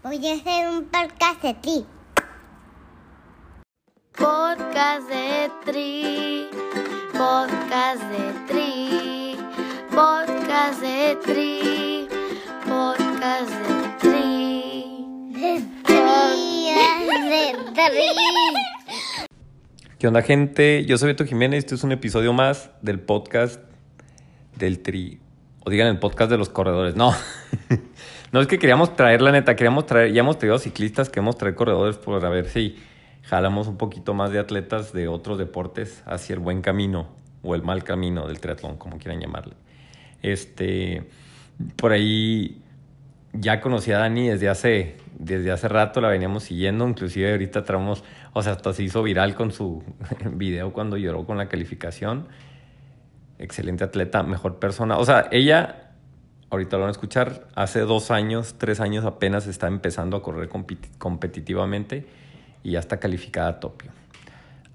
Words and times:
Voy 0.00 0.24
a 0.28 0.34
hacer 0.34 0.68
un 0.68 0.84
podcast 0.84 1.42
de 1.42 1.54
ti. 1.54 1.84
Podcast 4.16 5.08
de 5.08 5.50
Tri, 5.64 6.46
podcast 7.12 8.02
de 8.04 8.32
Tri, 8.46 9.36
podcast 9.90 10.80
de 10.80 11.16
Tri, 11.24 12.08
podcast 12.64 13.50
de 13.50 13.98
Tri. 13.98 15.32
De 15.32 15.62
tri, 15.82 16.70
de 17.28 17.74
tri. 17.74 19.26
¿Qué 19.98 20.06
onda, 20.06 20.22
gente? 20.22 20.84
Yo 20.84 20.96
soy 20.96 21.08
Beto 21.08 21.24
Jiménez. 21.24 21.58
Este 21.64 21.74
es 21.74 21.82
un 21.82 21.90
episodio 21.90 22.32
más 22.32 22.70
del 22.82 23.00
podcast 23.00 23.60
del 24.56 24.78
Tri. 24.78 25.20
O 25.64 25.70
digan 25.70 25.88
el 25.88 25.98
podcast 25.98 26.30
de 26.30 26.38
los 26.38 26.50
corredores. 26.50 26.94
No. 26.94 27.12
no 28.32 28.40
es 28.40 28.46
que 28.46 28.58
queríamos 28.58 28.94
traer, 28.96 29.22
la 29.22 29.32
neta, 29.32 29.56
queríamos 29.56 29.86
traer, 29.86 30.12
ya 30.12 30.20
hemos 30.20 30.38
traído 30.38 30.58
ciclistas, 30.58 31.08
queremos 31.08 31.38
traer 31.38 31.54
corredores 31.54 31.96
por 31.96 32.24
a 32.24 32.28
ver 32.28 32.48
si 32.48 32.76
jalamos 33.22 33.68
un 33.68 33.76
poquito 33.76 34.14
más 34.14 34.30
de 34.30 34.38
atletas 34.38 34.92
de 34.92 35.08
otros 35.08 35.38
deportes 35.38 36.02
hacia 36.06 36.34
el 36.34 36.40
buen 36.40 36.62
camino 36.62 37.08
o 37.42 37.54
el 37.54 37.62
mal 37.62 37.84
camino 37.84 38.26
del 38.26 38.40
triatlón, 38.40 38.76
como 38.76 38.98
quieran 38.98 39.20
llamarle. 39.20 39.54
Este, 40.22 41.08
por 41.76 41.92
ahí 41.92 42.62
ya 43.32 43.60
conocí 43.60 43.92
a 43.92 43.98
Dani 43.98 44.28
desde 44.28 44.48
hace, 44.48 44.96
desde 45.18 45.50
hace 45.50 45.68
rato, 45.68 46.00
la 46.00 46.08
veníamos 46.08 46.44
siguiendo, 46.44 46.88
inclusive 46.88 47.30
ahorita 47.30 47.64
traemos, 47.64 48.02
o 48.32 48.42
sea, 48.42 48.52
hasta 48.52 48.72
se 48.72 48.82
hizo 48.82 49.02
viral 49.02 49.34
con 49.34 49.52
su 49.52 49.82
video 50.32 50.72
cuando 50.72 50.96
lloró 50.96 51.24
con 51.24 51.38
la 51.38 51.48
calificación. 51.48 52.28
Excelente 53.38 53.84
atleta, 53.84 54.22
mejor 54.22 54.58
persona. 54.58 54.98
O 54.98 55.04
sea, 55.04 55.28
ella, 55.30 55.87
ahorita 56.50 56.76
lo 56.76 56.82
van 56.82 56.88
a 56.88 56.92
escuchar, 56.92 57.46
hace 57.54 57.80
dos 57.80 58.10
años, 58.10 58.54
tres 58.58 58.80
años 58.80 59.04
apenas 59.04 59.46
está 59.46 59.66
empezando 59.66 60.16
a 60.16 60.22
correr 60.22 60.48
competi- 60.48 60.88
competitivamente 60.98 62.06
y 62.62 62.72
ya 62.72 62.78
está 62.80 62.98
calificada 62.98 63.48
a 63.48 63.60
Tokio. 63.60 63.90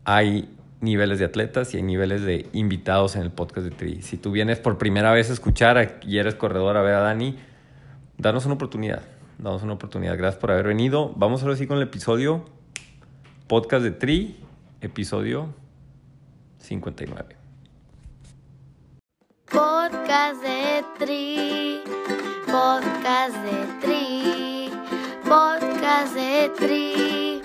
Hay 0.05 0.49
niveles 0.81 1.19
de 1.19 1.25
atletas 1.25 1.73
y 1.73 1.77
hay 1.77 1.83
niveles 1.83 2.23
de 2.23 2.49
invitados 2.53 3.15
en 3.15 3.21
el 3.21 3.31
podcast 3.31 3.67
de 3.67 3.71
Tri. 3.71 4.01
Si 4.01 4.17
tú 4.17 4.31
vienes 4.31 4.59
por 4.59 4.77
primera 4.77 5.11
vez 5.11 5.29
a 5.29 5.33
escuchar 5.33 5.99
y 6.05 6.17
eres 6.17 6.35
corredor 6.35 6.77
a 6.77 6.81
ver 6.81 6.95
a 6.95 6.99
Dani, 6.99 7.37
danos 8.17 8.45
una 8.45 8.55
oportunidad. 8.55 9.01
Danos 9.37 9.63
una 9.63 9.73
oportunidad. 9.73 10.17
Gracias 10.17 10.39
por 10.39 10.51
haber 10.51 10.67
venido. 10.67 11.13
Vamos 11.15 11.41
ahora 11.43 11.55
sí 11.55 11.67
con 11.67 11.77
el 11.77 11.83
episodio 11.83 12.45
podcast 13.47 13.83
de 13.83 13.91
Tri, 13.91 14.37
episodio 14.81 15.53
59. 16.59 17.42
Podcast 19.53 20.41
de 20.41 20.83
Tri, 20.97 21.83
podcast 22.47 23.35
de 23.45 23.81
Tri, 23.81 24.71
podcast 25.23 26.15
de 26.15 26.49
Tri, 26.57 27.41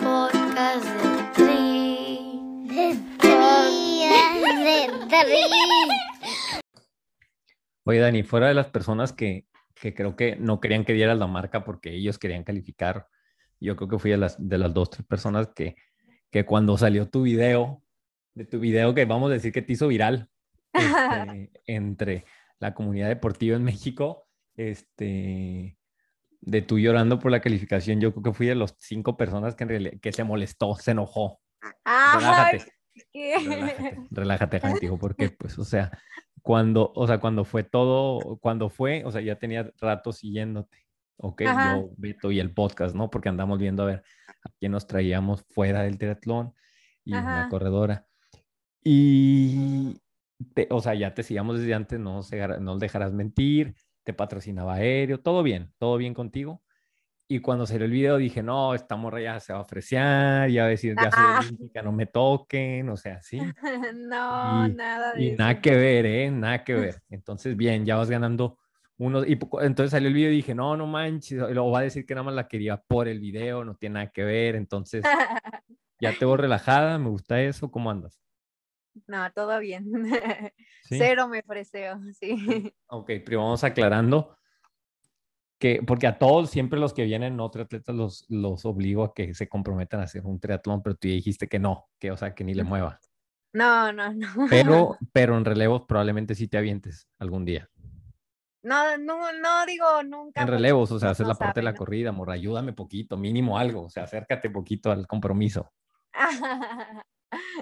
podcast 0.00 0.84
de 0.84 1.32
Tri. 1.32 2.66
De 2.66 2.94
de. 5.14 5.44
Oye, 7.84 8.00
Dani, 8.00 8.24
fuera 8.24 8.48
de 8.48 8.54
las 8.54 8.66
personas 8.66 9.12
que, 9.12 9.46
que 9.76 9.94
creo 9.94 10.16
que 10.16 10.34
no 10.34 10.60
querían 10.60 10.84
que 10.84 10.92
dieras 10.92 11.16
la 11.16 11.28
marca 11.28 11.62
porque 11.62 11.94
ellos 11.94 12.18
querían 12.18 12.42
calificar, 12.42 13.06
yo 13.60 13.76
creo 13.76 13.88
que 13.88 14.00
fui 14.00 14.10
de 14.10 14.16
las, 14.16 14.36
de 14.38 14.58
las 14.58 14.74
dos, 14.74 14.90
tres 14.90 15.06
personas 15.06 15.48
que, 15.54 15.76
que 16.32 16.44
cuando 16.44 16.76
salió 16.76 17.08
tu 17.08 17.22
video, 17.22 17.84
de 18.34 18.44
tu 18.44 18.58
video 18.58 18.92
que 18.92 19.04
vamos 19.04 19.30
a 19.30 19.34
decir 19.34 19.52
que 19.52 19.62
te 19.62 19.74
hizo 19.74 19.86
viral 19.86 20.30
este, 20.74 21.50
entre 21.66 22.24
la 22.58 22.74
comunidad 22.74 23.08
deportiva 23.08 23.56
en 23.56 23.64
México, 23.64 24.26
este, 24.56 25.78
de 26.40 26.62
tú 26.62 26.78
llorando 26.78 27.18
por 27.18 27.30
la 27.30 27.40
calificación, 27.40 28.00
yo 28.00 28.12
creo 28.12 28.22
que 28.22 28.32
fui 28.32 28.46
de 28.46 28.54
las 28.54 28.74
cinco 28.78 29.16
personas 29.16 29.54
que, 29.54 29.64
en 29.64 29.68
realidad, 29.68 29.92
que 30.00 30.12
se 30.12 30.24
molestó, 30.24 30.74
se 30.76 30.90
enojó. 30.90 31.40
Ay, 31.84 32.18
Relájate. 32.18 32.72
¿qué? 33.12 33.36
Relájate, 33.38 33.98
relájate, 34.10 34.60
contigo, 34.60 34.98
porque 34.98 35.30
pues, 35.38 35.58
o 35.58 35.64
sea, 35.64 35.90
cuando, 36.42 36.92
o 36.94 37.06
sea, 37.06 37.18
cuando 37.18 37.44
fue 37.44 37.64
todo, 37.64 38.38
cuando 38.38 38.68
fue, 38.68 39.02
o 39.04 39.10
sea, 39.10 39.22
ya 39.22 39.36
tenía 39.36 39.72
rato 39.80 40.12
siguiéndote, 40.12 40.86
ok, 41.16 41.42
Ajá. 41.42 41.76
yo, 41.76 41.90
Beto 41.96 42.30
y 42.30 42.40
el 42.40 42.52
podcast, 42.52 42.94
¿no? 42.94 43.10
Porque 43.10 43.28
andamos 43.28 43.58
viendo 43.58 43.82
a 43.82 43.86
ver 43.86 44.02
a 44.42 44.50
quién 44.58 44.72
nos 44.72 44.86
traíamos 44.86 45.44
fuera 45.48 45.82
del 45.82 45.98
triatlón 45.98 46.52
y 47.04 47.12
una 47.12 47.40
Ajá. 47.40 47.48
corredora. 47.48 48.06
Y, 48.82 49.98
te- 50.54 50.68
o 50.70 50.80
sea, 50.80 50.94
ya 50.94 51.14
te 51.14 51.22
sigamos 51.22 51.58
desde 51.58 51.74
antes, 51.74 51.98
no, 52.00 52.22
se, 52.22 52.46
no 52.60 52.78
dejarás 52.78 53.12
mentir, 53.12 53.74
te 54.02 54.12
patrocinaba 54.12 54.74
aéreo, 54.74 55.20
todo 55.20 55.42
bien, 55.42 55.72
todo 55.78 55.96
bien 55.96 56.14
contigo. 56.14 56.62
Y 57.26 57.38
cuando 57.40 57.66
salió 57.66 57.86
el 57.86 57.90
video 57.90 58.18
dije, 58.18 58.42
no, 58.42 58.74
esta 58.74 58.96
morra 58.96 59.20
ya 59.22 59.40
se 59.40 59.52
va 59.54 59.60
a 59.60 59.62
ofrecer, 59.62 60.50
ya 60.50 60.62
va 60.62 60.66
a 60.66 60.70
decir, 60.70 60.94
ya 61.00 61.10
soy 61.10 61.24
Ah. 61.26 61.38
olímpica, 61.40 61.82
no 61.82 61.90
me 61.92 62.04
toquen, 62.06 62.88
o 62.90 62.96
sea, 62.98 63.22
sí. 63.22 63.38
No, 63.96 64.66
Y- 64.68 64.74
nada 64.74 65.14
de 65.14 65.22
Y 65.22 65.28
eso. 65.28 65.36
nada 65.38 65.60
que 65.60 65.74
ver, 65.74 66.04
¿eh? 66.06 66.30
Nada 66.30 66.62
que 66.64 66.74
ver. 66.74 67.00
Entonces, 67.10 67.56
bien, 67.56 67.86
ya 67.86 67.96
vas 67.96 68.10
ganando 68.10 68.58
unos. 68.98 69.26
Y 69.26 69.38
entonces 69.62 69.90
salió 69.90 70.08
el 70.08 70.14
video 70.14 70.30
y 70.30 70.36
dije, 70.36 70.54
no, 70.54 70.76
no 70.76 70.86
manches. 70.86 71.32
Y 71.32 71.54
luego 71.54 71.70
va 71.70 71.78
a 71.78 71.82
decir 71.82 72.04
que 72.04 72.14
nada 72.14 72.24
más 72.24 72.34
la 72.34 72.46
quería 72.46 72.76
por 72.76 73.08
el 73.08 73.20
video, 73.20 73.64
no 73.64 73.74
tiene 73.74 73.94
nada 73.94 74.10
que 74.12 74.22
ver. 74.24 74.54
Entonces, 74.54 75.02
ya 76.00 76.12
te 76.18 76.26
veo 76.26 76.36
relajada, 76.36 76.98
me 76.98 77.08
gusta 77.08 77.40
eso. 77.40 77.70
¿Cómo 77.70 77.90
andas? 77.90 78.20
No, 79.06 79.30
todo 79.32 79.58
bien. 79.60 79.90
¿Sí? 80.84 80.98
Cero 80.98 81.28
me 81.28 81.42
freseo, 81.42 82.00
sí. 82.20 82.72
Ok, 82.88 83.10
pero 83.24 83.42
vamos 83.42 83.64
aclarando 83.64 84.36
que, 85.58 85.82
porque 85.86 86.06
a 86.06 86.18
todos, 86.18 86.50
siempre 86.50 86.78
los 86.78 86.92
que 86.92 87.04
vienen 87.04 87.36
no 87.36 87.50
triatletas, 87.50 87.94
los, 87.94 88.26
los 88.28 88.64
obligo 88.64 89.04
a 89.04 89.14
que 89.14 89.34
se 89.34 89.48
comprometan 89.48 90.00
a 90.00 90.04
hacer 90.04 90.26
un 90.26 90.40
triatlón, 90.40 90.82
pero 90.82 90.96
tú 90.96 91.08
ya 91.08 91.14
dijiste 91.14 91.48
que 91.48 91.58
no, 91.58 91.88
que, 91.98 92.10
o 92.10 92.16
sea, 92.16 92.34
que 92.34 92.44
ni 92.44 92.54
le 92.54 92.64
mueva. 92.64 92.98
No, 93.52 93.92
no, 93.92 94.12
no. 94.12 94.28
Pero, 94.50 94.98
pero 95.12 95.36
en 95.38 95.44
relevos 95.44 95.82
probablemente 95.86 96.34
sí 96.34 96.48
te 96.48 96.58
avientes 96.58 97.08
algún 97.18 97.44
día. 97.44 97.70
No, 98.62 98.96
no, 98.96 99.32
no 99.32 99.66
digo 99.66 100.02
nunca. 100.02 100.42
En 100.42 100.48
relevos, 100.48 100.90
o 100.90 100.98
sea, 100.98 101.08
uno 101.08 101.12
hacer 101.12 101.26
no 101.26 101.32
la 101.32 101.38
parte 101.38 101.60
de 101.60 101.64
la 101.64 101.70
sabe, 101.70 101.78
¿no? 101.78 101.78
corrida, 101.78 102.12
morra, 102.12 102.32
ayúdame 102.32 102.72
poquito, 102.72 103.16
mínimo 103.16 103.58
algo, 103.58 103.84
o 103.84 103.90
sea, 103.90 104.04
acércate 104.04 104.50
poquito 104.50 104.90
al 104.90 105.06
compromiso. 105.06 105.70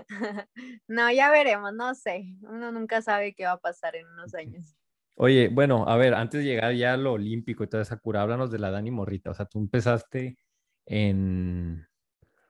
No, 0.88 1.10
ya 1.10 1.30
veremos, 1.30 1.72
no 1.74 1.94
sé. 1.94 2.36
Uno 2.42 2.72
nunca 2.72 3.02
sabe 3.02 3.34
qué 3.34 3.44
va 3.44 3.52
a 3.52 3.60
pasar 3.60 3.96
en 3.96 4.06
unos 4.06 4.34
años. 4.34 4.76
Oye, 5.16 5.48
bueno, 5.48 5.88
a 5.88 5.96
ver, 5.96 6.14
antes 6.14 6.40
de 6.40 6.46
llegar 6.46 6.74
ya 6.74 6.94
a 6.94 6.96
lo 6.96 7.12
olímpico 7.12 7.64
y 7.64 7.68
toda 7.68 7.82
esa 7.82 7.98
cura, 7.98 8.22
háblanos 8.22 8.50
de 8.50 8.58
la 8.58 8.70
Dani 8.70 8.90
Morrita, 8.90 9.30
o 9.30 9.34
sea, 9.34 9.46
tú 9.46 9.58
empezaste 9.58 10.38
en, 10.86 11.86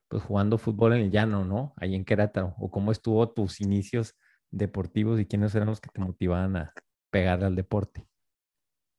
pues 0.08 0.22
jugando 0.22 0.58
fútbol 0.58 0.94
en 0.94 1.00
el 1.00 1.10
llano, 1.10 1.44
¿no? 1.44 1.74
Ahí 1.76 1.94
en 1.94 2.04
Querétaro, 2.04 2.54
o 2.58 2.70
cómo 2.70 2.92
estuvo 2.92 3.28
tus 3.32 3.60
inicios 3.60 4.16
deportivos 4.50 5.18
y 5.18 5.26
quiénes 5.26 5.54
eran 5.54 5.68
los 5.68 5.80
que 5.80 5.90
te 5.90 6.00
motivaban 6.00 6.56
a 6.56 6.72
pegarle 7.10 7.46
al 7.46 7.56
deporte. 7.56 8.06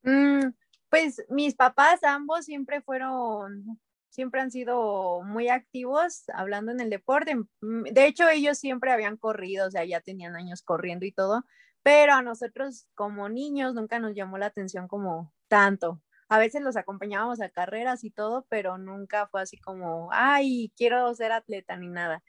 Mm, 0.04 0.52
pues 0.90 1.24
mis 1.30 1.56
papás 1.56 2.04
ambos 2.04 2.46
siempre 2.46 2.82
fueron, 2.82 3.80
siempre 4.14 4.42
han 4.42 4.52
sido 4.52 5.24
muy 5.24 5.50
activos 5.50 6.24
hablando 6.34 6.72
en 6.72 6.80
el 6.80 6.90
deporte. 6.92 7.36
De 7.62 8.06
hecho, 8.06 8.30
ellos 8.30 8.60
siempre 8.60 8.92
habían 8.92 9.18
corrido, 9.18 9.68
o 9.68 9.72
sea, 9.72 9.84
ya 9.86 10.02
tenían 10.02 10.36
años 10.36 10.62
corriendo 10.62 11.06
y 11.06 11.12
todo, 11.12 11.44
pero 11.82 12.14
a 12.14 12.22
nosotros 12.22 12.88
como 12.94 13.28
niños 13.28 13.74
nunca 13.74 13.98
nos 14.00 14.14
llamó 14.14 14.38
la 14.38 14.46
atención 14.46 14.88
como 14.88 15.34
tanto. 15.48 16.00
A 16.30 16.38
veces 16.38 16.62
los 16.62 16.78
acompañábamos 16.78 17.42
a 17.42 17.50
carreras 17.50 18.04
y 18.04 18.12
todo, 18.12 18.46
pero 18.50 18.78
nunca 18.78 19.28
fue 19.28 19.42
así 19.42 19.58
como, 19.58 20.10
ay, 20.12 20.72
quiero 20.78 21.14
ser 21.16 21.32
atleta 21.32 21.76
ni 21.76 21.88
nada. 21.90 22.24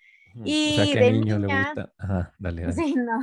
Y 0.44 0.72
o 0.72 0.74
sea, 0.84 0.92
que 0.94 0.98
de 1.00 1.08
a 1.08 1.12
niño 1.12 1.38
le 1.38 1.46
niña- 1.46 1.64
gusta. 1.74 1.92
Ajá, 1.98 2.34
dale, 2.38 2.62
dale. 2.66 2.72
Sí, 2.74 2.94
no. 2.96 3.18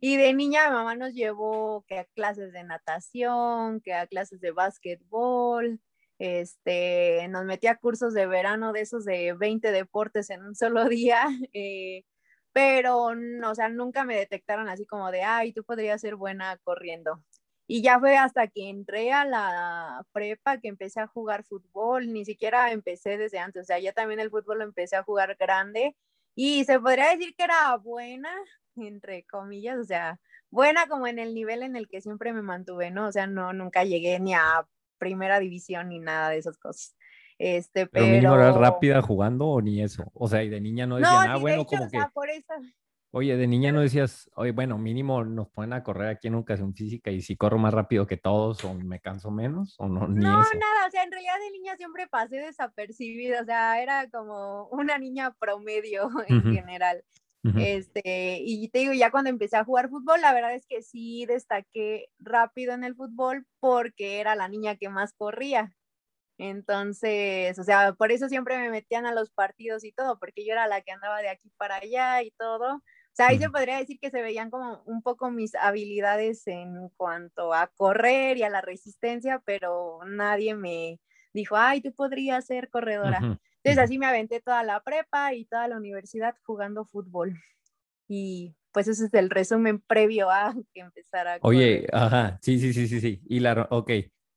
Y 0.00 0.16
de 0.18 0.34
niña 0.34 0.68
mi 0.68 0.74
mamá 0.76 0.94
nos 0.94 1.14
llevó 1.14 1.84
que 1.88 1.98
a 2.00 2.04
clases 2.04 2.52
de 2.52 2.62
natación, 2.64 3.80
que 3.80 3.94
a 3.94 4.06
clases 4.06 4.40
de 4.40 4.52
básquetbol, 4.52 5.80
este, 6.18 7.26
nos 7.28 7.44
metía 7.44 7.72
a 7.72 7.78
cursos 7.78 8.14
de 8.14 8.26
verano 8.26 8.72
de 8.72 8.80
esos 8.82 9.04
de 9.04 9.34
20 9.34 9.72
deportes 9.72 10.30
en 10.30 10.42
un 10.44 10.54
solo 10.54 10.84
día, 10.88 11.26
eh, 11.52 12.04
pero, 12.52 13.14
no, 13.14 13.50
o 13.52 13.54
sea, 13.54 13.68
nunca 13.68 14.04
me 14.04 14.16
detectaron 14.16 14.68
así 14.68 14.86
como 14.86 15.10
de, 15.10 15.22
ay, 15.22 15.52
tú 15.52 15.64
podrías 15.64 16.00
ser 16.00 16.16
buena 16.16 16.56
corriendo. 16.64 17.22
Y 17.68 17.82
ya 17.82 18.00
fue 18.00 18.16
hasta 18.16 18.48
que 18.48 18.70
entré 18.70 19.12
a 19.12 19.24
la 19.26 20.04
prepa 20.12 20.58
que 20.58 20.68
empecé 20.68 21.00
a 21.00 21.06
jugar 21.06 21.44
fútbol, 21.44 22.12
ni 22.12 22.24
siquiera 22.24 22.72
empecé 22.72 23.18
desde 23.18 23.38
antes, 23.38 23.62
o 23.62 23.66
sea, 23.66 23.78
ya 23.78 23.92
también 23.92 24.20
el 24.20 24.30
fútbol 24.30 24.58
lo 24.58 24.64
empecé 24.64 24.96
a 24.96 25.02
jugar 25.02 25.36
grande 25.38 25.94
y 26.34 26.64
se 26.64 26.80
podría 26.80 27.10
decir 27.10 27.34
que 27.36 27.44
era 27.44 27.76
buena, 27.76 28.30
entre 28.76 29.24
comillas, 29.24 29.78
o 29.78 29.84
sea, 29.84 30.18
buena 30.50 30.86
como 30.88 31.06
en 31.06 31.18
el 31.18 31.34
nivel 31.34 31.62
en 31.62 31.76
el 31.76 31.88
que 31.88 32.00
siempre 32.00 32.32
me 32.32 32.42
mantuve, 32.42 32.90
¿no? 32.90 33.08
O 33.08 33.12
sea, 33.12 33.26
no, 33.26 33.52
nunca 33.52 33.84
llegué 33.84 34.18
ni 34.20 34.34
a 34.34 34.66
primera 34.98 35.40
división 35.40 35.88
ni 35.88 35.98
nada 35.98 36.30
de 36.30 36.38
esas 36.38 36.58
cosas. 36.58 36.96
Este, 37.38 37.86
Pero 37.86 38.04
pero... 38.04 38.06
mínimo 38.06 38.34
eras 38.34 38.56
rápida 38.56 39.00
jugando 39.00 39.46
o 39.46 39.60
ni 39.60 39.80
eso. 39.82 40.10
O 40.14 40.28
sea, 40.28 40.42
y 40.42 40.48
de 40.48 40.60
niña 40.60 40.86
no 40.86 40.96
decían, 40.96 41.26
No, 41.26 41.32
ah, 41.32 41.34
ni 41.36 41.40
bueno, 41.40 41.62
hecho, 41.62 41.70
como 41.70 41.84
o 41.84 41.86
que. 41.86 41.98
sea, 41.98 42.10
por 42.12 42.28
eso, 42.28 42.52
Oye, 43.10 43.38
de 43.38 43.46
niña 43.46 43.72
no 43.72 43.80
decías, 43.80 44.30
oye, 44.34 44.52
bueno, 44.52 44.76
mínimo 44.76 45.24
nos 45.24 45.48
ponen 45.48 45.72
a 45.72 45.82
correr 45.82 46.08
aquí 46.08 46.28
en 46.28 46.34
educación 46.34 46.74
física 46.74 47.10
y 47.10 47.22
si 47.22 47.36
corro 47.36 47.56
más 47.56 47.72
rápido 47.72 48.06
que 48.06 48.18
todos 48.18 48.62
o 48.64 48.74
me 48.74 49.00
canso 49.00 49.30
menos 49.30 49.76
o 49.78 49.88
no, 49.88 50.06
ni 50.06 50.22
No, 50.22 50.38
eso. 50.42 50.50
nada, 50.58 50.86
o 50.86 50.90
sea, 50.90 51.04
en 51.04 51.12
realidad 51.12 51.38
de 51.42 51.50
niña 51.52 51.74
siempre 51.76 52.06
pasé 52.06 52.36
desapercibida, 52.36 53.40
o 53.40 53.44
sea, 53.46 53.82
era 53.82 54.10
como 54.10 54.68
una 54.68 54.98
niña 54.98 55.34
promedio 55.40 56.10
en 56.26 56.38
Ujú. 56.38 56.52
general. 56.52 57.02
Ujú. 57.44 57.68
Este, 57.68 58.38
y 58.42 58.68
te 58.70 58.80
digo, 58.80 58.92
ya 58.92 59.10
cuando 59.10 59.30
empecé 59.30 59.56
a 59.56 59.64
jugar 59.64 59.88
fútbol, 59.90 60.20
la 60.20 60.32
verdad 60.34 60.54
es 60.54 60.66
que 60.66 60.82
sí 60.82 61.26
destaqué 61.26 62.06
rápido 62.18 62.72
en 62.74 62.84
el 62.84 62.94
fútbol 62.96 63.46
porque 63.60 64.20
era 64.20 64.36
la 64.36 64.48
niña 64.48 64.76
que 64.76 64.88
más 64.90 65.12
corría. 65.14 65.74
Entonces, 66.38 67.58
o 67.58 67.64
sea, 67.64 67.94
por 67.94 68.12
eso 68.12 68.28
siempre 68.28 68.58
me 68.58 68.70
metían 68.70 69.06
a 69.06 69.12
los 69.14 69.30
partidos 69.30 69.82
y 69.84 69.92
todo, 69.92 70.18
porque 70.20 70.44
yo 70.46 70.52
era 70.52 70.68
la 70.68 70.82
que 70.82 70.92
andaba 70.92 71.18
de 71.20 71.28
aquí 71.30 71.50
para 71.56 71.76
allá 71.76 72.22
y 72.22 72.30
todo. 72.32 72.76
O 72.76 72.82
sea, 73.12 73.28
ahí 73.28 73.38
se 73.40 73.50
podría 73.50 73.78
decir 73.78 73.98
que 74.00 74.10
se 74.10 74.22
veían 74.22 74.50
como 74.50 74.82
un 74.86 75.02
poco 75.02 75.30
mis 75.32 75.54
habilidades 75.56 76.46
en 76.46 76.90
cuanto 76.96 77.52
a 77.54 77.66
correr 77.76 78.36
y 78.38 78.44
a 78.44 78.50
la 78.50 78.60
resistencia, 78.60 79.42
pero 79.44 79.98
nadie 80.06 80.54
me 80.54 81.00
dijo, 81.32 81.56
ay, 81.56 81.80
tú 81.82 81.92
podrías 81.94 82.46
ser 82.46 82.70
corredora. 82.70 83.28
Entonces 83.62 83.84
así 83.84 83.98
me 83.98 84.06
aventé 84.06 84.40
toda 84.40 84.62
la 84.62 84.80
prepa 84.82 85.34
y 85.34 85.44
toda 85.46 85.68
la 85.68 85.76
universidad 85.76 86.36
jugando 86.44 86.84
fútbol. 86.84 87.34
Y 88.08 88.56
pues 88.72 88.88
ese 88.88 89.06
es 89.06 89.14
el 89.14 89.30
resumen 89.30 89.80
previo 89.80 90.30
a 90.30 90.54
que 90.74 90.80
empezara 90.80 91.34
a 91.34 91.38
Oye, 91.42 91.86
correr. 91.86 91.90
ajá, 91.92 92.38
sí, 92.42 92.58
sí, 92.58 92.72
sí, 92.72 92.88
sí, 92.88 93.00
sí. 93.00 93.22
Y 93.28 93.40
la, 93.40 93.66
ok, 93.70 93.90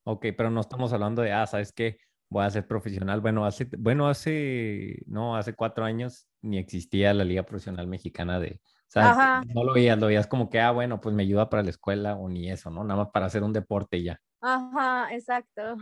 ok, 0.03 0.25
pero 0.38 0.50
no 0.50 0.62
estamos 0.62 0.94
hablando 0.94 1.21
de, 1.21 1.31
ah, 1.33 1.47
¿sabes 1.47 1.71
qué? 1.73 1.97
Voy 2.29 2.44
a 2.45 2.50
ser 2.50 2.68
profesional. 2.68 3.21
Bueno, 3.21 3.45
hace, 3.45 3.68
bueno, 3.77 4.07
hace, 4.07 5.01
no, 5.07 5.35
hace 5.35 5.53
cuatro 5.53 5.83
años 5.85 6.27
ni 6.41 6.57
existía 6.57 7.13
la 7.13 7.23
Liga 7.23 7.44
Profesional 7.44 7.88
Mexicana 7.88 8.39
de, 8.39 8.59
o 8.63 8.68
sea, 8.88 9.09
Ajá. 9.12 9.44
no 9.53 9.63
lo 9.63 9.73
veías, 9.73 10.00
lo 10.00 10.07
veías 10.07 10.27
como 10.27 10.50
que, 10.50 10.59
ah, 10.59 10.71
bueno, 10.71 11.00
pues 11.01 11.13
me 11.15 11.23
ayuda 11.23 11.50
para 11.50 11.63
la 11.63 11.69
escuela 11.69 12.15
o 12.15 12.29
ni 12.29 12.50
eso, 12.51 12.69
¿no? 12.71 12.83
Nada 12.83 13.03
más 13.03 13.12
para 13.12 13.25
hacer 13.27 13.44
un 13.44 13.53
deporte 13.53 13.97
y 13.97 14.03
ya. 14.06 14.19
Ajá, 14.41 15.13
exacto. 15.13 15.77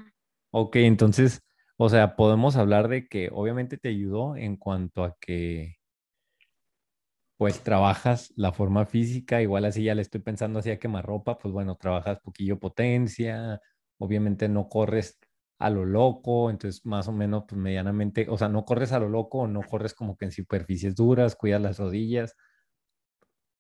Ok, 0.52 0.78
entonces, 0.78 1.42
o 1.80 1.90
sea, 1.90 2.16
podemos 2.16 2.58
hablar 2.58 2.90
de 2.90 3.08
que 3.08 3.30
obviamente 3.34 3.78
te 3.78 3.90
ayudó 3.90 4.36
en 4.36 4.56
cuanto 4.58 5.04
a 5.04 5.18
que, 5.20 5.78
pues, 7.38 7.64
trabajas 7.64 8.34
la 8.36 8.52
forma 8.52 8.86
física, 8.86 9.42
igual 9.42 9.66
así 9.66 9.84
ya 9.84 9.96
le 9.96 10.02
estoy 10.02 10.22
pensando 10.22 10.60
así 10.60 10.72
a 10.72 10.80
quemarropa, 10.80 11.38
pues 11.38 11.54
bueno, 11.54 11.76
trabajas 11.78 12.20
poquillo 12.22 12.60
potencia, 12.60 13.62
obviamente 13.98 14.50
no 14.50 14.68
corres 14.70 15.20
a 15.60 15.70
lo 15.70 15.86
loco, 15.86 16.50
entonces 16.50 16.86
más 16.86 17.08
o 17.08 17.12
menos, 17.14 17.46
pues 17.48 17.60
medianamente, 17.60 18.28
o 18.30 18.38
sea, 18.38 18.50
no 18.50 18.66
corres 18.66 18.92
a 18.92 19.00
lo 19.00 19.10
loco, 19.10 19.48
no 19.48 19.64
corres 19.64 19.94
como 19.94 20.18
que 20.18 20.26
en 20.26 20.32
superficies 20.32 20.96
duras, 20.96 21.36
cuidas 21.36 21.62
las 21.62 21.80
rodillas 21.80 22.36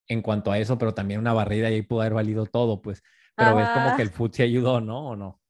en 0.07 0.21
cuanto 0.21 0.51
a 0.51 0.59
eso, 0.59 0.77
pero 0.77 0.93
también 0.93 1.19
una 1.21 1.33
barrida 1.33 1.69
y 1.69 1.75
ahí 1.75 1.81
pudo 1.83 2.01
haber 2.01 2.13
valido 2.13 2.45
todo, 2.45 2.81
pues, 2.81 3.03
pero 3.37 3.55
ves 3.55 3.69
como 3.69 3.93
que 3.93 4.01
el 4.01 4.09
foot 4.09 4.33
sí 4.35 4.43
ayudó, 4.43 4.81
¿no? 4.81 5.09
¿O 5.09 5.15
no? 5.15 5.41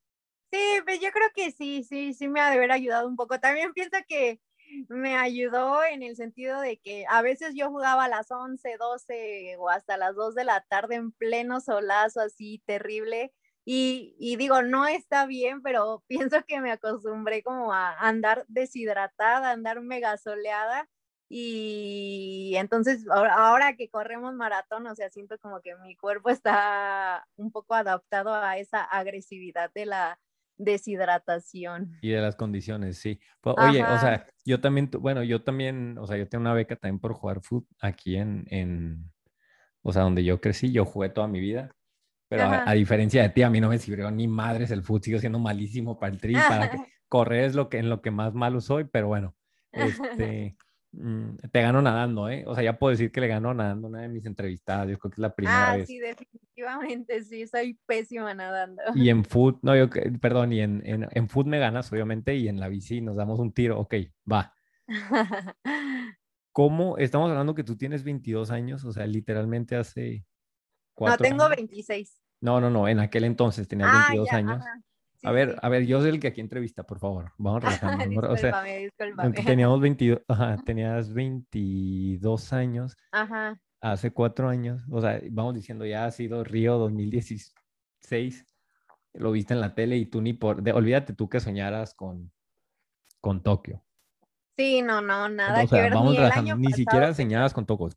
Pues 0.89 1.01
yo 1.01 1.11
creo 1.11 1.27
que 1.35 1.51
sí, 1.51 1.83
sí, 1.83 2.15
sí 2.15 2.27
me 2.27 2.41
ha 2.41 2.49
de 2.49 2.55
haber 2.57 2.71
ayudado 2.71 3.07
un 3.07 3.15
poco. 3.15 3.39
También 3.39 3.73
pienso 3.73 3.97
que 4.07 4.41
me 4.87 5.15
ayudó 5.17 5.83
en 5.83 6.01
el 6.01 6.15
sentido 6.15 6.59
de 6.61 6.79
que 6.79 7.05
a 7.07 7.21
veces 7.21 7.53
yo 7.55 7.69
jugaba 7.69 8.05
a 8.05 8.07
las 8.09 8.31
11, 8.31 8.75
12 8.79 9.55
o 9.59 9.69
hasta 9.69 9.97
las 9.97 10.15
2 10.15 10.33
de 10.33 10.45
la 10.45 10.61
tarde 10.67 10.95
en 10.95 11.11
pleno 11.11 11.61
solazo 11.61 12.21
así 12.21 12.63
terrible. 12.65 13.31
Y, 13.65 14.15
y 14.17 14.35
digo, 14.37 14.63
no 14.63 14.87
está 14.87 15.27
bien, 15.27 15.61
pero 15.61 16.03
pienso 16.07 16.43
que 16.47 16.59
me 16.59 16.71
acostumbré 16.71 17.43
como 17.43 17.71
a 17.71 17.91
andar 17.99 18.45
deshidratada, 18.47 19.49
a 19.49 19.51
andar 19.51 19.81
mega 19.81 20.17
soleada. 20.17 20.89
Y 21.31 22.53
entonces 22.57 23.05
ahora 23.11 23.75
que 23.75 23.89
corremos 23.91 24.33
maratón, 24.33 24.87
o 24.87 24.95
sea, 24.95 25.11
siento 25.11 25.37
como 25.37 25.61
que 25.61 25.75
mi 25.75 25.95
cuerpo 25.95 26.31
está 26.31 27.27
un 27.35 27.51
poco 27.51 27.75
adaptado 27.75 28.33
a 28.33 28.57
esa 28.57 28.81
agresividad 28.83 29.69
de 29.75 29.85
la 29.85 30.19
deshidratación. 30.59 31.97
Y 32.01 32.09
de 32.09 32.21
las 32.21 32.35
condiciones, 32.35 32.97
sí. 32.99 33.19
Pues, 33.41 33.55
oye, 33.57 33.83
o 33.83 33.97
sea, 33.97 34.27
yo 34.45 34.61
también, 34.61 34.91
bueno, 34.99 35.23
yo 35.23 35.41
también, 35.41 35.97
o 35.97 36.05
sea, 36.05 36.17
yo 36.17 36.27
tengo 36.27 36.41
una 36.41 36.53
beca 36.53 36.75
también 36.75 36.99
por 36.99 37.13
jugar 37.13 37.41
fútbol 37.41 37.67
aquí 37.81 38.17
en, 38.17 38.45
en, 38.49 39.11
o 39.81 39.91
sea, 39.91 40.03
donde 40.03 40.23
yo 40.23 40.39
crecí, 40.39 40.71
yo 40.71 40.85
jugué 40.85 41.09
toda 41.09 41.27
mi 41.27 41.39
vida, 41.39 41.73
pero 42.27 42.43
a, 42.43 42.69
a 42.69 42.73
diferencia 42.73 43.23
de 43.23 43.29
ti, 43.29 43.41
a 43.41 43.49
mí 43.49 43.59
no 43.59 43.69
me 43.69 43.79
sirvió 43.79 44.11
ni 44.11 44.27
madres 44.27 44.69
el 44.69 44.83
fútbol, 44.83 45.01
sigo 45.01 45.19
siendo 45.19 45.39
malísimo 45.39 45.97
para 45.97 46.13
el 46.13 46.19
tri, 46.19 46.33
para 46.33 46.69
que 46.69 46.77
correr 47.07 47.45
es 47.45 47.55
lo 47.55 47.69
que, 47.69 47.79
en 47.79 47.89
lo 47.89 48.01
que 48.01 48.11
más 48.11 48.33
malo 48.33 48.61
soy, 48.61 48.83
pero 48.83 49.07
bueno, 49.07 49.35
este, 49.71 50.57
te 51.51 51.61
gano 51.61 51.81
nadando, 51.81 52.29
¿eh? 52.29 52.43
O 52.47 52.55
sea, 52.55 52.63
ya 52.63 52.77
puedo 52.77 52.91
decir 52.91 53.11
que 53.11 53.21
le 53.21 53.27
gano 53.27 53.53
nadando 53.53 53.87
una 53.87 54.01
de 54.01 54.09
mis 54.09 54.25
entrevistadas, 54.25 54.89
yo 54.89 54.97
creo 54.97 55.11
que 55.11 55.15
es 55.15 55.19
la 55.19 55.35
primera 55.35 55.71
Ah, 55.71 55.77
vez. 55.77 55.87
sí, 55.87 55.99
definitivamente, 55.99 57.23
sí, 57.23 57.47
soy 57.47 57.79
pésima 57.85 58.33
nadando. 58.33 58.81
Y 58.93 59.09
en 59.09 59.23
foot, 59.25 59.59
no, 59.61 59.75
yo, 59.75 59.87
perdón, 60.19 60.51
y 60.53 60.61
en, 60.61 60.81
en, 60.85 61.07
en 61.11 61.29
foot 61.29 61.47
me 61.47 61.59
ganas, 61.59 61.91
obviamente, 61.91 62.35
y 62.35 62.47
en 62.47 62.59
la 62.59 62.67
bici 62.69 63.01
nos 63.01 63.15
damos 63.15 63.39
un 63.39 63.53
tiro, 63.53 63.79
ok, 63.79 63.95
va. 64.31 64.53
¿Cómo? 66.51 66.97
Estamos 66.97 67.29
hablando 67.29 67.55
que 67.55 67.63
tú 67.63 67.77
tienes 67.77 68.03
22 68.03 68.51
años, 68.51 68.83
o 68.83 68.91
sea, 68.91 69.05
literalmente 69.05 69.75
hace 69.75 70.25
No, 70.99 71.17
cuatro 71.17 71.23
tengo 71.23 71.43
años. 71.43 71.55
26. 71.57 72.21
No, 72.41 72.61
no, 72.61 72.69
no, 72.69 72.87
en 72.87 72.99
aquel 72.99 73.25
entonces 73.25 73.67
tenías 73.67 73.89
Ah, 73.91 74.09
22 74.09 74.27
ya, 74.27 74.37
años. 74.37 74.61
ajá. 74.61 74.81
Sí, 75.21 75.27
A 75.27 75.31
ver, 75.31 75.51
sí. 75.51 75.55
a 75.61 75.69
ver, 75.69 75.85
yo 75.85 75.99
soy 76.01 76.09
el 76.11 76.19
que 76.19 76.27
aquí 76.29 76.39
entrevista, 76.41 76.83
por 76.83 76.99
favor. 76.99 77.31
Vamos 77.37 77.61
relajando. 77.63 78.21
O 78.29 78.37
sea, 78.37 78.63
Discúlpame, 78.63 78.77
discúlpame. 78.79 79.31
teníamos 79.43 79.81
22, 79.81 80.21
ajá, 80.27 80.57
tenías 80.65 81.11
22 81.13 82.53
años, 82.53 82.95
Ajá. 83.11 83.59
hace 83.81 84.11
cuatro 84.11 84.47
años, 84.49 84.83
o 84.89 85.01
sea, 85.01 85.19
vamos 85.31 85.55
diciendo, 85.55 85.85
ya 85.85 86.05
ha 86.05 86.11
sido 86.11 86.43
Río 86.43 86.77
2016, 86.77 88.45
lo 89.13 89.31
viste 89.31 89.53
en 89.53 89.61
la 89.61 89.75
tele 89.75 89.97
y 89.97 90.05
tú 90.05 90.21
ni 90.21 90.33
por, 90.33 90.61
de- 90.63 90.73
olvídate 90.73 91.13
tú 91.13 91.27
que 91.29 91.39
soñaras 91.39 91.93
con, 91.95 92.31
con 93.21 93.41
Tokio. 93.43 93.83
Sí, 94.57 94.81
no, 94.81 95.01
no, 95.01 95.29
nada 95.29 95.59
O 95.59 95.61
que 95.63 95.67
sea, 95.69 95.81
ver. 95.83 95.93
vamos 95.93 96.11
Ni 96.11 96.17
el 96.17 96.31
año 96.31 96.55
ni 96.57 96.63
pasado 96.65 96.77
siquiera 96.77 97.13
soñabas 97.13 97.53
con 97.53 97.65
Tokio. 97.65 97.89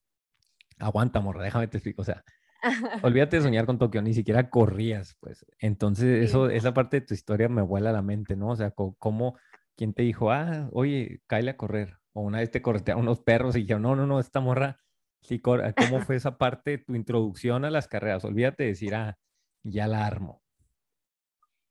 Aguanta, 0.79 1.21
morra, 1.21 1.43
déjame 1.43 1.67
te 1.69 1.77
explico. 1.79 2.03
O 2.03 2.05
sea, 2.05 2.23
olvídate 3.03 3.37
de 3.37 3.43
soñar 3.43 3.67
con 3.67 3.79
Tokio, 3.79 4.03
ni 4.03 4.15
siquiera 4.15 4.51
corrías, 4.51 5.17
pues. 5.21 5.45
Entonces, 5.59 6.19
Sí, 6.19 6.25
eso, 6.25 6.49
esa 6.49 6.75
parte 6.75 7.01
de 7.01 7.07
tu 7.07 7.15
historia 7.15 7.49
me 7.49 7.63
vuela 7.63 7.91
a 7.91 7.93
la 7.93 8.03
mente, 8.03 8.37
¿no? 8.37 8.51
O 8.51 8.57
sea, 8.57 8.71
cómo, 8.73 9.39
quién 9.77 9.95
te 9.95 10.03
dijo, 10.03 10.31
ah, 10.31 10.69
oye, 10.73 11.21
cáele 11.27 11.51
a 11.51 11.57
correr. 11.57 11.99
O 12.13 12.23
una 12.23 12.39
vez 12.39 12.51
te 12.51 12.63
corretearon 12.63 13.03
unos 13.03 13.21
perros 13.21 13.57
y 13.57 13.61
dijeron, 13.61 13.83
no, 13.83 13.97
no, 13.97 14.07
no, 14.07 14.21
esta 14.21 14.41
morra, 14.41 14.79
sí. 15.23 15.41
¿Cómo 15.41 16.01
fue 16.01 16.17
esa 16.17 16.39
parte, 16.39 16.79
tu 16.79 16.95
introducción 16.95 17.65
a 17.65 17.71
las 17.71 17.89
carreras? 17.89 18.25
Olvídate 18.25 18.65
de 18.65 18.69
decir, 18.71 18.95
ah, 18.95 19.19
ya 19.63 19.87
la 19.87 20.07
armo. 20.07 20.43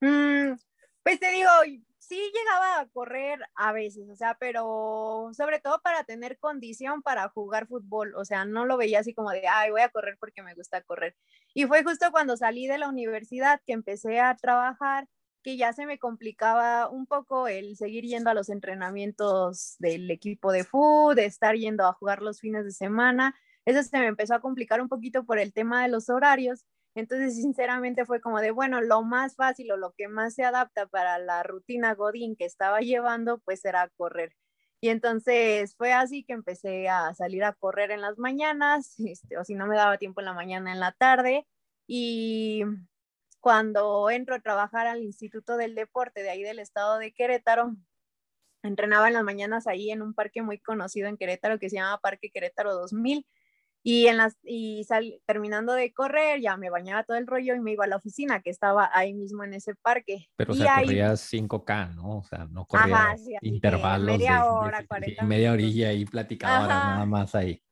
Mm, 0.00 0.54
pues 1.02 1.20
te 1.20 1.30
digo, 1.30 1.48
sí 2.12 2.20
llegaba 2.34 2.80
a 2.80 2.88
correr 2.88 3.40
a 3.54 3.72
veces, 3.72 4.06
o 4.10 4.16
sea, 4.16 4.36
pero 4.38 5.30
sobre 5.32 5.60
todo 5.60 5.80
para 5.82 6.04
tener 6.04 6.38
condición 6.38 7.00
para 7.00 7.30
jugar 7.30 7.66
fútbol, 7.66 8.14
o 8.16 8.24
sea, 8.26 8.44
no 8.44 8.66
lo 8.66 8.76
veía 8.76 9.00
así 9.00 9.14
como 9.14 9.30
de, 9.30 9.48
ay, 9.48 9.70
voy 9.70 9.80
a 9.80 9.88
correr 9.88 10.18
porque 10.20 10.42
me 10.42 10.54
gusta 10.54 10.82
correr. 10.82 11.16
Y 11.54 11.64
fue 11.64 11.82
justo 11.82 12.10
cuando 12.10 12.36
salí 12.36 12.66
de 12.66 12.76
la 12.76 12.90
universidad 12.90 13.62
que 13.66 13.72
empecé 13.72 14.20
a 14.20 14.36
trabajar, 14.36 15.08
que 15.42 15.56
ya 15.56 15.72
se 15.72 15.86
me 15.86 15.98
complicaba 15.98 16.90
un 16.90 17.06
poco 17.06 17.48
el 17.48 17.76
seguir 17.76 18.04
yendo 18.04 18.28
a 18.28 18.34
los 18.34 18.50
entrenamientos 18.50 19.76
del 19.78 20.10
equipo 20.10 20.52
de 20.52 20.64
fútbol, 20.64 21.14
de 21.14 21.24
estar 21.24 21.56
yendo 21.56 21.86
a 21.86 21.94
jugar 21.94 22.20
los 22.20 22.40
fines 22.40 22.66
de 22.66 22.72
semana. 22.72 23.34
Eso 23.64 23.82
se 23.82 23.98
me 23.98 24.06
empezó 24.06 24.34
a 24.34 24.40
complicar 24.42 24.82
un 24.82 24.88
poquito 24.90 25.24
por 25.24 25.38
el 25.38 25.54
tema 25.54 25.82
de 25.82 25.88
los 25.88 26.10
horarios. 26.10 26.66
Entonces, 26.94 27.36
sinceramente 27.36 28.04
fue 28.04 28.20
como 28.20 28.40
de, 28.40 28.50
bueno, 28.50 28.82
lo 28.82 29.02
más 29.02 29.34
fácil 29.36 29.70
o 29.72 29.76
lo 29.76 29.92
que 29.92 30.08
más 30.08 30.34
se 30.34 30.44
adapta 30.44 30.86
para 30.86 31.18
la 31.18 31.42
rutina 31.42 31.94
Godín 31.94 32.36
que 32.36 32.44
estaba 32.44 32.80
llevando, 32.80 33.38
pues 33.38 33.64
era 33.64 33.88
correr. 33.96 34.34
Y 34.80 34.88
entonces 34.88 35.74
fue 35.76 35.92
así 35.92 36.24
que 36.24 36.32
empecé 36.34 36.88
a 36.88 37.14
salir 37.14 37.44
a 37.44 37.54
correr 37.54 37.92
en 37.92 38.00
las 38.02 38.18
mañanas, 38.18 38.94
este, 38.98 39.38
o 39.38 39.44
si 39.44 39.54
no 39.54 39.66
me 39.66 39.76
daba 39.76 39.98
tiempo 39.98 40.20
en 40.20 40.26
la 40.26 40.34
mañana, 40.34 40.72
en 40.72 40.80
la 40.80 40.92
tarde. 40.92 41.46
Y 41.86 42.62
cuando 43.40 44.10
entro 44.10 44.34
a 44.34 44.40
trabajar 44.40 44.86
al 44.86 45.02
Instituto 45.02 45.56
del 45.56 45.74
Deporte 45.74 46.22
de 46.22 46.30
ahí 46.30 46.42
del 46.42 46.58
estado 46.58 46.98
de 46.98 47.12
Querétaro, 47.12 47.76
entrenaba 48.62 49.08
en 49.08 49.14
las 49.14 49.24
mañanas 49.24 49.66
ahí 49.66 49.90
en 49.90 50.02
un 50.02 50.14
parque 50.14 50.42
muy 50.42 50.58
conocido 50.58 51.08
en 51.08 51.16
Querétaro 51.16 51.58
que 51.58 51.70
se 51.70 51.76
llama 51.76 51.98
Parque 51.98 52.30
Querétaro 52.30 52.74
2000 52.74 53.26
y, 53.82 54.06
en 54.06 54.16
las, 54.16 54.36
y 54.44 54.84
sal, 54.84 55.20
terminando 55.26 55.72
de 55.72 55.92
correr, 55.92 56.40
ya 56.40 56.56
me 56.56 56.70
bañaba 56.70 57.04
todo 57.04 57.16
el 57.16 57.26
rollo 57.26 57.54
y 57.54 57.60
me 57.60 57.72
iba 57.72 57.84
a 57.84 57.88
la 57.88 57.96
oficina 57.96 58.40
que 58.40 58.50
estaba 58.50 58.90
ahí 58.92 59.12
mismo 59.12 59.42
en 59.44 59.54
ese 59.54 59.74
parque. 59.74 60.28
Pero, 60.36 60.52
o 60.52 60.56
y 60.56 60.60
sea, 60.60 60.76
ahí, 60.76 60.86
corrías 60.86 61.20
5K, 61.32 61.94
¿no? 61.96 62.18
O 62.18 62.22
sea, 62.22 62.46
no 62.50 62.64
corrías 62.66 63.20
sí, 63.24 63.36
intervalos 63.42 64.18
media 64.18 64.44
de, 64.44 64.50
hora, 64.50 64.80
de- 64.80 64.86
40 64.86 65.22
sí, 65.22 65.28
media 65.28 65.52
orilla 65.52 65.92
y 65.92 66.04
platicadoras, 66.04 66.70
Ajá. 66.70 66.86
nada 66.86 67.06
más 67.06 67.34
ahí. 67.34 67.62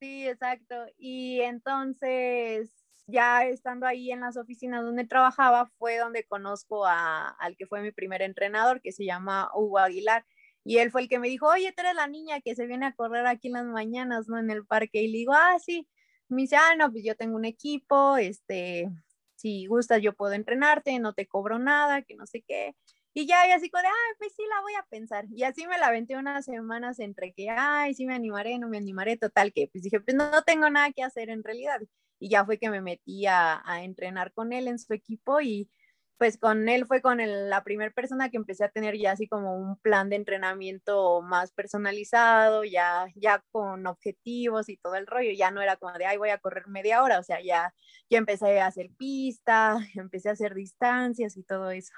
Sí, 0.00 0.28
exacto. 0.28 0.86
Y 0.96 1.40
entonces, 1.40 2.72
ya 3.08 3.44
estando 3.44 3.86
ahí 3.86 4.12
en 4.12 4.20
las 4.20 4.36
oficinas 4.36 4.84
donde 4.84 5.04
trabajaba, 5.04 5.66
fue 5.78 5.98
donde 5.98 6.24
conozco 6.24 6.86
a, 6.86 7.30
al 7.30 7.56
que 7.56 7.66
fue 7.66 7.82
mi 7.82 7.90
primer 7.90 8.22
entrenador, 8.22 8.80
que 8.80 8.92
se 8.92 9.04
llama 9.04 9.50
Hugo 9.54 9.78
Aguilar. 9.78 10.24
Y 10.68 10.76
él 10.80 10.90
fue 10.90 11.00
el 11.00 11.08
que 11.08 11.18
me 11.18 11.28
dijo, 11.28 11.46
oye, 11.48 11.72
tú 11.72 11.80
eres 11.80 11.94
la 11.94 12.08
niña 12.08 12.42
que 12.42 12.54
se 12.54 12.66
viene 12.66 12.84
a 12.84 12.92
correr 12.92 13.26
aquí 13.26 13.46
en 13.48 13.54
las 13.54 13.64
mañanas, 13.64 14.28
¿no? 14.28 14.38
En 14.38 14.50
el 14.50 14.66
parque. 14.66 15.00
Y 15.02 15.08
le 15.08 15.16
digo, 15.16 15.32
ah, 15.32 15.56
sí. 15.64 15.88
Me 16.28 16.42
dice, 16.42 16.56
ah, 16.56 16.76
no, 16.76 16.92
pues 16.92 17.02
yo 17.04 17.16
tengo 17.16 17.36
un 17.36 17.46
equipo, 17.46 18.18
este, 18.18 18.90
si 19.34 19.64
gustas 19.64 20.02
yo 20.02 20.12
puedo 20.14 20.34
entrenarte, 20.34 20.98
no 20.98 21.14
te 21.14 21.26
cobro 21.26 21.58
nada, 21.58 22.02
que 22.02 22.16
no 22.16 22.26
sé 22.26 22.44
qué. 22.46 22.76
Y 23.14 23.26
ya, 23.26 23.48
y 23.48 23.52
así 23.52 23.70
como 23.70 23.80
de, 23.80 23.88
ay, 23.88 24.14
pues 24.18 24.34
sí, 24.36 24.42
la 24.46 24.60
voy 24.60 24.74
a 24.74 24.82
pensar. 24.90 25.24
Y 25.30 25.44
así 25.44 25.66
me 25.66 25.78
la 25.78 25.86
aventé 25.86 26.18
unas 26.18 26.44
semanas 26.44 26.98
entre 27.00 27.32
que, 27.32 27.48
ay, 27.48 27.94
sí 27.94 28.04
me 28.04 28.14
animaré, 28.14 28.58
no 28.58 28.68
me 28.68 28.76
animaré, 28.76 29.16
total, 29.16 29.54
que 29.54 29.68
pues 29.72 29.82
dije, 29.82 30.00
pues 30.00 30.14
no, 30.18 30.30
no 30.30 30.42
tengo 30.42 30.68
nada 30.68 30.92
que 30.92 31.02
hacer 31.02 31.30
en 31.30 31.44
realidad. 31.44 31.80
Y 32.20 32.28
ya 32.28 32.44
fue 32.44 32.58
que 32.58 32.68
me 32.68 32.82
metí 32.82 33.24
a, 33.24 33.62
a 33.64 33.84
entrenar 33.84 34.34
con 34.34 34.52
él 34.52 34.68
en 34.68 34.78
su 34.78 34.92
equipo 34.92 35.40
y 35.40 35.70
pues 36.18 36.36
con 36.36 36.68
él 36.68 36.84
fue 36.86 37.00
con 37.00 37.20
el, 37.20 37.48
la 37.48 37.62
primera 37.62 37.92
persona 37.92 38.28
que 38.28 38.36
empecé 38.36 38.64
a 38.64 38.68
tener 38.68 38.98
ya 38.98 39.12
así 39.12 39.28
como 39.28 39.56
un 39.56 39.76
plan 39.76 40.10
de 40.10 40.16
entrenamiento 40.16 41.22
más 41.22 41.52
personalizado, 41.52 42.64
ya, 42.64 43.06
ya 43.14 43.42
con 43.52 43.86
objetivos 43.86 44.68
y 44.68 44.76
todo 44.76 44.96
el 44.96 45.06
rollo, 45.06 45.30
ya 45.32 45.52
no 45.52 45.62
era 45.62 45.76
como 45.76 45.96
de, 45.96 46.06
ay, 46.06 46.16
voy 46.16 46.30
a 46.30 46.38
correr 46.38 46.66
media 46.66 47.02
hora, 47.02 47.20
o 47.20 47.22
sea, 47.22 47.40
ya, 47.40 47.72
ya 48.10 48.18
empecé 48.18 48.60
a 48.60 48.66
hacer 48.66 48.90
pista, 48.96 49.78
empecé 49.94 50.28
a 50.28 50.32
hacer 50.32 50.54
distancias 50.54 51.36
y 51.36 51.44
todo 51.44 51.70
eso. 51.70 51.94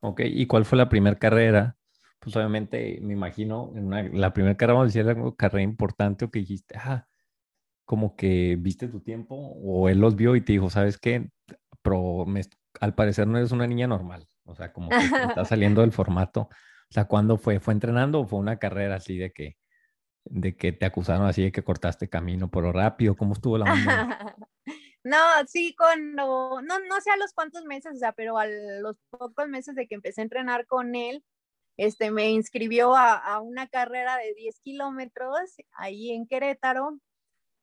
Ok, 0.00 0.22
¿y 0.24 0.46
cuál 0.46 0.64
fue 0.64 0.78
la 0.78 0.88
primera 0.88 1.16
carrera? 1.16 1.76
Pues 2.20 2.34
obviamente, 2.36 2.98
me 3.02 3.12
imagino, 3.12 3.72
la 4.12 4.32
primera 4.32 4.56
carrera, 4.56 4.78
vamos 4.78 4.94
a 4.96 4.98
decir, 4.98 5.16
una 5.16 5.34
carrera 5.36 5.62
importante 5.62 6.24
o 6.24 6.30
que 6.30 6.40
dijiste, 6.40 6.74
ah, 6.78 7.06
como 7.84 8.16
que 8.16 8.56
viste 8.58 8.88
tu 8.88 9.00
tiempo 9.00 9.34
o 9.34 9.88
él 9.88 9.98
los 9.98 10.16
vio 10.16 10.36
y 10.36 10.40
te 10.40 10.52
dijo, 10.52 10.70
¿sabes 10.70 10.98
qué? 10.98 11.30
Pero 11.82 12.26
me, 12.26 12.42
al 12.80 12.94
parecer 12.94 13.26
no 13.26 13.38
eres 13.38 13.52
una 13.52 13.66
niña 13.66 13.86
normal, 13.86 14.28
o 14.44 14.54
sea, 14.54 14.72
como 14.72 14.88
que 14.90 14.96
está 14.96 15.44
saliendo 15.44 15.80
del 15.80 15.92
formato. 15.92 16.48
O 16.90 16.94
sea, 16.94 17.04
¿cuándo 17.06 17.36
fue? 17.36 17.60
¿Fue 17.60 17.74
entrenando 17.74 18.20
o 18.20 18.26
fue 18.26 18.38
una 18.38 18.58
carrera 18.58 18.96
así 18.96 19.18
de 19.18 19.32
que, 19.32 19.58
de 20.24 20.56
que 20.56 20.72
te 20.72 20.86
acusaron 20.86 21.26
así 21.26 21.42
de 21.42 21.52
que 21.52 21.62
cortaste 21.62 22.08
camino 22.08 22.50
por 22.50 22.64
lo 22.64 22.72
rápido? 22.72 23.16
¿Cómo 23.16 23.34
estuvo 23.34 23.58
la 23.58 23.72
onda? 23.72 24.36
No, 25.04 25.16
sí, 25.46 25.74
cuando, 25.78 26.60
no, 26.60 26.80
no 26.80 27.00
sé 27.00 27.10
a 27.10 27.16
los 27.16 27.32
cuántos 27.32 27.64
meses, 27.64 27.94
o 27.94 27.98
sea, 27.98 28.12
pero 28.12 28.36
a 28.36 28.46
los 28.46 28.98
pocos 29.08 29.48
meses 29.48 29.74
de 29.74 29.86
que 29.86 29.94
empecé 29.94 30.20
a 30.20 30.24
entrenar 30.24 30.66
con 30.66 30.94
él, 30.96 31.24
este, 31.78 32.10
me 32.10 32.30
inscribió 32.30 32.94
a, 32.94 33.14
a 33.14 33.40
una 33.40 33.68
carrera 33.68 34.18
de 34.18 34.34
10 34.34 34.60
kilómetros 34.60 35.38
ahí 35.72 36.10
en 36.10 36.26
Querétaro 36.26 36.98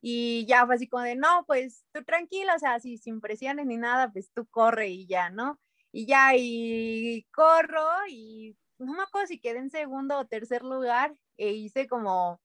y 0.00 0.46
ya 0.46 0.66
fue 0.66 0.76
así 0.76 0.88
como 0.88 1.02
de, 1.04 1.16
no, 1.16 1.44
pues 1.46 1.84
tú 1.92 2.04
tranquila, 2.04 2.54
o 2.56 2.58
sea, 2.58 2.74
así 2.74 2.98
sin 2.98 3.20
presiones 3.20 3.66
ni 3.66 3.76
nada, 3.76 4.10
pues 4.12 4.30
tú 4.34 4.46
corre 4.48 4.88
y 4.88 5.06
ya, 5.06 5.30
¿no? 5.30 5.58
Y 5.92 6.06
ya, 6.06 6.32
y 6.36 7.26
corro 7.32 7.86
y 8.08 8.56
no 8.78 8.92
me 8.94 9.02
acuerdo 9.02 9.28
si 9.28 9.40
quedé 9.40 9.58
en 9.58 9.70
segundo 9.70 10.18
o 10.18 10.26
tercer 10.26 10.62
lugar 10.62 11.14
e 11.38 11.52
hice 11.52 11.86
como 11.88 12.40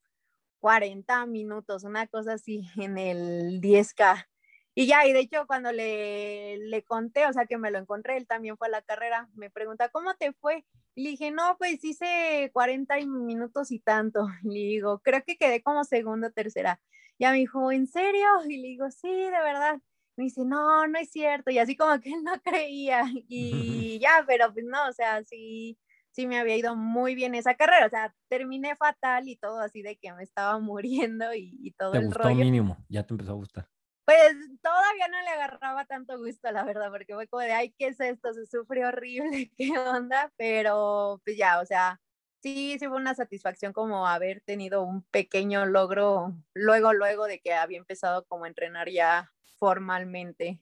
40 0.60 1.26
minutos, 1.26 1.84
una 1.84 2.08
cosa 2.08 2.34
así 2.34 2.64
en 2.78 2.98
el 2.98 3.62
10K. 3.62 4.28
Y 4.76 4.88
ya, 4.88 5.06
y 5.06 5.12
de 5.14 5.20
hecho 5.20 5.46
cuando 5.48 5.72
le, 5.74 6.58
le 6.60 6.84
conté, 6.84 7.26
o 7.28 7.34
sea 7.34 7.46
que 7.46 7.58
me 7.58 7.72
lo 7.72 7.78
encontré, 7.80 8.16
él 8.18 8.26
también 8.28 8.58
fue 8.58 8.68
a 8.68 8.72
la 8.72 8.82
carrera, 8.82 9.30
me 9.36 9.50
pregunta, 9.50 9.90
¿cómo 9.90 10.16
te 10.16 10.32
fue? 10.34 10.66
Y 10.96 11.04
le 11.04 11.10
dije, 11.12 11.32
no, 11.32 11.58
pues 11.58 11.84
hice 11.84 12.50
40 12.54 12.96
minutos 13.06 13.72
y 13.72 13.80
tanto. 13.80 14.28
Y 14.44 14.68
digo, 14.70 15.00
creo 15.00 15.24
que 15.26 15.38
quedé 15.38 15.62
como 15.62 15.84
segunda 15.84 16.30
o 16.30 16.32
tercera. 16.32 16.82
Ya 17.22 17.32
me 17.32 17.38
dijo, 17.38 17.72
¿en 17.72 17.88
serio? 17.88 18.28
Y 18.50 18.58
le 18.58 18.68
digo, 18.70 18.92
sí, 18.92 19.10
de 19.10 19.32
verdad. 19.32 19.80
Me 20.18 20.26
dice, 20.26 20.44
no, 20.46 20.88
no 20.88 21.00
es 21.00 21.12
cierto. 21.12 21.52
Y 21.52 21.60
así 21.60 21.76
como 21.78 22.00
que 22.02 22.10
él 22.14 22.24
no 22.24 22.34
creía. 22.44 23.04
Y 23.30 24.00
ya, 24.02 24.24
pero 24.28 24.54
pues 24.54 24.66
no, 24.66 24.88
o 24.90 24.94
sea, 24.94 25.24
sí, 25.26 25.80
sí 26.12 26.28
me 26.28 26.40
había 26.40 26.58
ido 26.58 26.76
muy 26.76 27.16
bien 27.16 27.36
esa 27.36 27.56
carrera. 27.56 27.86
O 27.88 27.90
sea, 27.90 28.16
terminé 28.30 28.76
fatal 28.76 29.28
y 29.30 29.38
todo 29.38 29.60
así 29.62 29.82
de 29.84 29.98
que 29.98 30.14
me 30.14 30.24
estaba 30.24 30.60
muriendo 30.60 31.34
y, 31.34 31.58
y 31.62 31.72
todo 31.74 31.94
te 31.94 32.00
el 32.00 32.06
gustó 32.06 32.30
rollo. 32.30 32.36
mínimo, 32.36 32.84
ya 32.90 33.06
te 33.06 33.14
empezó 33.14 33.32
a 33.32 33.36
gustar. 33.36 33.70
Pues 34.06 34.34
todavía 34.62 35.08
no 35.08 35.22
le 35.22 35.30
agarraba 35.30 35.86
tanto 35.86 36.18
gusto, 36.18 36.52
la 36.52 36.64
verdad, 36.66 36.90
porque 36.92 37.14
fue 37.14 37.28
como 37.28 37.42
de, 37.44 37.54
ay, 37.54 37.74
¿qué 37.78 37.88
es 37.88 38.00
esto? 38.00 38.34
Se 38.34 38.46
sufre 38.46 38.86
horrible, 38.86 39.52
¿qué 39.58 39.78
onda? 39.78 40.32
Pero 40.38 41.22
pues 41.24 41.38
ya, 41.38 41.62
o 41.62 41.66
sea, 41.66 42.02
sí, 42.42 42.78
sí 42.80 42.88
fue 42.88 42.98
una 42.98 43.16
satisfacción 43.16 43.74
como 43.74 44.08
haber 44.08 44.42
tenido 44.42 44.84
un 44.84 45.04
pequeño 45.04 45.66
logro 45.66 46.36
luego, 46.54 46.94
luego 46.94 47.26
de 47.26 47.40
que 47.40 47.54
había 47.54 47.78
empezado 47.78 48.26
como 48.26 48.46
a 48.46 48.48
entrenar 48.48 48.90
ya 48.90 49.32
formalmente. 49.58 50.62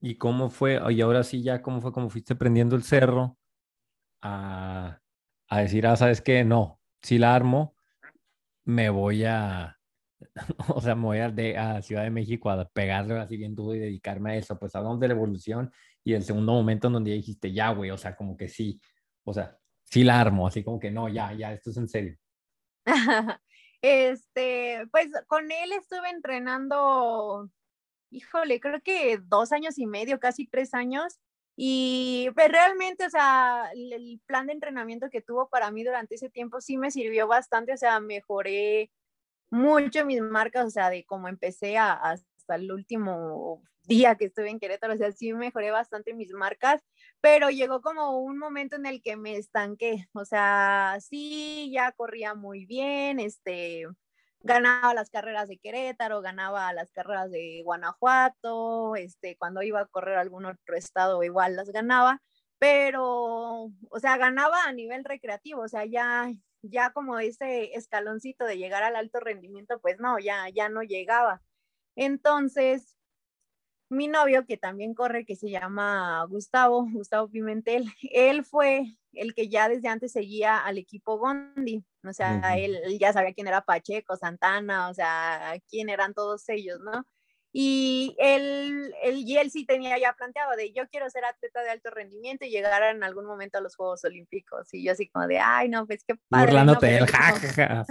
¿Y 0.00 0.16
cómo 0.16 0.50
fue? 0.50 0.80
Y 0.92 1.00
ahora 1.00 1.24
sí, 1.24 1.42
ya, 1.42 1.62
¿cómo 1.62 1.80
fue? 1.80 1.92
¿Cómo 1.92 2.10
fuiste 2.10 2.36
prendiendo 2.36 2.76
el 2.76 2.84
cerro 2.84 3.36
a, 4.22 5.00
a 5.48 5.60
decir, 5.60 5.86
ah, 5.86 5.96
sabes 5.96 6.20
qué? 6.20 6.44
No, 6.44 6.80
si 7.02 7.18
la 7.18 7.34
armo, 7.34 7.74
me 8.64 8.90
voy 8.90 9.24
a, 9.24 9.78
o 10.68 10.80
sea, 10.80 10.94
me 10.94 11.02
voy 11.02 11.18
a, 11.18 11.30
de, 11.30 11.56
a 11.56 11.82
Ciudad 11.82 12.02
de 12.02 12.10
México 12.10 12.50
a 12.50 12.68
pegarle 12.68 13.18
así 13.18 13.36
bien 13.36 13.54
duro 13.54 13.74
y 13.74 13.78
dedicarme 13.78 14.32
a 14.32 14.36
eso. 14.36 14.58
Pues 14.58 14.74
hablamos 14.74 15.00
de 15.00 15.08
la 15.08 15.14
evolución 15.14 15.70
y 16.04 16.14
el 16.14 16.22
segundo 16.22 16.52
momento 16.52 16.88
en 16.88 16.94
donde 16.94 17.12
dijiste, 17.12 17.52
ya, 17.52 17.70
güey, 17.70 17.90
o 17.90 17.98
sea, 17.98 18.16
como 18.16 18.36
que 18.36 18.48
sí, 18.48 18.80
o 19.24 19.32
sea, 19.32 19.58
sí 19.90 20.04
la 20.04 20.20
armo, 20.20 20.46
así 20.46 20.62
como 20.62 20.78
que 20.78 20.90
no, 20.90 21.08
ya, 21.08 21.32
ya, 21.32 21.52
esto 21.52 21.70
es 21.70 21.76
en 21.76 21.88
serio. 21.88 22.16
este, 23.82 24.86
pues 24.90 25.08
con 25.26 25.50
él 25.50 25.72
estuve 25.72 26.10
entrenando, 26.10 27.50
híjole, 28.10 28.60
creo 28.60 28.80
que 28.82 29.18
dos 29.18 29.52
años 29.52 29.78
y 29.78 29.86
medio, 29.86 30.20
casi 30.20 30.46
tres 30.46 30.74
años. 30.74 31.18
Y 31.56 32.30
pues 32.36 32.48
realmente, 32.50 33.04
o 33.04 33.10
sea, 33.10 33.70
el, 33.74 34.20
plan 34.26 34.46
de 34.46 34.52
entrenamiento 34.52 35.10
que 35.10 35.22
tuvo 35.22 35.48
para 35.48 35.72
mí 35.72 35.82
durante 35.82 36.14
ese 36.14 36.30
tiempo 36.30 36.60
sí 36.60 36.78
me 36.78 36.92
sirvió 36.92 37.26
bastante, 37.26 37.72
o 37.72 37.76
sea, 37.76 37.98
mejoré 37.98 38.92
mucho 39.50 40.04
mis 40.04 40.20
marcas, 40.20 40.66
o 40.66 40.70
sea, 40.70 40.88
de 40.90 41.04
cómo 41.04 41.26
empecé 41.26 41.76
a, 41.76 41.94
hasta 41.94 42.54
el 42.54 42.70
último 42.70 43.62
día 43.82 44.14
que 44.14 44.26
estuve 44.26 44.50
en 44.50 44.60
Querétaro, 44.60 44.94
o 44.94 44.96
sea, 44.96 45.10
sí 45.10 45.32
mejoré 45.32 45.72
bastante 45.72 46.14
mis 46.14 46.30
marcas, 46.32 46.80
pero 47.20 47.50
llegó 47.50 47.80
como 47.80 48.18
un 48.18 48.38
momento 48.38 48.76
en 48.76 48.86
el 48.86 49.02
que 49.02 49.16
me 49.16 49.36
estanqué, 49.36 50.08
o 50.12 50.24
sea, 50.24 50.98
sí, 51.00 51.70
ya 51.72 51.92
corría 51.92 52.34
muy 52.34 52.66
bien, 52.66 53.20
este, 53.20 53.86
ganaba 54.40 54.94
las 54.94 55.10
carreras 55.10 55.48
de 55.48 55.58
Querétaro, 55.58 56.20
ganaba 56.22 56.72
las 56.72 56.92
carreras 56.92 57.30
de 57.30 57.62
Guanajuato, 57.64 58.96
este, 58.96 59.36
cuando 59.36 59.62
iba 59.62 59.80
a 59.80 59.86
correr 59.86 60.18
a 60.18 60.20
algún 60.22 60.46
otro 60.46 60.76
estado 60.76 61.22
igual 61.24 61.56
las 61.56 61.70
ganaba, 61.70 62.22
pero, 62.58 63.70
o 63.90 64.00
sea, 64.00 64.16
ganaba 64.16 64.64
a 64.64 64.72
nivel 64.72 65.04
recreativo, 65.04 65.62
o 65.62 65.68
sea, 65.68 65.84
ya, 65.86 66.30
ya 66.62 66.92
como 66.92 67.18
ese 67.18 67.74
escaloncito 67.74 68.44
de 68.44 68.58
llegar 68.58 68.82
al 68.84 68.96
alto 68.96 69.20
rendimiento, 69.20 69.80
pues 69.80 69.98
no, 70.00 70.18
ya, 70.18 70.48
ya 70.50 70.68
no 70.68 70.82
llegaba. 70.82 71.42
Entonces, 71.96 72.97
mi 73.88 74.08
novio, 74.08 74.46
que 74.46 74.56
también 74.56 74.94
corre, 74.94 75.24
que 75.24 75.36
se 75.36 75.50
llama 75.50 76.24
Gustavo, 76.28 76.86
Gustavo 76.92 77.28
Pimentel, 77.28 77.86
él 78.12 78.44
fue 78.44 78.96
el 79.12 79.34
que 79.34 79.48
ya 79.48 79.68
desde 79.68 79.88
antes 79.88 80.12
seguía 80.12 80.58
al 80.58 80.78
equipo 80.78 81.18
Gondi, 81.18 81.84
o 82.04 82.12
sea, 82.12 82.36
uh 82.36 82.40
-huh. 82.40 82.64
él, 82.64 82.76
él, 82.84 82.98
ya 82.98 83.12
sabía 83.12 83.32
quién 83.32 83.48
era 83.48 83.62
Pacheco, 83.62 84.16
Santana, 84.16 84.88
o 84.88 84.94
sea, 84.94 85.54
quién 85.68 85.88
eran 85.88 86.14
todos 86.14 86.48
ellos, 86.48 86.78
¿no? 86.80 87.04
Y 87.50 88.14
él, 88.18 88.94
él, 89.02 89.22
y 89.26 89.38
él 89.38 89.50
sí 89.50 89.64
tenía 89.64 89.98
ya 89.98 90.12
planteado 90.12 90.54
de 90.54 90.70
yo 90.72 90.86
quiero 90.88 91.08
ser 91.08 91.24
atleta 91.24 91.62
de 91.62 91.70
alto 91.70 91.90
rendimiento 91.90 92.44
y 92.44 92.50
llegar 92.50 92.82
en 92.94 93.02
algún 93.02 93.24
momento 93.24 93.58
a 93.58 93.60
los 93.62 93.74
Juegos 93.74 94.04
Olímpicos. 94.04 94.72
Y 94.74 94.84
yo 94.84 94.92
así 94.92 95.08
como 95.08 95.26
de, 95.26 95.38
ay, 95.38 95.68
no, 95.68 95.86
pues 95.86 96.04
qué 96.06 96.14
padre. 96.28 96.46
Burlándote 96.46 96.90
no, 96.90 97.04
el 97.04 97.10
jajaja. 97.10 97.86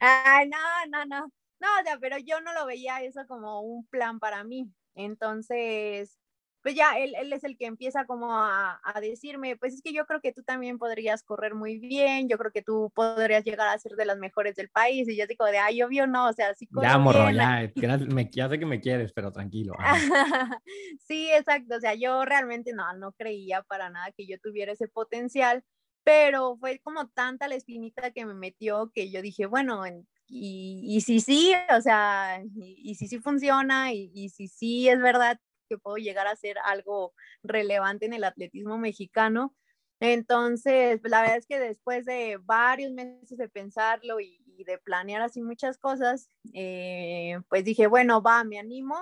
Ay, 0.00 0.48
no, 0.48 0.58
no, 0.88 1.04
no. 1.04 1.32
No, 1.60 1.68
o 1.80 1.84
sea, 1.84 1.98
pero 2.00 2.18
yo 2.18 2.40
no 2.40 2.54
lo 2.54 2.66
veía 2.66 3.02
eso 3.02 3.26
como 3.26 3.60
un 3.60 3.86
plan 3.86 4.18
para 4.18 4.42
mí. 4.42 4.70
Entonces, 4.94 6.18
pues 6.64 6.74
ya 6.74 6.98
él, 6.98 7.14
él, 7.20 7.30
es 7.34 7.44
el 7.44 7.58
que 7.58 7.66
empieza 7.66 8.06
como 8.06 8.34
a, 8.34 8.80
a, 8.82 9.00
decirme, 9.02 9.54
pues 9.54 9.74
es 9.74 9.82
que 9.82 9.92
yo 9.92 10.06
creo 10.06 10.22
que 10.22 10.32
tú 10.32 10.42
también 10.42 10.78
podrías 10.78 11.22
correr 11.22 11.54
muy 11.54 11.78
bien, 11.78 12.26
yo 12.26 12.38
creo 12.38 12.52
que 12.52 12.62
tú 12.62 12.90
podrías 12.94 13.44
llegar 13.44 13.68
a 13.68 13.78
ser 13.78 13.92
de 13.92 14.06
las 14.06 14.16
mejores 14.16 14.56
del 14.56 14.70
país, 14.70 15.06
y 15.06 15.14
yo 15.14 15.26
digo 15.26 15.44
de, 15.44 15.58
ay, 15.58 15.82
obvio 15.82 16.06
no, 16.06 16.26
o 16.26 16.32
sea, 16.32 16.54
sí 16.54 16.66
Ya, 16.80 16.96
morro, 16.96 17.30
ya, 17.30 17.70
me, 18.08 18.30
ya 18.32 18.48
sé 18.48 18.58
que 18.58 18.64
me 18.64 18.80
quieres, 18.80 19.12
pero 19.12 19.30
tranquilo. 19.30 19.74
sí, 21.06 21.28
exacto, 21.32 21.76
o 21.76 21.80
sea, 21.80 21.92
yo 21.94 22.24
realmente 22.24 22.72
no, 22.72 22.90
no 22.96 23.12
creía 23.12 23.62
para 23.62 23.90
nada 23.90 24.10
que 24.12 24.26
yo 24.26 24.38
tuviera 24.38 24.72
ese 24.72 24.88
potencial, 24.88 25.62
pero 26.02 26.56
fue 26.56 26.80
como 26.82 27.08
tanta 27.08 27.46
la 27.46 27.56
espinita 27.56 28.10
que 28.12 28.24
me 28.24 28.32
metió 28.32 28.90
que 28.94 29.10
yo 29.10 29.20
dije, 29.20 29.44
bueno, 29.44 29.84
y, 30.28 30.84
y 30.96 31.00
si 31.02 31.20
sí, 31.20 31.52
o 31.76 31.80
sea, 31.80 32.42
y, 32.54 32.76
y 32.90 32.94
si 32.96 33.08
sí 33.08 33.18
funciona, 33.20 33.92
y, 33.92 34.10
y 34.14 34.28
si 34.30 34.48
sí 34.48 34.88
es 34.88 35.00
verdad 35.00 35.38
que 35.68 35.78
puedo 35.78 35.96
llegar 35.96 36.26
a 36.26 36.36
ser 36.36 36.58
algo 36.64 37.14
relevante 37.42 38.06
en 38.06 38.12
el 38.14 38.24
atletismo 38.24 38.78
mexicano. 38.78 39.54
Entonces, 40.00 41.00
la 41.04 41.20
verdad 41.22 41.38
es 41.38 41.46
que 41.46 41.58
después 41.58 42.04
de 42.04 42.38
varios 42.42 42.92
meses 42.92 43.38
de 43.38 43.48
pensarlo 43.48 44.20
y, 44.20 44.42
y 44.46 44.64
de 44.64 44.78
planear 44.78 45.22
así 45.22 45.40
muchas 45.42 45.78
cosas, 45.78 46.30
eh, 46.52 47.38
pues 47.48 47.64
dije, 47.64 47.86
bueno, 47.86 48.20
va, 48.22 48.44
me 48.44 48.58
animo 48.58 48.96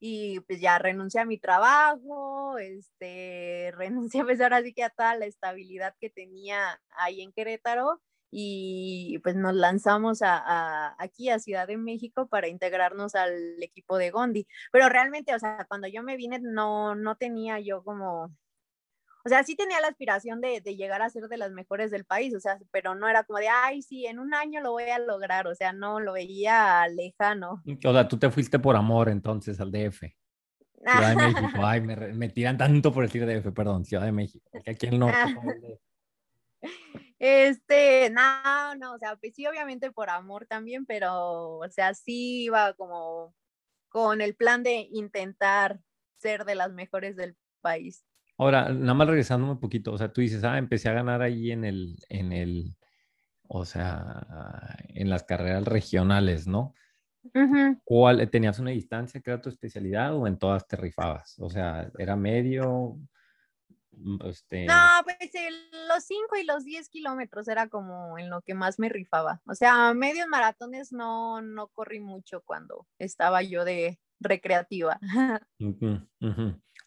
y 0.00 0.40
pues 0.40 0.60
ya 0.60 0.78
renuncié 0.78 1.20
a 1.20 1.26
mi 1.26 1.38
trabajo, 1.38 2.58
este, 2.58 3.72
renuncié 3.76 4.24
pues 4.24 4.40
ahora 4.40 4.62
sí 4.62 4.72
que 4.72 4.82
a 4.84 4.90
toda 4.90 5.14
la 5.16 5.26
estabilidad 5.26 5.94
que 6.00 6.10
tenía 6.10 6.80
ahí 6.96 7.20
en 7.20 7.32
Querétaro 7.32 8.00
y 8.30 9.18
pues 9.22 9.34
nos 9.34 9.54
lanzamos 9.54 10.22
a, 10.22 10.38
a, 10.38 10.96
aquí 10.98 11.30
a 11.30 11.38
Ciudad 11.38 11.66
de 11.66 11.76
México 11.76 12.28
para 12.28 12.48
integrarnos 12.48 13.14
al 13.14 13.62
equipo 13.62 13.98
de 13.98 14.10
Gondi. 14.10 14.46
Pero 14.72 14.88
realmente, 14.88 15.34
o 15.34 15.38
sea, 15.38 15.64
cuando 15.68 15.88
yo 15.88 16.02
me 16.02 16.16
vine 16.16 16.38
no, 16.40 16.94
no 16.94 17.16
tenía 17.16 17.58
yo 17.60 17.82
como, 17.82 18.24
o 19.24 19.28
sea, 19.28 19.42
sí 19.42 19.56
tenía 19.56 19.80
la 19.80 19.88
aspiración 19.88 20.40
de, 20.40 20.60
de, 20.60 20.76
llegar 20.76 21.02
a 21.02 21.10
ser 21.10 21.28
de 21.28 21.36
las 21.36 21.50
mejores 21.50 21.90
del 21.90 22.04
país, 22.04 22.34
o 22.34 22.40
sea, 22.40 22.58
pero 22.70 22.94
no 22.94 23.08
era 23.08 23.24
como 23.24 23.38
de, 23.38 23.48
ay, 23.48 23.82
sí, 23.82 24.06
en 24.06 24.18
un 24.18 24.32
año 24.32 24.60
lo 24.60 24.72
voy 24.72 24.84
a 24.84 24.98
lograr, 24.98 25.46
o 25.46 25.54
sea, 25.54 25.72
no, 25.72 26.00
lo 26.00 26.12
veía 26.12 26.86
lejano. 26.88 27.62
O 27.84 27.92
sea, 27.92 28.08
tú 28.08 28.18
te 28.18 28.30
fuiste 28.30 28.58
por 28.58 28.76
amor 28.76 29.08
entonces 29.08 29.60
al 29.60 29.72
DF. 29.72 30.04
Ciudad 30.82 31.10
de 31.10 31.16
México, 31.16 31.48
ay, 31.62 31.80
me, 31.82 31.96
me 32.14 32.28
tiran 32.30 32.56
tanto 32.56 32.92
por 32.92 33.04
decir 33.04 33.26
DF, 33.26 33.52
perdón, 33.52 33.84
Ciudad 33.84 34.04
de 34.04 34.12
México, 34.12 34.48
aquí 34.66 34.86
en 34.86 34.92
el 34.94 34.98
norte. 35.00 35.36
Este, 37.20 38.08
no, 38.08 38.74
no, 38.76 38.94
o 38.94 38.98
sea, 38.98 39.14
pues 39.16 39.34
sí, 39.34 39.46
obviamente 39.46 39.92
por 39.92 40.08
amor 40.08 40.46
también, 40.46 40.86
pero, 40.86 41.58
o 41.58 41.68
sea, 41.68 41.92
sí 41.92 42.44
iba 42.44 42.72
como 42.72 43.34
con 43.90 44.22
el 44.22 44.34
plan 44.34 44.62
de 44.62 44.88
intentar 44.90 45.80
ser 46.16 46.46
de 46.46 46.54
las 46.54 46.72
mejores 46.72 47.16
del 47.16 47.36
país. 47.60 48.06
Ahora, 48.38 48.70
nada 48.70 48.94
más 48.94 49.06
regresándome 49.06 49.52
un 49.52 49.60
poquito, 49.60 49.92
o 49.92 49.98
sea, 49.98 50.10
tú 50.10 50.22
dices, 50.22 50.42
ah, 50.44 50.56
empecé 50.56 50.88
a 50.88 50.94
ganar 50.94 51.20
ahí 51.20 51.52
en 51.52 51.66
el, 51.66 51.96
en 52.08 52.32
el, 52.32 52.74
o 53.48 53.66
sea, 53.66 54.78
en 54.88 55.10
las 55.10 55.24
carreras 55.24 55.66
regionales, 55.66 56.46
¿no? 56.46 56.72
Ujú. 57.34 57.78
¿Cuál, 57.84 58.30
tenías 58.30 58.58
una 58.60 58.70
distancia 58.70 59.20
que 59.20 59.30
era 59.30 59.42
tu 59.42 59.50
especialidad 59.50 60.14
o 60.14 60.26
en 60.26 60.38
todas 60.38 60.66
te 60.66 60.76
rifabas? 60.76 61.38
O 61.38 61.50
sea, 61.50 61.90
¿era 61.98 62.16
medio? 62.16 62.96
Este, 64.24 64.66
No, 64.66 64.74
pues 65.04 65.34
el- 65.34 65.88
los 65.88 66.04
5 66.04 66.36
y 66.36 66.44
los 66.44 66.64
10 66.64 66.88
kilómetros 66.88 67.48
era 67.48 67.68
como 67.68 68.18
en 68.18 68.30
lo 68.30 68.42
que 68.42 68.54
más 68.54 68.78
me 68.78 68.88
rifaba. 68.88 69.40
O 69.46 69.54
sea, 69.54 69.92
medios 69.94 70.28
maratones 70.28 70.92
no, 70.92 71.40
no 71.42 71.68
corrí 71.68 72.00
mucho 72.00 72.42
cuando 72.44 72.86
estaba 72.98 73.42
yo 73.42 73.64
de 73.64 73.98
recreativa. 74.20 74.98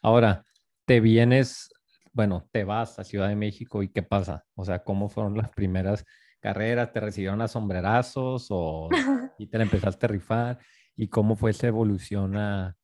Ahora, 0.02 0.46
te 0.86 1.00
vienes, 1.00 1.70
bueno, 2.12 2.48
te 2.52 2.64
vas 2.64 3.00
a 3.00 3.04
Ciudad 3.04 3.28
de 3.30 3.36
México 3.36 3.84
y 3.84 3.90
¿qué 3.90 4.04
pasa? 4.04 4.46
O 4.56 4.66
sea, 4.66 4.84
¿cómo 4.84 5.10
fueron 5.10 5.38
las 5.38 5.50
primeras 5.50 6.06
carreras? 6.40 6.92
¿Te 6.92 7.00
recibieron 7.00 7.42
a 7.42 7.48
sombrerazos 7.48 8.48
o 8.50 8.90
y 9.38 9.48
te 9.48 9.58
la 9.58 9.64
empezaste 9.64 10.06
a 10.06 10.10
rifar? 10.10 10.60
¿Y 10.96 11.08
cómo 11.08 11.36
fue 11.36 11.52
esa 11.52 11.68
evolución 11.68 12.38
a, 12.38 12.76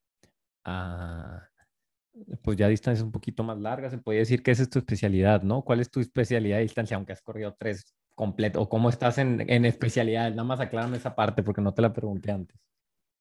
a, 0.64 1.49
pues 2.44 2.58
ya 2.58 2.68
distancias 2.68 3.04
un 3.04 3.12
poquito 3.12 3.44
más 3.44 3.58
largas? 3.60 3.92
Se 3.92 3.98
podría 3.98 4.22
decir 4.22 4.44
que 4.44 4.52
esa 4.52 4.64
es 4.64 4.70
tu 4.70 4.80
especialidad, 4.80 5.44
¿no? 5.44 5.64
¿Cuál 5.64 5.80
es 5.80 5.90
tu 5.90 6.00
especialidad 6.00 6.58
de 6.58 6.64
distancia, 6.64 6.98
aunque 6.98 7.14
has 7.14 7.22
corrido 7.22 7.56
tres 7.58 7.96
completos? 8.16 8.62
¿O 8.64 8.70
cómo 8.70 8.90
estás 8.90 9.18
en, 9.18 9.50
en 9.50 9.66
especialidad? 9.66 10.30
Nada 10.32 10.44
más 10.44 10.60
aclárame 10.60 10.98
esa 10.98 11.16
parte 11.16 11.44
porque 11.44 11.62
no 11.62 11.74
te 11.74 11.82
la 11.82 11.94
pregunté 11.94 12.32
antes. 12.32 12.58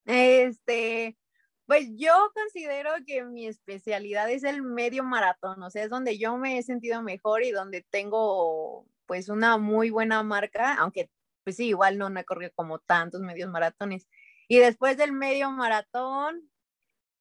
Este, 0.05 1.19
pues 1.67 1.91
yo 1.97 2.13
considero 2.35 2.91
que 3.07 3.25
mi 3.25 3.47
especialidad 3.47 4.31
es 4.31 4.43
el 4.43 4.63
medio 4.63 5.05
maratón, 5.05 5.63
o 5.63 5.71
sea, 5.71 5.85
es 5.85 5.91
donde 5.91 6.17
yo 6.17 6.39
me 6.39 6.57
he 6.57 6.63
sentido 6.63 7.03
mejor 7.03 7.43
y 7.43 7.51
donde 7.51 7.85
tengo 7.91 8.87
pues 9.05 9.29
una 9.29 9.59
muy 9.59 9.91
buena 9.91 10.23
marca, 10.23 10.75
aunque 10.75 11.11
pues 11.45 11.57
sí, 11.57 11.69
igual 11.69 11.99
no, 11.99 12.11
no 12.11 12.21
he 12.21 12.25
corrido 12.25 12.53
como 12.55 12.79
tantos 12.79 13.21
medios 13.21 13.51
maratones. 13.51 14.07
Y 14.49 14.59
después 14.59 14.97
del 14.97 15.13
medio 15.13 15.51
maratón, 15.51 16.43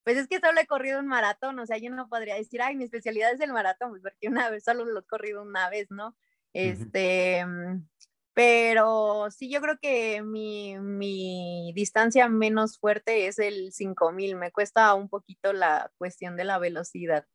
pues 0.08 0.16
es 0.16 0.28
que 0.30 0.40
solo 0.40 0.62
he 0.62 0.66
corrido 0.66 1.02
un 1.02 1.08
maratón, 1.08 1.60
o 1.60 1.66
sea, 1.66 1.78
yo 1.80 1.90
no 1.90 2.08
podría 2.08 2.36
decir, 2.36 2.62
ay, 2.62 2.78
mi 2.78 2.86
especialidad 2.86 3.34
es 3.34 3.42
el 3.42 3.52
maratón, 3.52 3.90
pues 3.90 4.02
porque 4.02 4.30
una 4.30 4.50
vez, 4.50 4.64
solo 4.64 4.86
lo 4.86 5.02
he 5.02 5.04
corrido 5.04 5.42
una 5.42 5.70
vez, 5.70 5.88
¿no? 5.92 6.16
Este, 6.54 7.46
mm, 7.46 7.86
pero 8.34 9.28
sí, 9.32 9.52
yo 9.52 9.60
creo 9.60 9.78
que 9.82 10.22
mi, 10.22 10.80
mi 10.80 11.74
distancia 11.76 12.30
menos 12.30 12.80
fuerte 12.80 13.28
es 13.28 13.38
el 13.38 13.74
5000. 13.74 14.38
Me 14.38 14.54
cuesta 14.54 14.94
un 14.94 15.10
poquito 15.10 15.52
la 15.52 15.92
cuestión 15.98 16.38
de 16.38 16.46
la 16.46 16.58
velocidad. 16.58 17.26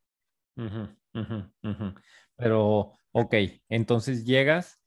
Ujú, 0.57 0.89
ujú, 1.13 1.53
ujú. 1.65 1.95
Pero, 2.37 2.93
ok, 3.11 3.35
entonces 3.69 4.25
llegas, 4.25 4.81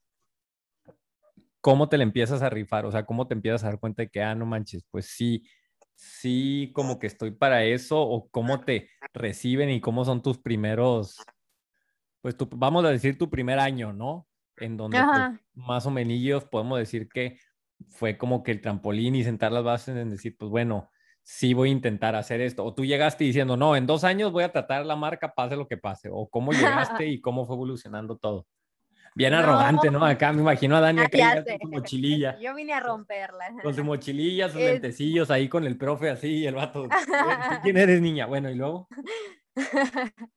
¿cómo 1.61 1.87
te 1.87 1.99
le 1.99 2.03
empiezas 2.03 2.41
a 2.41 2.49
rifar? 2.49 2.87
O 2.87 2.91
sea, 2.91 3.05
¿cómo 3.05 3.27
te 3.27 3.35
empiezas 3.35 3.63
a 3.63 3.67
dar 3.67 3.79
cuenta 3.79 4.01
de 4.01 4.09
que, 4.09 4.23
ah, 4.23 4.33
no 4.33 4.47
manches, 4.47 4.83
pues 4.89 5.05
sí, 5.05 5.47
sí, 5.95 6.71
como 6.73 6.99
que 6.99 7.07
estoy 7.07 7.31
para 7.31 7.63
eso, 7.63 8.01
o 8.01 8.29
cómo 8.29 8.61
te 8.61 8.89
reciben 9.13 9.69
y 9.69 9.81
cómo 9.81 10.05
son 10.05 10.21
tus 10.21 10.37
primeros, 10.37 11.17
pues 12.21 12.37
tu, 12.37 12.47
vamos 12.51 12.85
a 12.85 12.89
decir 12.89 13.17
tu 13.17 13.29
primer 13.29 13.59
año, 13.59 13.93
¿no? 13.93 14.27
En 14.57 14.77
donde 14.77 14.97
pues, 14.97 15.41
más 15.53 15.85
o 15.85 15.91
menos 15.91 16.45
podemos 16.45 16.79
decir 16.79 17.09
que 17.09 17.39
fue 17.89 18.17
como 18.17 18.43
que 18.43 18.51
el 18.51 18.61
trampolín 18.61 19.15
y 19.15 19.23
sentar 19.23 19.51
las 19.51 19.63
bases 19.63 19.95
en 19.97 20.09
decir, 20.09 20.35
pues 20.37 20.49
bueno, 20.49 20.89
sí 21.25 21.53
voy 21.53 21.69
a 21.69 21.71
intentar 21.71 22.15
hacer 22.15 22.39
esto. 22.41 22.63
O 22.63 22.73
tú 22.73 22.85
llegaste 22.85 23.23
diciendo, 23.23 23.57
no, 23.57 23.75
en 23.75 23.87
dos 23.87 24.03
años 24.03 24.31
voy 24.31 24.43
a 24.43 24.51
tratar 24.51 24.85
la 24.85 24.95
marca, 24.95 25.33
pase 25.33 25.55
lo 25.55 25.67
que 25.67 25.77
pase. 25.77 26.09
O 26.11 26.29
cómo 26.29 26.51
llegaste 27.01 27.07
y 27.07 27.19
cómo 27.19 27.45
fue 27.45 27.55
evolucionando 27.55 28.17
todo. 28.17 28.47
Bien 29.17 29.31
No. 29.31 29.39
arrogante, 29.39 29.89
¿no? 29.91 30.05
Acá 30.05 30.33
me 30.33 30.41
imagino 30.41 30.75
a 30.75 30.81
Dani 30.81 30.99
Ah, 30.99 31.05
acá 31.05 31.43
con 31.45 31.57
su 31.61 31.67
mochililla, 31.69 32.37
Yo 32.41 32.53
vine 32.53 32.73
a 32.73 32.81
romperla. 32.81 33.53
con 33.63 33.73
su 33.73 33.83
mochililla, 33.83 34.49
sus 34.49 34.61
Es- 34.61 34.73
lentecillos 34.73 35.31
ahí 35.31 35.47
con 35.47 35.65
el 35.65 35.77
profe 35.77 36.09
así 36.09 36.27
y 36.39 36.47
el 36.47 36.55
vato. 36.55 36.87
"¿Tú 37.49 37.61
¿Quién 37.63 37.77
eres, 37.77 38.01
niña? 38.01 38.25
Bueno, 38.25 38.49
y 38.49 38.55
luego. 38.55 38.87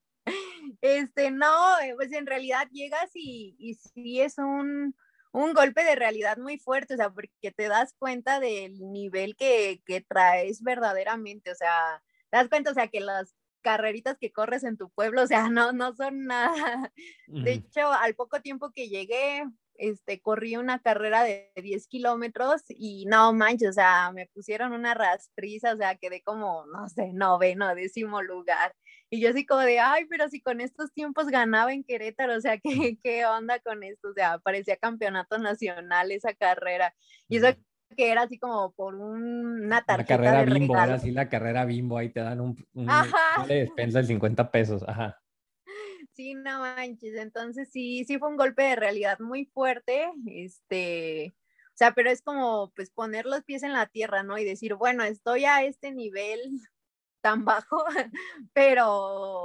Este, 0.80 1.30
no, 1.30 1.78
eh, 1.80 1.94
pues 1.96 2.12
en 2.12 2.26
realidad 2.26 2.68
llegas 2.70 3.10
y, 3.14 3.56
y 3.58 3.74
sí 3.74 4.20
es 4.20 4.36
un, 4.38 4.94
un 5.32 5.52
golpe 5.54 5.82
de 5.82 5.96
realidad 5.96 6.36
muy 6.36 6.58
fuerte, 6.58 6.94
o 6.94 6.96
sea, 6.96 7.10
porque 7.10 7.50
te 7.56 7.66
das 7.68 7.94
cuenta 7.98 8.38
del 8.38 8.78
nivel 8.92 9.34
que, 9.34 9.82
que 9.86 10.02
traes 10.02 10.62
verdaderamente, 10.62 11.50
o 11.50 11.54
sea, 11.54 12.02
te 12.30 12.36
das 12.36 12.48
cuenta, 12.48 12.70
o 12.70 12.74
sea, 12.74 12.88
que 12.88 13.00
las 13.00 13.34
carreritas 13.62 14.16
que 14.18 14.32
corres 14.32 14.64
en 14.64 14.76
tu 14.76 14.90
pueblo, 14.90 15.22
o 15.22 15.26
sea, 15.26 15.48
no, 15.48 15.72
no 15.72 15.94
son 15.94 16.26
nada. 16.26 16.92
De 17.26 17.52
hecho, 17.52 17.92
al 17.92 18.14
poco 18.14 18.40
tiempo 18.40 18.70
que 18.72 18.88
llegué, 18.88 19.44
este, 19.78 20.20
corrí 20.20 20.56
una 20.56 20.80
carrera 20.80 21.22
de 21.22 21.52
10 21.56 21.86
kilómetros 21.86 22.62
y 22.68 23.06
no 23.06 23.32
manches, 23.32 23.70
o 23.70 23.72
sea, 23.72 24.12
me 24.12 24.26
pusieron 24.26 24.72
una 24.72 24.94
rastriza, 24.94 25.74
o 25.74 25.76
sea, 25.76 25.96
quedé 25.96 26.22
como, 26.22 26.66
no 26.66 26.88
sé, 26.88 27.12
noveno, 27.12 27.74
décimo 27.74 28.22
lugar. 28.22 28.74
Y 29.10 29.20
yo 29.20 29.30
así 29.30 29.46
como 29.46 29.60
de, 29.60 29.78
ay, 29.78 30.04
pero 30.06 30.28
si 30.28 30.40
con 30.40 30.60
estos 30.60 30.92
tiempos 30.92 31.28
ganaba 31.28 31.72
en 31.72 31.84
Querétaro, 31.84 32.36
o 32.36 32.40
sea, 32.40 32.58
¿qué, 32.58 32.98
qué 33.02 33.24
onda 33.24 33.58
con 33.60 33.82
esto? 33.82 34.08
O 34.08 34.12
sea, 34.14 34.38
parecía 34.38 34.76
campeonato 34.76 35.38
nacional 35.38 36.10
esa 36.12 36.34
carrera. 36.34 36.94
Y 37.28 37.38
eso. 37.38 37.56
Que 37.96 38.10
era 38.10 38.22
así 38.22 38.38
como 38.38 38.72
por 38.72 38.94
un- 38.94 39.64
una 39.64 39.76
La 39.76 39.84
tarjeta 39.84 40.16
carrera 40.16 40.44
de 40.44 40.58
bimbo, 40.58 40.74
era 40.76 40.94
así 40.94 41.10
la 41.10 41.28
carrera 41.28 41.64
bimbo, 41.64 41.98
ahí 41.98 42.10
te 42.10 42.20
dan 42.20 42.40
un, 42.40 42.56
Ajá. 42.88 43.46
despensa 43.46 44.00
de 44.00 44.06
50 44.06 44.50
pesos, 44.50 44.82
ajá. 44.86 45.18
Sí, 46.12 46.34
no 46.34 46.60
manches. 46.60 47.14
Entonces 47.16 47.70
sí, 47.70 48.04
sí 48.04 48.18
fue 48.18 48.28
un 48.28 48.36
golpe 48.36 48.62
de 48.62 48.76
realidad 48.76 49.18
muy 49.20 49.46
fuerte. 49.46 50.10
Este, 50.26 51.34
o 51.68 51.76
sea, 51.76 51.92
pero 51.92 52.10
es 52.10 52.22
como 52.22 52.72
pues 52.74 52.90
poner 52.90 53.24
los 53.26 53.44
pies 53.44 53.62
en 53.62 53.72
la 53.72 53.86
tierra, 53.86 54.22
¿no? 54.22 54.36
Y 54.38 54.44
decir, 54.44 54.74
bueno, 54.74 55.04
estoy 55.04 55.44
a 55.44 55.62
este 55.64 55.92
nivel 55.92 56.40
tan 57.20 57.44
bajo, 57.44 57.84
pero, 58.52 58.88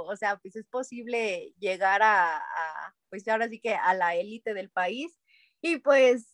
o 0.02 0.16
sea, 0.16 0.36
pues 0.38 0.56
es 0.56 0.66
posible 0.66 1.54
llegar 1.58 2.02
a, 2.02 2.38
a, 2.38 2.94
pues 3.10 3.26
ahora 3.28 3.48
sí 3.48 3.60
que 3.60 3.74
a 3.74 3.94
la 3.94 4.14
élite 4.16 4.54
del 4.54 4.70
país. 4.70 5.18
Y 5.60 5.78
pues 5.78 6.33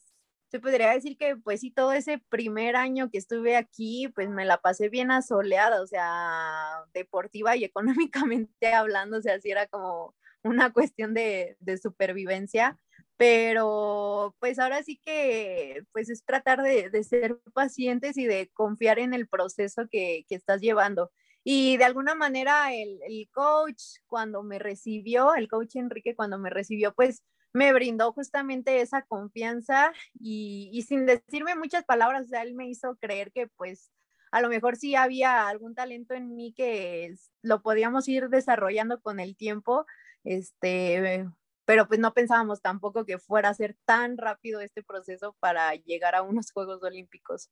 se 0.50 0.60
podría 0.60 0.90
decir 0.90 1.16
que 1.16 1.36
pues 1.36 1.60
sí, 1.60 1.70
todo 1.70 1.92
ese 1.92 2.18
primer 2.28 2.76
año 2.76 3.10
que 3.10 3.18
estuve 3.18 3.56
aquí, 3.56 4.08
pues 4.08 4.28
me 4.28 4.44
la 4.44 4.58
pasé 4.60 4.88
bien 4.88 5.10
asoleada, 5.10 5.80
o 5.80 5.86
sea, 5.86 6.84
deportiva 6.92 7.56
y 7.56 7.64
económicamente 8.10 8.72
hablando, 8.74 9.18
o 9.18 9.22
sea, 9.22 9.40
sí 9.40 9.50
era 9.50 9.66
como 9.68 10.14
una 10.42 10.72
cuestión 10.72 11.14
de, 11.14 11.56
de 11.60 11.78
supervivencia, 11.78 12.78
pero 13.16 14.34
pues 14.40 14.58
ahora 14.58 14.82
sí 14.82 14.98
que 15.04 15.84
pues 15.92 16.10
es 16.10 16.24
tratar 16.24 16.62
de, 16.62 16.90
de 16.90 17.04
ser 17.04 17.38
pacientes 17.52 18.16
y 18.16 18.26
de 18.26 18.48
confiar 18.52 18.98
en 18.98 19.14
el 19.14 19.28
proceso 19.28 19.88
que, 19.90 20.24
que 20.28 20.34
estás 20.34 20.60
llevando. 20.60 21.12
Y 21.44 21.76
de 21.76 21.84
alguna 21.84 22.14
manera 22.14 22.74
el, 22.74 23.00
el 23.02 23.28
coach 23.32 23.82
cuando 24.06 24.42
me 24.42 24.58
recibió, 24.58 25.34
el 25.34 25.48
coach 25.48 25.76
Enrique 25.76 26.14
cuando 26.16 26.38
me 26.38 26.50
recibió, 26.50 26.94
pues 26.94 27.22
me 27.52 27.72
brindó 27.72 28.12
justamente 28.12 28.80
esa 28.80 29.02
confianza 29.02 29.92
y, 30.18 30.70
y, 30.72 30.82
sin 30.82 31.06
decirme 31.06 31.54
muchas 31.56 31.84
palabras, 31.84 32.28
o 32.32 32.36
él 32.36 32.54
me 32.54 32.68
hizo 32.68 32.96
creer 32.96 33.32
que 33.32 33.48
pues 33.48 33.90
a 34.30 34.40
lo 34.40 34.48
mejor 34.48 34.76
sí 34.76 34.94
había 34.94 35.48
algún 35.48 35.74
talento 35.74 36.14
en 36.14 36.34
mí 36.34 36.52
que 36.56 37.14
lo 37.42 37.62
podíamos 37.62 38.08
ir 38.08 38.28
desarrollando 38.28 39.00
con 39.00 39.20
el 39.20 39.36
tiempo, 39.36 39.86
este, 40.24 41.26
pero 41.64 41.86
pues 41.88 42.00
no 42.00 42.12
pensábamos 42.12 42.60
tampoco 42.62 43.04
que 43.04 43.18
fuera 43.18 43.48
a 43.48 43.54
ser 43.54 43.76
tan 43.84 44.16
rápido 44.18 44.60
este 44.60 44.82
proceso 44.82 45.36
para 45.40 45.74
llegar 45.74 46.14
a 46.14 46.22
unos 46.22 46.52
Juegos 46.52 46.82
Olímpicos. 46.82 47.50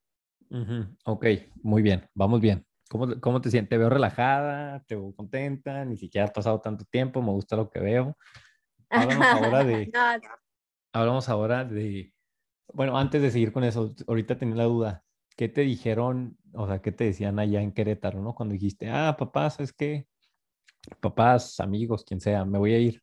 Uh. 0.50 0.84
Ok, 1.04 1.26
muy 1.62 1.82
bien, 1.82 2.08
vamos 2.14 2.40
bien. 2.40 2.64
¿Cómo, 2.88 3.20
¿Cómo, 3.20 3.40
te 3.40 3.50
sientes? 3.50 3.68
¿Te 3.68 3.76
veo 3.76 3.90
relajada? 3.90 4.82
¿Te 4.86 4.94
veo 4.94 5.14
contenta? 5.14 5.84
Ni 5.84 5.98
siquiera 5.98 6.26
ha 6.28 6.32
pasado 6.32 6.60
tanto 6.60 6.84
tiempo, 6.86 7.20
me 7.20 7.32
gusta 7.32 7.54
lo 7.54 7.68
que 7.68 7.80
veo. 7.80 8.16
Hablamos 8.90 9.26
ahora 9.26 9.64
de, 9.64 9.86
no. 9.94 10.28
hablamos 10.92 11.28
ahora 11.28 11.64
de, 11.64 12.12
Bueno, 12.72 12.96
antes 12.96 13.22
de 13.22 13.30
seguir 13.30 13.52
con 13.52 13.64
eso, 13.64 13.94
ahorita 14.06 14.38
tenía 14.38 14.56
la 14.56 14.64
duda. 14.64 15.04
¿Qué 15.36 15.48
te 15.48 15.60
dijeron, 15.60 16.36
o 16.52 16.66
sea, 16.66 16.80
qué 16.80 16.90
te 16.90 17.04
decían 17.04 17.38
allá 17.38 17.60
en 17.62 17.72
Querétaro, 17.72 18.20
¿no? 18.20 18.34
Cuando 18.34 18.54
dijiste, 18.54 18.90
ah, 18.90 19.14
papá, 19.16 19.50
¿sabes 19.50 19.72
qué? 19.72 20.08
Papás, 21.00 21.60
amigos, 21.60 22.04
quien 22.04 22.20
sea, 22.20 22.44
me 22.44 22.58
voy 22.58 22.72
a 22.72 22.78
ir 22.78 23.02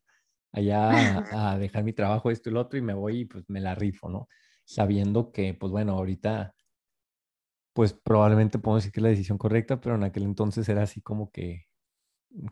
allá 0.52 1.52
a, 1.52 1.58
dejar 1.58 1.84
mi 1.84 1.92
trabajo, 1.92 2.30
esto 2.30 2.50
y 2.50 2.52
lo 2.52 2.60
otro, 2.60 2.78
y 2.78 2.82
me 2.82 2.94
voy 2.94 3.20
y 3.20 3.24
pues 3.24 3.48
me 3.48 3.60
la 3.60 3.74
rifo, 3.74 4.08
¿no? 4.08 4.28
Sabiendo 4.64 5.32
que, 5.32 5.54
pues 5.54 5.72
bueno, 5.72 5.92
ahorita, 5.92 6.54
pues 7.72 7.92
probablemente 7.92 8.58
puedo 8.58 8.76
decir 8.76 8.92
que 8.92 9.00
es 9.00 9.04
la 9.04 9.10
decisión 9.10 9.38
correcta, 9.38 9.80
pero 9.80 9.94
en 9.94 10.04
aquel 10.04 10.24
entonces 10.24 10.68
era 10.68 10.82
así 10.82 11.00
como 11.00 11.30
que, 11.30 11.66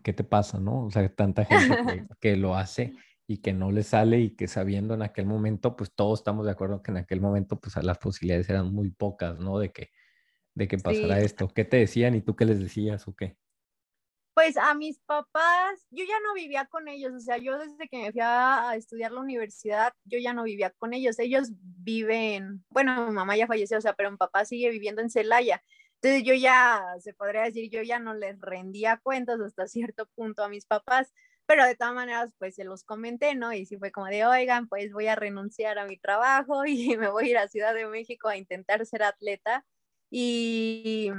¿qué 0.02 0.12
te 0.12 0.24
pasa, 0.24 0.58
no? 0.60 0.86
O 0.86 0.90
sea, 0.90 1.06
tanta 1.14 1.44
gente 1.44 1.76
que, 1.76 2.06
que 2.20 2.36
lo 2.36 2.54
hace 2.54 2.94
y 3.26 3.38
que 3.38 3.52
no 3.52 3.72
le 3.72 3.82
sale 3.82 4.20
y 4.20 4.36
que 4.36 4.48
sabiendo 4.48 4.94
en 4.94 5.02
aquel 5.02 5.26
momento, 5.26 5.76
pues 5.76 5.92
todos 5.94 6.20
estamos 6.20 6.46
de 6.46 6.52
acuerdo 6.52 6.82
que 6.82 6.90
en 6.90 6.98
aquel 6.98 7.20
momento, 7.20 7.58
pues 7.60 7.76
las 7.84 7.98
posibilidades 7.98 8.48
eran 8.50 8.72
muy 8.72 8.90
pocas, 8.90 9.38
¿no? 9.40 9.58
De 9.58 9.72
que, 9.72 9.90
de 10.54 10.68
que 10.68 10.78
pasara 10.78 11.20
Sí. 11.20 11.26
esto. 11.26 11.48
¿Qué 11.48 11.64
te 11.64 11.78
decían 11.78 12.14
y 12.16 12.22
tú 12.22 12.36
qué 12.36 12.44
les 12.46 12.60
decías 12.60 13.08
o 13.08 13.16
qué? 13.16 13.38
Pues 14.34 14.56
a 14.56 14.74
mis 14.74 14.98
papás, 15.00 15.86
yo 15.90 16.04
ya 16.04 16.18
no 16.20 16.34
vivía 16.34 16.66
con 16.66 16.88
ellos, 16.88 17.12
o 17.14 17.20
sea, 17.20 17.38
yo 17.38 17.56
desde 17.56 17.86
que 17.88 17.98
me 17.98 18.10
fui 18.10 18.20
a, 18.20 18.70
a 18.70 18.76
estudiar 18.76 19.12
la 19.12 19.20
universidad, 19.20 19.92
yo 20.04 20.18
ya 20.18 20.32
no 20.34 20.42
vivía 20.42 20.70
con 20.70 20.92
ellos. 20.92 21.20
Ellos 21.20 21.50
viven, 21.60 22.64
bueno, 22.68 23.06
mi 23.06 23.12
mamá 23.14 23.36
ya 23.36 23.46
falleció, 23.46 23.78
o 23.78 23.80
sea, 23.80 23.92
pero 23.94 24.10
mi 24.10 24.16
papá 24.16 24.44
sigue 24.44 24.70
viviendo 24.70 25.02
en 25.02 25.10
Celaya. 25.10 25.62
Entonces 26.02 26.24
yo 26.24 26.34
ya, 26.34 26.82
se 26.98 27.14
podría 27.14 27.42
decir, 27.42 27.70
yo 27.70 27.82
ya 27.82 28.00
no 28.00 28.12
les 28.14 28.40
rendía 28.40 28.98
cuentas 29.02 29.38
hasta 29.40 29.68
cierto 29.68 30.06
punto 30.16 30.42
a 30.42 30.48
mis 30.48 30.66
papás, 30.66 31.12
pero 31.46 31.64
de 31.66 31.76
todas 31.76 31.94
maneras, 31.94 32.30
pues 32.38 32.54
se 32.56 32.64
los 32.64 32.84
comenté, 32.84 33.34
¿no? 33.34 33.52
Y 33.52 33.66
sí 33.66 33.76
fue 33.78 33.92
como 33.92 34.06
de, 34.06 34.24
oigan, 34.26 34.68
pues 34.68 34.92
voy 34.92 35.08
a 35.08 35.16
renunciar 35.16 35.78
a 35.78 35.86
mi 35.86 35.98
trabajo 35.98 36.64
y 36.66 36.96
me 36.96 37.08
voy 37.10 37.26
a 37.26 37.30
ir 37.30 37.38
a 37.38 37.48
Ciudad 37.48 37.74
de 37.74 37.86
México 37.86 38.28
a 38.28 38.36
intentar 38.36 38.84
ser 38.86 39.02
atleta. 39.02 39.64
Y 40.10 41.10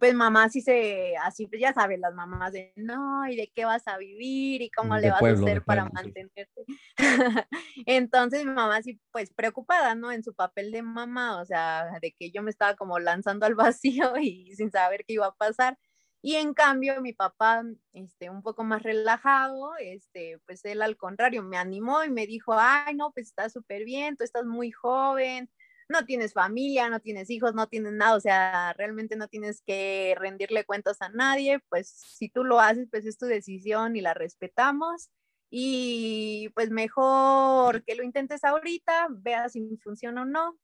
pues 0.00 0.14
mamá 0.14 0.48
sí 0.48 0.60
se, 0.62 1.14
así 1.22 1.46
pues 1.46 1.60
ya 1.60 1.72
sabes, 1.72 1.98
las 2.00 2.14
mamás 2.14 2.52
de, 2.52 2.72
no, 2.76 3.26
¿y 3.28 3.36
de 3.36 3.52
qué 3.54 3.64
vas 3.64 3.86
a 3.86 3.98
vivir? 3.98 4.62
¿Y 4.62 4.70
cómo 4.70 4.98
De 5.00 5.00
le 5.00 5.10
vas 5.10 5.20
pueblo, 5.20 5.46
a 5.46 5.50
hacer 5.50 5.62
para 5.64 5.86
pueblo, 5.86 5.94
sí. 6.02 6.14
mantenerte? 6.14 6.68
Entonces 7.86 8.44
mi 8.44 8.52
mamá 8.52 8.82
sí, 8.82 9.00
pues 9.12 9.32
preocupada, 9.34 9.94
¿no? 9.94 10.12
En 10.12 10.24
su 10.24 10.34
papel 10.34 10.72
de 10.72 10.82
mamá, 10.82 11.40
o 11.40 11.44
sea, 11.44 11.98
de 12.00 12.12
que 12.18 12.30
yo 12.30 12.42
me 12.42 12.50
estaba 12.50 12.74
como 12.76 12.98
lanzando 12.98 13.46
al 13.46 13.54
vacío 13.54 14.14
y 14.20 14.54
sin 14.56 14.70
saber 14.72 15.04
qué 15.06 15.14
iba 15.14 15.26
a 15.26 15.34
pasar. 15.34 15.78
Y 16.22 16.34
en 16.36 16.54
cambio, 16.54 17.00
mi 17.00 17.12
papá, 17.12 17.62
este, 17.92 18.30
un 18.30 18.42
poco 18.42 18.64
más 18.64 18.82
relajado, 18.82 19.76
este, 19.78 20.38
pues 20.46 20.64
él 20.64 20.82
al 20.82 20.96
contrario, 20.96 21.42
me 21.42 21.56
animó 21.56 22.02
y 22.04 22.10
me 22.10 22.26
dijo, 22.26 22.54
ay, 22.58 22.94
no, 22.96 23.12
pues 23.12 23.28
estás 23.28 23.52
súper 23.52 23.84
bien, 23.84 24.16
tú 24.16 24.24
estás 24.24 24.44
muy 24.44 24.72
joven, 24.72 25.48
no 25.88 26.04
tienes 26.04 26.32
familia, 26.32 26.88
no 26.88 27.00
tienes 27.00 27.30
hijos, 27.30 27.54
no 27.54 27.68
tienes 27.68 27.92
nada, 27.92 28.16
o 28.16 28.20
sea, 28.20 28.72
realmente 28.72 29.16
no 29.16 29.28
tienes 29.28 29.62
que 29.62 30.16
rendirle 30.18 30.64
cuentas 30.64 31.00
a 31.00 31.08
nadie, 31.10 31.60
pues 31.68 31.88
si 31.88 32.28
tú 32.28 32.44
lo 32.44 32.60
haces, 32.60 32.88
pues 32.90 33.06
es 33.06 33.18
tu 33.18 33.26
decisión 33.26 33.94
y 33.96 34.00
la 34.00 34.14
respetamos. 34.14 35.10
Y 35.48 36.48
pues 36.54 36.70
mejor 36.70 37.84
que 37.84 37.94
lo 37.94 38.02
intentes 38.02 38.42
ahorita, 38.42 39.08
veas 39.10 39.52
si 39.52 39.76
funciona 39.82 40.22
o 40.22 40.24
no, 40.24 40.58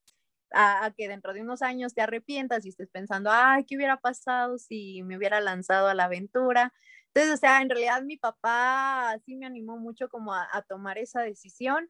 a, 0.53 0.91
que 0.97 1.07
dentro 1.07 1.33
de 1.33 1.41
unos 1.41 1.61
años 1.61 1.93
te 1.93 2.01
arrepientas 2.01 2.65
y 2.65 2.69
estés 2.69 2.89
pensando, 2.89 3.29
ay, 3.31 3.65
¿qué 3.65 3.75
hubiera 3.75 3.97
pasado 3.97 4.57
si 4.57 5.03
me 5.03 5.17
hubiera 5.17 5.41
lanzado 5.41 5.87
a 5.87 5.93
la 5.93 6.05
aventura? 6.05 6.73
Entonces, 7.13 7.33
o 7.35 7.37
sea, 7.37 7.61
en 7.61 7.69
realidad 7.69 8.01
mi 8.03 8.17
papá 8.17 9.17
sí 9.25 9.35
me 9.35 9.45
animó 9.45 9.77
mucho 9.77 10.09
como 10.09 10.33
a, 10.33 10.47
a 10.51 10.61
tomar 10.63 10.97
esa 10.97 11.21
decisión. 11.21 11.89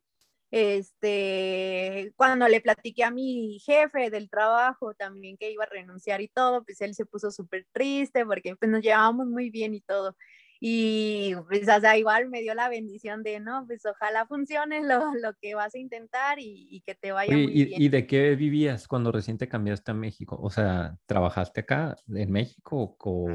Este, 0.51 2.13
cuando 2.15 2.47
le 2.47 2.61
platiqué 2.61 3.03
a 3.03 3.09
mi 3.11 3.59
jefe 3.65 4.11
del 4.11 4.29
trabajo 4.29 4.93
también 4.93 5.35
que 5.35 5.51
iba 5.51 5.63
a 5.63 5.67
renunciar 5.67 6.21
y 6.21 6.27
todo, 6.27 6.63
pues 6.63 6.79
él 6.81 6.93
se 6.93 7.07
puso 7.07 7.31
súper 7.31 7.65
triste 7.71 8.23
porque 8.25 8.55
pues 8.55 8.69
nos 8.69 8.81
llevábamos 8.83 9.27
muy 9.27 9.49
bien 9.49 9.73
y 9.73 9.81
todo. 9.81 10.15
Y 10.65 11.35
pues, 11.49 11.67
o 11.67 11.81
sea, 11.81 11.97
igual 11.97 12.29
me 12.29 12.39
dio 12.39 12.55
la 12.55 12.69
bendición 12.69 13.21
de, 13.21 13.41
no, 13.41 13.65
pues 13.67 13.85
ojalá 13.85 14.25
funcione 14.25 14.81
lo, 14.81 15.13
lo 15.15 15.33
que 15.41 15.55
vas 15.55 15.75
a 15.75 15.77
intentar 15.77 16.39
y, 16.39 16.69
y 16.71 16.79
que 16.79 16.95
te 16.95 17.11
vaya 17.11 17.35
Oye, 17.35 17.43
muy 17.43 17.51
¿y, 17.51 17.65
bien. 17.65 17.81
y 17.81 17.89
de 17.89 18.07
qué 18.07 18.33
vivías 18.37 18.87
cuando 18.87 19.11
recién 19.11 19.37
te 19.37 19.49
cambiaste 19.49 19.91
a 19.91 19.93
México? 19.93 20.39
O 20.41 20.49
sea, 20.49 20.97
¿trabajaste 21.05 21.59
acá 21.59 21.97
en 22.07 22.31
México 22.31 22.95
o, 22.97 23.27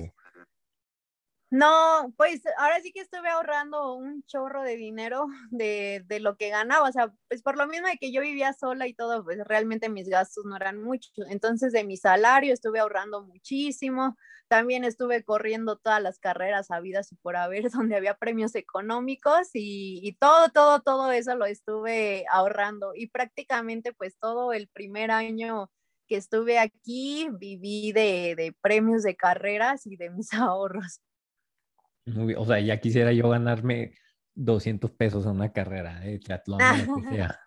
No, 1.51 2.13
pues 2.19 2.43
ahora 2.59 2.79
sí 2.83 2.93
que 2.93 3.01
estuve 3.01 3.31
ahorrando 3.31 3.95
un 3.95 4.23
chorro 4.25 4.63
de 4.65 4.77
dinero 4.77 5.27
de, 5.51 6.05
de, 6.07 6.21
lo 6.21 6.37
que 6.37 6.51
ganaba, 6.51 6.87
o 6.89 6.93
sea, 6.93 7.11
pues 7.29 7.43
por 7.43 7.57
lo 7.57 7.67
mismo 7.67 7.89
de 7.89 7.97
que 7.97 8.13
yo 8.13 8.21
vivía 8.21 8.53
sola 8.53 8.87
y 8.87 8.93
todo, 8.95 9.25
pues 9.25 9.39
realmente 9.47 9.89
mis 9.89 10.09
gastos 10.09 10.45
no 10.45 10.57
eran 10.57 10.83
muchos. 10.83 11.13
Entonces 11.31 11.73
de 11.73 11.85
mi 11.85 11.97
salario 11.97 12.53
estuve 12.53 12.81
ahorrando 12.81 13.23
muchísimo. 13.23 14.17
También 14.49 14.85
estuve 14.85 15.25
corriendo 15.25 15.77
todas 15.79 16.03
las 16.03 16.19
carreras 16.19 16.71
habidas 16.71 17.13
y 17.13 17.17
por 17.17 17.37
haber 17.37 17.63
donde 17.71 17.97
había 17.97 18.15
premios 18.19 18.55
económicos 18.55 19.49
y, 19.55 20.01
y 20.03 20.17
todo, 20.17 20.51
todo, 20.51 20.81
todo 20.83 21.13
eso 21.13 21.35
lo 21.35 21.47
estuve 21.47 22.25
ahorrando. 22.31 22.93
Y 22.95 23.09
prácticamente 23.09 23.95
pues 23.95 24.19
todo 24.19 24.53
el 24.53 24.69
primer 24.69 25.11
año 25.11 25.71
que 26.09 26.17
estuve 26.17 26.59
aquí 26.59 27.29
viví 27.39 27.93
de, 27.93 28.35
de 28.37 28.55
premios 28.61 29.03
de 29.03 29.17
carreras 29.17 29.87
y 29.87 29.97
de 29.97 30.11
mis 30.11 30.33
ahorros. 30.35 31.01
Muy, 32.15 32.35
o 32.35 32.45
sea, 32.45 32.61
ya 32.61 32.81
quisiera 32.81 33.13
yo 33.13 33.29
ganarme 33.29 33.95
200 34.35 34.91
pesos 34.93 35.25
en 35.27 35.33
una 35.33 35.53
carrera 35.53 36.01
de 36.01 36.19
triatlón, 36.19 36.61
lo 36.87 36.95
que 36.95 37.17
sea. 37.17 37.41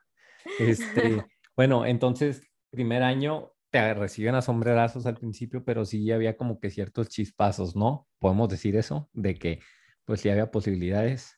Este, 0.60 1.26
bueno, 1.56 1.86
entonces, 1.86 2.42
primer 2.70 3.04
año 3.04 3.54
te 3.70 3.94
reciben 3.94 4.36
a 4.36 4.42
sombrerazos 4.42 5.06
al 5.06 5.18
principio, 5.18 5.64
pero 5.64 5.86
sí 5.86 6.12
había 6.12 6.36
como 6.36 6.60
que 6.60 6.70
ciertos 6.70 7.08
chispazos, 7.08 7.76
¿no? 7.76 8.08
Podemos 8.20 8.50
decir 8.50 8.76
eso, 8.76 9.10
de 9.14 9.36
que 9.36 9.60
pues 10.04 10.22
sí 10.22 10.30
había 10.30 10.52
posibilidades. 10.52 11.38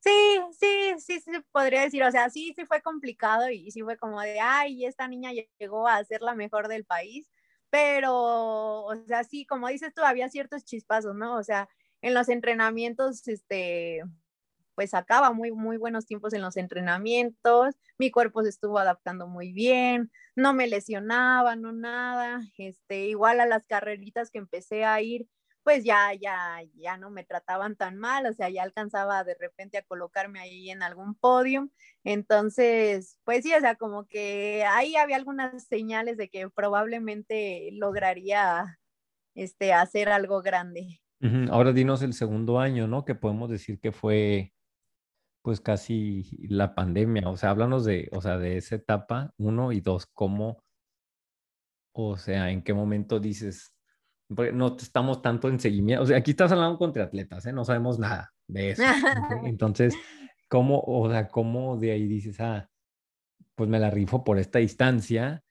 Sí, 0.00 0.40
sí, 0.58 0.94
sí, 0.98 1.20
sí, 1.20 1.30
podría 1.52 1.82
decir, 1.82 2.02
o 2.02 2.10
sea, 2.10 2.28
sí, 2.28 2.52
sí 2.56 2.66
fue 2.66 2.82
complicado 2.82 3.48
y 3.50 3.70
sí 3.70 3.82
fue 3.82 3.96
como 3.96 4.20
de, 4.20 4.40
ay, 4.40 4.84
esta 4.84 5.06
niña 5.06 5.30
llegó 5.60 5.86
a 5.86 6.02
ser 6.02 6.22
la 6.22 6.34
mejor 6.34 6.66
del 6.66 6.84
país, 6.84 7.30
pero, 7.70 8.82
o 8.82 8.96
sea, 9.06 9.22
sí, 9.22 9.46
como 9.46 9.68
dices 9.68 9.94
tú, 9.94 10.02
había 10.02 10.28
ciertos 10.28 10.64
chispazos, 10.64 11.14
¿no? 11.14 11.36
O 11.36 11.44
sea, 11.44 11.68
en 12.02 12.14
los 12.14 12.28
entrenamientos, 12.28 13.26
este, 13.28 14.02
pues 14.74 14.90
sacaba 14.90 15.32
muy, 15.32 15.52
muy 15.52 15.76
buenos 15.76 16.06
tiempos 16.06 16.32
en 16.34 16.42
los 16.42 16.56
entrenamientos, 16.56 17.74
mi 17.98 18.10
cuerpo 18.10 18.42
se 18.42 18.48
estuvo 18.50 18.78
adaptando 18.78 19.26
muy 19.28 19.52
bien, 19.52 20.10
no 20.36 20.54
me 20.54 20.66
lesionaba, 20.68 21.56
no 21.56 21.72
nada, 21.72 22.40
este, 22.58 23.06
igual 23.08 23.40
a 23.40 23.46
las 23.46 23.66
carreritas 23.66 24.30
que 24.30 24.38
empecé 24.38 24.84
a 24.84 25.00
ir, 25.02 25.28
pues 25.62 25.84
ya, 25.84 26.12
ya, 26.14 26.60
ya 26.74 26.96
no 26.96 27.10
me 27.10 27.24
trataban 27.24 27.76
tan 27.76 27.96
mal, 27.98 28.26
o 28.26 28.32
sea, 28.32 28.48
ya 28.50 28.62
alcanzaba 28.64 29.22
de 29.24 29.36
repente 29.38 29.78
a 29.78 29.82
colocarme 29.84 30.40
ahí 30.40 30.70
en 30.70 30.82
algún 30.82 31.14
podio, 31.14 31.70
entonces, 32.04 33.18
pues 33.24 33.44
sí, 33.44 33.54
o 33.54 33.60
sea, 33.60 33.76
como 33.76 34.06
que 34.08 34.64
ahí 34.68 34.96
había 34.96 35.16
algunas 35.16 35.64
señales 35.68 36.16
de 36.16 36.30
que 36.30 36.48
probablemente 36.50 37.70
lograría, 37.74 38.80
este, 39.34 39.72
hacer 39.74 40.08
algo 40.10 40.42
grande. 40.42 41.01
Ahora 41.50 41.72
dinos 41.72 42.02
el 42.02 42.14
segundo 42.14 42.58
año, 42.58 42.88
¿no? 42.88 43.04
Que 43.04 43.14
podemos 43.14 43.48
decir 43.48 43.78
que 43.78 43.92
fue 43.92 44.52
pues 45.42 45.60
casi 45.60 46.24
la 46.48 46.74
pandemia. 46.74 47.28
O 47.28 47.36
sea, 47.36 47.50
háblanos 47.50 47.84
de, 47.84 48.08
o 48.12 48.20
sea, 48.20 48.38
de 48.38 48.56
esa 48.56 48.76
etapa, 48.76 49.32
uno 49.36 49.72
y 49.72 49.80
dos, 49.80 50.06
cómo, 50.06 50.62
o 51.92 52.16
sea, 52.16 52.50
en 52.50 52.62
qué 52.62 52.74
momento 52.74 53.20
dices, 53.20 53.72
no 54.28 54.76
estamos 54.78 55.22
tanto 55.22 55.48
en 55.48 55.60
seguimiento. 55.60 56.02
O 56.04 56.06
sea, 56.06 56.16
aquí 56.16 56.32
estás 56.32 56.52
hablando 56.52 56.78
con 56.78 56.92
triatletas, 56.92 57.46
¿eh? 57.46 57.52
No 57.52 57.64
sabemos 57.64 57.98
nada 57.98 58.32
de 58.48 58.70
eso. 58.70 58.82
Entonces, 59.44 59.94
¿cómo, 60.48 60.82
o 60.86 61.08
sea, 61.10 61.28
cómo 61.28 61.76
de 61.76 61.92
ahí 61.92 62.06
dices, 62.06 62.40
ah, 62.40 62.68
pues 63.54 63.68
me 63.68 63.78
la 63.78 63.90
rifo 63.90 64.24
por 64.24 64.38
esta 64.38 64.58
distancia 64.58 65.42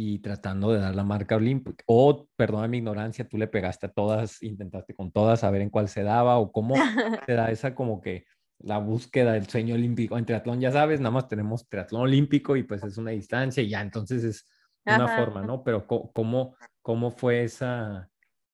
y 0.00 0.20
tratando 0.20 0.72
de 0.72 0.78
dar 0.78 0.94
la 0.94 1.02
marca 1.02 1.34
olímpica. 1.34 1.82
O, 1.88 2.28
perdona 2.36 2.68
mi 2.68 2.78
ignorancia, 2.78 3.26
tú 3.26 3.36
le 3.36 3.48
pegaste 3.48 3.86
a 3.86 3.88
todas, 3.88 4.40
intentaste 4.44 4.94
con 4.94 5.10
todas 5.10 5.42
a 5.42 5.50
ver 5.50 5.60
en 5.60 5.70
cuál 5.70 5.88
se 5.88 6.04
daba 6.04 6.38
o 6.38 6.52
cómo 6.52 6.76
te 7.26 7.32
da 7.32 7.50
esa 7.50 7.74
como 7.74 8.00
que 8.00 8.24
la 8.60 8.78
búsqueda 8.78 9.32
del 9.32 9.48
sueño 9.48 9.74
olímpico. 9.74 10.16
En 10.16 10.24
triatlón 10.24 10.60
ya 10.60 10.70
sabes, 10.70 11.00
nada 11.00 11.10
más 11.10 11.26
tenemos 11.26 11.68
triatlón 11.68 12.02
olímpico 12.02 12.54
y 12.54 12.62
pues 12.62 12.84
es 12.84 12.96
una 12.96 13.10
distancia 13.10 13.60
y 13.60 13.70
ya, 13.70 13.80
entonces 13.80 14.22
es 14.22 14.46
una 14.84 15.06
Ajá. 15.06 15.16
forma, 15.16 15.42
¿no? 15.42 15.64
Pero 15.64 15.84
¿cómo, 15.88 16.54
cómo 16.80 17.10
fue 17.10 17.42
esa, 17.42 18.08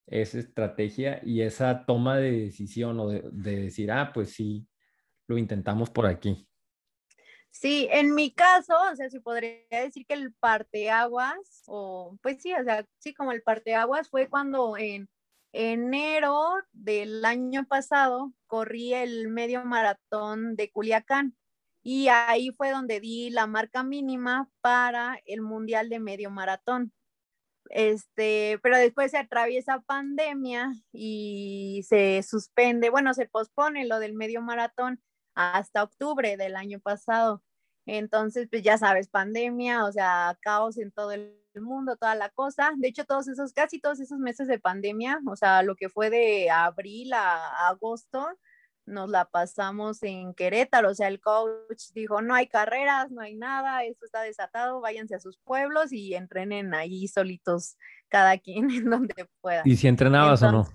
esa 0.07 0.39
estrategia 0.39 1.21
y 1.23 1.41
esa 1.41 1.85
toma 1.85 2.17
de 2.17 2.31
decisión 2.31 2.99
o 2.99 3.07
de, 3.07 3.23
de 3.31 3.59
decir, 3.65 3.91
ah, 3.91 4.09
pues 4.11 4.31
sí, 4.31 4.67
lo 5.27 5.37
intentamos 5.37 5.91
por 5.91 6.07
aquí? 6.07 6.44
Sí, 7.57 7.87
en 7.89 8.13
mi 8.13 8.33
caso, 8.33 8.73
o 8.91 8.95
sea, 8.97 9.09
se 9.09 9.21
podría 9.21 9.61
decir 9.71 10.05
que 10.05 10.13
el 10.13 10.33
parteaguas, 10.33 11.63
o 11.67 12.17
pues 12.21 12.41
sí, 12.41 12.53
o 12.53 12.61
sea, 12.65 12.85
sí, 12.99 13.13
como 13.13 13.31
el 13.31 13.43
parteaguas 13.43 14.09
fue 14.09 14.27
cuando 14.29 14.75
en 14.77 15.09
enero 15.53 16.49
del 16.73 17.23
año 17.23 17.65
pasado 17.65 18.33
corrí 18.47 18.93
el 18.93 19.29
medio 19.29 19.63
maratón 19.63 20.57
de 20.57 20.69
Culiacán. 20.69 21.37
y 21.83 22.09
ahí 22.09 22.51
fue 22.51 22.71
donde 22.71 22.99
di 22.99 23.29
la 23.29 23.47
marca 23.47 23.83
mínima 23.83 24.49
para 24.61 25.19
el 25.25 25.41
Mundial 25.41 25.89
de 25.89 25.99
Medio 25.99 26.31
Maratón. 26.31 26.91
Este, 27.69 28.59
pero 28.63 28.77
después 28.77 29.11
se 29.11 29.17
atraviesa 29.19 29.81
pandemia 29.81 30.73
y 30.91 31.83
se 31.87 32.23
suspende, 32.23 32.89
bueno, 32.89 33.13
se 33.13 33.27
pospone 33.27 33.85
lo 33.85 33.99
del 33.99 34.13
medio 34.13 34.41
maratón 34.41 35.01
hasta 35.35 35.83
octubre 35.83 36.37
del 36.37 36.55
año 36.55 36.79
pasado. 36.79 37.43
Entonces, 37.85 38.47
pues 38.49 38.63
ya 38.63 38.77
sabes, 38.77 39.09
pandemia, 39.09 39.85
o 39.85 39.91
sea, 39.91 40.37
caos 40.41 40.77
en 40.77 40.91
todo 40.91 41.11
el 41.11 41.37
mundo, 41.53 41.97
toda 41.97 42.15
la 42.15 42.29
cosa. 42.29 42.71
De 42.77 42.87
hecho, 42.87 43.05
todos 43.05 43.27
esos, 43.27 43.53
casi 43.53 43.79
todos 43.79 43.99
esos 43.99 44.17
meses 44.17 44.47
de 44.47 44.59
pandemia, 44.59 45.19
o 45.27 45.35
sea, 45.35 45.61
lo 45.61 45.75
que 45.75 45.89
fue 45.89 46.09
de 46.09 46.49
abril 46.49 47.13
a 47.13 47.67
agosto, 47.67 48.27
nos 48.85 49.09
la 49.09 49.25
pasamos 49.25 50.03
en 50.03 50.33
Querétaro, 50.33 50.91
o 50.91 50.93
sea, 50.93 51.07
el 51.07 51.19
coach 51.19 51.91
dijo, 51.93 52.21
no 52.21 52.35
hay 52.35 52.47
carreras, 52.47 53.11
no 53.11 53.21
hay 53.21 53.35
nada, 53.35 53.83
esto 53.83 54.05
está 54.05 54.21
desatado, 54.21 54.79
váyanse 54.79 55.15
a 55.15 55.19
sus 55.19 55.37
pueblos 55.39 55.91
y 55.91 56.13
entrenen 56.13 56.73
ahí 56.73 57.07
solitos 57.07 57.77
cada 58.09 58.37
quien 58.37 58.69
en 58.71 58.89
donde 58.89 59.27
pueda. 59.41 59.63
¿Y 59.65 59.75
si 59.75 59.87
entrenabas 59.87 60.43
o 60.43 60.51
no? 60.51 60.67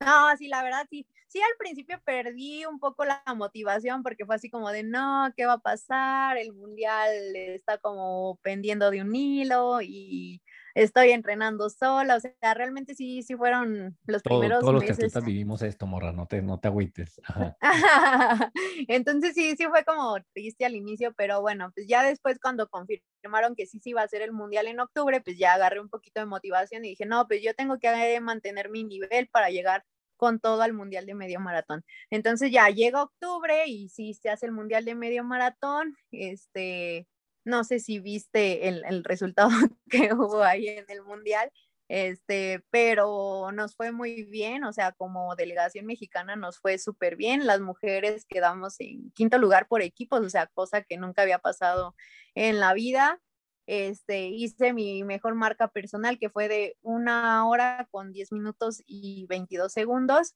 No, 0.00 0.36
sí, 0.36 0.48
la 0.48 0.62
verdad 0.62 0.86
sí. 0.90 1.06
Sí, 1.36 1.42
al 1.42 1.58
principio 1.58 2.00
perdí 2.02 2.64
un 2.64 2.80
poco 2.80 3.04
la 3.04 3.22
motivación 3.36 4.02
porque 4.02 4.24
fue 4.24 4.36
así 4.36 4.48
como 4.48 4.70
de, 4.70 4.84
no, 4.84 5.30
¿qué 5.36 5.44
va 5.44 5.52
a 5.54 5.58
pasar? 5.58 6.38
El 6.38 6.54
mundial 6.54 7.10
está 7.36 7.76
como 7.76 8.38
pendiendo 8.42 8.90
de 8.90 9.02
un 9.02 9.14
hilo 9.14 9.82
y 9.82 10.40
estoy 10.74 11.10
entrenando 11.10 11.68
sola, 11.68 12.16
o 12.16 12.20
sea, 12.20 12.54
realmente 12.54 12.94
sí, 12.94 13.22
sí 13.22 13.36
fueron 13.36 13.98
los 14.06 14.22
primeros 14.22 14.60
todos 14.60 14.80
meses. 14.80 15.12
los 15.12 15.12
que 15.12 15.30
vivimos 15.30 15.60
esto, 15.60 15.86
morra, 15.86 16.10
no 16.10 16.26
te, 16.26 16.40
no 16.40 16.58
te 16.58 16.68
agüites. 16.68 17.20
Entonces 18.88 19.34
sí, 19.34 19.56
sí 19.58 19.66
fue 19.66 19.84
como 19.84 20.16
triste 20.32 20.64
al 20.64 20.74
inicio, 20.74 21.12
pero 21.18 21.42
bueno, 21.42 21.70
pues 21.74 21.86
ya 21.86 22.02
después 22.02 22.38
cuando 22.40 22.66
confirmaron 22.70 23.54
que 23.54 23.66
sí, 23.66 23.78
sí 23.78 23.90
iba 23.90 24.00
a 24.00 24.08
ser 24.08 24.22
el 24.22 24.32
mundial 24.32 24.68
en 24.68 24.80
octubre, 24.80 25.20
pues 25.20 25.36
ya 25.36 25.52
agarré 25.52 25.80
un 25.80 25.90
poquito 25.90 26.18
de 26.20 26.24
motivación 26.24 26.82
y 26.86 26.88
dije, 26.88 27.04
no, 27.04 27.26
pues 27.26 27.42
yo 27.42 27.52
tengo 27.54 27.78
que 27.78 28.20
mantener 28.22 28.70
mi 28.70 28.84
nivel 28.84 29.28
para 29.28 29.50
llegar 29.50 29.84
con 30.16 30.40
todo 30.40 30.62
al 30.62 30.72
mundial 30.72 31.06
de 31.06 31.14
medio 31.14 31.40
maratón. 31.40 31.84
Entonces 32.10 32.50
ya 32.50 32.68
llega 32.68 33.02
octubre 33.02 33.66
y 33.66 33.88
sí 33.88 34.14
se 34.14 34.30
hace 34.30 34.46
el 34.46 34.52
mundial 34.52 34.84
de 34.84 34.94
medio 34.94 35.24
maratón, 35.24 35.96
este 36.10 37.06
no 37.46 37.62
sé 37.64 37.78
si 37.78 38.00
viste 38.00 38.68
el, 38.68 38.84
el 38.86 39.04
resultado 39.04 39.50
que 39.88 40.12
hubo 40.12 40.42
ahí 40.42 40.68
en 40.68 40.84
el 40.88 41.02
Mundial, 41.02 41.50
este, 41.88 42.64
pero 42.70 43.52
nos 43.52 43.76
fue 43.76 43.92
muy 43.92 44.24
bien, 44.24 44.64
o 44.64 44.72
sea, 44.72 44.92
como 44.92 45.36
delegación 45.36 45.86
mexicana 45.86 46.34
nos 46.34 46.58
fue 46.58 46.78
súper 46.78 47.14
bien, 47.14 47.46
las 47.46 47.60
mujeres 47.60 48.26
quedamos 48.26 48.80
en 48.80 49.12
quinto 49.12 49.38
lugar 49.38 49.68
por 49.68 49.80
equipos, 49.82 50.20
o 50.20 50.28
sea, 50.28 50.48
cosa 50.48 50.82
que 50.82 50.98
nunca 50.98 51.22
había 51.22 51.38
pasado 51.38 51.94
en 52.34 52.58
la 52.58 52.74
vida. 52.74 53.20
Este, 53.66 54.28
hice 54.28 54.72
mi 54.72 55.02
mejor 55.04 55.34
marca 55.34 55.68
personal 55.68 56.18
que 56.18 56.30
fue 56.30 56.48
de 56.48 56.76
una 56.82 57.46
hora 57.48 57.88
con 57.90 58.12
10 58.12 58.32
minutos 58.32 58.82
y 58.86 59.26
22 59.26 59.72
segundos 59.72 60.34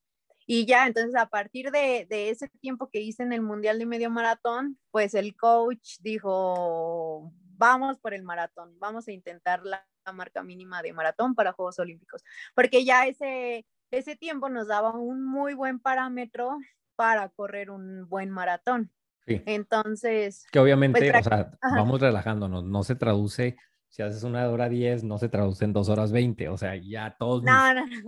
y 0.53 0.67
ya, 0.67 0.89
entonces 0.89 1.15
a 1.15 1.27
partir 1.27 1.71
de, 1.71 2.09
ese 2.11 2.49
tiempo 2.61 2.89
que 2.91 3.01
hice 3.01 3.23
en 3.23 3.33
el 3.33 3.41
Mundial 3.41 3.79
de 3.79 3.87
Medio 3.87 4.11
Maratón, 4.11 4.81
pues 4.91 5.15
el 5.15 5.37
coach 5.37 5.99
dijo, 6.01 7.33
vamos 7.57 8.01
por 8.01 8.15
el 8.15 8.25
maratón, 8.25 8.77
vamos 8.81 9.07
a 9.07 9.13
intentar 9.13 9.63
la, 9.65 9.87
marca 10.13 10.43
mínima 10.43 10.83
de 10.83 10.93
maratón 10.93 11.37
para 11.37 11.53
Juegos 11.53 11.79
Olímpicos, 11.79 12.25
porque 12.57 12.85
ya 12.85 13.07
ese, 13.07 13.65
ese 13.93 14.17
tiempo 14.17 14.49
nos 14.49 14.67
daba 14.67 14.91
un 14.91 15.25
muy 15.25 15.55
buen 15.55 15.79
parámetro 15.79 16.59
para 16.97 17.29
correr 17.29 17.71
un 17.71 18.09
buen 18.09 18.29
maratón. 18.31 18.91
Sí. 19.35 19.43
Entonces... 19.47 20.45
Que 20.51 20.59
obviamente, 20.59 21.11
pues, 21.11 21.27
o 21.27 21.29
sea, 21.29 21.53
vamos 21.63 22.01
relajándonos, 22.01 22.65
no 22.65 22.83
se 22.83 22.95
traduce 22.97 23.57
si 23.91 24.03
haces 24.03 24.23
una 24.23 24.49
hora 24.49 24.69
10, 24.69 25.03
no 25.03 25.19
se 25.19 25.29
traduce 25.29 25.65
en 25.65 25.73
dos 25.73 25.89
horas 25.89 26.13
20. 26.13 26.49
O 26.49 26.57
sea, 26.57 26.77
ya 26.77 27.17
todos, 27.19 27.43
mis, 27.43 27.53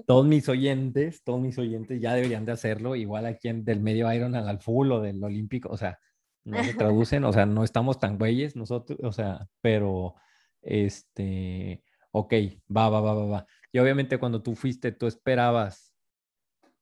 todos 0.07 0.25
mis 0.25 0.49
oyentes, 0.49 1.25
todos 1.25 1.41
mis 1.41 1.59
oyentes 1.59 2.01
ya 2.01 2.15
deberían 2.15 2.45
de 2.45 2.53
hacerlo. 2.53 2.95
Igual 2.95 3.27
aquí 3.27 3.49
en 3.49 3.65
del 3.65 3.81
medio 3.81 4.11
Iron 4.13 4.37
al 4.37 4.61
full 4.61 4.93
o 4.93 5.01
del 5.01 5.23
olímpico. 5.23 5.71
O 5.71 5.77
sea, 5.77 5.99
no 6.45 6.63
se 6.63 6.75
traducen, 6.75 7.25
o 7.25 7.33
sea, 7.33 7.47
no 7.47 7.65
estamos 7.65 7.99
tan 7.99 8.17
güeyes 8.17 8.55
nosotros, 8.55 8.97
o 9.03 9.11
sea, 9.11 9.49
pero 9.61 10.15
este, 10.61 11.83
ok, 12.13 12.33
va, 12.75 12.89
va, 12.89 13.01
va, 13.01 13.15
va, 13.15 13.27
va. 13.27 13.47
Y 13.73 13.81
obviamente 13.81 14.19
cuando 14.19 14.41
tú 14.41 14.55
fuiste, 14.55 14.93
tú 14.93 15.09
esperabas 15.09 15.93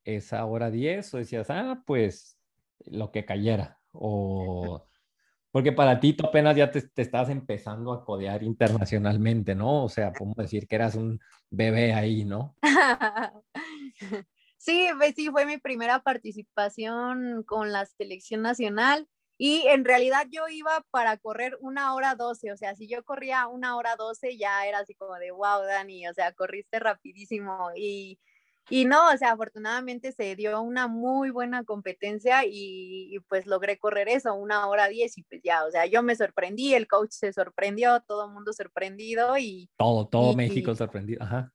esa 0.05 0.45
hora 0.45 0.71
10 0.71 1.15
o 1.15 1.19
decías, 1.19 1.49
ah, 1.49 1.83
pues 1.87 2.39
lo 2.85 3.11
que 3.13 3.25
cayera. 3.25 3.80
O 3.93 4.87
porque 5.51 5.73
para 5.73 5.99
ti 5.99 6.13
tú 6.13 6.27
apenas 6.27 6.57
ya 6.57 6.71
te, 6.71 6.81
te, 6.83 7.03
estás 7.03 7.29
empezando 7.29 7.93
a 7.93 8.05
codear 8.05 8.43
internacionalmente, 8.43 9.55
¿no? 9.55 9.85
O 9.85 9.89
sea, 9.89 10.13
podemos 10.13 10.37
decir 10.37 10.69
que 10.69 10.77
eras 10.77 10.95
un 10.95 11.21
bebé 11.51 11.93
ahí, 11.93 12.25
¿no? 12.25 12.55
sí, 14.57 14.87
pues 14.97 15.15
sí, 15.17 15.29
fue 15.31 15.47
mi 15.47 15.59
primera 15.59 16.01
participación 16.01 17.43
con 17.43 17.73
la 17.73 17.85
selección 17.87 18.43
nacional 18.43 19.09
y 19.37 19.67
en 19.69 19.85
realidad 19.85 20.27
yo 20.31 20.47
iba 20.49 20.85
para 20.91 21.17
correr 21.17 21.57
una 21.61 21.95
hora 21.95 22.15
doce, 22.15 22.53
o 22.53 22.57
sea, 22.57 22.77
si 22.77 22.87
yo 22.87 23.03
corría 23.05 23.49
una 23.49 23.77
hora 23.77 23.97
doce 23.97 24.37
ya 24.37 24.67
era 24.67 24.81
así 24.81 24.95
como 24.95 25.15
de, 25.15 25.33
wow, 25.33 25.63
Dani, 25.67 26.07
o 26.07 26.15
sea, 26.15 26.33
corriste 26.33 26.79
rapidísimo 26.79 27.71
y 27.75 28.21
y 28.71 28.85
no, 28.85 29.13
o 29.13 29.17
sea, 29.17 29.33
afortunadamente 29.33 30.13
se 30.13 30.37
dio 30.37 30.63
una 30.63 30.87
muy 30.87 31.31
buena 31.31 31.65
competencia 31.65 32.43
y, 32.47 33.19
pues 33.29 33.45
logré 33.47 33.79
correr 33.79 34.09
eso, 34.09 34.33
una 34.35 34.69
hora 34.69 34.89
diez 34.89 35.19
y 35.19 35.25
pues 35.25 35.41
ya, 35.43 35.65
o 35.65 35.71
sea, 35.73 35.87
yo 35.87 36.03
me 36.05 36.15
sorprendí, 36.15 36.73
el 36.75 36.87
coach 36.87 37.11
se 37.11 37.33
sorprendió, 37.33 38.01
todo 38.01 38.27
el 38.27 38.33
mundo 38.33 38.53
sorprendido 38.53 39.37
y... 39.37 39.69
Todo, 39.77 40.07
todo 40.07 40.35
México 40.35 40.75
sorprendido, 40.77 41.23
ajá. 41.23 41.53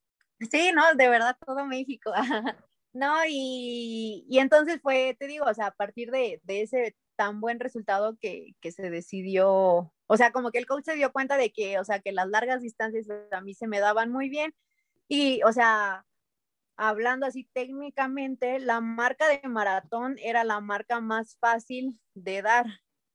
Sí, 0.51 0.71
no, 0.75 0.83
de 0.95 1.07
verdad, 1.07 1.37
todo 1.45 1.65
México. 1.65 2.11
no, 2.93 3.15
y, 3.27 4.25
y, 4.29 4.39
entonces 4.39 4.81
fue, 4.81 5.15
te 5.17 5.27
digo, 5.27 5.45
o 5.45 5.53
sea, 5.53 5.67
a 5.67 5.71
partir 5.71 6.11
de, 6.11 6.41
de 6.43 6.63
ese 6.63 6.97
tan 7.15 7.39
buen 7.39 7.61
resultado 7.61 8.17
que, 8.19 8.55
que, 8.59 8.73
se 8.73 8.89
decidió, 8.89 9.93
o 10.07 10.17
sea, 10.17 10.33
como 10.33 10.51
que 10.51 10.57
el 10.57 10.65
coach 10.65 10.83
se 10.83 10.95
dio 10.95 11.13
cuenta 11.13 11.37
de 11.37 11.51
que, 11.53 11.79
o 11.79 11.85
sea, 11.85 11.99
que 11.99 12.11
las 12.11 12.27
largas 12.27 12.61
distancias 12.61 13.07
a 13.31 13.39
mí 13.39 13.53
se 13.53 13.67
me 13.67 13.79
daban 13.79 14.11
muy 14.11 14.27
bien 14.27 14.53
y, 15.07 15.41
o 15.43 15.53
sea, 15.53 16.05
hablando 16.77 17.25
así 17.25 17.49
técnicamente, 17.53 18.59
la 18.59 18.81
marca 18.81 19.27
de 19.29 19.47
maratón 19.47 20.15
era 20.19 20.43
la 20.43 20.59
marca 20.59 20.99
más 20.99 21.37
fácil 21.39 21.99
de 22.13 22.41
dar 22.41 22.65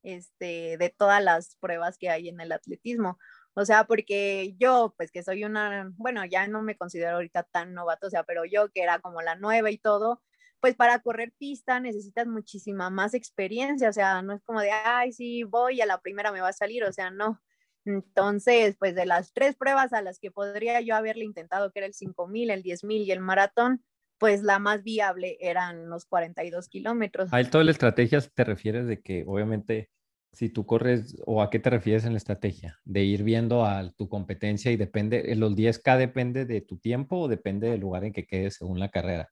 este, 0.02 0.76
de 0.78 0.90
todas 0.90 1.22
las 1.22 1.56
pruebas 1.56 1.98
que 1.98 2.10
hay 2.10 2.28
en 2.28 2.40
el 2.40 2.52
atletismo. 2.52 3.18
O 3.54 3.64
sea, 3.64 3.84
porque 3.84 4.54
yo, 4.58 4.94
pues 4.96 5.10
que 5.10 5.22
soy 5.22 5.44
una, 5.44 5.90
bueno, 5.96 6.24
ya 6.24 6.46
no 6.46 6.62
me 6.62 6.76
considero 6.76 7.16
ahorita 7.16 7.42
tan 7.44 7.74
novato, 7.74 8.06
o 8.06 8.10
sea, 8.10 8.22
pero 8.24 8.44
yo 8.44 8.70
que 8.70 8.82
era 8.82 9.00
como 9.00 9.22
la 9.22 9.34
nueva 9.36 9.70
y 9.70 9.78
todo, 9.78 10.22
pues 10.60 10.76
para 10.76 11.00
correr 11.00 11.32
pista 11.38 11.80
necesitas 11.80 12.26
muchísima 12.26 12.90
más 12.90 13.14
experiencia, 13.14 13.88
o 13.88 13.92
sea, 13.92 14.22
no 14.22 14.34
es 14.34 14.42
como 14.44 14.60
de, 14.60 14.70
ay, 14.70 15.12
sí, 15.12 15.42
voy 15.42 15.80
a 15.80 15.86
la 15.86 16.00
primera 16.00 16.32
me 16.32 16.40
va 16.40 16.48
a 16.48 16.52
salir, 16.52 16.84
o 16.84 16.92
sea, 16.92 17.10
no, 17.10 17.40
entonces, 17.84 18.76
pues 18.78 18.94
de 18.94 19.06
las 19.06 19.32
tres 19.32 19.56
pruebas 19.56 19.92
a 19.92 20.02
las 20.02 20.18
que 20.18 20.30
podría 20.30 20.80
yo 20.80 20.94
haberle 20.94 21.24
intentado, 21.24 21.70
que 21.72 21.80
era 21.80 21.86
el 21.86 21.94
5000, 21.94 22.50
el 22.50 22.62
10000 22.62 23.02
y 23.02 23.12
el 23.12 23.20
maratón, 23.20 23.82
pues 24.18 24.42
la 24.42 24.58
más 24.58 24.82
viable 24.82 25.38
eran 25.40 25.88
los 25.88 26.04
42 26.04 26.68
kilómetros. 26.68 27.32
A 27.32 27.42
toda 27.44 27.64
la 27.64 27.70
estrategia 27.70 28.20
te 28.20 28.44
refieres 28.44 28.86
de 28.86 29.00
que 29.00 29.24
obviamente 29.26 29.90
si 30.32 30.48
tú 30.48 30.64
corres 30.64 31.16
o 31.26 31.42
a 31.42 31.50
qué 31.50 31.58
te 31.58 31.70
refieres 31.70 32.04
en 32.04 32.12
la 32.12 32.18
estrategia, 32.18 32.78
de 32.84 33.02
ir 33.02 33.24
viendo 33.24 33.64
a 33.64 33.90
tu 33.92 34.08
competencia 34.08 34.70
y 34.70 34.76
depende, 34.76 35.34
los 35.34 35.56
10K 35.56 35.96
depende 35.96 36.44
de 36.44 36.60
tu 36.60 36.78
tiempo 36.78 37.18
o 37.18 37.28
depende 37.28 37.70
del 37.70 37.80
lugar 37.80 38.04
en 38.04 38.12
que 38.12 38.26
quedes 38.26 38.56
según 38.56 38.78
la 38.78 38.90
carrera. 38.90 39.28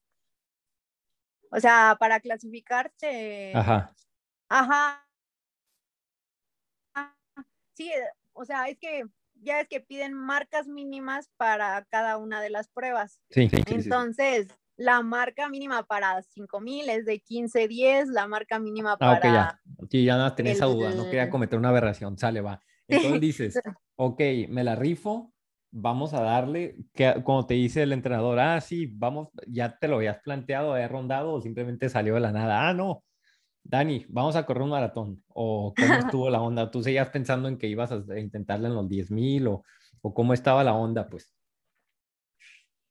O 1.51 1.61
sea, 1.61 1.97
para 1.99 2.21
clasificarte. 2.21 3.53
Ajá. 3.55 3.95
Ajá. 4.49 5.05
Sí, 7.75 7.91
o 8.38 8.44
sea, 8.44 8.68
es 8.68 8.79
que 8.79 9.05
ya 9.40 9.61
es 9.61 9.68
que 9.68 9.81
piden 9.81 10.14
marcas 10.14 10.66
mínimas 10.66 11.31
para 11.37 11.85
cada 11.90 12.16
una 12.16 12.40
de 12.40 12.51
las 12.51 12.68
pruebas. 12.68 13.20
Sí, 13.31 13.48
sí, 13.48 13.62
Entonces, 13.66 14.48
la 14.77 15.03
marca 15.03 15.48
mínima 15.48 15.85
para 15.85 16.22
5000 16.22 16.88
es 16.88 17.05
de 17.05 17.20
15-10, 17.20 18.07
la 18.07 18.27
marca 18.27 18.59
mínima 18.59 18.96
para. 18.96 19.42
Ah, 19.42 19.61
ok, 19.77 19.83
ya. 19.83 19.88
Sí, 19.90 20.05
ya 20.05 20.16
no 20.16 20.35
tenía 20.35 20.53
esa 20.53 20.66
duda, 20.66 20.94
no 20.94 21.05
quería 21.05 21.31
cometer 21.31 21.59
una 21.59 21.70
aberración, 21.70 22.16
sale, 22.16 22.40
va. 22.40 22.61
Entonces 22.87 23.20
dices, 23.20 23.61
ok, 23.96 24.20
me 24.48 24.64
la 24.64 24.77
rifo, 24.77 25.33
vamos 25.70 26.14
a 26.14 26.22
darle, 26.22 26.77
que, 26.94 27.22
como 27.24 27.46
te 27.46 27.55
dice 27.55 27.83
el 27.83 27.92
entrenador, 27.92 28.38
ah, 28.38 28.61
sí, 28.61 28.87
vamos, 28.87 29.29
ya 29.46 29.79
te 29.79 29.88
lo 29.88 29.96
habías 29.96 30.20
planteado, 30.20 30.72
habías 30.72 30.90
rondado 30.90 31.33
o 31.33 31.40
simplemente 31.40 31.88
salió 31.88 32.14
de 32.14 32.20
la 32.20 32.33
nada, 32.33 32.68
ah, 32.68 32.74
no, 32.74 33.05
Dani, 33.62 34.07
vamos 34.09 34.37
a 34.37 34.47
correr 34.47 34.62
un 34.62 34.71
maratón. 34.71 35.23
¿O 35.29 35.75
cómo 35.77 35.94
estuvo 36.16 36.31
la 36.31 36.40
onda? 36.40 36.71
¿Tú 36.71 36.83
seguías 36.83 37.11
pensando 37.11 37.49
en 37.49 37.59
que 37.59 37.66
ibas 37.66 37.92
a 37.92 38.18
intentarle 38.18 38.68
en 38.68 38.75
los 38.75 38.88
10 38.88 39.11
mil 39.11 39.47
o, 39.49 39.64
o, 40.01 40.14
cómo 40.14 40.35
estaba 40.35 40.64
la 40.64 40.75
onda? 40.75 41.09
Pues. 41.09 41.35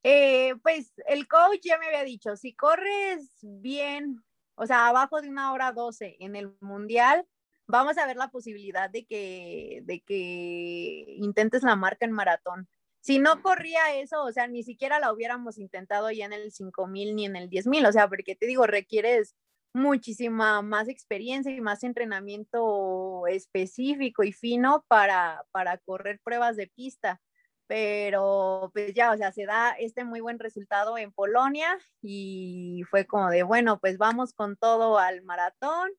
Eh, 0.03 0.53
pues 0.63 0.93
el 1.07 1.27
coach 1.27 1.59
ya 1.63 1.77
me 1.77 1.87
había 1.87 2.03
dicho, 2.03 2.35
si 2.37 2.53
corres 2.53 3.29
bien, 3.41 4.23
o 4.55 4.65
sea, 4.65 4.87
abajo 4.87 5.21
de 5.21 5.29
una 5.29 5.51
hora 5.51 5.73
12 5.73 6.15
en 6.19 6.35
el 6.35 6.55
mundial, 6.61 7.27
vamos 7.65 7.97
a 7.97 8.07
ver 8.07 8.15
la 8.15 8.29
posibilidad 8.29 8.89
de 8.89 9.05
que, 9.05 9.81
de 9.83 10.01
que 10.01 11.05
intentes 11.17 11.63
la 11.63 11.75
marca 11.75 12.05
en 12.05 12.13
maratón. 12.13 12.69
Si 13.01 13.19
no 13.19 13.41
corría 13.41 13.95
eso, 13.95 14.23
o 14.23 14.31
sea, 14.31 14.47
ni 14.47 14.63
siquiera 14.63 14.99
la 14.99 15.11
hubiéramos 15.11 15.57
intentado 15.57 16.11
ya 16.11 16.25
en 16.25 16.33
el 16.33 16.51
5000 16.51 17.15
ni 17.15 17.25
en 17.25 17.35
el 17.35 17.49
10000, 17.49 17.85
o 17.85 17.91
sea, 17.91 18.07
porque 18.07 18.35
te 18.35 18.45
digo, 18.47 18.65
requieres 18.65 19.35
muchísima 19.73 20.61
más 20.61 20.87
experiencia 20.87 21.51
y 21.51 21.61
más 21.61 21.83
entrenamiento 21.83 23.27
específico 23.27 24.23
y 24.23 24.31
fino 24.33 24.85
para, 24.87 25.45
para 25.51 25.77
correr 25.79 26.19
pruebas 26.23 26.55
de 26.57 26.67
pista. 26.67 27.21
Pero 27.67 28.71
pues 28.73 28.93
ya, 28.93 29.11
o 29.11 29.17
sea, 29.17 29.31
se 29.31 29.45
da 29.45 29.71
este 29.71 30.05
muy 30.05 30.21
buen 30.21 30.39
resultado 30.39 30.97
en 30.97 31.11
Polonia 31.11 31.77
y 32.01 32.83
fue 32.89 33.05
como 33.05 33.29
de, 33.29 33.43
bueno, 33.43 33.79
pues 33.79 33.97
vamos 33.97 34.33
con 34.33 34.55
todo 34.57 34.97
al 34.99 35.23
maratón 35.23 35.91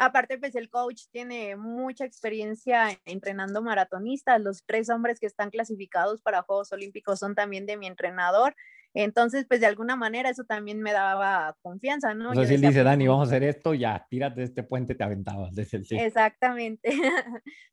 Aparte, 0.00 0.38
pues 0.38 0.54
el 0.54 0.70
coach 0.70 1.06
tiene 1.10 1.56
mucha 1.56 2.04
experiencia 2.04 3.00
entrenando 3.04 3.62
maratonistas. 3.62 4.40
Los 4.40 4.62
tres 4.64 4.88
hombres 4.90 5.18
que 5.18 5.26
están 5.26 5.50
clasificados 5.50 6.22
para 6.22 6.42
Juegos 6.42 6.70
Olímpicos 6.70 7.18
son 7.18 7.34
también 7.34 7.66
de 7.66 7.76
mi 7.76 7.88
entrenador. 7.88 8.54
Entonces, 8.94 9.46
pues 9.48 9.60
de 9.60 9.66
alguna 9.66 9.96
manera 9.96 10.30
eso 10.30 10.44
también 10.44 10.80
me 10.80 10.92
daba 10.92 11.56
confianza, 11.62 12.14
¿no? 12.14 12.30
O 12.30 12.34
sea, 12.34 12.46
si 12.46 12.54
él 12.54 12.60
dice, 12.60 12.82
Dani, 12.82 13.06
vamos 13.06 13.28
a 13.28 13.30
hacer 13.30 13.44
esto, 13.44 13.74
ya, 13.74 14.06
tírate 14.08 14.40
de 14.40 14.46
este 14.46 14.62
puente, 14.62 14.94
te 14.94 15.04
aventabas. 15.04 15.54
Desde 15.54 15.78
el, 15.78 15.86
sí. 15.86 15.96
Exactamente. 15.98 16.90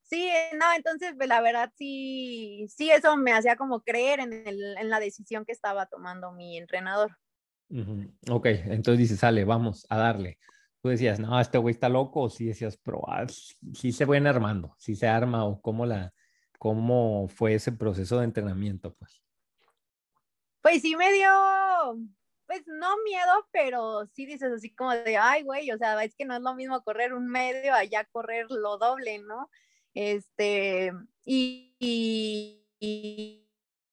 sí, 0.03 0.29
no, 0.59 0.65
entonces, 0.75 1.13
pues 1.17 1.29
la 1.29 1.41
verdad 1.41 1.71
sí, 1.75 2.67
sí, 2.69 2.91
eso 2.91 3.17
me 3.17 3.31
hacía 3.31 3.55
como 3.55 3.81
creer 3.81 4.19
en, 4.19 4.33
el, 4.33 4.77
en 4.77 4.89
la 4.89 4.99
decisión 4.99 5.45
que 5.45 5.51
estaba 5.51 5.85
tomando 5.85 6.31
mi 6.31 6.57
entrenador. 6.57 7.17
Ok, 8.29 8.45
entonces 8.45 8.99
dice, 8.99 9.17
sale, 9.17 9.43
vamos 9.43 9.87
a 9.89 9.97
darle 9.97 10.37
tú 10.85 10.89
decías, 10.89 11.19
no, 11.19 11.39
este 11.39 11.57
güey 11.57 11.73
está 11.73 11.89
loco, 11.89 12.21
o 12.21 12.29
sí 12.29 12.45
decías, 12.45 12.77
pero 12.77 13.01
ah, 13.09 13.25
sí 13.73 13.91
se 13.91 14.05
ven 14.05 14.27
armando, 14.27 14.75
sí 14.77 14.95
se 14.95 15.07
arma, 15.07 15.43
o 15.43 15.59
cómo, 15.59 15.83
la, 15.87 16.13
cómo 16.59 17.27
fue 17.27 17.55
ese 17.55 17.71
proceso 17.71 18.19
de 18.19 18.25
entrenamiento, 18.25 18.93
pues. 18.93 19.24
Pues 20.65 20.81
sí 20.81 20.95
me 20.95 21.13
dio, 21.13 21.29
pues 22.47 22.63
no 22.65 22.97
miedo, 23.03 23.47
pero 23.51 24.07
sí 24.15 24.25
dices 24.25 24.51
así 24.51 24.73
como 24.73 24.93
de, 24.93 25.15
ay, 25.15 25.43
güey, 25.43 25.69
o 25.71 25.77
sea, 25.77 26.03
es 26.03 26.15
que 26.15 26.25
no 26.25 26.33
es 26.35 26.41
lo 26.41 26.55
mismo 26.55 26.81
correr 26.83 27.13
un 27.13 27.27
medio 27.27 27.71
allá 27.75 28.03
correr 28.05 28.47
lo 28.49 28.79
doble, 28.79 29.19
¿no? 29.19 29.47
Este, 29.93 30.91
y, 31.23 31.75
y, 31.79 32.65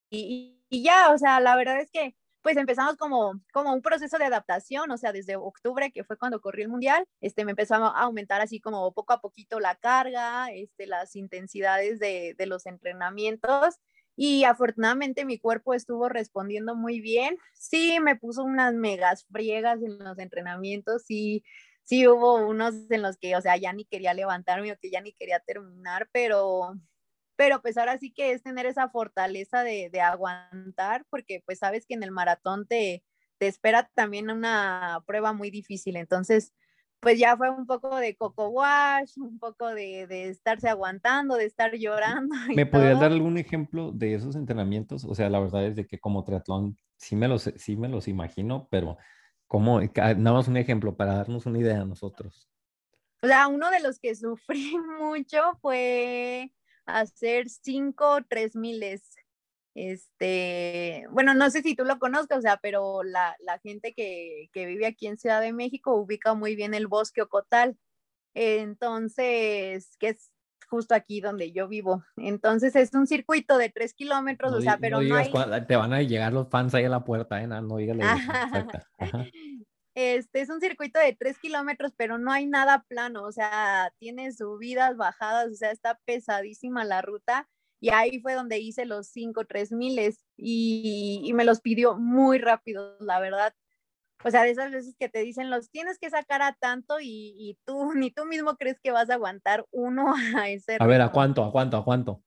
y, 0.09 0.65
y 0.67 0.83
ya, 0.83 1.11
o 1.13 1.17
sea, 1.19 1.39
la 1.41 1.55
verdad 1.55 1.79
es 1.79 1.91
que 1.91 2.15
pues 2.41 2.57
empezamos 2.57 2.97
como, 2.97 3.39
como 3.53 3.71
un 3.73 3.81
proceso 3.83 4.17
de 4.17 4.25
adaptación, 4.25 4.89
o 4.91 4.97
sea, 4.97 5.11
desde 5.13 5.35
octubre, 5.37 5.91
que 5.91 6.03
fue 6.03 6.17
cuando 6.17 6.41
corrí 6.41 6.63
el 6.63 6.69
mundial, 6.69 7.05
este, 7.21 7.45
me 7.45 7.51
empezó 7.51 7.75
a 7.75 7.87
aumentar 8.01 8.41
así 8.41 8.59
como 8.59 8.91
poco 8.93 9.13
a 9.13 9.21
poquito 9.21 9.59
la 9.59 9.75
carga, 9.75 10.47
este, 10.51 10.87
las 10.87 11.15
intensidades 11.15 11.99
de, 11.99 12.33
de 12.35 12.45
los 12.47 12.65
entrenamientos, 12.65 13.75
y 14.15 14.43
afortunadamente 14.43 15.25
mi 15.25 15.39
cuerpo 15.39 15.73
estuvo 15.73 16.09
respondiendo 16.09 16.75
muy 16.75 17.01
bien. 17.01 17.37
Sí, 17.53 17.99
me 18.01 18.15
puso 18.15 18.43
unas 18.43 18.73
megas 18.73 19.25
friegas 19.31 19.81
en 19.81 19.97
los 19.99 20.19
entrenamientos, 20.19 21.03
sí, 21.05 21.43
sí 21.83 22.07
hubo 22.07 22.35
unos 22.47 22.75
en 22.91 23.01
los 23.01 23.17
que, 23.17 23.35
o 23.35 23.41
sea, 23.41 23.57
ya 23.57 23.73
ni 23.73 23.85
quería 23.85 24.13
levantarme 24.13 24.71
o 24.71 24.77
que 24.79 24.91
ya 24.91 25.01
ni 25.01 25.13
quería 25.13 25.39
terminar, 25.39 26.09
pero, 26.11 26.73
pero 27.35 27.61
pues 27.61 27.77
ahora 27.77 27.97
sí 27.97 28.11
que 28.13 28.31
es 28.31 28.43
tener 28.43 28.65
esa 28.65 28.89
fortaleza 28.89 29.63
de, 29.63 29.89
de 29.91 30.01
aguantar, 30.01 31.05
porque 31.09 31.41
pues 31.45 31.59
sabes 31.59 31.85
que 31.87 31.95
en 31.95 32.03
el 32.03 32.11
maratón 32.11 32.67
te, 32.67 33.03
te 33.39 33.47
espera 33.47 33.89
también 33.95 34.29
una 34.29 35.03
prueba 35.07 35.33
muy 35.33 35.49
difícil, 35.51 35.95
entonces 35.97 36.53
pues 37.03 37.19
ya 37.19 37.35
fue 37.35 37.49
un 37.49 37.67
poco 37.67 37.97
de 37.97 38.15
coco 38.15 38.47
wash, 38.47 39.17
un 39.17 39.37
poco 39.37 39.67
de, 39.67 40.07
de 40.07 40.29
estarse 40.29 40.69
aguantando, 40.69 41.35
de 41.35 41.45
estar 41.45 41.75
llorando. 41.75 42.33
¿Me 42.55 42.65
podrías 42.65 42.99
dar 42.99 43.11
algún 43.11 43.37
ejemplo 43.37 43.91
de 43.91 44.15
esos 44.15 44.35
entrenamientos? 44.37 45.03
O 45.03 45.13
sea, 45.13 45.29
la 45.29 45.39
verdad 45.39 45.65
es 45.65 45.75
de 45.75 45.85
que 45.85 45.99
como 45.99 46.23
triatlón 46.23 46.77
sí 46.97 47.17
me 47.17 47.27
los, 47.27 47.51
sí 47.57 47.75
me 47.75 47.89
los 47.89 48.07
imagino, 48.07 48.67
pero 48.71 48.97
como, 49.47 49.81
nada 49.81 50.33
más 50.33 50.47
un 50.47 50.57
ejemplo 50.57 50.95
para 50.95 51.15
darnos 51.15 51.45
una 51.45 51.59
idea 51.59 51.81
a 51.81 51.85
nosotros. 51.85 52.49
O 53.21 53.27
sea, 53.27 53.47
uno 53.47 53.69
de 53.69 53.81
los 53.81 53.99
que 53.99 54.15
sufrí 54.15 54.77
mucho 54.99 55.41
fue 55.61 56.53
hacer 56.85 57.49
cinco 57.49 58.19
tres 58.27 58.55
miles. 58.55 59.15
Este, 59.75 61.05
bueno, 61.09 61.33
no 61.33 61.49
sé 61.49 61.61
si 61.61 61.75
tú 61.75 61.83
lo 61.83 61.97
conozcas, 61.97 62.39
o 62.39 62.41
sea, 62.41 62.57
pero 62.61 63.03
la, 63.03 63.35
la 63.39 63.57
gente 63.59 63.93
que, 63.93 64.49
que, 64.53 64.65
vive 64.67 64.85
aquí 64.85 65.07
en 65.07 65.17
Ciudad 65.17 65.41
de 65.41 65.53
México 65.53 65.95
ubica 65.95 66.35
muy 66.35 66.55
bien 66.55 66.73
el 66.73 66.87
bosque 66.87 67.21
Ocotal. 67.21 67.77
Entonces, 68.35 69.95
que 69.99 70.09
es 70.09 70.31
justo 70.73 70.95
aquí 70.95 71.21
donde 71.21 71.51
yo 71.51 71.67
vivo. 71.67 72.03
Entonces 72.17 72.75
es 72.75 72.93
un 72.93 73.05
circuito 73.05 73.57
de 73.57 73.69
tres 73.69 73.93
kilómetros, 73.93 74.51
no, 74.51 74.57
o 74.57 74.61
sea, 74.61 74.77
pero 74.77 75.01
no, 75.01 75.09
no 75.09 75.15
hay... 75.15 75.31
Te 75.67 75.75
van 75.75 75.93
a 75.93 76.01
llegar 76.01 76.33
los 76.33 76.49
fans 76.49 76.73
ahí 76.73 76.85
a 76.85 76.89
la 76.89 77.03
puerta, 77.03 77.41
¿eh? 77.41 77.47
No, 77.47 77.61
no 77.61 77.77
digas 77.77 77.97
Este 79.95 80.41
es 80.41 80.49
un 80.49 80.59
circuito 80.59 80.99
de 80.99 81.13
tres 81.13 81.37
kilómetros, 81.37 81.93
pero 81.95 82.17
no 82.17 82.31
hay 82.31 82.47
nada 82.47 82.83
plano, 82.87 83.23
o 83.23 83.31
sea, 83.31 83.93
tiene 83.99 84.31
subidas, 84.31 84.97
bajadas, 84.97 85.51
o 85.51 85.55
sea, 85.55 85.69
está 85.69 85.99
pesadísima 86.05 86.83
la 86.83 87.03
ruta. 87.03 87.47
Y 87.83 87.89
ahí 87.89 88.21
fue 88.21 88.33
donde 88.33 88.59
hice 88.59 88.85
los 88.85 89.07
cinco, 89.07 89.43
tres 89.43 89.73
miles 89.73 90.23
y, 90.37 91.19
y 91.21 91.33
me 91.33 91.43
los 91.43 91.59
pidió 91.59 91.97
muy 91.97 92.37
rápido, 92.37 92.95
la 93.01 93.19
verdad. 93.19 93.53
O 94.23 94.31
sea, 94.31 94.43
de 94.43 94.51
esas 94.51 94.71
veces 94.71 94.95
que 94.97 95.09
te 95.09 95.19
dicen, 95.19 95.49
los 95.49 95.69
tienes 95.69 95.99
que 95.99 96.09
sacar 96.09 96.41
a 96.41 96.53
tanto 96.53 97.01
y, 97.01 97.35
y 97.37 97.57
tú, 97.65 97.91
ni 97.93 98.09
tú 98.09 98.23
mismo 98.23 98.55
crees 98.55 98.79
que 98.79 98.91
vas 98.91 99.09
a 99.09 99.15
aguantar 99.15 99.65
uno 99.71 100.13
a 100.41 100.47
ese. 100.47 100.77
A 100.79 100.87
ver, 100.87 101.01
¿a 101.01 101.11
cuánto? 101.11 101.43
¿A 101.43 101.51
cuánto? 101.51 101.75
¿A 101.75 101.83
cuánto? 101.83 102.23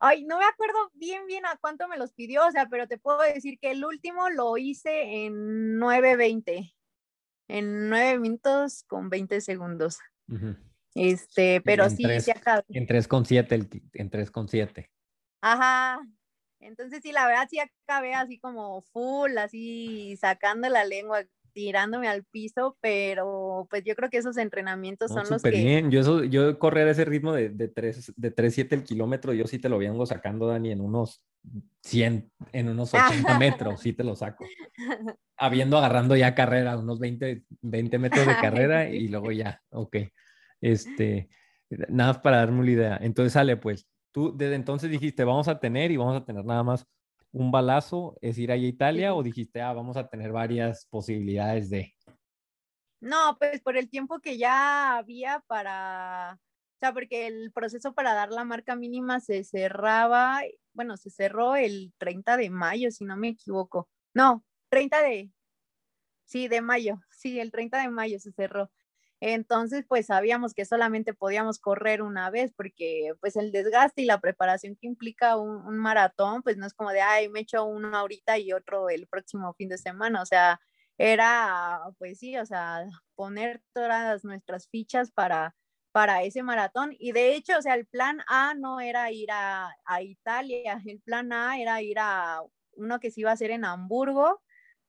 Ay, 0.00 0.24
no 0.24 0.38
me 0.38 0.46
acuerdo 0.46 0.78
bien, 0.94 1.26
bien 1.26 1.44
a 1.44 1.58
cuánto 1.60 1.86
me 1.86 1.98
los 1.98 2.14
pidió, 2.14 2.46
o 2.46 2.50
sea, 2.50 2.66
pero 2.70 2.88
te 2.88 2.96
puedo 2.96 3.20
decir 3.20 3.58
que 3.60 3.72
el 3.72 3.84
último 3.84 4.30
lo 4.30 4.56
hice 4.56 5.26
en 5.26 5.78
9.20, 5.78 6.74
en 7.48 7.90
9 7.90 8.18
minutos 8.20 8.84
con 8.84 9.10
20 9.10 9.42
segundos. 9.42 9.98
Uh 10.28 10.36
-huh. 10.36 10.71
Este, 10.94 11.60
pero 11.62 11.84
en 11.84 11.96
sí, 11.96 12.02
tres, 12.02 12.24
sí 12.24 12.30
acabé. 12.30 12.64
En 12.68 12.86
3.7, 12.86 13.82
en 13.94 14.10
3.7. 14.10 14.88
Ajá. 15.40 16.00
Entonces 16.60 17.00
sí, 17.02 17.12
la 17.12 17.26
verdad 17.26 17.48
sí 17.50 17.58
acabé 17.58 18.14
así 18.14 18.38
como 18.38 18.82
full, 18.82 19.36
así 19.36 20.16
sacando 20.20 20.68
la 20.68 20.84
lengua, 20.84 21.24
tirándome 21.52 22.08
al 22.08 22.24
piso, 22.24 22.78
pero 22.80 23.66
pues 23.68 23.82
yo 23.84 23.94
creo 23.94 24.10
que 24.10 24.18
esos 24.18 24.36
entrenamientos 24.36 25.10
no, 25.10 25.20
son 25.20 25.32
los 25.32 25.42
que... 25.42 25.50
bien, 25.50 25.90
yo 25.90 26.00
eso, 26.00 26.24
yo 26.24 26.58
correr 26.58 26.88
ese 26.88 27.04
ritmo 27.04 27.32
de, 27.32 27.48
de 27.48 27.68
3, 27.68 28.14
de 28.16 28.34
3.7 28.34 28.72
el 28.72 28.84
kilómetro, 28.84 29.32
yo 29.32 29.46
sí 29.46 29.58
te 29.58 29.68
lo 29.68 29.78
vengo 29.78 30.06
sacando, 30.06 30.46
Dani, 30.46 30.70
en 30.70 30.80
unos 30.80 31.22
100, 31.82 32.30
en 32.52 32.68
unos 32.68 32.94
80 32.94 33.38
metros, 33.38 33.80
sí 33.80 33.92
te 33.92 34.04
lo 34.04 34.14
saco. 34.14 34.46
Habiendo 35.36 35.78
agarrando 35.78 36.16
ya 36.16 36.34
carrera, 36.34 36.78
unos 36.78 37.00
20, 37.00 37.44
20 37.60 37.98
metros 37.98 38.26
de 38.26 38.36
carrera 38.40 38.88
y 38.88 39.08
luego 39.08 39.32
ya, 39.32 39.60
ok. 39.70 39.96
Este, 40.62 41.28
nada 41.88 42.22
para 42.22 42.38
darme 42.38 42.60
una 42.60 42.70
idea. 42.70 42.98
Entonces 43.02 43.34
sale, 43.34 43.58
pues, 43.58 43.86
tú 44.12 44.34
desde 44.34 44.54
entonces 44.54 44.90
dijiste, 44.90 45.24
vamos 45.24 45.48
a 45.48 45.60
tener 45.60 45.90
y 45.90 45.98
vamos 45.98 46.16
a 46.16 46.24
tener 46.24 46.44
nada 46.44 46.62
más 46.62 46.86
un 47.32 47.50
balazo, 47.50 48.16
es 48.20 48.38
ir 48.38 48.52
allá 48.52 48.64
a 48.64 48.68
Italia, 48.68 49.14
o 49.14 49.22
dijiste, 49.22 49.60
ah, 49.60 49.72
vamos 49.72 49.96
a 49.96 50.08
tener 50.08 50.32
varias 50.32 50.86
posibilidades 50.86 51.70
de... 51.70 51.94
No, 53.00 53.36
pues 53.38 53.60
por 53.60 53.76
el 53.76 53.88
tiempo 53.88 54.20
que 54.20 54.38
ya 54.38 54.96
había 54.98 55.42
para, 55.48 56.38
o 56.38 56.78
sea, 56.78 56.92
porque 56.92 57.26
el 57.26 57.50
proceso 57.52 57.94
para 57.94 58.14
dar 58.14 58.30
la 58.30 58.44
marca 58.44 58.76
mínima 58.76 59.18
se 59.18 59.42
cerraba, 59.44 60.42
bueno, 60.72 60.96
se 60.96 61.10
cerró 61.10 61.56
el 61.56 61.92
30 61.98 62.36
de 62.36 62.50
mayo, 62.50 62.90
si 62.90 63.04
no 63.04 63.16
me 63.16 63.28
equivoco. 63.28 63.88
No, 64.14 64.44
30 64.68 65.02
de, 65.02 65.30
sí, 66.26 66.48
de 66.48 66.60
mayo, 66.60 67.00
sí, 67.10 67.40
el 67.40 67.50
30 67.50 67.80
de 67.80 67.88
mayo 67.88 68.20
se 68.20 68.30
cerró. 68.32 68.70
Entonces, 69.24 69.84
pues 69.86 70.06
sabíamos 70.06 70.52
que 70.52 70.64
solamente 70.64 71.14
podíamos 71.14 71.60
correr 71.60 72.02
una 72.02 72.28
vez 72.28 72.52
porque 72.56 73.12
pues 73.20 73.36
el 73.36 73.52
desgaste 73.52 74.02
y 74.02 74.04
la 74.04 74.20
preparación 74.20 74.74
que 74.74 74.88
implica 74.88 75.36
un, 75.36 75.78
maratón, 75.78 76.42
pues 76.42 76.56
no 76.56 76.66
es 76.66 76.74
como 76.74 76.90
de, 76.90 77.02
ay, 77.02 77.28
me 77.28 77.38
echo 77.40 77.64
uno 77.64 77.96
ahorita 77.96 78.38
y 78.38 78.52
otro 78.52 78.90
el 78.90 79.06
próximo 79.06 79.54
fin 79.54 79.68
de 79.68 79.78
semana, 79.78 80.22
o 80.22 80.26
sea, 80.26 80.60
era, 80.98 81.82
pues 81.98 82.18
sí, 82.18 82.36
o 82.36 82.44
sea, 82.44 82.84
poner 83.14 83.62
todas 83.72 84.24
nuestras 84.24 84.68
fichas 84.68 85.12
para, 85.12 85.54
para 85.92 86.24
ese 86.24 86.42
maratón. 86.42 86.90
Y 86.98 87.12
de 87.12 87.36
hecho, 87.36 87.56
o 87.58 87.62
sea, 87.62 87.74
el 87.76 87.86
plan 87.86 88.22
A 88.26 88.54
no 88.54 88.80
era 88.80 89.12
ir 89.12 89.30
a, 89.30 89.72
a 89.84 90.02
Italia, 90.02 90.82
el 90.84 91.00
plan 91.00 91.32
A 91.32 91.60
era 91.60 91.80
ir 91.80 91.98
a 92.00 92.42
uno 92.72 92.98
que 92.98 93.12
se 93.12 93.20
iba 93.20 93.30
a 93.30 93.34
hacer 93.34 93.52
en 93.52 93.64
Hamburgo, 93.64 94.42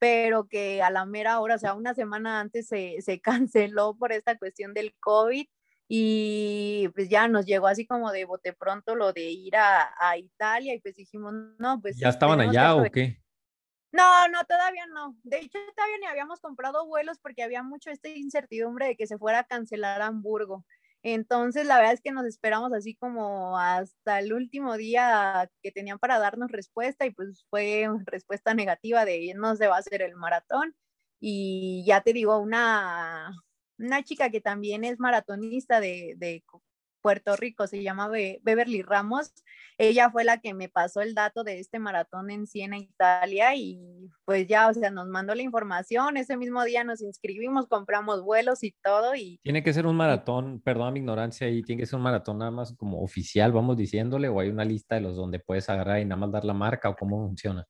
pero 0.03 0.49
que 0.49 0.81
a 0.81 0.89
la 0.89 1.05
mera 1.05 1.39
hora, 1.39 1.55
o 1.55 1.57
sea, 1.57 1.75
una 1.75 1.93
semana 1.93 2.41
antes 2.41 2.67
se, 2.67 2.97
se, 2.99 3.21
canceló 3.21 3.95
por 3.97 4.11
esta 4.11 4.37
cuestión 4.37 4.73
del 4.73 4.93
COVID 4.99 5.47
y 5.87 6.89
pues 6.93 7.07
ya 7.07 7.29
nos 7.29 7.45
llegó 7.45 7.67
así 7.67 7.85
como 7.85 8.11
de 8.11 8.25
bote 8.25 8.51
pronto 8.51 8.95
lo 8.95 9.13
de 9.13 9.29
ir 9.29 9.55
a, 9.55 9.93
a 9.97 10.17
Italia 10.17 10.73
y 10.73 10.81
pues 10.81 10.95
dijimos, 10.95 11.33
no, 11.57 11.79
pues... 11.79 11.97
¿Ya 11.97 12.09
estaban 12.09 12.41
allá 12.41 12.75
o 12.75 12.83
qué? 12.91 13.21
No, 13.93 14.27
no, 14.27 14.43
todavía 14.43 14.87
no. 14.87 15.15
De 15.23 15.37
hecho, 15.37 15.57
todavía 15.73 15.99
ni 16.01 16.07
habíamos 16.07 16.41
comprado 16.41 16.85
vuelos 16.85 17.17
porque 17.19 17.41
había 17.41 17.63
mucho 17.63 17.89
esta 17.89 18.09
incertidumbre 18.09 18.87
de 18.87 18.95
que 18.97 19.07
se 19.07 19.17
fuera 19.17 19.39
a 19.39 19.43
cancelar 19.45 20.01
Hamburgo. 20.01 20.65
Entonces, 21.03 21.67
la 21.67 21.77
verdad 21.77 21.93
es 21.93 22.01
que 22.01 22.13
nos 22.13 22.25
esperamos 22.25 22.71
así 22.73 22.95
como 22.95 23.59
hasta 23.59 24.19
el 24.19 24.31
último 24.33 24.77
día 24.77 25.49
que 25.61 25.71
tenían 25.71 25.99
para 25.99 26.17
darnos 26.17 26.49
respuesta 26.51 27.05
y 27.05 27.11
pues 27.11 27.45
fue 27.49 27.87
respuesta 28.05 28.53
negativa 28.53 29.03
de 29.03 29.33
no 29.35 29.55
se 29.57 29.67
va 29.67 29.75
a 29.75 29.79
hacer 29.79 30.01
el 30.01 30.15
maratón. 30.15 30.75
Y 31.19 31.83
ya 31.85 32.01
te 32.01 32.13
digo, 32.13 32.37
una, 32.39 33.33
una 33.77 34.03
chica 34.03 34.29
que 34.29 34.41
también 34.41 34.85
es 34.85 34.99
maratonista 34.99 35.81
de, 35.81 36.15
de 36.17 36.43
Puerto 37.03 37.35
Rico, 37.35 37.67
se 37.67 37.83
llama 37.83 38.07
Beverly 38.07 38.81
Ramos. 38.81 39.33
Ella 39.77 40.09
fue 40.09 40.23
la 40.23 40.39
que 40.39 40.53
me 40.53 40.69
pasó 40.69 41.01
el 41.01 41.13
dato 41.13 41.43
de 41.43 41.59
este 41.59 41.77
maratón 41.77 42.31
en 42.31 42.47
Siena, 42.47 42.77
Italia, 42.77 43.53
y 43.55 44.09
pues 44.23 44.47
ya, 44.47 44.69
o 44.69 44.73
sea, 44.73 44.89
nos 44.89 45.07
mandó 45.07 45.35
la 45.35 45.41
información. 45.41 46.15
Ese 46.15 46.37
mismo 46.37 46.63
día 46.63 46.83
nos 46.83 47.01
inscribimos, 47.01 47.67
compramos 47.67 48.23
vuelos 48.23 48.63
y 48.63 48.73
todo. 48.81 49.15
Y 49.15 49.39
tiene 49.43 49.63
que 49.63 49.73
ser 49.73 49.85
un 49.85 49.97
maratón, 49.97 50.61
perdón 50.61 50.93
mi 50.93 50.99
ignorancia, 50.99 51.49
y 51.49 51.61
tiene 51.61 51.81
que 51.81 51.85
ser 51.85 51.97
un 51.97 52.03
maratón 52.03 52.37
nada 52.37 52.51
más 52.51 52.73
como 52.77 53.03
oficial, 53.03 53.51
vamos 53.51 53.75
diciéndole, 53.75 54.29
o 54.29 54.39
hay 54.39 54.49
una 54.49 54.63
lista 54.63 54.95
de 54.95 55.01
los 55.01 55.17
donde 55.17 55.39
puedes 55.39 55.69
agarrar 55.69 55.99
y 55.99 56.05
nada 56.05 56.21
más 56.21 56.31
dar 56.31 56.45
la 56.45 56.53
marca, 56.53 56.89
o 56.89 56.95
cómo 56.95 57.27
funciona. 57.27 57.65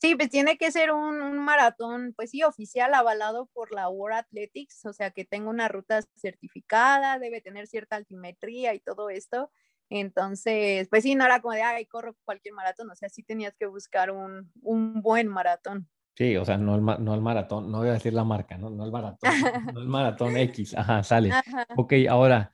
Sí, 0.00 0.14
pues 0.14 0.30
tiene 0.30 0.56
que 0.56 0.70
ser 0.70 0.92
un, 0.92 1.38
maratón, 1.38 2.12
pues 2.16 2.30
sí, 2.30 2.44
oficial, 2.44 2.94
avalado 2.94 3.46
por 3.52 3.72
la 3.72 3.88
World 3.88 4.18
Athletics, 4.18 4.84
o 4.86 4.92
sea, 4.92 5.10
que 5.10 5.24
tenga 5.24 5.50
una 5.50 5.66
ruta 5.66 6.00
certificada, 6.14 7.18
debe 7.18 7.40
tener 7.40 7.66
cierta 7.66 7.96
altimetría 7.96 8.74
y 8.74 8.80
todo 8.80 9.10
esto. 9.10 9.50
Entonces, 9.90 10.86
pues 10.88 11.02
sí, 11.02 11.16
no 11.16 11.24
era 11.24 11.40
como 11.40 11.54
de, 11.54 11.62
ay, 11.62 11.86
corro 11.86 12.14
cualquier 12.24 12.54
maratón, 12.54 12.90
o 12.90 12.94
sea, 12.94 13.08
sí 13.08 13.24
tenías 13.24 13.56
que 13.58 13.66
buscar 13.66 14.12
un, 14.12 14.52
buen 14.62 15.26
maratón. 15.26 15.88
Sí, 16.14 16.36
o 16.36 16.44
sea, 16.44 16.58
no 16.58 16.76
el, 16.76 17.04
no 17.04 17.14
el 17.14 17.20
maratón, 17.20 17.70
no 17.70 17.78
voy 17.78 17.88
a 17.88 17.92
decir 17.92 18.12
la 18.12 18.24
marca, 18.24 18.56
no, 18.56 18.70
no 18.70 18.84
el 18.84 18.92
maratón, 18.92 19.18
no 19.74 19.80
el 19.80 19.88
maratón 19.88 20.36
X, 20.36 20.76
ajá, 20.76 21.02
sale. 21.02 21.32
Ok, 21.76 21.94
ahora, 22.08 22.52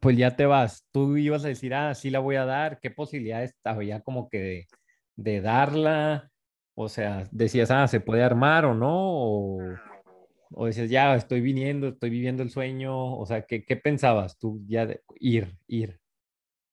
pues 0.00 0.16
ya 0.16 0.34
te 0.36 0.46
vas, 0.46 0.86
tú 0.92 1.16
ibas 1.16 1.44
a 1.44 1.48
decir, 1.48 1.74
ah, 1.74 1.94
sí 1.94 2.10
la 2.10 2.20
voy 2.20 2.36
a 2.36 2.46
dar, 2.46 2.80
¿qué 2.80 2.90
posibilidades 2.90 3.54
había 3.64 4.00
como 4.00 4.28
que 4.28 4.38
de, 4.38 4.68
de 5.16 5.40
darla? 5.40 6.30
O 6.74 6.88
sea, 6.88 7.28
decías, 7.30 7.70
ah, 7.70 7.86
¿se 7.86 8.00
puede 8.00 8.22
armar 8.22 8.64
o 8.64 8.74
no? 8.74 8.92
O, 8.92 9.58
o 10.52 10.66
decías, 10.66 10.90
ya, 10.90 11.14
estoy 11.14 11.40
viniendo, 11.40 11.88
estoy 11.88 12.10
viviendo 12.10 12.42
el 12.42 12.50
sueño. 12.50 13.16
O 13.16 13.26
sea, 13.26 13.46
¿qué, 13.46 13.64
qué 13.64 13.76
pensabas 13.76 14.38
tú 14.38 14.60
ya 14.66 14.86
de 14.86 15.02
ir, 15.20 15.56
ir? 15.66 16.00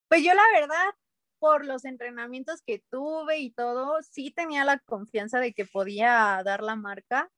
Pues 0.08 0.24
yo 0.24 0.34
la 0.34 0.43
verdad, 0.60 0.93
por 1.39 1.66
los 1.66 1.86
entrenamientos 1.86 2.62
que 2.62 2.84
tuve 2.89 3.39
y 3.39 3.52
todo, 3.52 4.02
sí 4.02 4.32
tenía 4.32 4.66
la 4.66 4.80
confianza 4.80 5.39
de 5.39 5.54
que 5.54 5.66
podía 5.66 6.41
dar 6.43 6.62
la 6.62 6.76
marca. 6.76 7.32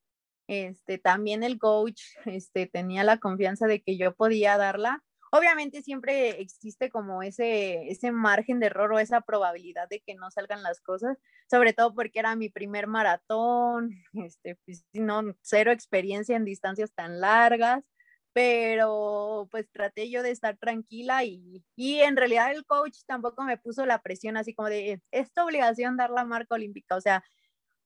Este, 0.47 0.97
también 0.97 1.43
el 1.43 1.57
coach 1.57 2.01
este, 2.25 2.67
tenía 2.67 3.03
la 3.03 3.17
confianza 3.17 3.67
de 3.67 3.81
que 3.81 3.97
yo 3.97 4.15
podía 4.15 4.57
darla. 4.57 5.03
Obviamente 5.35 5.81
siempre 5.81 6.41
existe 6.41 6.91
como 6.91 7.23
ese, 7.23 7.89
ese 7.89 8.11
margen 8.11 8.59
de 8.59 8.67
error 8.67 8.93
o 8.93 8.99
esa 8.99 9.21
probabilidad 9.21 9.89
de 9.89 9.99
que 9.99 10.13
no 10.13 10.29
salgan 10.29 10.61
las 10.61 10.79
cosas, 10.79 11.17
sobre 11.49 11.73
todo 11.73 11.95
porque 11.95 12.19
era 12.19 12.35
mi 12.35 12.49
primer 12.49 12.85
maratón, 12.85 13.89
este, 14.13 14.57
pues, 14.63 14.85
no, 14.93 15.23
cero 15.41 15.71
experiencia 15.71 16.35
en 16.35 16.45
distancias 16.45 16.93
tan 16.93 17.19
largas, 17.19 17.83
pero 18.31 19.47
pues 19.49 19.67
traté 19.71 20.11
yo 20.11 20.21
de 20.21 20.29
estar 20.29 20.55
tranquila 20.57 21.23
y, 21.23 21.63
y 21.75 22.01
en 22.01 22.15
realidad 22.15 22.51
el 22.51 22.63
coach 22.63 22.99
tampoco 23.07 23.43
me 23.43 23.57
puso 23.57 23.87
la 23.87 24.03
presión 24.03 24.37
así 24.37 24.53
como 24.53 24.69
de, 24.69 25.01
es 25.09 25.33
tu 25.33 25.41
obligación 25.41 25.97
dar 25.97 26.11
la 26.11 26.25
marca 26.25 26.53
olímpica, 26.53 26.95
o 26.95 27.01
sea, 27.01 27.23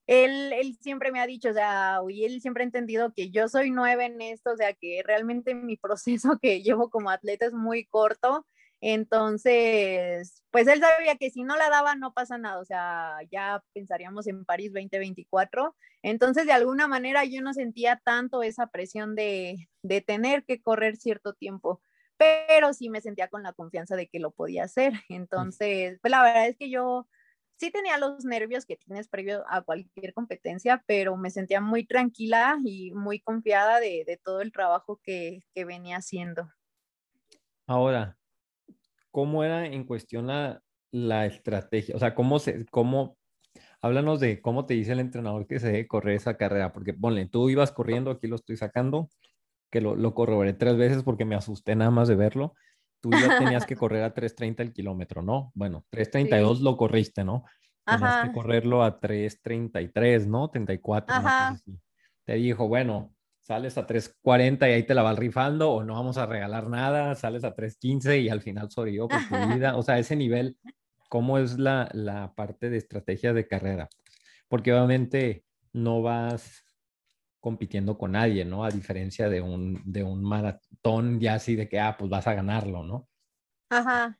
él, 0.08 0.54
él 0.54 0.76
siempre 0.80 1.12
me 1.12 1.20
ha 1.20 1.26
dicho, 1.26 1.50
o 1.50 1.52
sea, 1.52 2.00
y 2.08 2.24
él 2.24 2.40
siempre 2.40 2.64
ha 2.64 2.66
entendido 2.66 3.12
que 3.12 3.30
yo 3.30 3.46
soy 3.46 3.70
nueva 3.70 4.06
en 4.06 4.20
esto, 4.22 4.52
o 4.52 4.56
sea, 4.56 4.72
que 4.72 5.02
realmente 5.04 5.54
mi 5.54 5.76
proceso 5.78 6.38
que 6.40 6.62
llevo 6.62 6.90
como 6.90 7.10
atleta 7.10 7.46
es 7.46 7.52
muy 7.52 7.84
corto. 7.84 8.46
Entonces, 8.80 10.42
pues 10.50 10.66
él 10.68 10.80
sabía 10.80 11.16
que 11.16 11.30
si 11.30 11.42
no 11.42 11.56
la 11.56 11.68
daba 11.68 11.94
no 11.96 12.14
pasa 12.14 12.38
nada, 12.38 12.60
o 12.60 12.64
sea, 12.64 13.18
ya 13.30 13.62
pensaríamos 13.74 14.26
en 14.28 14.44
París 14.44 14.72
2024. 14.72 15.76
Entonces, 16.02 16.46
de 16.46 16.52
alguna 16.52 16.88
manera 16.88 17.24
yo 17.24 17.42
no 17.42 17.52
sentía 17.52 18.00
tanto 18.02 18.42
esa 18.42 18.68
presión 18.68 19.14
de, 19.14 19.68
de 19.82 20.00
tener 20.00 20.44
que 20.44 20.62
correr 20.62 20.96
cierto 20.96 21.34
tiempo, 21.34 21.82
pero 22.16 22.72
sí 22.72 22.88
me 22.88 23.00
sentía 23.02 23.28
con 23.28 23.42
la 23.42 23.52
confianza 23.52 23.96
de 23.96 24.08
que 24.08 24.20
lo 24.20 24.30
podía 24.30 24.64
hacer. 24.64 24.92
Entonces, 25.10 25.98
pues 26.00 26.10
la 26.10 26.22
verdad 26.22 26.46
es 26.48 26.56
que 26.56 26.70
yo 26.70 27.08
sí 27.58 27.70
tenía 27.70 27.98
los 27.98 28.24
nervios 28.24 28.64
que 28.64 28.76
tienes 28.76 29.08
previo 29.08 29.44
a 29.48 29.62
cualquier 29.62 30.14
competencia, 30.14 30.82
pero 30.86 31.16
me 31.16 31.30
sentía 31.30 31.60
muy 31.60 31.84
tranquila 31.84 32.56
y 32.64 32.92
muy 32.92 33.20
confiada 33.20 33.80
de, 33.80 34.18
todo 34.22 34.40
el 34.40 34.52
trabajo 34.52 35.00
que, 35.02 35.42
venía 35.54 35.96
haciendo. 35.96 36.48
Ahora, 37.66 38.16
¿cómo 39.10 39.44
era 39.44 39.66
en 39.66 39.84
cuestión 39.84 40.28
la, 40.28 41.26
estrategia? 41.26 41.96
O 41.96 41.98
sea, 41.98 42.14
¿cómo 42.14 42.38
se, 42.38 42.64
cómo, 42.66 43.18
háblanos 43.82 44.20
de 44.20 44.40
cómo 44.40 44.64
te 44.64 44.74
dice 44.74 44.92
el 44.92 45.00
entrenador 45.00 45.46
que 45.46 45.58
se 45.58 45.66
debe 45.66 45.88
correr 45.88 46.14
esa 46.14 46.36
carrera? 46.36 46.72
Porque 46.72 46.94
ponle, 46.94 47.26
tú 47.26 47.50
ibas 47.50 47.72
corriendo, 47.72 48.12
aquí 48.12 48.28
lo 48.28 48.36
estoy 48.36 48.56
sacando, 48.56 49.10
que 49.70 49.80
lo, 49.80 49.96
lo 49.96 50.14
corroboré 50.14 50.54
tres 50.54 50.76
veces 50.76 51.02
porque 51.02 51.24
me 51.24 51.34
asusté 51.34 51.74
nada 51.74 51.90
más 51.90 52.08
de 52.08 52.14
verlo 52.14 52.54
tú 53.00 53.10
ya 53.10 53.38
tenías 53.38 53.66
que 53.66 53.76
correr 53.76 54.04
a 54.04 54.14
3.30 54.14 54.60
el 54.60 54.72
kilómetro, 54.72 55.22
¿no? 55.22 55.52
Bueno, 55.54 55.84
3.32 55.90 56.60
lo 56.60 56.76
corriste, 56.76 57.24
¿no? 57.24 57.44
Tenías 57.84 58.26
que 58.26 58.32
correrlo 58.32 58.82
a 58.82 59.00
3.33, 59.00 60.26
¿no? 60.26 60.50
34. 60.50 61.14
Ajá. 61.14 61.58
Te 62.24 62.34
dijo, 62.34 62.68
bueno, 62.68 63.14
sales 63.40 63.78
a 63.78 63.86
3.40 63.86 64.68
y 64.68 64.72
ahí 64.72 64.82
te 64.82 64.94
la 64.94 65.02
vas 65.02 65.18
rifando 65.18 65.70
o 65.70 65.84
no 65.84 65.94
vamos 65.94 66.18
a 66.18 66.26
regalar 66.26 66.68
nada, 66.68 67.14
sales 67.14 67.44
a 67.44 67.56
3.15 67.56 68.20
y 68.20 68.28
al 68.28 68.42
final 68.42 68.68
yo 68.92 69.08
por 69.08 69.20
tu 69.26 69.34
vida. 69.58 69.76
O 69.76 69.82
sea, 69.82 69.98
ese 69.98 70.16
nivel, 70.16 70.58
¿cómo 71.08 71.38
es 71.38 71.58
la, 71.58 71.88
la 71.94 72.34
parte 72.34 72.68
de 72.68 72.76
estrategia 72.76 73.32
de 73.32 73.48
carrera? 73.48 73.88
Porque 74.48 74.74
obviamente 74.74 75.44
no 75.72 76.02
vas 76.02 76.62
compitiendo 77.40 77.96
con 77.96 78.12
nadie, 78.12 78.44
¿no? 78.44 78.64
A 78.64 78.70
diferencia 78.70 79.30
de 79.30 79.40
un, 79.40 79.80
de 79.84 80.02
un 80.02 80.22
maratón 80.82 81.20
ya 81.20 81.34
así 81.34 81.56
de 81.56 81.68
que, 81.68 81.78
ah, 81.80 81.96
pues 81.98 82.10
vas 82.10 82.26
a 82.26 82.34
ganarlo, 82.34 82.82
¿no? 82.82 83.08
Ajá. 83.70 84.18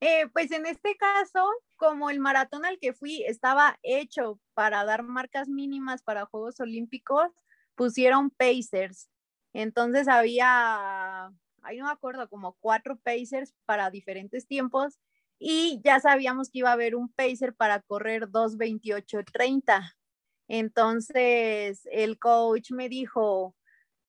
Eh, 0.00 0.26
pues 0.32 0.50
en 0.52 0.66
este 0.66 0.96
caso, 0.96 1.48
como 1.76 2.10
el 2.10 2.20
maratón 2.20 2.64
al 2.64 2.78
que 2.78 2.92
fui 2.92 3.24
estaba 3.24 3.78
hecho 3.82 4.40
para 4.54 4.84
dar 4.84 5.02
marcas 5.02 5.48
mínimas 5.48 6.02
para 6.02 6.26
Juegos 6.26 6.60
Olímpicos, 6.60 7.28
pusieron 7.74 8.30
pacers. 8.30 9.08
Entonces 9.54 10.08
había, 10.08 11.26
ahí 11.62 11.78
no 11.78 11.86
me 11.86 11.90
acuerdo, 11.92 12.28
como 12.28 12.56
cuatro 12.60 12.98
pacers 12.98 13.54
para 13.66 13.90
diferentes 13.90 14.46
tiempos 14.46 14.98
y 15.38 15.80
ya 15.84 16.00
sabíamos 16.00 16.50
que 16.50 16.58
iba 16.60 16.70
a 16.70 16.74
haber 16.74 16.96
un 16.96 17.08
pacer 17.08 17.54
para 17.54 17.80
correr 17.80 18.28
2.28.30. 18.28 19.92
Entonces 20.48 21.80
el 21.90 22.18
coach 22.18 22.72
me 22.72 22.88
dijo, 22.88 23.56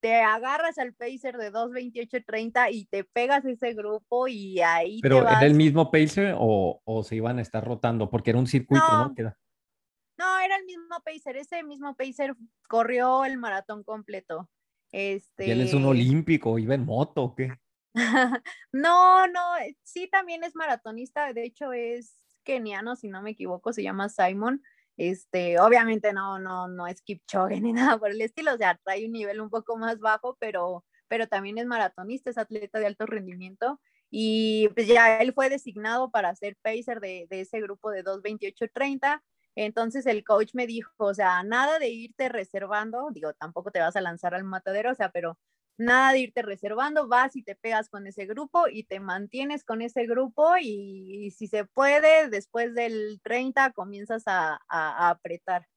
te 0.06 0.22
agarras 0.22 0.78
al 0.78 0.93
pacer 0.93 1.36
de 1.36 1.51
2.28.30 1.51 2.68
y 2.72 2.86
te 2.86 3.06
pegas 3.06 3.43
ese 3.43 3.74
grupo 3.74 4.28
y 4.28 4.62
ahí 4.62 4.99
¿Pero 5.01 5.18
te 5.18 5.24
vas. 5.24 5.38
era 5.38 5.47
el 5.47 5.56
mismo 5.56 5.89
pacer 5.89 6.36
o, 6.38 6.80
o, 6.86 7.03
se 7.03 7.16
iban 7.16 7.39
a 7.39 7.41
estar 7.41 7.66
rotando? 7.66 8.08
Porque 8.08 8.30
era 8.30 8.38
un 8.38 8.45
circuito, 8.45 8.86
¿no? 8.88 9.16
No, 9.18 10.39
era 10.39 10.58
el 10.58 10.66
mismo 10.66 11.01
pacer. 11.03 11.38
Ese 11.38 11.64
mismo 11.64 11.95
pacer 11.95 12.36
corrió 12.68 13.26
el 13.26 13.39
maratón 13.39 13.84
completo. 13.84 14.47
Este... 14.91 15.47
¿Y 15.47 15.49
él 15.49 15.62
es 15.62 15.74
un 15.74 15.80
este 15.80 15.89
olímpico? 15.89 16.60
¿Iba 16.60 16.76
en 16.76 16.86
moto 16.86 17.24
o 17.24 17.36
qué? 17.36 17.51
no, 18.72 19.26
no, 19.26 19.41
sí 19.82 20.08
también 20.08 20.43
es 20.43 20.56
maratonista. 20.56 21.34
De 21.34 21.45
hecho 21.45 21.74
es 21.74 22.22
keniano, 22.43 22.95
si 22.95 23.08
no 23.08 23.24
me 23.24 23.32
equivoco, 23.32 23.74
se 23.74 23.82
llama 23.82 24.10
Simon. 24.10 24.62
Este, 24.98 25.60
obviamente 25.60 26.14
no, 26.14 26.39
no, 26.39 26.68
no 26.68 26.88
es 26.88 27.02
Kipchoge 27.02 27.60
ni 27.62 27.74
nada 27.74 27.98
por 27.98 28.12
el 28.12 28.22
estilo, 28.22 28.54
o 28.54 28.58
sea, 28.58 28.80
trae 28.84 29.06
un 29.06 29.12
nivel 29.12 29.41
un 29.41 29.50
poco 29.50 29.78
más 29.78 30.00
bajo, 30.00 30.38
pero, 30.39 30.86
pero 31.08 31.28
también 31.28 31.58
es 31.58 31.66
maratonista, 31.66 32.30
es 32.30 32.38
atleta 32.38 32.80
de 32.80 32.88
alto 32.88 33.06
rendimiento 33.06 33.80
y 34.10 34.70
pues 34.70 34.88
ya 34.88 35.20
él 35.20 35.34
fue 35.34 35.50
designado 35.50 36.10
para 36.12 36.34
ser 36.36 36.56
pacer 36.62 37.00
de, 37.02 37.28
de 37.30 37.41
ese 37.41 37.60
grupo 37.60 37.91
de 37.91 38.04
2.28.30. 38.04 39.22
Entonces 39.56 40.06
el 40.06 40.24
coach 40.24 40.52
me 40.54 40.68
dijo, 40.68 40.91
o 40.98 41.14
sea, 41.14 41.43
nada 41.43 41.80
de 41.80 41.89
irte 41.89 42.30
reservando, 42.30 43.10
digo, 43.12 43.34
tampoco 43.34 43.72
te 43.72 43.80
vas 43.80 43.96
a 43.96 44.02
lanzar 44.02 44.36
al 44.36 44.43
matadero, 44.43 44.91
o 44.91 44.96
sea, 44.96 45.10
pero 45.10 45.38
nada 45.78 46.13
de 46.13 46.19
irte 46.19 46.41
reservando, 46.41 47.07
vas 47.07 47.36
y 47.36 47.43
te 47.43 47.55
pegas 47.55 47.89
con 47.89 48.07
ese 48.07 48.26
grupo 48.26 48.67
y 48.71 48.84
te 48.84 48.99
mantienes 48.99 49.63
con 49.63 49.82
ese 49.82 50.05
grupo 50.05 50.53
y, 50.61 51.32
si 51.32 51.47
se 51.47 51.65
puede, 51.65 52.30
después 52.30 52.73
del 52.73 53.19
30 53.23 53.71
comienzas 53.73 54.23
a, 54.28 54.59
apretar. 54.69 55.67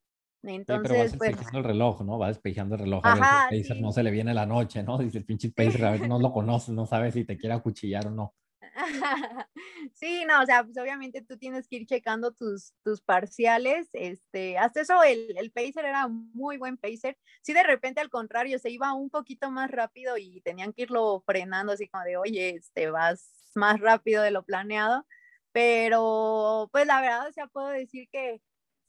Entonces, 0.44 1.10
sí, 1.10 1.16
pero 1.18 1.36
vas 1.36 1.42
pues 1.42 1.54
el 1.54 1.64
reloj, 1.64 2.02
¿no? 2.02 2.18
Va 2.18 2.28
despejando 2.28 2.76
el 2.76 2.82
reloj. 2.82 3.04
a 3.04 3.14
ver 3.14 3.24
si 3.24 3.68
Pacer 3.68 3.82
no 3.82 3.92
se 3.92 4.02
le 4.02 4.10
viene 4.10 4.32
la 4.32 4.46
noche, 4.46 4.82
¿no? 4.82 4.96
Dice 4.98 5.18
el 5.18 5.24
pinche 5.24 5.50
Pacer, 5.50 5.84
a 5.84 5.90
ver, 5.92 6.08
no 6.08 6.18
lo 6.20 6.32
conoces, 6.32 6.74
no 6.74 6.86
sabes 6.86 7.14
si 7.14 7.24
te 7.24 7.36
quiere 7.36 7.54
acuchillar 7.54 8.06
o 8.06 8.10
no. 8.10 8.34
Sí, 9.94 10.24
no, 10.26 10.42
o 10.42 10.46
sea, 10.46 10.64
pues 10.64 10.76
obviamente 10.78 11.22
tú 11.22 11.36
tienes 11.36 11.68
que 11.68 11.76
ir 11.76 11.86
checando 11.86 12.32
tus, 12.32 12.74
tus 12.84 13.00
parciales. 13.00 13.88
Este, 13.92 14.58
hasta 14.58 14.80
eso 14.82 15.02
el, 15.02 15.36
el 15.36 15.50
pacer 15.50 15.84
era 15.84 16.08
muy 16.08 16.58
buen 16.58 16.76
pacer. 16.76 17.18
Sí, 17.42 17.52
de 17.52 17.62
repente 17.62 18.00
al 18.00 18.10
contrario, 18.10 18.58
se 18.58 18.70
iba 18.70 18.92
un 18.94 19.10
poquito 19.10 19.50
más 19.50 19.70
rápido 19.70 20.16
y 20.16 20.40
tenían 20.42 20.72
que 20.72 20.82
irlo 20.82 21.22
frenando 21.26 21.72
así 21.72 21.88
como 21.88 22.04
de, 22.04 22.16
oye, 22.16 22.50
este, 22.50 22.90
vas 22.90 23.50
más 23.54 23.80
rápido 23.80 24.22
de 24.22 24.30
lo 24.30 24.42
planeado. 24.44 25.06
Pero, 25.52 26.68
pues 26.72 26.86
la 26.86 27.00
verdad, 27.00 27.28
o 27.28 27.32
sea, 27.32 27.46
puedo 27.48 27.68
decir 27.68 28.08
que 28.12 28.40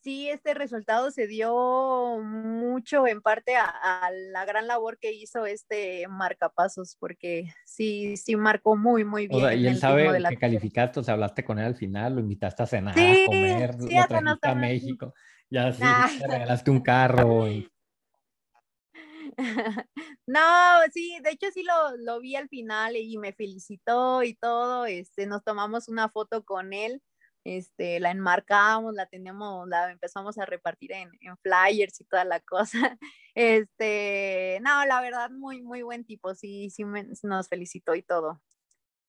sí, 0.01 0.29
este 0.29 0.53
resultado 0.53 1.11
se 1.11 1.27
dio 1.27 2.19
mucho 2.21 3.07
en 3.07 3.21
parte 3.21 3.55
a, 3.55 4.09
la 4.31 4.45
gran 4.45 4.67
labor 4.67 4.97
que 4.99 5.11
hizo 5.13 5.45
este 5.45 6.07
marcapasos, 6.07 6.95
porque 6.99 7.53
sí, 7.65 8.17
sí 8.17 8.35
marcó 8.35 8.75
muy, 8.75 9.03
muy 9.03 9.27
bien. 9.27 9.43
O 9.43 9.45
sea, 9.45 9.55
y 9.55 9.67
él 9.67 9.77
sabe 9.77 10.09
que 10.29 10.37
calificaste, 10.37 10.99
o 10.99 11.03
sea, 11.03 11.15
hablaste 11.15 11.43
con 11.43 11.59
él 11.59 11.65
al 11.65 11.75
final, 11.75 12.15
lo 12.15 12.21
invitaste 12.21 12.63
a 12.63 12.67
cenar, 12.67 12.97
a 12.97 13.25
comer, 13.25 13.73
sí, 13.79 13.95
lo 13.95 14.07
trajiste 14.07 14.47
a 14.47 14.55
México, 14.55 15.13
ya 15.49 15.71
sí, 15.71 15.81
ah. 15.83 16.09
te 16.19 16.27
regalaste 16.27 16.71
un 16.71 16.81
carro. 16.81 17.45
No, 20.27 20.39
sí, 20.93 21.17
de 21.23 21.31
hecho 21.31 21.47
sí 21.53 21.63
lo, 21.63 21.95
lo, 21.97 22.19
vi 22.19 22.35
al 22.35 22.49
final 22.49 22.97
y 22.97 23.17
me 23.17 23.31
felicitó 23.31 24.21
y 24.21 24.33
todo, 24.33 24.85
este, 24.85 25.27
nos 25.27 25.43
tomamos 25.43 25.87
una 25.87 26.09
foto 26.09 26.43
con 26.43 26.73
él 26.73 27.01
este, 27.43 27.99
la 27.99 28.11
enmarcamos, 28.11 28.93
la 28.93 29.05
tenemos, 29.05 29.67
la 29.67 29.91
empezamos 29.91 30.37
a 30.37 30.45
repartir 30.45 30.91
en, 30.91 31.09
en, 31.21 31.37
flyers 31.37 31.99
y 32.01 32.05
toda 32.05 32.25
la 32.25 32.39
cosa. 32.39 32.71
Este, 33.35 34.59
no, 34.61 34.85
la 34.85 34.99
verdad, 34.99 35.29
muy, 35.29 35.61
muy 35.61 35.81
buen 35.81 36.03
tipo, 36.03 36.35
sí, 36.35 36.69
sí 36.71 36.83
nos 37.23 37.47
felicitó 37.47 37.95
y 37.95 38.01
todo. 38.01 38.41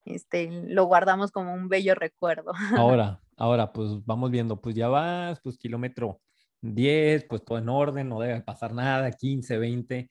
Este, 0.04 0.48
lo 0.68 0.84
guardamos 0.84 1.32
como 1.32 1.52
un 1.52 1.68
bello 1.68 1.94
recuerdo. 1.94 2.52
Ahora, 2.76 3.20
ahora, 3.36 3.72
pues 3.72 4.04
vamos 4.04 4.30
viendo, 4.30 4.60
pues 4.60 4.76
ya 4.76 4.88
vas, 4.88 5.40
pues 5.40 5.58
kilómetro 5.58 6.20
10, 6.60 7.24
pues 7.24 7.44
todo 7.44 7.58
en 7.58 7.68
orden, 7.68 8.08
no 8.08 8.20
debe 8.20 8.40
pasar 8.42 8.72
nada, 8.72 9.10
15, 9.10 9.58
20. 9.58 10.10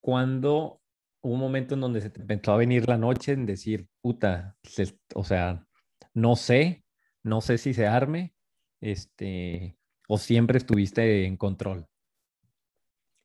Cuando 0.00 0.80
hubo 1.20 1.34
un 1.34 1.40
momento 1.40 1.74
en 1.74 1.80
donde 1.80 2.00
se 2.00 2.10
te 2.10 2.20
empezó 2.20 2.52
a 2.52 2.56
venir 2.56 2.88
la 2.88 2.96
noche 2.96 3.32
en 3.32 3.46
decir, 3.46 3.88
puta, 4.00 4.56
o 5.14 5.24
sea, 5.24 5.66
no 6.14 6.36
sé, 6.36 6.84
no 7.28 7.40
sé 7.40 7.58
si 7.58 7.74
se 7.74 7.86
arme, 7.86 8.34
este, 8.80 9.76
o 10.08 10.18
siempre 10.18 10.58
estuviste 10.58 11.26
en 11.26 11.36
control. 11.36 11.86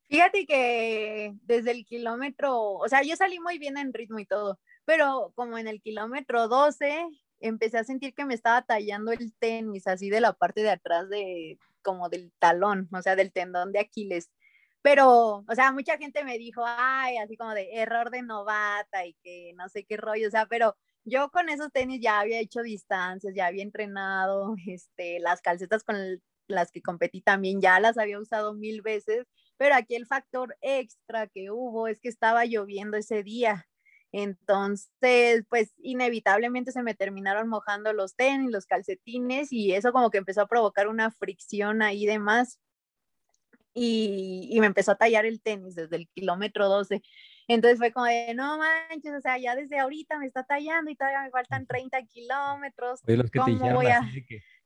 Fíjate 0.09 0.45
que 0.45 1.33
desde 1.41 1.71
el 1.71 1.85
kilómetro, 1.85 2.73
o 2.73 2.87
sea, 2.87 3.01
yo 3.01 3.15
salí 3.15 3.39
muy 3.39 3.57
bien 3.57 3.77
en 3.77 3.93
ritmo 3.93 4.19
y 4.19 4.25
todo, 4.25 4.59
pero 4.85 5.31
como 5.35 5.57
en 5.57 5.67
el 5.67 5.81
kilómetro 5.81 6.47
12 6.47 7.07
empecé 7.39 7.79
a 7.79 7.83
sentir 7.83 8.13
que 8.13 8.25
me 8.25 8.35
estaba 8.35 8.61
tallando 8.61 9.11
el 9.11 9.33
tenis 9.33 9.87
así 9.87 10.09
de 10.09 10.21
la 10.21 10.33
parte 10.33 10.61
de 10.61 10.69
atrás 10.69 11.09
de 11.09 11.57
como 11.81 12.09
del 12.09 12.31
talón, 12.39 12.87
o 12.91 13.01
sea, 13.01 13.15
del 13.15 13.31
tendón 13.31 13.71
de 13.71 13.79
Aquiles. 13.79 14.29
Pero, 14.81 15.45
o 15.47 15.55
sea, 15.55 15.71
mucha 15.71 15.97
gente 15.97 16.23
me 16.23 16.37
dijo, 16.37 16.63
ay, 16.65 17.17
así 17.17 17.37
como 17.37 17.53
de 17.53 17.69
error 17.73 18.09
de 18.11 18.21
novata 18.21 19.05
y 19.05 19.13
que 19.23 19.53
no 19.55 19.69
sé 19.69 19.85
qué 19.85 19.97
rollo, 19.97 20.27
o 20.27 20.31
sea, 20.31 20.45
pero 20.45 20.75
yo 21.05 21.29
con 21.31 21.49
esos 21.49 21.71
tenis 21.71 21.99
ya 22.01 22.19
había 22.19 22.39
hecho 22.39 22.61
distancias, 22.61 23.33
ya 23.35 23.47
había 23.47 23.63
entrenado, 23.63 24.55
este, 24.67 25.19
las 25.19 25.41
calcetas 25.41 25.83
con 25.83 25.97
las 26.47 26.71
que 26.71 26.81
competí 26.81 27.21
también 27.21 27.61
ya 27.61 27.79
las 27.79 27.97
había 27.97 28.19
usado 28.19 28.53
mil 28.53 28.81
veces, 28.81 29.25
pero 29.57 29.75
aquí 29.75 29.95
el 29.95 30.05
factor 30.07 30.57
extra 30.61 31.27
que 31.27 31.51
hubo 31.51 31.87
es 31.87 31.99
que 31.99 32.09
estaba 32.09 32.45
lloviendo 32.45 32.97
ese 32.97 33.23
día. 33.23 33.67
Entonces, 34.11 35.43
pues 35.49 35.73
inevitablemente 35.79 36.71
se 36.71 36.83
me 36.83 36.93
terminaron 36.93 37.49
mojando 37.49 37.93
los 37.93 38.15
tenis, 38.15 38.51
los 38.51 38.67
calcetines 38.67 39.51
y 39.51 39.73
eso 39.73 39.91
como 39.91 40.11
que 40.11 40.19
empezó 40.19 40.41
a 40.41 40.47
provocar 40.47 40.87
una 40.87 41.11
fricción 41.11 41.81
ahí 41.81 42.05
de 42.05 42.19
más. 42.19 42.59
Y, 43.73 44.49
y 44.51 44.59
me 44.59 44.67
empezó 44.67 44.91
a 44.91 44.97
tallar 44.97 45.25
el 45.25 45.41
tenis 45.41 45.73
desde 45.73 45.95
el 45.95 46.07
kilómetro 46.09 46.69
12. 46.69 47.01
Entonces 47.47 47.77
fue 47.77 47.91
como 47.91 48.05
de, 48.05 48.33
no 48.33 48.57
manches, 48.57 49.13
o 49.13 49.21
sea, 49.21 49.37
ya 49.37 49.55
desde 49.55 49.79
ahorita 49.79 50.17
me 50.17 50.25
está 50.25 50.43
tallando 50.43 50.89
y 50.91 50.95
todavía 50.95 51.23
me 51.23 51.29
faltan 51.29 51.65
30 51.65 52.01
kilómetros. 52.03 53.01
Oye, 53.07 53.17
los 53.17 53.31
que 53.31 53.39
te 53.39 53.51
dijeron 53.51 53.83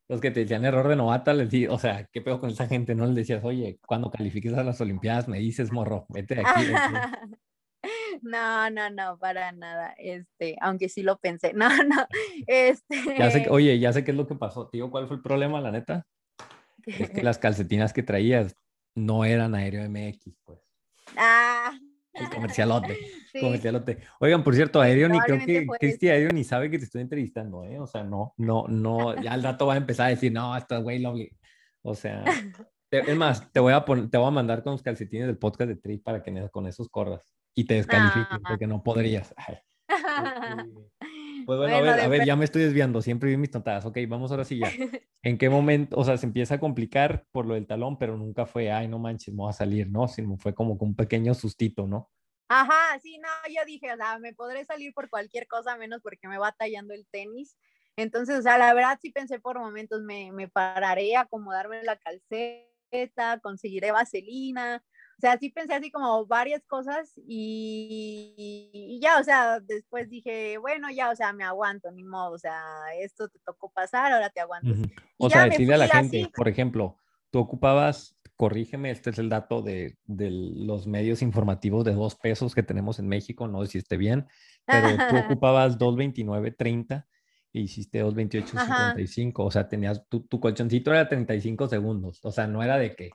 los 0.10 0.22
que 0.22 0.32
te 0.32 0.42
decían 0.42 0.64
error 0.64 0.88
de 0.88 0.96
novata, 0.96 1.34
les 1.34 1.50
di, 1.50 1.68
o 1.68 1.78
sea, 1.78 2.06
¿qué 2.06 2.22
pedo 2.22 2.40
con 2.40 2.50
esa 2.50 2.68
gente? 2.68 2.96
No 2.96 3.06
les 3.08 3.16
decías, 3.16 3.44
oye, 3.44 3.78
cuando 3.86 4.10
califiques 4.10 4.54
a 4.54 4.64
las 4.64 4.80
Olimpiadas 4.80 5.28
me 5.28 5.38
dices, 5.40 5.72
morro, 5.72 6.06
vete 6.10 6.36
de 6.36 6.42
aquí. 6.46 6.62
No, 8.22 8.70
no, 8.72 8.90
no, 8.90 9.18
para 9.20 9.52
nada. 9.52 9.94
Este, 9.98 10.58
aunque 10.62 10.90
sí 10.90 11.04
lo 11.04 11.18
pensé. 11.20 11.54
No, 11.56 11.70
no. 11.70 12.08
Este. 12.48 12.96
Ya 13.18 13.30
sé, 13.30 13.48
oye, 13.50 13.78
ya 13.80 13.94
sé 13.94 14.04
qué 14.04 14.12
es 14.12 14.18
lo 14.18 14.28
que 14.28 14.36
pasó. 14.36 14.68
Tío, 14.70 14.90
¿cuál 14.90 15.08
fue 15.08 15.18
el 15.18 15.22
problema, 15.22 15.62
la 15.62 15.72
neta? 15.72 16.08
Es 16.86 17.12
que 17.12 17.22
las 17.22 17.38
calcetinas 17.38 17.94
que 17.94 18.02
traías 18.02 18.56
no 18.96 19.24
eran 19.24 19.56
aéreo 19.56 19.88
MX, 19.90 20.36
pues. 20.44 20.60
Ah. 21.16 21.78
El 22.20 22.30
comercialote. 22.30 22.98
comercialote. 23.40 24.00
Oigan, 24.20 24.44
por 24.44 24.56
cierto, 24.56 24.84
ni 24.84 25.20
creo 25.20 25.46
que 25.46 25.68
Cristi 25.80 26.10
ni 26.34 26.44
sabe 26.44 26.70
que 26.70 26.80
te 26.80 26.86
estoy 26.86 27.02
entrevistando, 27.02 27.64
¿eh? 27.64 27.80
O 27.80 27.88
sea, 27.88 28.04
no, 28.04 28.34
no, 28.38 28.66
no, 28.68 29.22
ya 29.22 29.34
al 29.34 29.44
rato 29.44 29.68
va 29.68 29.76
a 29.76 29.78
empezar 29.78 30.08
a 30.08 30.10
decir, 30.10 30.32
no, 30.32 30.54
hasta 30.54 30.78
güey 30.78 31.00
lo 31.00 31.16
O 31.84 31.96
sea, 31.96 32.24
es 32.92 33.16
más, 33.16 33.52
te 33.52 33.60
voy 33.60 33.74
a 33.74 33.86
poner, 33.86 34.10
te 34.10 34.18
voy 34.18 34.28
a 34.28 34.32
mandar 34.32 34.64
con 34.64 34.74
los 34.74 34.84
calcetines 34.84 35.28
del 35.28 35.38
podcast 35.38 35.70
de 35.70 35.76
Tri 35.76 35.98
para 35.98 36.24
que 36.24 36.50
con 36.52 36.68
esos 36.68 36.90
corras 36.90 37.34
y 37.54 37.66
te 37.66 37.76
descalifiques 37.76 38.40
porque 38.48 38.68
no 38.68 38.84
podrías. 38.84 39.34
Pues 41.48 41.60
bueno, 41.60 41.78
a 41.78 41.82
ver, 41.82 42.00
a 42.02 42.08
ver, 42.10 42.26
ya 42.26 42.36
me 42.36 42.44
estoy 42.44 42.64
desviando, 42.64 43.02
siempre 43.02 43.30
vi 43.30 43.38
mis 43.38 43.50
tontadas. 43.50 43.86
Ok, 43.86 44.00
vamos 44.10 44.32
ahora 44.32 44.44
sí 44.44 44.60
ya. 44.60 44.68
¿En 45.24 45.38
qué 45.38 45.50
momento, 45.50 45.96
o 45.98 46.04
sea, 46.04 46.18
se 46.18 46.26
empieza 46.26 46.56
a 46.56 46.60
complicar 46.60 47.26
por 47.32 47.46
lo 47.46 47.54
del 47.54 47.66
talón, 47.66 47.98
pero 47.98 48.18
nunca 48.18 48.46
fue, 48.46 48.70
ay, 48.70 48.90
no 48.90 49.00
manches, 49.00 49.34
me 49.34 49.38
voy 49.38 49.50
a 49.52 49.54
salir, 49.54 49.90
¿no? 49.90 50.10
Sino 50.10 50.36
fue 50.36 50.54
como 50.54 50.74
un 50.74 50.94
pequeño 50.94 51.34
sustito, 51.34 51.88
¿no? 51.88 52.12
Ajá, 52.50 53.00
sí, 53.02 53.18
no, 53.20 53.30
yo 53.48 53.66
dije, 53.66 53.94
o 53.94 53.96
sea, 53.96 54.20
me 54.20 54.34
podré 54.34 54.66
salir 54.66 54.94
por 54.94 55.10
cualquier 55.10 55.48
cosa 55.48 55.78
menos 55.78 56.02
porque 56.02 56.28
me 56.28 56.38
va 56.38 56.52
tallando 56.52 56.94
el 56.94 57.08
tenis. 57.10 57.56
Entonces, 57.96 58.40
o 58.40 58.42
sea, 58.42 58.58
la 58.58 58.74
verdad 58.74 59.00
sí 59.02 59.12
pensé 59.12 59.40
por 59.40 59.58
momentos, 59.58 60.02
me, 60.02 60.34
me 60.34 60.50
pararé 60.50 61.16
a 61.16 61.22
acomodarme 61.22 61.82
la 61.84 61.96
calceta, 61.96 63.40
conseguiré 63.42 63.92
vaselina, 63.92 64.84
o 65.18 65.20
sea, 65.20 65.36
sí 65.40 65.50
pensé 65.50 65.74
así 65.74 65.90
como 65.90 66.28
varias 66.28 66.64
cosas 66.68 67.12
y, 67.28 69.00
ya, 69.02 69.20
o 69.20 69.24
sea, 69.24 69.60
después 69.60 70.08
dije, 70.10 70.60
bueno, 70.60 70.92
ya, 70.92 71.10
o 71.10 71.16
sea, 71.16 71.34
me 71.34 71.44
aguanto, 71.44 71.92
ni 71.92 72.04
modo, 72.04 72.34
o 72.34 72.38
sea, 72.38 72.62
esto 73.00 73.28
te 73.28 73.40
tocó 73.40 73.72
pasar, 73.72 74.12
ahora 74.12 74.30
te 74.30 74.42
aguantas. 74.42 74.78
O 75.18 75.28
sea, 75.28 75.46
decirle 75.46 75.74
a 75.74 75.78
la 75.78 75.88
gente, 75.88 76.30
por 76.36 76.48
ejemplo, 76.48 76.98
tú 77.32 77.40
ocupabas, 77.40 78.16
corrígeme, 78.36 78.92
este 78.92 79.10
es 79.10 79.18
el 79.18 79.30
dato 79.30 79.64
de, 79.64 79.98
de, 80.06 80.30
los 80.30 80.86
medios 80.86 81.24
informativos 81.24 81.84
de 81.84 81.96
dos 81.96 82.14
pesos 82.14 82.54
que 82.54 82.62
tenemos 82.62 83.00
en 83.00 83.08
México, 83.08 83.48
no 83.48 83.66
sé 83.66 83.72
si 83.72 83.78
esté 83.80 83.98
bien, 83.98 84.28
pero 84.68 84.88
tú 85.10 85.16
ocupabas 85.40 85.80
2.29.30 85.80 87.08
y 87.54 87.62
hiciste 87.62 88.06
2.28.55, 88.06 89.34
o 89.38 89.50
sea, 89.50 89.68
tenías, 89.68 90.08
tu, 90.10 90.28
tu 90.28 90.40
colchoncito 90.40 90.92
era 90.92 91.10
35 91.10 91.68
segundos, 91.70 92.20
o 92.22 92.32
sea, 92.32 92.46
no 92.46 92.62
era 92.62 92.78
de 92.78 92.96
que 92.96 93.10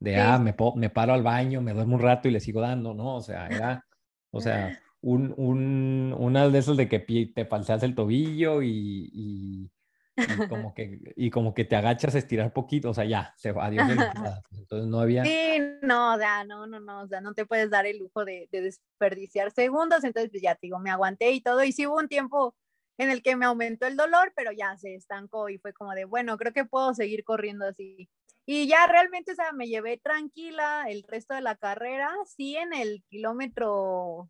de, 0.00 0.16
ah, 0.16 0.38
me, 0.38 0.56
me 0.76 0.90
paro 0.90 1.12
al 1.12 1.22
baño, 1.22 1.60
me 1.60 1.74
duermo 1.74 1.96
un 1.96 2.02
rato 2.02 2.26
y 2.26 2.30
le 2.30 2.40
sigo 2.40 2.60
dando, 2.60 2.94
¿no? 2.94 3.16
O 3.16 3.20
sea, 3.20 3.46
era, 3.48 3.86
o 4.30 4.40
sea, 4.40 4.80
un, 5.02 5.34
un, 5.36 6.14
una 6.18 6.48
de 6.48 6.58
esas 6.58 6.76
de 6.76 6.88
que 6.88 6.98
te 6.98 7.44
falseas 7.44 7.82
el 7.82 7.94
tobillo 7.94 8.62
y, 8.62 9.10
y, 9.12 9.70
como 10.48 10.74
que, 10.74 10.98
y 11.16 11.30
como 11.30 11.52
que 11.52 11.66
te 11.66 11.76
agachas 11.76 12.14
a 12.14 12.18
estirar 12.18 12.52
poquito, 12.52 12.90
o 12.90 12.94
sea, 12.94 13.04
ya, 13.04 13.34
se 13.36 13.50
adiós. 13.50 13.86
Entonces 14.52 14.88
no 14.88 15.00
había... 15.00 15.24
Sí, 15.24 15.60
no, 15.82 16.14
o 16.14 16.18
sea, 16.18 16.44
no, 16.44 16.66
no, 16.66 16.80
no, 16.80 17.02
o 17.02 17.06
sea, 17.06 17.20
no 17.20 17.34
te 17.34 17.44
puedes 17.44 17.68
dar 17.68 17.84
el 17.84 17.98
lujo 17.98 18.24
de, 18.24 18.48
de 18.50 18.62
desperdiciar 18.62 19.50
segundos, 19.50 20.02
entonces 20.04 20.30
pues 20.30 20.42
ya 20.42 20.54
te 20.54 20.68
digo, 20.68 20.78
me 20.78 20.90
aguanté 20.90 21.32
y 21.32 21.42
todo, 21.42 21.62
y 21.62 21.72
sí 21.72 21.86
hubo 21.86 21.98
un 21.98 22.08
tiempo 22.08 22.54
en 22.96 23.10
el 23.10 23.22
que 23.22 23.36
me 23.36 23.46
aumentó 23.46 23.86
el 23.86 23.96
dolor, 23.96 24.32
pero 24.36 24.52
ya 24.52 24.76
se 24.76 24.94
estancó 24.94 25.48
y 25.48 25.58
fue 25.58 25.72
como 25.72 25.92
de, 25.92 26.04
bueno, 26.04 26.36
creo 26.36 26.52
que 26.52 26.64
puedo 26.64 26.94
seguir 26.94 27.24
corriendo 27.24 27.66
así. 27.66 28.10
Y 28.52 28.66
ya 28.66 28.84
realmente, 28.88 29.30
o 29.30 29.34
sea, 29.36 29.52
me 29.52 29.68
llevé 29.68 29.96
tranquila 29.96 30.86
el 30.88 31.04
resto 31.04 31.34
de 31.34 31.40
la 31.40 31.54
carrera. 31.54 32.10
Sí, 32.26 32.56
en 32.56 32.74
el 32.74 33.04
kilómetro 33.08 34.28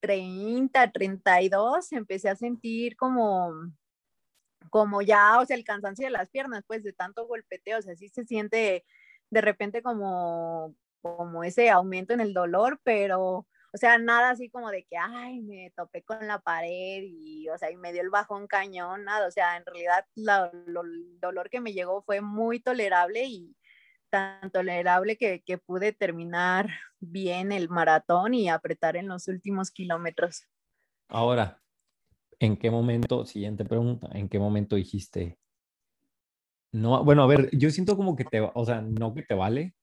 30, 0.00 0.90
32, 0.92 1.92
empecé 1.92 2.30
a 2.30 2.36
sentir 2.36 2.96
como, 2.96 3.52
como 4.70 5.02
ya, 5.02 5.38
o 5.40 5.44
sea, 5.44 5.56
el 5.58 5.64
cansancio 5.64 6.06
de 6.06 6.10
las 6.10 6.30
piernas, 6.30 6.64
pues 6.66 6.82
de 6.82 6.94
tanto 6.94 7.26
golpeteo, 7.26 7.80
o 7.80 7.82
sea, 7.82 7.94
sí 7.96 8.08
se 8.08 8.24
siente 8.24 8.86
de 9.28 9.40
repente 9.42 9.82
como, 9.82 10.74
como 11.02 11.44
ese 11.44 11.68
aumento 11.68 12.14
en 12.14 12.20
el 12.20 12.32
dolor, 12.32 12.80
pero 12.82 13.46
o 13.72 13.78
sea, 13.78 13.98
nada 13.98 14.30
así 14.30 14.50
como 14.50 14.70
de 14.70 14.84
que, 14.84 14.96
ay, 14.96 15.40
me 15.40 15.70
topé 15.76 16.02
con 16.02 16.26
la 16.26 16.40
pared 16.40 17.02
y, 17.04 17.48
o 17.48 17.56
sea, 17.56 17.70
y 17.70 17.76
me 17.76 17.92
dio 17.92 18.02
el 18.02 18.10
bajón 18.10 18.48
cañón, 18.48 19.04
nada. 19.04 19.28
O 19.28 19.30
sea, 19.30 19.56
en 19.56 19.64
realidad 19.64 20.04
el 20.16 21.20
dolor 21.20 21.50
que 21.50 21.60
me 21.60 21.72
llegó 21.72 22.02
fue 22.02 22.20
muy 22.20 22.60
tolerable 22.60 23.24
y 23.24 23.56
tan 24.10 24.50
tolerable 24.50 25.16
que, 25.16 25.42
que 25.42 25.58
pude 25.58 25.92
terminar 25.92 26.68
bien 27.00 27.52
el 27.52 27.68
maratón 27.68 28.34
y 28.34 28.48
apretar 28.48 28.96
en 28.96 29.06
los 29.06 29.28
últimos 29.28 29.70
kilómetros. 29.70 30.48
Ahora, 31.08 31.60
¿en 32.40 32.56
qué 32.56 32.70
momento, 32.70 33.24
siguiente 33.24 33.64
pregunta, 33.64 34.08
¿en 34.12 34.28
qué 34.28 34.38
momento 34.38 34.74
dijiste? 34.76 35.38
No, 36.72 37.04
bueno, 37.04 37.22
a 37.22 37.26
ver, 37.26 37.50
yo 37.52 37.70
siento 37.70 37.96
como 37.96 38.16
que 38.16 38.24
te, 38.24 38.40
o 38.40 38.64
sea, 38.64 38.80
no 38.80 39.14
que 39.14 39.22
te 39.22 39.34
vale, 39.34 39.74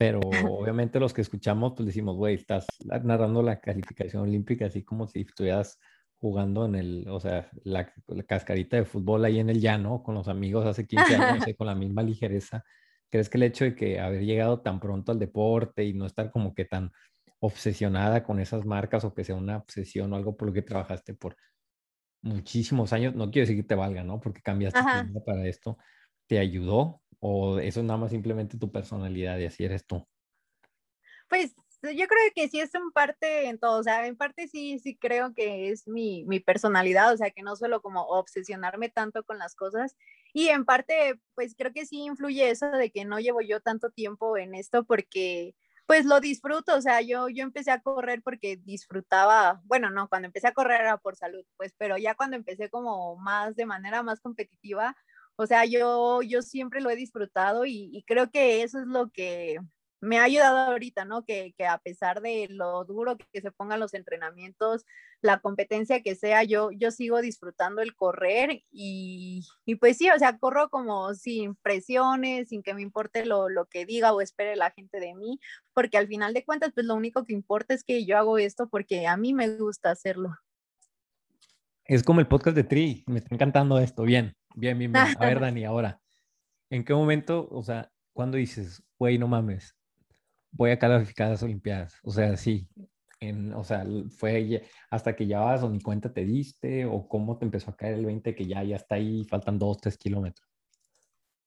pero 0.00 0.20
obviamente 0.50 0.98
los 0.98 1.12
que 1.12 1.20
escuchamos, 1.20 1.74
pues 1.76 1.84
decimos, 1.84 2.16
güey, 2.16 2.36
estás 2.36 2.66
narrando 2.86 3.42
la 3.42 3.60
calificación 3.60 4.22
olímpica 4.22 4.64
así 4.64 4.82
como 4.82 5.06
si 5.06 5.20
estuvieras 5.20 5.78
jugando 6.16 6.64
en 6.64 6.74
el, 6.74 7.06
o 7.06 7.20
sea, 7.20 7.50
la, 7.64 7.92
cascarita 8.26 8.78
de 8.78 8.86
fútbol 8.86 9.26
ahí 9.26 9.40
en 9.40 9.50
el 9.50 9.60
llano 9.60 10.02
con 10.02 10.14
los 10.14 10.28
amigos 10.28 10.64
hace 10.64 10.86
15 10.86 11.16
años, 11.16 11.44
con 11.58 11.66
la 11.66 11.74
misma 11.74 12.02
ligereza. 12.02 12.64
¿Crees 13.10 13.28
que 13.28 13.36
el 13.36 13.42
hecho 13.42 13.64
de 13.64 13.74
que 13.74 14.00
haber 14.00 14.22
llegado 14.22 14.62
tan 14.62 14.80
pronto 14.80 15.12
al 15.12 15.18
deporte 15.18 15.84
y 15.84 15.92
no 15.92 16.06
estar 16.06 16.30
como 16.30 16.54
que 16.54 16.64
tan 16.64 16.92
obsesionada 17.40 18.22
con 18.22 18.40
esas 18.40 18.64
marcas 18.64 19.04
o 19.04 19.12
que 19.12 19.24
sea 19.24 19.34
una 19.34 19.58
obsesión 19.58 20.10
o 20.14 20.16
algo 20.16 20.34
por 20.34 20.48
lo 20.48 20.54
que 20.54 20.62
trabajaste 20.62 21.12
por 21.12 21.36
muchísimos 22.22 22.94
años, 22.94 23.14
no 23.14 23.30
quiero 23.30 23.46
decir 23.46 23.62
que 23.62 23.68
te 23.68 23.74
valga, 23.74 24.02
¿no? 24.02 24.18
Porque 24.18 24.40
cambiaste 24.40 24.80
para 25.26 25.46
esto, 25.46 25.76
¿te 26.26 26.38
ayudó 26.38 27.02
o 27.20 27.58
eso 27.58 27.80
es 27.80 27.86
nada 27.86 27.98
más 27.98 28.10
simplemente 28.10 28.58
tu 28.58 28.70
personalidad 28.72 29.38
y 29.38 29.46
así 29.46 29.64
eres 29.64 29.86
tú? 29.86 30.04
Pues 31.28 31.54
yo 31.82 32.06
creo 32.06 32.30
que 32.34 32.48
sí 32.48 32.60
es 32.60 32.74
en 32.74 32.90
parte 32.90 33.46
en 33.46 33.58
todo, 33.58 33.78
o 33.78 33.82
sea, 33.82 34.06
en 34.06 34.16
parte 34.16 34.48
sí, 34.48 34.78
sí 34.80 34.96
creo 34.96 35.32
que 35.32 35.70
es 35.70 35.88
mi, 35.88 36.24
mi 36.26 36.40
personalidad, 36.40 37.12
o 37.12 37.16
sea, 37.16 37.30
que 37.30 37.42
no 37.42 37.56
suelo 37.56 37.80
como 37.80 38.02
obsesionarme 38.02 38.90
tanto 38.90 39.24
con 39.24 39.38
las 39.38 39.54
cosas 39.54 39.96
y 40.34 40.48
en 40.48 40.64
parte 40.64 41.20
pues 41.34 41.54
creo 41.56 41.72
que 41.72 41.86
sí 41.86 42.02
influye 42.02 42.50
eso 42.50 42.70
de 42.70 42.90
que 42.90 43.04
no 43.04 43.18
llevo 43.18 43.40
yo 43.40 43.60
tanto 43.60 43.90
tiempo 43.90 44.36
en 44.36 44.54
esto 44.54 44.84
porque 44.84 45.54
pues 45.86 46.04
lo 46.04 46.20
disfruto, 46.20 46.76
o 46.76 46.80
sea, 46.80 47.00
yo, 47.00 47.28
yo 47.28 47.42
empecé 47.42 47.72
a 47.72 47.80
correr 47.80 48.22
porque 48.22 48.56
disfrutaba, 48.56 49.60
bueno, 49.64 49.90
no, 49.90 50.08
cuando 50.08 50.26
empecé 50.26 50.46
a 50.46 50.52
correr 50.52 50.82
era 50.82 50.98
por 50.98 51.16
salud, 51.16 51.44
pues, 51.56 51.74
pero 51.76 51.98
ya 51.98 52.14
cuando 52.14 52.36
empecé 52.36 52.70
como 52.70 53.16
más 53.16 53.56
de 53.56 53.66
manera 53.66 54.04
más 54.04 54.20
competitiva, 54.20 54.96
o 55.40 55.46
sea, 55.46 55.64
yo, 55.64 56.20
yo 56.20 56.42
siempre 56.42 56.82
lo 56.82 56.90
he 56.90 56.96
disfrutado 56.96 57.64
y, 57.64 58.04
creo 58.06 58.30
que 58.30 58.62
eso 58.62 58.78
es 58.78 58.86
lo 58.86 59.08
que, 59.10 59.58
me 60.02 60.18
ha 60.18 60.24
ayudado 60.24 60.58
ahorita, 60.58 61.06
¿no? 61.06 61.24
Que, 61.24 61.54
que, 61.56 61.66
a 61.66 61.78
pesar 61.78 62.20
de 62.20 62.48
lo 62.50 62.84
duro 62.84 63.16
que 63.32 63.40
se 63.40 63.50
pongan 63.50 63.80
los 63.80 63.94
entrenamientos, 63.94 64.84
la 65.22 65.40
competencia 65.40 66.02
que 66.02 66.14
sea, 66.14 66.44
yo, 66.44 66.70
yo 66.72 66.90
sigo 66.90 67.22
disfrutando 67.22 67.80
el 67.80 67.94
correr 67.94 68.64
y, 68.70 69.46
y 69.64 69.76
pues 69.76 69.96
sí, 69.96 70.10
o 70.10 70.18
sea, 70.18 70.36
corro 70.38 70.68
como 70.68 71.14
sin 71.14 71.54
presiones, 71.56 72.50
sin 72.50 72.62
que 72.62 72.74
me 72.74 72.82
importe 72.82 73.24
lo, 73.24 73.48
lo, 73.48 73.64
que 73.64 73.86
diga 73.86 74.12
o 74.12 74.20
espere 74.20 74.56
la 74.56 74.72
gente 74.72 75.00
de 75.00 75.14
mí, 75.14 75.40
porque 75.72 75.96
al 75.96 76.06
final 76.06 76.34
de 76.34 76.44
cuentas, 76.44 76.72
pues 76.74 76.84
lo 76.84 76.96
único 76.96 77.24
que 77.24 77.32
importa 77.32 77.72
es 77.72 77.82
que 77.82 78.04
yo 78.04 78.18
hago 78.18 78.36
esto 78.36 78.68
porque 78.68 79.06
a 79.06 79.16
mí 79.16 79.32
me 79.32 79.56
gusta 79.56 79.90
hacerlo. 79.90 80.36
Es 81.86 82.02
como 82.02 82.20
el 82.20 82.28
podcast 82.28 82.54
de 82.54 82.64
Tri, 82.64 83.04
me 83.06 83.18
está 83.18 83.34
encantando 83.34 83.78
esto, 83.78 84.02
bien, 84.02 84.36
bien, 84.54 84.78
bien, 84.78 84.92
bien. 84.92 85.06
A 85.18 85.26
ver, 85.26 85.40
Dani, 85.40 85.64
ahora, 85.64 86.00
¿en 86.70 86.84
qué 86.84 86.94
momento, 86.94 87.48
o 87.50 87.62
sea, 87.62 87.90
cuando 88.12 88.36
dices, 88.36 88.82
güey, 88.98 89.18
no 89.18 89.28
mames, 89.28 89.76
voy 90.52 90.70
a 90.70 90.78
calificar 90.78 91.28
a 91.28 91.30
las 91.30 91.42
Olimpiadas. 91.42 91.98
O 92.02 92.10
sea, 92.10 92.36
sí. 92.36 92.68
En, 93.20 93.52
o 93.52 93.62
sea, 93.64 93.84
fue 94.16 94.62
hasta 94.90 95.14
que 95.14 95.26
ya 95.26 95.40
vas 95.40 95.62
o 95.62 95.68
ni 95.68 95.80
cuenta 95.80 96.12
te 96.12 96.24
diste 96.24 96.86
o 96.86 97.06
cómo 97.06 97.36
te 97.36 97.44
empezó 97.44 97.70
a 97.70 97.76
caer 97.76 97.94
el 97.94 98.06
20 98.06 98.34
que 98.34 98.46
ya, 98.46 98.64
ya 98.64 98.76
está 98.76 98.94
ahí, 98.94 99.24
faltan 99.24 99.58
dos, 99.58 99.78
tres 99.78 99.98
kilómetros. 99.98 100.49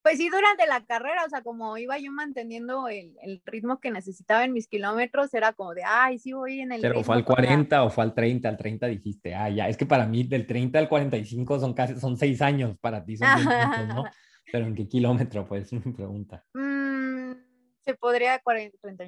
Pues 0.04 0.18
sí, 0.18 0.30
durante 0.30 0.68
la 0.68 0.86
carrera, 0.86 1.24
o 1.26 1.30
sea, 1.30 1.42
como 1.42 1.78
iba 1.78 1.98
yo 1.98 2.12
manteniendo 2.12 2.90
el, 2.90 3.16
el, 3.22 3.42
ritmo 3.46 3.80
que 3.80 3.90
necesitaba 3.90 4.44
en 4.44 4.52
mis 4.52 4.68
kilómetros, 4.68 5.34
era 5.34 5.54
como 5.54 5.74
de, 5.74 5.84
ay, 5.86 6.20
sí 6.20 6.34
voy 6.34 6.60
en 6.60 6.74
el. 6.74 6.82
Pero 6.82 7.02
fue 7.06 7.16
al 7.16 7.24
40 7.24 7.84
o 7.86 7.90
fue 7.90 8.04
al 8.04 8.14
30, 8.14 8.50
al 8.50 8.58
30 8.58 8.88
dijiste, 8.88 9.34
ah, 9.34 9.50
ya, 9.50 9.70
es 9.70 9.78
que 9.78 9.86
para 9.86 10.06
mí 10.06 10.26
del 10.26 10.46
30 10.46 10.78
al 10.78 10.90
45 10.90 11.58
son 11.58 11.74
casi, 11.74 11.98
son 12.02 12.18
seis 12.18 12.42
años, 12.42 12.78
para 12.80 13.06
ti 13.06 13.16
son 13.16 13.30
20 13.34 13.56
minutos, 13.56 13.88
¿no? 13.96 14.04
Pero 14.52 14.66
¿en 14.66 14.76
qué 14.76 14.90
kilómetro? 14.90 15.48
Pues 15.48 15.72
mi 15.86 15.94
pregunta. 15.94 16.46
Mm, 16.54 17.32
se 17.80 17.94
podría 17.94 18.40
40, 18.40 18.78
30, 18.82 19.06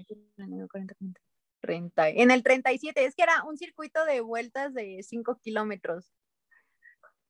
40, 0.71 0.95
30, 1.59 2.09
en 2.09 2.31
el 2.31 2.41
37, 2.41 3.03
es 3.03 3.15
que 3.15 3.23
era 3.23 3.43
un 3.43 3.57
circuito 3.57 4.05
de 4.05 4.21
vueltas 4.21 4.73
de 4.73 5.03
5 5.03 5.39
kilómetros. 5.43 6.13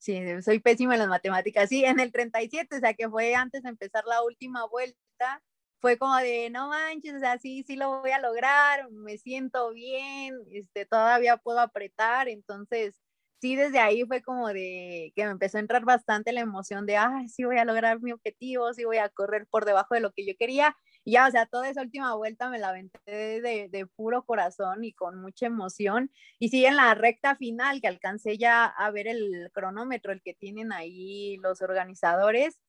Sí, 0.06 0.22
soy 0.44 0.60
pésima 0.60 0.94
en 0.94 1.00
las 1.00 1.08
matemáticas. 1.10 1.68
Sí, 1.68 1.84
en 1.84 2.00
el 2.00 2.12
37, 2.12 2.76
o 2.78 2.80
sea, 2.80 2.94
que 2.94 3.10
fue 3.10 3.34
antes 3.34 3.64
de 3.64 3.70
empezar 3.70 4.04
la 4.06 4.22
última 4.22 4.64
vuelta, 4.68 5.42
fue 5.82 5.98
como 5.98 6.16
de, 6.18 6.52
no 6.52 6.70
manches, 6.70 7.16
o 7.16 7.20
sea, 7.20 7.40
sí, 7.40 7.64
sí 7.64 7.76
lo 7.76 8.02
voy 8.02 8.12
a 8.12 8.20
lograr, 8.20 8.88
me 8.92 9.18
siento 9.18 9.72
bien, 9.74 10.36
este, 10.52 10.86
todavía 10.86 11.38
puedo 11.38 11.60
apretar, 11.60 12.28
entonces, 12.30 13.00
sí, 13.42 13.56
desde 13.56 13.80
ahí 13.80 14.04
fue 14.06 14.22
como 14.22 14.50
de 14.50 15.12
que 15.16 15.26
me 15.26 15.32
empezó 15.32 15.58
a 15.58 15.62
entrar 15.62 15.84
bastante 15.86 16.34
la 16.34 16.42
emoción 16.42 16.86
de, 16.86 16.98
ay, 16.98 17.28
sí 17.28 17.44
voy 17.44 17.58
a 17.58 17.66
lograr 17.66 18.00
mi 18.00 18.12
objetivo, 18.12 18.72
sí 18.76 18.86
voy 18.86 18.98
a 18.98 19.10
correr 19.10 19.48
por 19.50 19.66
debajo 19.66 19.96
de 19.96 20.02
lo 20.02 20.12
que 20.12 20.24
yo 20.28 20.34
quería, 20.38 20.76
y 21.06 21.12
ya, 21.14 21.28
o 21.28 21.32
sea, 21.32 21.46
toda 21.46 21.70
esa 21.70 21.82
última 21.82 22.16
vuelta 22.16 22.50
me 22.50 22.58
la 22.58 22.70
aventé 22.70 23.00
de, 23.40 23.70
de, 23.70 23.86
puro 23.86 24.26
corazón 24.26 24.84
y 24.84 24.92
con 24.92 25.22
mucha 25.22 25.46
emoción. 25.46 26.12
Y 26.40 26.50
sí, 26.50 26.66
en 26.66 26.76
la 26.76 26.96
recta 26.96 27.36
final, 27.36 27.80
que 27.80 27.88
alcancé 27.88 28.40
ya 28.40 28.66
a 28.66 28.90
ver 28.90 29.08
el 29.08 29.52
cronómetro, 29.54 30.12
el 30.12 30.24
que 30.24 30.34
tienen 30.34 30.74
ahí 30.74 31.38
los 31.38 31.62
organizadores, 31.62 32.60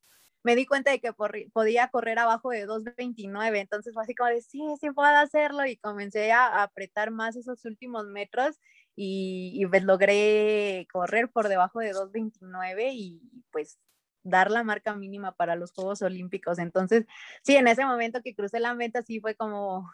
me 0.43 0.55
di 0.55 0.67
cuenta 0.67 0.91
de 0.91 1.01
que 1.01 1.13
podía 1.53 1.89
correr 1.89 2.19
abajo 2.19 2.51
de 2.51 2.69
2.29. 2.69 3.59
Entonces 3.59 3.95
fue 3.95 4.03
así 4.03 4.15
como 4.15 4.31
de, 4.31 4.43
sí, 4.43 4.61
sí 4.81 4.91
puedo 4.91 5.09
hacerlo. 5.17 5.67
Y 5.67 5.77
comencé 5.79 6.31
a, 6.33 6.63
apretar 6.63 7.11
más 7.11 7.37
esos 7.37 7.65
últimos 7.65 8.07
metros 8.07 8.61
y, 8.95 9.53
y 9.55 9.67
pues 9.67 9.83
logré 9.85 10.87
correr 10.93 11.31
por 11.31 11.49
debajo 11.49 11.81
de 11.81 11.93
2.29 11.95 12.91
y 12.93 13.21
pues 13.51 13.79
dar 14.27 14.51
la 14.51 14.65
marca 14.65 14.95
mínima 14.95 15.33
para 15.33 15.57
los 15.57 15.73
Juegos 15.73 16.03
Olímpicos. 16.03 16.59
Entonces, 16.59 17.07
sí, 17.43 17.57
en 17.57 17.69
ese 17.69 17.85
momento 17.85 18.23
que 18.23 18.35
crucé 18.35 18.61
la 18.61 18.75
meta, 18.75 19.03
sí 19.03 19.21
fue 19.21 19.35
como, 19.35 19.91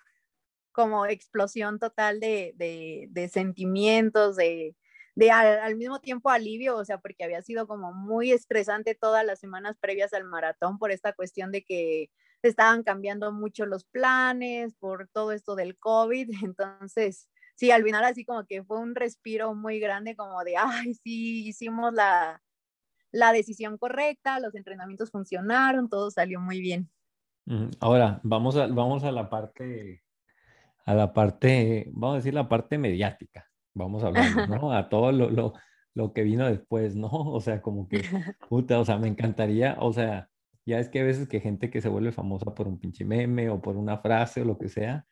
como 0.72 1.06
explosión 1.06 1.78
total 1.78 2.20
de, 2.20 2.54
de, 2.56 3.08
de 3.10 3.28
sentimientos, 3.28 4.36
de, 4.36 4.76
de 5.14 5.30
al, 5.30 5.76
mismo 5.76 6.00
tiempo 6.00 6.30
alivio, 6.30 6.76
o 6.76 6.84
sea, 6.84 6.98
porque 6.98 7.24
había 7.24 7.42
sido 7.42 7.66
como 7.66 7.92
muy 7.92 8.32
estresante 8.32 8.94
todas 8.94 9.24
las 9.24 9.40
semanas 9.40 9.76
previas 9.78 10.14
al 10.14 10.24
maratón 10.24 10.78
por 10.78 10.90
esta 10.90 11.12
cuestión 11.12 11.52
de 11.52 11.64
que 11.64 12.10
estaban 12.42 12.82
cambiando 12.82 13.32
mucho 13.32 13.66
los 13.66 13.84
planes, 13.84 14.74
por 14.74 15.08
todo 15.08 15.32
esto 15.32 15.54
del 15.54 15.78
COVID. 15.78 16.28
Entonces, 16.44 17.28
sí, 17.54 17.70
al 17.70 17.84
final 17.84 18.04
así 18.04 18.24
como 18.24 18.46
que 18.46 18.64
fue 18.64 18.78
un 18.78 18.94
respiro 18.94 19.54
muy 19.54 19.78
grande, 19.80 20.16
como 20.16 20.42
de, 20.44 20.56
ay, 20.56 20.94
sí, 20.94 21.46
hicimos 21.46 21.92
la, 21.94 22.42
la 23.12 23.32
decisión 23.32 23.78
correcta, 23.78 24.40
los 24.40 24.54
entrenamientos 24.54 25.10
funcionaron, 25.10 25.88
todo 25.88 26.10
salió 26.10 26.40
muy 26.40 26.60
bien. 26.60 26.90
Ahora, 27.80 28.20
vamos 28.22 28.56
a, 28.56 28.66
vamos 28.66 29.04
a 29.04 29.12
la 29.12 29.28
parte, 29.28 30.02
a 30.84 30.94
la 30.94 31.12
parte, 31.12 31.90
vamos 31.92 32.14
a 32.14 32.16
decir 32.18 32.34
la 32.34 32.48
parte 32.48 32.78
mediática, 32.78 33.48
vamos 33.74 34.02
a 34.02 34.08
hablar, 34.08 34.48
¿no? 34.48 34.72
A 34.72 34.88
todo 34.88 35.12
lo, 35.12 35.28
lo, 35.28 35.52
lo, 35.94 36.12
que 36.12 36.22
vino 36.22 36.46
después, 36.46 36.94
¿no? 36.94 37.08
O 37.10 37.40
sea, 37.40 37.60
como 37.60 37.88
que, 37.88 38.02
puta, 38.48 38.78
o 38.78 38.84
sea, 38.84 38.96
me 38.98 39.08
encantaría, 39.08 39.76
o 39.80 39.92
sea, 39.92 40.30
ya 40.64 40.78
es 40.78 40.88
que 40.88 41.00
a 41.00 41.04
veces 41.04 41.28
que 41.28 41.40
gente 41.40 41.68
que 41.68 41.80
se 41.80 41.88
vuelve 41.88 42.12
famosa 42.12 42.54
por 42.54 42.68
un 42.68 42.78
pinche 42.78 43.04
meme 43.04 43.50
o 43.50 43.60
por 43.60 43.76
una 43.76 43.98
frase 43.98 44.42
o 44.42 44.44
lo 44.44 44.56
que 44.56 44.68
sea, 44.68 45.04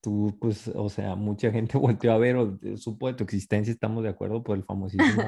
tú, 0.00 0.36
pues, 0.40 0.68
o 0.68 0.88
sea, 0.88 1.14
mucha 1.14 1.52
gente 1.52 1.78
volteó 1.78 2.12
a 2.12 2.18
ver 2.18 2.36
o 2.36 2.58
supo 2.76 3.06
de 3.06 3.14
tu 3.14 3.24
existencia, 3.24 3.72
estamos 3.72 4.02
de 4.02 4.10
acuerdo 4.10 4.42
por 4.42 4.56
el 4.56 4.64
famosísimo 4.64 5.22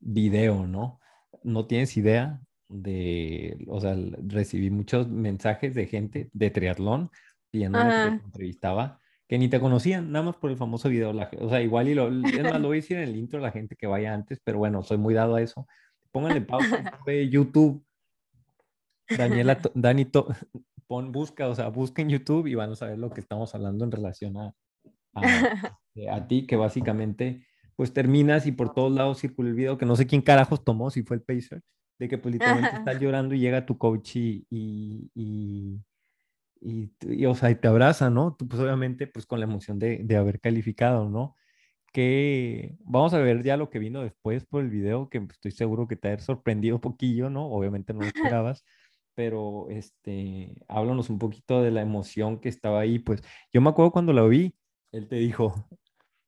video, 0.00 0.66
¿no? 0.66 0.98
No 1.44 1.66
tienes 1.66 1.96
idea 1.96 2.40
de, 2.68 3.64
o 3.68 3.80
sea, 3.80 3.96
recibí 4.26 4.70
muchos 4.70 5.08
mensajes 5.08 5.74
de 5.74 5.86
gente 5.86 6.30
de 6.32 6.50
triatlón 6.50 7.10
pidiendo 7.50 7.78
que 7.78 8.24
entrevistaba 8.24 9.00
que 9.28 9.38
ni 9.38 9.48
te 9.48 9.60
conocían, 9.60 10.12
nada 10.12 10.24
más 10.26 10.36
por 10.36 10.50
el 10.50 10.56
famoso 10.56 10.88
video. 10.88 11.12
La, 11.12 11.30
o 11.40 11.48
sea, 11.48 11.62
igual 11.62 11.88
y 11.88 11.94
lo, 11.94 12.08
es 12.08 12.42
más, 12.42 12.60
lo 12.60 12.68
voy 12.68 12.78
a 12.78 12.80
decir 12.80 12.98
en 12.98 13.04
el 13.04 13.16
intro 13.16 13.38
a 13.38 13.42
la 13.42 13.52
gente 13.52 13.76
que 13.76 13.86
vaya 13.86 14.12
antes, 14.12 14.40
pero 14.44 14.58
bueno, 14.58 14.82
soy 14.82 14.98
muy 14.98 15.14
dado 15.14 15.36
a 15.36 15.42
eso. 15.42 15.66
Pónganle 16.10 16.42
pausa, 16.42 17.00
ve 17.06 17.28
YouTube. 17.28 17.84
Daniela, 19.08 19.58
Dani, 19.74 20.06
pon, 20.86 21.12
busca, 21.12 21.48
o 21.48 21.54
sea, 21.54 21.68
busca 21.68 22.02
en 22.02 22.10
YouTube 22.10 22.46
y 22.46 22.54
van 22.54 22.72
a 22.72 22.76
saber 22.76 22.98
lo 22.98 23.10
que 23.10 23.20
estamos 23.20 23.54
hablando 23.54 23.84
en 23.84 23.92
relación 23.92 24.36
a, 24.36 24.54
a, 25.14 25.22
a 26.12 26.28
ti, 26.28 26.46
que 26.46 26.56
básicamente 26.56 27.46
pues 27.76 27.92
terminas 27.92 28.46
y 28.46 28.52
por 28.52 28.72
todos 28.74 28.92
lados 28.92 29.20
circula 29.20 29.48
el 29.50 29.54
video 29.54 29.78
que 29.78 29.86
no 29.86 29.96
sé 29.96 30.06
quién 30.06 30.22
carajos 30.22 30.64
tomó, 30.64 30.90
si 30.90 31.02
fue 31.02 31.16
el 31.16 31.22
Pacer, 31.22 31.62
de 31.98 32.08
que 32.08 32.18
pues 32.18 32.32
literalmente 32.32 32.76
estás 32.88 33.00
llorando 33.00 33.34
y 33.34 33.40
llega 33.40 33.66
tu 33.66 33.78
coach 33.78 34.16
y, 34.16 34.46
y, 34.50 35.10
y, 35.14 35.80
y, 37.00 37.26
o 37.26 37.34
sea, 37.34 37.50
y 37.50 37.56
te 37.56 37.68
abraza, 37.68 38.10
¿no? 38.10 38.34
Tú 38.36 38.48
pues 38.48 38.60
obviamente 38.60 39.06
pues 39.06 39.26
con 39.26 39.40
la 39.40 39.46
emoción 39.46 39.78
de, 39.78 39.98
de 40.04 40.16
haber 40.16 40.40
calificado, 40.40 41.08
¿no? 41.08 41.36
Que 41.92 42.76
vamos 42.80 43.14
a 43.14 43.18
ver 43.18 43.42
ya 43.42 43.56
lo 43.56 43.70
que 43.70 43.78
vino 43.78 44.02
después 44.02 44.44
por 44.46 44.62
el 44.62 44.70
video, 44.70 45.08
que 45.08 45.18
estoy 45.30 45.52
seguro 45.52 45.86
que 45.86 45.96
te 45.96 46.08
ha 46.08 46.18
sorprendido 46.18 46.76
un 46.76 46.80
poquillo, 46.80 47.30
¿no? 47.30 47.46
Obviamente 47.46 47.92
no 47.94 48.00
lo 48.00 48.06
esperabas, 48.38 48.64
pero 49.14 49.68
este, 49.70 50.54
háblanos 50.68 51.10
un 51.10 51.18
poquito 51.18 51.62
de 51.62 51.70
la 51.70 51.82
emoción 51.82 52.40
que 52.40 52.48
estaba 52.48 52.80
ahí, 52.80 52.98
pues 52.98 53.22
yo 53.52 53.60
me 53.60 53.70
acuerdo 53.70 53.92
cuando 53.92 54.12
la 54.12 54.24
vi, 54.24 54.54
él 54.92 55.08
te 55.08 55.16
dijo, 55.16 55.68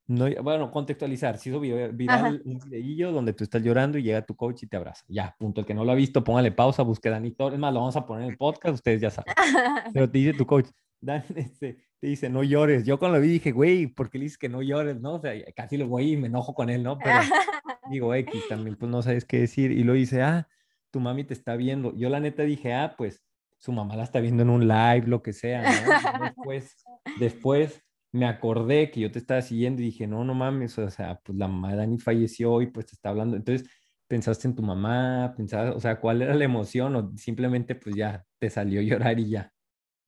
No, 0.09 0.27
bueno, 0.43 0.71
contextualizar, 0.71 1.37
se 1.37 1.51
hizo 1.51 1.59
viral 1.59 2.41
un 2.45 2.61
videillo 2.61 3.11
donde 3.11 3.33
tú 3.33 3.43
estás 3.43 3.61
llorando 3.61 3.99
y 3.99 4.05
llega 4.05 4.25
tu 4.25 4.37
coach 4.37 4.63
y 4.63 4.67
te 4.69 4.77
abraza. 4.77 5.05
Ya, 5.09 5.35
punto. 5.37 5.61
El 5.61 5.67
que 5.67 5.75
no 5.75 5.85
lo 5.85 5.91
ha 5.91 5.97
visto, 5.97 6.23
póngale 6.23 6.53
pausa, 6.53 6.83
busque 6.83 7.09
a 7.09 7.13
Dani 7.13 7.33
Torres. 7.33 7.55
Es 7.55 7.61
más, 7.61 7.75
lo 7.75 7.81
vamos 7.81 7.97
a 7.97 8.07
poner 8.07 8.25
en 8.25 8.31
el 8.31 8.37
podcast, 8.37 8.75
ustedes 8.75 9.01
ya 9.01 9.11
saben. 9.11 9.35
Pero 9.95 10.09
te 10.09 10.19
dice 10.19 10.33
tu 10.35 10.47
coach, 10.47 10.69
Dan, 11.01 11.25
este, 11.37 11.79
te 12.01 12.07
dice, 12.07 12.29
no 12.29 12.43
llores. 12.43 12.85
Yo 12.85 12.99
cuando 12.99 13.19
lo 13.19 13.23
vi 13.23 13.29
dije, 13.29 13.53
güey, 13.53 13.87
¿por 13.87 14.11
qué 14.11 14.19
le 14.19 14.25
dices 14.25 14.39
que 14.39 14.49
no 14.49 14.63
llores? 14.63 15.01
No, 15.01 15.15
o 15.15 15.21
sea, 15.21 15.33
casi 15.55 15.77
lo 15.77 15.89
voy 15.89 16.13
y 16.13 16.17
me 16.17 16.29
enojo 16.29 16.55
con 16.55 16.71
él, 16.71 16.83
¿no? 16.83 16.99
Pero 16.99 17.19
digo, 17.91 18.15
X, 18.15 18.43
también 18.49 18.77
pues 18.77 18.91
no 18.91 19.03
sabes 19.03 19.25
qué 19.25 19.41
decir. 19.41 19.73
Y 19.73 19.85
lo 19.85 19.95
dice, 19.95 20.23
ah, 20.23 20.49
tu 20.91 21.01
mami 21.01 21.25
te 21.25 21.35
está 21.35 21.57
viendo. 21.57 21.95
Yo 21.97 22.09
la 22.09 22.21
neta 22.21 22.43
dije, 22.45 22.75
ah, 22.75 22.95
pues 22.97 23.23
su 23.59 23.73
mamá 23.73 23.97
la 23.97 24.05
está 24.05 24.21
viendo 24.21 24.43
en 24.43 24.51
un 24.51 24.69
live, 24.69 25.05
lo 25.07 25.23
que 25.23 25.33
sea, 25.33 25.63
¿no? 25.63 26.25
Después, 26.25 26.77
después 27.19 27.86
me 28.17 28.27
acordé 28.27 28.91
que 28.91 29.01
yo 29.01 29.11
te 29.13 29.19
estaba 29.19 29.43
siguiendo 29.43 29.83
y 29.83 29.87
dije, 29.87 30.07
no, 30.07 30.25
no 30.25 30.35
mames, 30.35 30.79
o 30.79 30.91
sea, 30.91 31.21
pues 31.23 31.39
la 31.39 31.49
mamá 31.49 31.73
de 31.73 31.77
Dani 31.79 31.99
falleció 31.99 32.63
y 32.63 32.67
pues 32.69 32.87
te 32.87 32.93
está 32.93 33.11
hablando. 33.11 33.37
Entonces, 33.37 33.69
pensaste 34.09 34.49
en 34.49 34.55
tu 34.55 34.63
mamá, 34.63 35.35
pensabas, 35.37 35.75
o 35.77 35.81
sea, 35.81 36.01
¿cuál 36.01 36.23
era 36.23 36.35
la 36.35 36.45
emoción? 36.45 36.97
O 36.97 37.13
simplemente 37.17 37.75
pues 37.75 37.95
ya 37.97 38.25
te 38.39 38.51
salió 38.51 38.81
llorar 38.83 39.19
y 39.21 39.31
ya. 39.31 39.53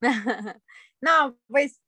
No, 1.01 1.39
pues, 1.47 1.81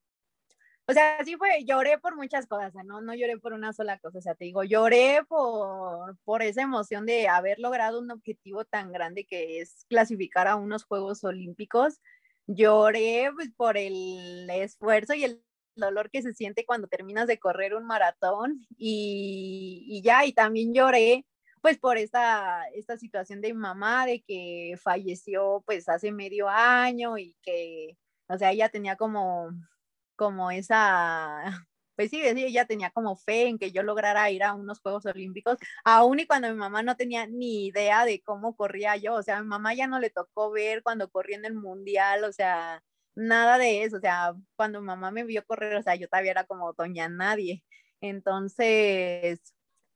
o 0.86 0.92
sea, 0.94 1.22
sí 1.24 1.36
fue, 1.36 1.64
lloré 1.66 1.98
por 1.98 2.16
muchas 2.16 2.46
cosas, 2.46 2.72
no, 2.84 3.02
no 3.02 3.14
lloré 3.14 3.38
por 3.38 3.52
una 3.52 3.74
sola 3.74 3.98
cosa, 3.98 4.18
o 4.18 4.20
sea, 4.22 4.34
te 4.34 4.46
digo, 4.46 4.64
lloré 4.64 5.20
por, 5.28 6.16
por 6.24 6.42
esa 6.42 6.62
emoción 6.62 7.04
de 7.04 7.28
haber 7.28 7.58
logrado 7.58 8.00
un 8.00 8.10
objetivo 8.10 8.64
tan 8.64 8.90
grande 8.90 9.26
que 9.26 9.60
es 9.60 9.84
clasificar 9.90 10.48
a 10.48 10.56
unos 10.56 10.84
Juegos 10.84 11.24
Olímpicos. 11.24 12.00
Lloré 12.46 13.30
pues, 13.34 13.50
por 13.54 13.76
el 13.76 14.48
esfuerzo 14.50 15.14
y 15.14 15.24
el 15.24 15.42
dolor 15.74 16.10
que 16.10 16.22
se 16.22 16.34
siente 16.34 16.66
cuando 16.66 16.88
terminas 16.88 17.26
de 17.26 17.38
correr 17.38 17.74
un 17.74 17.84
maratón 17.84 18.66
y, 18.76 19.84
y 19.88 20.02
ya, 20.02 20.24
y 20.26 20.32
también 20.32 20.74
lloré 20.74 21.26
pues 21.62 21.78
por 21.78 21.96
esta, 21.96 22.64
esta 22.74 22.98
situación 22.98 23.40
de 23.40 23.54
mi 23.54 23.60
mamá, 23.60 24.04
de 24.04 24.22
que 24.22 24.74
falleció 24.82 25.62
pues 25.64 25.88
hace 25.88 26.12
medio 26.12 26.48
año 26.48 27.16
y 27.18 27.36
que, 27.42 27.96
o 28.28 28.36
sea, 28.36 28.50
ella 28.50 28.68
tenía 28.68 28.96
como, 28.96 29.50
como 30.16 30.50
esa, 30.50 31.40
pues 31.96 32.10
sí, 32.10 32.20
ella 32.22 32.66
tenía 32.66 32.90
como 32.90 33.16
fe 33.16 33.46
en 33.46 33.58
que 33.58 33.70
yo 33.72 33.84
lograra 33.84 34.30
ir 34.30 34.42
a 34.42 34.54
unos 34.54 34.80
Juegos 34.80 35.06
Olímpicos, 35.06 35.58
aún 35.84 36.20
y 36.20 36.26
cuando 36.26 36.48
mi 36.48 36.56
mamá 36.56 36.82
no 36.82 36.96
tenía 36.96 37.26
ni 37.28 37.66
idea 37.66 38.04
de 38.04 38.20
cómo 38.22 38.56
corría 38.56 38.96
yo, 38.96 39.14
o 39.14 39.22
sea, 39.22 39.38
a 39.38 39.42
mi 39.42 39.48
mamá 39.48 39.72
ya 39.74 39.86
no 39.86 40.00
le 40.00 40.10
tocó 40.10 40.50
ver 40.50 40.82
cuando 40.82 41.10
corría 41.10 41.36
en 41.36 41.44
el 41.44 41.54
mundial, 41.54 42.24
o 42.24 42.32
sea, 42.32 42.82
nada 43.14 43.58
de 43.58 43.84
eso, 43.84 43.96
o 43.98 44.00
sea, 44.00 44.34
cuando 44.56 44.80
mamá 44.82 45.10
me 45.10 45.24
vio 45.24 45.44
correr, 45.44 45.76
o 45.76 45.82
sea, 45.82 45.94
yo 45.96 46.08
todavía 46.08 46.32
era 46.32 46.44
como 46.44 46.72
doña 46.72 47.08
nadie, 47.08 47.64
entonces, 48.00 49.40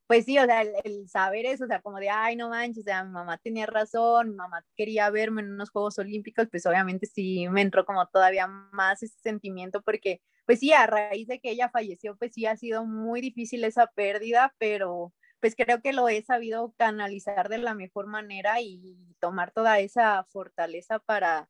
pues 0.07 0.25
sí, 0.25 0.39
o 0.39 0.45
sea, 0.47 0.63
el, 0.63 0.73
el, 0.85 1.09
saber 1.09 1.47
eso, 1.47 1.65
o 1.65 1.67
sea, 1.67 1.81
como 1.83 1.99
de, 1.99 2.11
ay, 2.11 2.37
no 2.37 2.51
manches, 2.51 2.85
o 2.85 2.85
sea, 2.85 3.05
mi 3.05 3.11
mamá 3.13 3.39
tenía 3.39 3.67
razón, 3.67 4.31
mi 4.31 4.37
mamá 4.37 4.65
quería 4.77 5.11
verme 5.11 5.43
en 5.43 5.53
unos 5.53 5.71
Juegos 5.71 5.99
Olímpicos, 5.99 6.49
pues 6.51 6.67
obviamente 6.67 7.07
sí 7.07 7.49
me 7.49 7.63
entró 7.63 7.85
como 7.85 8.07
todavía 8.07 8.47
más 8.47 9.03
ese 9.03 9.19
sentimiento, 9.21 9.83
porque, 9.83 10.21
pues 10.47 10.61
sí, 10.61 10.73
a 10.73 10.87
raíz 10.87 11.27
de 11.29 11.41
que 11.41 11.51
ella 11.51 11.71
falleció, 11.71 12.17
pues 12.17 12.33
sí 12.35 12.47
ha 12.47 12.57
sido 12.57 12.85
muy 12.87 13.21
difícil 13.21 13.65
esa 13.65 13.89
pérdida, 13.89 14.55
pero 14.59 15.13
pues 15.41 15.55
creo 15.57 15.81
que 15.83 15.93
lo 15.93 16.09
he 16.09 16.23
sabido 16.23 16.75
canalizar 16.77 17.49
de 17.49 17.59
la 17.59 17.75
mejor 17.75 18.07
manera 18.07 18.61
y 18.61 18.97
tomar 19.21 19.53
toda 19.53 19.79
esa 19.81 20.25
fortaleza 20.31 20.99
para, 21.01 21.49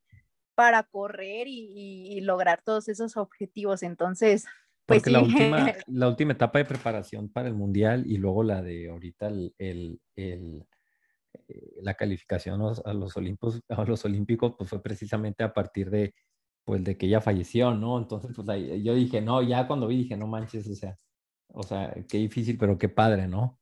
para 0.56 0.82
correr 0.82 1.46
y, 1.46 1.70
y, 1.74 2.16
y 2.16 2.20
lograr 2.22 2.62
todos 2.64 2.88
esos 2.88 3.16
objetivos. 3.16 3.84
Entonces, 3.84 4.46
pues 4.86 5.02
Porque 5.02 5.10
sí. 5.10 5.12
la, 5.12 5.22
última, 5.22 5.72
la 5.86 6.08
última 6.08 6.32
etapa 6.32 6.58
de 6.58 6.64
preparación 6.64 7.28
para 7.28 7.48
el 7.48 7.54
Mundial 7.54 8.04
y 8.06 8.16
luego 8.16 8.42
la 8.42 8.62
de 8.62 8.88
ahorita 8.88 9.28
el, 9.28 9.54
el, 9.58 10.00
el, 10.16 10.66
eh, 11.48 11.72
la 11.82 11.94
calificación 11.94 12.60
a 12.60 12.64
los, 12.64 12.86
a 12.86 12.94
los, 12.94 13.16
Olimpos, 13.16 13.60
a 13.68 13.84
los 13.84 14.04
Olímpicos 14.04 14.54
pues 14.56 14.70
fue 14.70 14.82
precisamente 14.82 15.44
a 15.44 15.52
partir 15.52 15.90
de, 15.90 16.14
pues, 16.64 16.82
de 16.82 16.96
que 16.96 17.06
ella 17.06 17.20
falleció, 17.20 17.74
¿no? 17.74 17.98
Entonces, 17.98 18.32
pues 18.34 18.48
ahí, 18.48 18.82
yo 18.82 18.94
dije, 18.94 19.20
no, 19.20 19.42
ya 19.42 19.66
cuando 19.66 19.86
vi 19.86 19.98
dije, 19.98 20.16
no 20.16 20.26
manches, 20.26 20.68
o 20.68 20.74
sea, 20.74 20.96
o 21.48 21.62
sea, 21.62 21.94
qué 22.08 22.18
difícil, 22.18 22.56
pero 22.56 22.78
qué 22.78 22.88
padre, 22.88 23.28
¿no? 23.28 23.60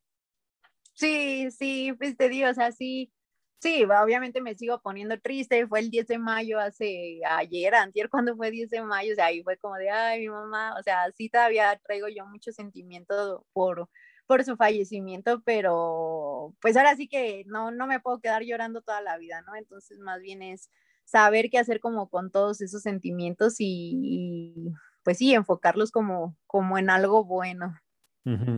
Sí, 0.93 1.49
sí, 1.51 1.91
pues 1.97 2.15
te 2.15 2.29
digo, 2.29 2.49
o 2.49 2.53
sea, 2.53 2.71
sí, 2.71 3.11
sí, 3.59 3.83
obviamente 3.83 4.41
me 4.41 4.55
sigo 4.55 4.81
poniendo 4.81 5.19
triste, 5.19 5.67
fue 5.67 5.79
el 5.79 5.89
10 5.89 6.07
de 6.07 6.17
mayo 6.19 6.59
hace 6.59 7.19
ayer, 7.27 7.75
antier 7.75 8.09
cuando 8.09 8.35
fue 8.35 8.51
10 8.51 8.69
de 8.69 8.81
mayo, 8.81 9.13
o 9.13 9.15
sea, 9.15 9.27
ahí 9.27 9.43
fue 9.43 9.57
como 9.57 9.75
de, 9.75 9.89
ay, 9.89 10.21
mi 10.21 10.29
mamá, 10.29 10.75
o 10.79 10.83
sea, 10.83 11.11
sí 11.17 11.29
todavía 11.29 11.79
traigo 11.83 12.07
yo 12.07 12.25
mucho 12.25 12.51
sentimiento 12.51 13.45
por, 13.53 13.89
por 14.27 14.43
su 14.43 14.55
fallecimiento, 14.55 15.41
pero 15.43 16.53
pues 16.61 16.77
ahora 16.77 16.95
sí 16.95 17.07
que 17.07 17.43
no, 17.47 17.71
no 17.71 17.87
me 17.87 17.99
puedo 17.99 18.19
quedar 18.19 18.43
llorando 18.43 18.81
toda 18.81 19.01
la 19.01 19.17
vida, 19.17 19.41
¿no? 19.41 19.55
Entonces 19.55 19.99
más 19.99 20.21
bien 20.21 20.41
es 20.41 20.69
saber 21.05 21.49
qué 21.49 21.59
hacer 21.59 21.79
como 21.79 22.09
con 22.09 22.31
todos 22.31 22.61
esos 22.61 22.81
sentimientos 22.81 23.55
y, 23.59 23.91
y 24.03 24.73
pues 25.03 25.19
sí, 25.19 25.33
enfocarlos 25.33 25.91
como, 25.91 26.35
como 26.47 26.77
en 26.77 26.89
algo 26.89 27.23
bueno. 27.25 27.75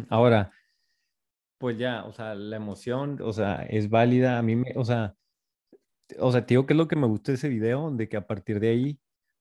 Ahora, 0.10 0.54
pues 1.58 1.78
ya, 1.78 2.05
o 2.05 2.14
sea, 2.14 2.36
la 2.36 2.55
emoción, 2.58 3.20
o 3.22 3.34
sea, 3.34 3.64
es 3.64 3.89
válida. 3.89 4.38
A 4.38 4.41
mí, 4.41 4.55
me, 4.55 4.74
o 4.76 4.86
sea, 4.86 5.16
o 6.20 6.32
sea, 6.32 6.45
te 6.45 6.53
digo 6.53 6.66
que 6.66 6.74
es 6.74 6.78
lo 6.78 6.88
que 6.88 6.95
me 6.95 7.08
gustó 7.08 7.32
de 7.32 7.36
ese 7.38 7.49
video, 7.49 7.91
de 7.91 8.08
que 8.10 8.18
a 8.18 8.28
partir 8.28 8.60
de 8.60 8.70
ahí, 8.70 8.99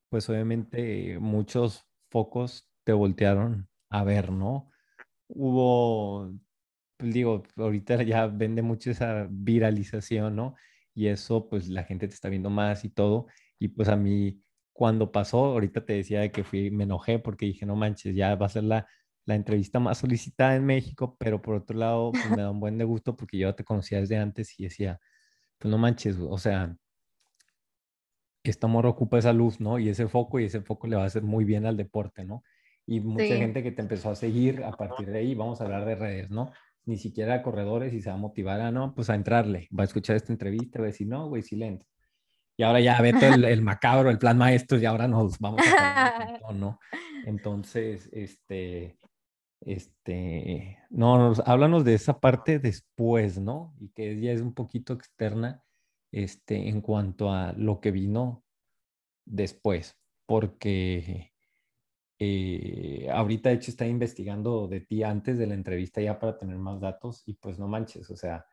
pues 0.09 0.29
obviamente 0.29 1.17
muchos 1.19 1.85
focos 2.09 2.69
te 2.83 2.93
voltearon 2.93 3.69
a 3.89 4.03
ver, 4.03 4.31
¿no? 4.31 4.69
Hubo, 5.27 6.33
pues 6.97 7.13
digo, 7.13 7.43
ahorita 7.57 8.03
ya 8.03 8.27
vende 8.27 8.61
mucho 8.61 8.91
esa 8.91 9.27
viralización, 9.29 10.35
¿no? 10.35 10.55
Y 10.93 11.07
eso, 11.07 11.49
pues 11.49 11.69
la 11.69 11.83
gente 11.83 12.07
te 12.07 12.13
está 12.15 12.29
viendo 12.29 12.49
más 12.49 12.85
y 12.85 12.89
todo. 12.89 13.27
Y 13.59 13.69
pues 13.69 13.89
a 13.89 13.95
mí, 13.97 14.41
cuando 14.73 15.11
pasó, 15.11 15.45
ahorita 15.45 15.85
te 15.85 15.93
decía 15.93 16.21
de 16.21 16.31
que 16.31 16.43
fui, 16.43 16.71
me 16.71 16.85
enojé 16.85 17.19
porque 17.19 17.45
dije, 17.47 17.65
no 17.65 17.75
manches, 17.75 18.15
ya 18.15 18.35
va 18.35 18.47
a 18.47 18.49
ser 18.49 18.63
la 18.63 18.87
la 19.27 19.35
entrevista 19.35 19.79
más 19.79 19.97
solicitada 19.99 20.55
en 20.55 20.65
México, 20.65 21.17
pero 21.19 21.41
por 21.41 21.55
otro 21.55 21.77
lado, 21.77 22.13
pues 22.13 22.29
me 22.31 22.41
da 22.41 22.49
un 22.49 22.61
buen 22.61 22.77
de 22.77 22.85
gusto 22.85 23.15
porque 23.15 23.37
yo 23.37 23.53
te 23.53 23.65
conocía 23.65 23.99
desde 23.99 24.17
antes 24.17 24.57
y 24.57 24.63
decía, 24.63 25.01
pues 25.57 25.69
no 25.69 25.77
manches, 25.77 26.15
o 26.17 26.37
sea, 26.37 26.73
esta 28.41 28.67
morra 28.67 28.87
ocupa 28.87 29.19
esa 29.19 29.33
luz, 29.33 29.59
¿no? 29.59 29.79
Y 29.79 29.89
ese 29.89 30.07
foco, 30.07 30.39
y 30.39 30.45
ese 30.45 30.61
foco 30.61 30.87
le 30.87 30.95
va 30.95 31.03
a 31.03 31.07
hacer 31.07 31.23
muy 31.23 31.43
bien 31.43 31.65
al 31.65 31.75
deporte, 31.75 32.23
¿no? 32.23 32.41
Y 32.85 33.01
mucha 33.01 33.25
sí. 33.25 33.33
gente 33.33 33.63
que 33.63 33.73
te 33.73 33.81
empezó 33.81 34.11
a 34.11 34.15
seguir 34.15 34.63
a 34.63 34.71
partir 34.71 35.11
de 35.11 35.19
ahí, 35.19 35.35
vamos 35.35 35.59
a 35.59 35.65
hablar 35.65 35.83
de 35.83 35.95
redes, 35.95 36.29
¿no? 36.29 36.53
Ni 36.85 36.97
siquiera 36.97 37.43
corredores 37.43 37.93
y 37.93 38.01
se 38.01 38.09
va 38.09 38.15
a 38.15 38.19
motivar 38.19 38.61
a, 38.61 38.71
no, 38.71 38.95
pues 38.95 39.09
a 39.09 39.15
entrarle, 39.15 39.67
va 39.77 39.83
a 39.83 39.87
escuchar 39.87 40.15
esta 40.15 40.31
entrevista, 40.31 40.79
va 40.79 40.85
a 40.85 40.87
decir, 40.87 41.05
no, 41.05 41.27
güey, 41.27 41.41
silencio. 41.41 41.89
Y 42.55 42.63
ahora 42.63 42.79
ya 42.79 43.01
ve 43.01 43.11
todo 43.11 43.33
el, 43.33 43.43
el, 43.43 43.61
macabro, 43.61 44.09
el 44.09 44.19
plan 44.19 44.37
maestro, 44.37 44.79
y 44.79 44.85
ahora 44.85 45.05
nos 45.05 45.37
vamos 45.37 45.61
a... 45.77 46.39
¿no? 46.53 46.79
Entonces, 47.25 48.09
este, 48.13 48.97
este, 49.61 50.79
no, 50.89 51.33
háblanos 51.45 51.83
de 51.85 51.95
esa 51.95 52.19
parte 52.19 52.59
después, 52.59 53.39
¿no? 53.39 53.75
Y 53.79 53.89
que 53.89 54.19
ya 54.19 54.31
es 54.31 54.41
un 54.41 54.53
poquito 54.53 54.93
externa, 54.93 55.63
este, 56.11 56.69
en 56.69 56.81
cuanto 56.81 57.31
a 57.31 57.53
lo 57.53 57.79
que 57.79 57.91
vino 57.91 58.43
después, 59.25 59.97
porque 60.25 61.33
eh, 62.19 63.07
ahorita 63.11 63.49
de 63.49 63.55
hecho 63.55 63.71
está 63.71 63.85
investigando 63.85 64.67
de 64.67 64.81
ti 64.81 65.03
antes 65.03 65.37
de 65.37 65.47
la 65.47 65.53
entrevista 65.53 66.01
ya 66.01 66.17
para 66.19 66.37
tener 66.37 66.57
más 66.57 66.79
datos 66.79 67.23
y 67.27 67.33
pues 67.33 67.59
no 67.59 67.67
manches, 67.67 68.09
o 68.09 68.15
sea, 68.15 68.45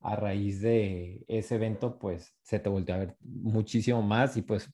a 0.00 0.16
raíz 0.16 0.60
de 0.62 1.24
ese 1.28 1.56
evento 1.56 1.98
pues 1.98 2.34
se 2.42 2.58
te 2.58 2.68
volvió 2.68 2.94
a 2.94 2.98
ver 2.98 3.16
muchísimo 3.20 4.00
más 4.02 4.36
y 4.36 4.42
pues 4.42 4.70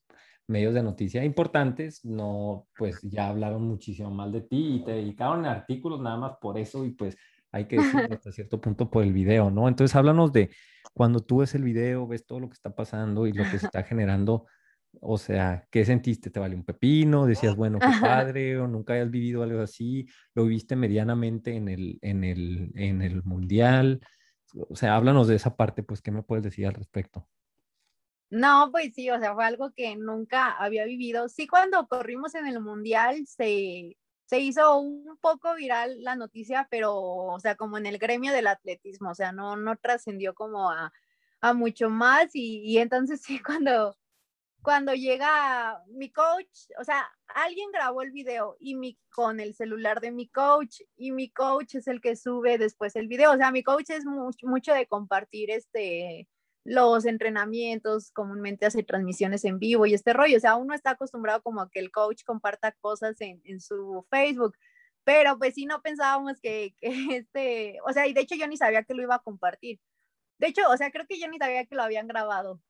medios 0.48 0.74
de 0.74 0.82
noticias 0.82 1.24
importantes, 1.24 2.04
no, 2.04 2.68
pues 2.76 3.00
ya 3.02 3.28
hablaron 3.28 3.62
muchísimo 3.62 4.10
mal 4.10 4.32
de 4.32 4.42
ti 4.42 4.76
y 4.76 4.84
te 4.84 4.92
dedicaron 4.92 5.44
a 5.44 5.52
artículos 5.52 6.00
nada 6.00 6.16
más 6.16 6.36
por 6.40 6.58
eso 6.58 6.84
y 6.84 6.90
pues 6.92 7.16
hay 7.52 7.66
que 7.66 7.76
decir 7.76 8.00
hasta 8.12 8.32
cierto 8.32 8.60
punto 8.60 8.90
por 8.90 9.02
el 9.02 9.12
video, 9.12 9.50
¿no? 9.50 9.68
Entonces 9.68 9.94
háblanos 9.96 10.32
de 10.32 10.50
cuando 10.92 11.20
tú 11.20 11.38
ves 11.38 11.54
el 11.54 11.62
video, 11.62 12.06
ves 12.06 12.26
todo 12.26 12.40
lo 12.40 12.48
que 12.48 12.54
está 12.54 12.74
pasando 12.74 13.26
y 13.26 13.32
lo 13.32 13.44
que 13.44 13.58
se 13.58 13.66
está 13.66 13.82
generando, 13.82 14.46
o 15.00 15.18
sea, 15.18 15.66
¿qué 15.70 15.84
sentiste? 15.84 16.30
¿Te 16.30 16.40
vale 16.40 16.54
un 16.54 16.64
pepino? 16.64 17.26
¿Decías, 17.26 17.56
bueno, 17.56 17.78
qué 17.78 17.86
padre? 18.00 18.58
¿O 18.58 18.68
nunca 18.68 18.94
hayas 18.94 19.10
vivido 19.10 19.42
algo 19.42 19.60
así? 19.60 20.06
¿Lo 20.34 20.46
viste 20.46 20.76
medianamente 20.76 21.56
en 21.56 21.68
el, 21.68 21.98
en 22.02 22.24
el, 22.24 22.72
en 22.74 23.02
el 23.02 23.22
mundial? 23.24 24.00
O 24.70 24.76
sea, 24.76 24.96
háblanos 24.96 25.28
de 25.28 25.34
esa 25.34 25.56
parte, 25.56 25.82
pues, 25.82 26.00
¿qué 26.00 26.10
me 26.10 26.22
puedes 26.22 26.44
decir 26.44 26.66
al 26.66 26.74
respecto? 26.74 27.28
No, 28.30 28.70
pues 28.72 28.92
sí, 28.94 29.08
o 29.10 29.18
sea, 29.20 29.34
fue 29.34 29.44
algo 29.44 29.72
que 29.72 29.94
nunca 29.96 30.50
había 30.52 30.84
vivido. 30.84 31.28
Sí, 31.28 31.46
cuando 31.46 31.86
corrimos 31.86 32.34
en 32.34 32.46
el 32.46 32.60
mundial 32.60 33.24
se, 33.26 33.96
se 34.26 34.40
hizo 34.40 34.78
un 34.78 35.16
poco 35.20 35.54
viral 35.54 36.02
la 36.02 36.16
noticia, 36.16 36.66
pero, 36.70 36.94
o 36.96 37.38
sea, 37.40 37.54
como 37.56 37.78
en 37.78 37.86
el 37.86 37.98
gremio 37.98 38.32
del 38.32 38.48
atletismo, 38.48 39.10
o 39.10 39.14
sea, 39.14 39.32
no, 39.32 39.56
no 39.56 39.76
trascendió 39.76 40.34
como 40.34 40.70
a, 40.70 40.92
a, 41.40 41.54
mucho 41.54 41.88
más 41.90 42.30
y, 42.34 42.78
entonces 42.78 43.22
sí, 43.22 43.40
cuando, 43.40 43.96
cuando 44.62 44.94
llega 44.94 45.82
mi 45.88 46.10
coach, 46.12 46.70
o 46.80 46.84
sea, 46.84 47.08
alguien 47.28 47.70
grabó 47.72 48.02
el 48.02 48.12
video 48.12 48.56
y 48.60 48.74
mi 48.76 48.98
con 49.10 49.40
el 49.40 49.54
celular 49.54 50.00
de 50.00 50.10
mi 50.12 50.28
coach 50.28 50.80
y 50.96 51.12
mi 51.12 51.30
coach 51.30 51.76
es 51.76 51.86
el 51.88 52.00
que 52.00 52.16
sube 52.16 52.58
después 52.58 52.96
el 52.96 53.08
video, 53.08 53.32
o 53.32 53.36
sea, 53.36 53.52
mi 53.52 53.62
coach 53.62 53.90
es 53.90 54.04
mucho 54.42 54.74
de 54.74 54.86
compartir 54.88 55.50
este 55.50 56.28
los 56.66 57.06
entrenamientos, 57.06 58.10
comúnmente 58.10 58.66
hace 58.66 58.82
transmisiones 58.82 59.44
en 59.44 59.58
vivo 59.58 59.86
y 59.86 59.94
este 59.94 60.12
rollo, 60.12 60.36
o 60.36 60.40
sea, 60.40 60.56
uno 60.56 60.74
está 60.74 60.90
acostumbrado 60.90 61.40
como 61.42 61.60
a 61.60 61.70
que 61.70 61.78
el 61.78 61.92
coach 61.92 62.24
comparta 62.24 62.72
cosas 62.72 63.20
en, 63.20 63.40
en 63.44 63.60
su 63.60 64.04
Facebook, 64.10 64.56
pero 65.04 65.38
pues 65.38 65.54
sí 65.54 65.64
no 65.64 65.80
pensábamos 65.80 66.40
que, 66.40 66.74
que, 66.80 67.16
este, 67.16 67.78
o 67.86 67.92
sea, 67.92 68.06
y 68.06 68.12
de 68.12 68.22
hecho 68.22 68.34
yo 68.34 68.48
ni 68.48 68.56
sabía 68.56 68.82
que 68.82 68.94
lo 68.94 69.02
iba 69.02 69.14
a 69.14 69.22
compartir. 69.22 69.80
De 70.38 70.48
hecho, 70.48 70.62
o 70.68 70.76
sea, 70.76 70.90
creo 70.90 71.06
que 71.06 71.18
yo 71.18 71.28
ni 71.28 71.38
sabía 71.38 71.64
que 71.64 71.74
lo 71.74 71.82
habían 71.82 72.08
grabado. 72.08 72.60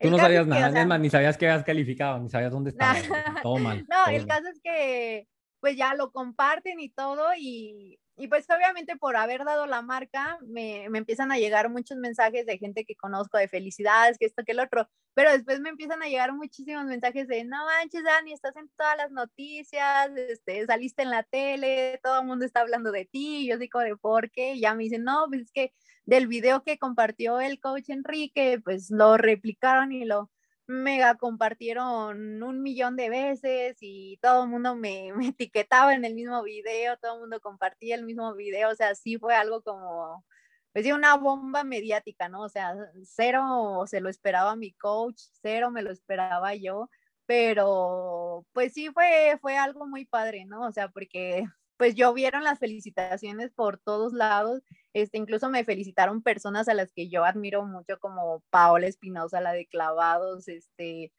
Tú 0.00 0.10
no 0.10 0.18
sabías 0.18 0.46
nada, 0.46 0.80
es 0.80 0.86
más, 0.86 1.00
ni 1.00 1.10
sabías 1.10 1.36
que 1.36 1.48
habías 1.48 1.64
calificado, 1.64 2.18
ni 2.18 2.28
sabías 2.28 2.52
dónde 2.52 2.70
estaba. 2.70 2.94
todo 3.42 3.58
mal. 3.58 3.86
No, 3.88 4.12
el 4.12 4.26
caso 4.26 4.48
es 4.48 4.60
que 4.62 5.28
pues 5.60 5.76
ya 5.76 5.94
lo 5.94 6.12
comparten 6.12 6.80
y 6.80 6.88
todo 6.90 7.26
y, 7.36 7.98
y 8.18 8.28
pues 8.28 8.46
obviamente 8.50 8.96
por 8.96 9.16
haber 9.16 9.44
dado 9.44 9.66
la 9.66 9.80
marca 9.80 10.38
me, 10.46 10.88
me, 10.90 10.98
empiezan 10.98 11.30
a 11.30 11.38
llegar 11.38 11.70
muchos 11.70 11.96
mensajes 11.98 12.44
de 12.46 12.58
gente 12.58 12.84
que 12.84 12.96
conozco 12.96 13.38
de 13.38 13.48
felicidades, 13.48 14.18
que 14.18 14.26
esto, 14.26 14.42
que 14.44 14.52
el 14.52 14.60
otro, 14.60 14.88
pero 15.14 15.32
después 15.32 15.60
me 15.60 15.68
empiezan 15.68 16.02
a 16.02 16.08
llegar 16.08 16.32
muchísimos 16.32 16.84
mensajes 16.84 17.28
de 17.28 17.44
no 17.44 17.64
manches 17.64 18.02
Dani, 18.04 18.32
estás 18.32 18.56
en 18.56 18.68
todas 18.76 18.96
las 18.96 19.10
noticias, 19.10 20.10
este, 20.16 20.66
saliste 20.66 21.02
en 21.02 21.10
la 21.10 21.22
tele, 21.22 22.00
todo 22.02 22.20
el 22.20 22.26
mundo 22.26 22.44
está 22.44 22.60
hablando 22.60 22.90
de 22.90 23.04
ti, 23.04 23.46
yo 23.48 23.56
digo 23.58 23.80
de 23.80 23.96
por 23.96 24.30
qué, 24.30 24.54
y 24.54 24.60
ya 24.60 24.74
me 24.74 24.84
dicen 24.84 25.04
no, 25.04 25.26
pues 25.28 25.42
es 25.42 25.52
que 25.52 25.72
del 26.04 26.26
video 26.26 26.64
que 26.64 26.78
compartió 26.78 27.40
el 27.40 27.60
coach 27.60 27.90
Enrique, 27.90 28.60
pues 28.64 28.90
lo 28.90 29.16
replicaron 29.16 29.92
y 29.92 30.04
lo 30.04 30.30
mega 30.68 31.16
compartieron 31.16 32.42
un 32.42 32.62
millón 32.62 32.96
de 32.96 33.10
veces 33.10 33.78
y 33.80 34.18
todo 34.22 34.44
el 34.44 34.50
mundo 34.50 34.76
me, 34.76 35.12
me, 35.16 35.28
etiquetaba 35.28 35.94
en 35.94 36.04
el 36.04 36.14
mismo 36.14 36.42
video, 36.42 36.96
todo 36.98 37.14
el 37.14 37.20
mundo 37.20 37.40
compartía 37.40 37.96
el 37.96 38.04
mismo 38.04 38.34
video, 38.34 38.70
o 38.70 38.74
sea, 38.74 38.94
sí 38.94 39.18
fue 39.18 39.34
algo 39.34 39.62
como, 39.62 40.24
pues 40.72 40.84
sí, 40.84 40.92
una 40.92 41.16
bomba 41.16 41.64
mediática, 41.64 42.28
¿no? 42.28 42.42
O 42.42 42.48
sea, 42.48 42.74
cero 43.04 43.84
se 43.86 44.00
lo 44.00 44.08
esperaba 44.10 44.56
mi 44.56 44.72
coach, 44.74 45.20
cero 45.42 45.70
me 45.70 45.82
lo 45.82 45.90
esperaba 45.90 46.54
yo, 46.54 46.90
pero 47.26 48.46
pues 48.52 48.72
sí 48.74 48.90
fue, 48.90 49.38
fue 49.40 49.56
algo 49.58 49.86
muy 49.86 50.04
padre, 50.06 50.44
¿no? 50.46 50.66
O 50.66 50.72
sea, 50.72 50.88
porque 50.88 51.44
pues 51.78 51.94
yo 51.94 52.12
vieron 52.12 52.44
las 52.44 52.58
felicitaciones 52.58 53.52
por 53.52 53.78
todos 53.78 54.12
lados, 54.12 54.62
este, 54.92 55.16
incluso 55.16 55.48
me 55.48 55.64
felicitaron 55.64 56.22
personas 56.22 56.68
a 56.68 56.74
las 56.74 56.92
que 56.92 57.08
yo 57.08 57.24
admiro 57.24 57.64
mucho, 57.64 57.98
como 58.00 58.42
Paola 58.50 58.86
Espinosa, 58.86 59.40
la 59.40 59.52
de 59.52 59.66
clavados, 59.66 60.48
este, 60.48 61.12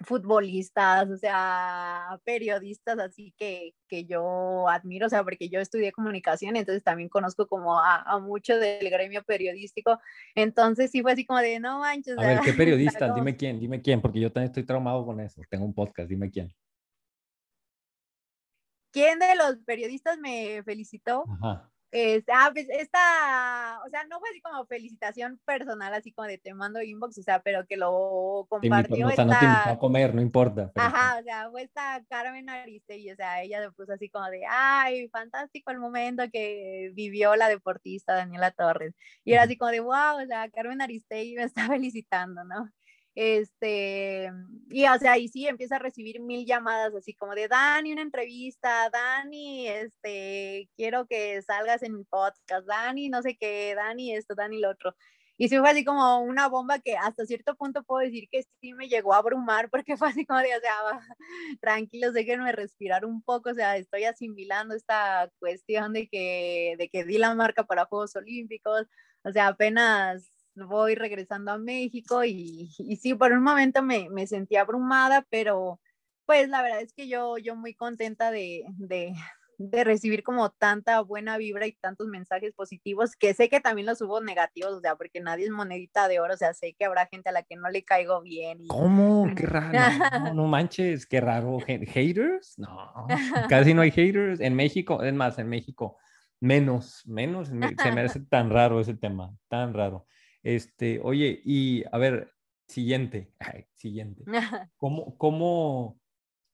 futbolistas, 0.00 1.10
o 1.10 1.16
sea, 1.16 2.20
periodistas 2.24 2.98
así 2.98 3.34
que, 3.36 3.74
que 3.88 4.04
yo 4.04 4.68
admiro, 4.68 5.06
o 5.06 5.08
sea, 5.08 5.24
porque 5.24 5.48
yo 5.48 5.60
estudié 5.60 5.92
comunicación, 5.92 6.56
entonces 6.56 6.84
también 6.84 7.08
conozco 7.08 7.48
como 7.48 7.80
a, 7.80 8.02
a 8.02 8.18
mucho 8.20 8.58
del 8.58 8.90
gremio 8.90 9.24
periodístico, 9.24 9.98
entonces 10.34 10.90
sí 10.90 11.02
fue 11.02 11.12
así 11.12 11.24
como 11.24 11.40
de, 11.40 11.58
no 11.58 11.80
manches. 11.80 12.16
A 12.18 12.22
ver, 12.22 12.40
¿qué 12.40 12.52
periodista? 12.52 13.12
Dime 13.12 13.36
quién, 13.36 13.58
dime 13.58 13.80
quién, 13.80 14.00
porque 14.00 14.20
yo 14.20 14.30
también 14.30 14.50
estoy 14.50 14.64
traumado 14.64 15.04
con 15.04 15.20
eso, 15.20 15.42
tengo 15.48 15.64
un 15.64 15.74
podcast, 15.74 16.08
dime 16.08 16.30
quién. 16.30 16.52
¿Quién 18.90 19.18
de 19.18 19.34
los 19.34 19.56
periodistas 19.64 20.18
me 20.18 20.62
felicitó? 20.64 21.24
Ajá. 21.42 21.70
Este, 21.90 22.30
ah, 22.34 22.50
pues 22.52 22.66
esta, 22.68 23.80
o 23.86 23.88
sea, 23.88 24.04
no 24.04 24.20
fue 24.20 24.28
así 24.28 24.42
como 24.42 24.66
felicitación 24.66 25.40
personal, 25.46 25.94
así 25.94 26.12
como 26.12 26.28
de 26.28 26.36
te 26.36 26.52
mando 26.52 26.82
inbox, 26.82 27.16
o 27.16 27.22
sea, 27.22 27.40
pero 27.40 27.66
que 27.66 27.78
lo 27.78 28.46
compartió. 28.50 29.06
o 29.06 29.10
sea, 29.10 29.24
no 29.24 29.38
te 29.38 29.46
invitó 29.46 29.70
a 29.70 29.78
comer, 29.78 30.14
no 30.14 30.20
importa. 30.20 30.70
Pero... 30.74 30.86
Ajá, 30.86 31.18
o 31.18 31.22
sea, 31.22 31.50
fue 31.50 31.62
esta 31.62 32.04
Carmen 32.10 32.50
Aristegui, 32.50 33.12
o 33.12 33.16
sea, 33.16 33.42
ella 33.42 33.62
se 33.62 33.70
puso 33.72 33.94
así 33.94 34.10
como 34.10 34.26
de, 34.26 34.42
ay, 34.46 35.08
fantástico 35.08 35.70
el 35.70 35.78
momento 35.78 36.24
que 36.30 36.92
vivió 36.94 37.36
la 37.36 37.48
deportista 37.48 38.14
Daniela 38.14 38.50
Torres. 38.50 38.94
Y 39.24 39.32
era 39.32 39.44
así 39.44 39.56
como 39.56 39.70
de, 39.70 39.80
wow, 39.80 40.22
o 40.22 40.26
sea, 40.26 40.50
Carmen 40.50 40.82
Aristegui 40.82 41.36
me 41.36 41.44
está 41.44 41.66
felicitando, 41.68 42.44
¿no? 42.44 42.70
Este, 43.20 44.30
y 44.70 44.86
o 44.86 44.96
sea, 44.96 45.18
y 45.18 45.26
sí 45.26 45.48
empieza 45.48 45.74
a 45.74 45.80
recibir 45.80 46.20
mil 46.20 46.46
llamadas 46.46 46.94
así 46.94 47.14
como 47.14 47.34
de 47.34 47.48
Dani, 47.48 47.92
una 47.92 48.02
entrevista, 48.02 48.88
Dani, 48.90 49.66
este, 49.66 50.70
quiero 50.76 51.04
que 51.08 51.42
salgas 51.42 51.82
en 51.82 51.96
mi 51.96 52.04
podcast, 52.04 52.64
Dani, 52.68 53.08
no 53.08 53.20
sé 53.22 53.36
qué, 53.36 53.74
Dani, 53.74 54.14
esto, 54.14 54.36
Dani, 54.36 54.60
lo 54.60 54.70
otro. 54.70 54.94
Y 55.36 55.48
sí 55.48 55.58
fue 55.58 55.68
así 55.68 55.84
como 55.84 56.20
una 56.20 56.46
bomba 56.48 56.78
que 56.78 56.96
hasta 56.96 57.26
cierto 57.26 57.56
punto 57.56 57.82
puedo 57.82 58.06
decir 58.06 58.28
que 58.30 58.44
sí 58.60 58.72
me 58.74 58.88
llegó 58.88 59.12
a 59.14 59.18
abrumar 59.18 59.68
porque 59.70 59.96
fue 59.96 60.10
así 60.10 60.24
como 60.24 60.38
de, 60.38 60.56
o 60.56 60.60
sea, 60.60 61.00
tranquilos, 61.60 62.14
déjenme 62.14 62.52
respirar 62.52 63.04
un 63.04 63.22
poco, 63.22 63.50
o 63.50 63.54
sea, 63.54 63.76
estoy 63.78 64.04
asimilando 64.04 64.76
esta 64.76 65.28
cuestión 65.40 65.92
de 65.92 66.08
que, 66.08 66.76
de 66.78 66.88
que 66.88 67.04
di 67.04 67.18
la 67.18 67.34
marca 67.34 67.64
para 67.64 67.86
Juegos 67.86 68.14
Olímpicos, 68.14 68.86
o 69.24 69.32
sea, 69.32 69.48
apenas 69.48 70.30
voy 70.66 70.94
regresando 70.94 71.52
a 71.52 71.58
México 71.58 72.24
y, 72.24 72.70
y 72.78 72.96
sí, 72.96 73.14
por 73.14 73.32
un 73.32 73.42
momento 73.42 73.82
me, 73.82 74.08
me, 74.10 74.26
sentí 74.26 74.56
abrumada, 74.56 75.26
pero 75.30 75.80
pues 76.26 76.48
la 76.48 76.62
verdad 76.62 76.82
es 76.82 76.92
que 76.92 77.08
yo, 77.08 77.38
yo 77.38 77.56
muy 77.56 77.74
contenta 77.74 78.30
de, 78.30 78.64
de, 78.76 79.14
de, 79.56 79.84
recibir 79.84 80.22
como 80.22 80.50
tanta 80.50 81.00
buena 81.00 81.38
vibra 81.38 81.66
y 81.66 81.72
tantos 81.72 82.06
mensajes 82.06 82.52
positivos, 82.52 83.16
que 83.16 83.32
sé 83.32 83.48
que 83.48 83.60
también 83.60 83.86
los 83.86 84.02
hubo 84.02 84.20
negativos, 84.20 84.72
o 84.74 84.80
sea, 84.80 84.96
porque 84.96 85.20
nadie 85.20 85.46
es 85.46 85.50
monedita 85.50 86.06
de 86.06 86.20
oro, 86.20 86.34
o 86.34 86.36
sea, 86.36 86.52
sé 86.52 86.74
que 86.78 86.84
habrá 86.84 87.06
gente 87.06 87.30
a 87.30 87.32
la 87.32 87.44
que 87.44 87.56
no 87.56 87.70
le 87.70 87.82
caigo 87.82 88.20
bien. 88.20 88.60
Y... 88.60 88.68
¿Cómo? 88.68 89.26
Qué 89.36 89.46
raro, 89.46 89.72
no, 90.20 90.34
no, 90.34 90.46
manches, 90.46 91.06
qué 91.06 91.20
raro. 91.20 91.58
¿Haters? 91.60 92.58
No, 92.58 93.06
casi 93.48 93.72
no 93.72 93.80
hay 93.80 93.90
haters. 93.90 94.40
En 94.40 94.54
México, 94.54 95.02
es 95.02 95.14
más, 95.14 95.38
en 95.38 95.48
México, 95.48 95.96
menos, 96.40 97.06
menos, 97.06 97.48
se 97.48 97.54
me 97.92 98.00
hace 98.02 98.20
tan 98.20 98.50
raro 98.50 98.80
ese 98.80 98.94
tema, 98.94 99.34
tan 99.48 99.72
raro. 99.72 100.06
Este, 100.42 101.00
oye, 101.02 101.40
y 101.44 101.84
a 101.90 101.98
ver, 101.98 102.32
siguiente, 102.68 103.32
siguiente. 103.74 104.24
¿Cómo, 104.76 105.16
cómo, 105.16 105.98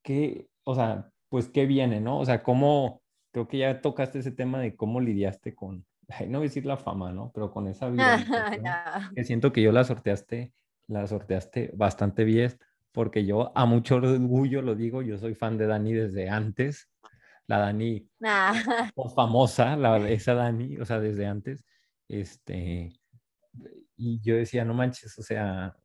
qué, 0.03 0.47
o 0.63 0.75
sea, 0.75 1.09
pues 1.29 1.49
qué 1.49 1.65
viene, 1.65 2.01
¿no? 2.01 2.19
O 2.19 2.25
sea, 2.25 2.43
cómo, 2.43 3.01
creo 3.31 3.47
que 3.47 3.59
ya 3.59 3.81
tocaste 3.81 4.19
ese 4.19 4.31
tema 4.31 4.59
de 4.59 4.75
cómo 4.75 5.01
lidiaste 5.01 5.53
con, 5.53 5.85
no 6.27 6.39
voy 6.39 6.47
a 6.47 6.49
decir 6.49 6.65
la 6.65 6.77
fama, 6.77 7.11
¿no? 7.11 7.31
Pero 7.33 7.51
con 7.51 7.67
esa 7.67 7.89
vida, 7.89 8.25
que 9.15 9.23
siento 9.23 9.51
que 9.51 9.61
yo 9.61 9.71
la 9.71 9.83
sorteaste, 9.83 10.53
la 10.87 11.07
sorteaste 11.07 11.71
bastante 11.73 12.23
bien, 12.23 12.57
porque 12.91 13.25
yo 13.25 13.51
a 13.57 13.65
mucho 13.65 13.95
orgullo 13.95 14.61
lo 14.61 14.75
digo, 14.75 15.01
yo 15.01 15.17
soy 15.17 15.35
fan 15.35 15.57
de 15.57 15.67
Dani 15.67 15.93
desde 15.93 16.29
antes, 16.29 16.89
la 17.47 17.59
Dani 17.59 18.07
famosa, 19.15 19.75
la, 19.75 20.09
esa 20.09 20.33
Dani, 20.33 20.77
o 20.77 20.85
sea, 20.85 20.99
desde 20.99 21.25
antes, 21.25 21.65
este, 22.07 22.93
y 23.97 24.19
yo 24.21 24.35
decía, 24.35 24.65
no 24.65 24.73
manches, 24.73 25.17
o 25.19 25.23
sea, 25.23 25.75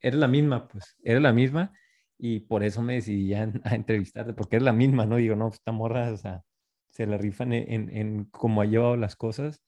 eres 0.00 0.18
la 0.18 0.28
misma, 0.28 0.68
pues, 0.68 0.96
eres 1.02 1.22
la 1.22 1.32
misma, 1.32 1.72
y 2.18 2.40
por 2.40 2.64
eso 2.64 2.82
me 2.82 2.94
decidí 2.94 3.34
a, 3.34 3.42
entrevistarte, 3.72 4.32
porque 4.34 4.56
es 4.56 4.62
la 4.62 4.72
misma, 4.72 5.06
¿no? 5.06 5.16
Digo, 5.16 5.36
no, 5.36 5.48
esta 5.48 5.72
morra, 5.72 6.12
o 6.12 6.16
sea, 6.16 6.44
se 6.90 7.06
la 7.06 7.18
rifan 7.18 7.52
en, 7.52 7.90
en, 7.96 8.24
cómo 8.26 8.62
ha 8.62 8.66
llevado 8.66 8.96
las 8.96 9.16
cosas, 9.16 9.62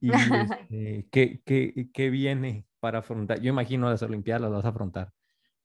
y 0.00 0.10
este, 0.70 1.08
¿qué, 1.10 1.42
qué, 1.44 1.90
qué 1.92 2.10
viene 2.10 2.66
para 2.80 3.00
afrontar? 3.00 3.40
Yo 3.40 3.50
imagino 3.50 3.90
las 3.90 4.02
Olimpiadas 4.02 4.42
las 4.42 4.52
vas 4.52 4.64
a 4.64 4.68
afrontar 4.68 5.12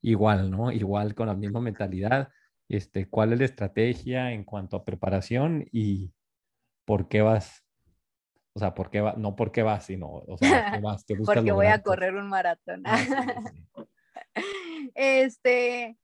igual, 0.02 0.52
¿no? 0.52 0.72
Igual 0.72 1.16
con 1.16 1.28
la 1.28 1.36
misma 1.36 1.62
mentalidad, 1.62 2.30
este, 2.68 3.08
¿cuál 3.10 3.34
es 3.34 3.39
la 3.39 3.45
estrategia 3.45 4.32
en 4.32 4.43
cuanto 4.43 4.78
a 4.78 4.86
preparación 4.86 5.68
y 5.72 6.14
por 6.86 7.08
qué 7.08 7.22
vas 7.22 7.61
o 8.54 8.60
sea, 8.60 8.74
¿por 8.74 8.89
qué 8.89 9.02
va? 9.02 9.14
No 9.18 9.36
porque 9.36 9.64
vas, 9.64 9.86
sino, 9.86 10.08
o 10.10 10.38
sea, 10.38 10.74
¿qué 10.74 10.80
vas? 10.80 11.04
¿Qué 11.06 11.16
buscas 11.16 11.36
porque 11.36 11.52
voy 11.52 11.68
a 11.68 11.82
correr 11.82 12.16
un 12.16 12.28
maratón. 12.28 12.84
Ah, 12.86 12.97
este, 14.95 15.97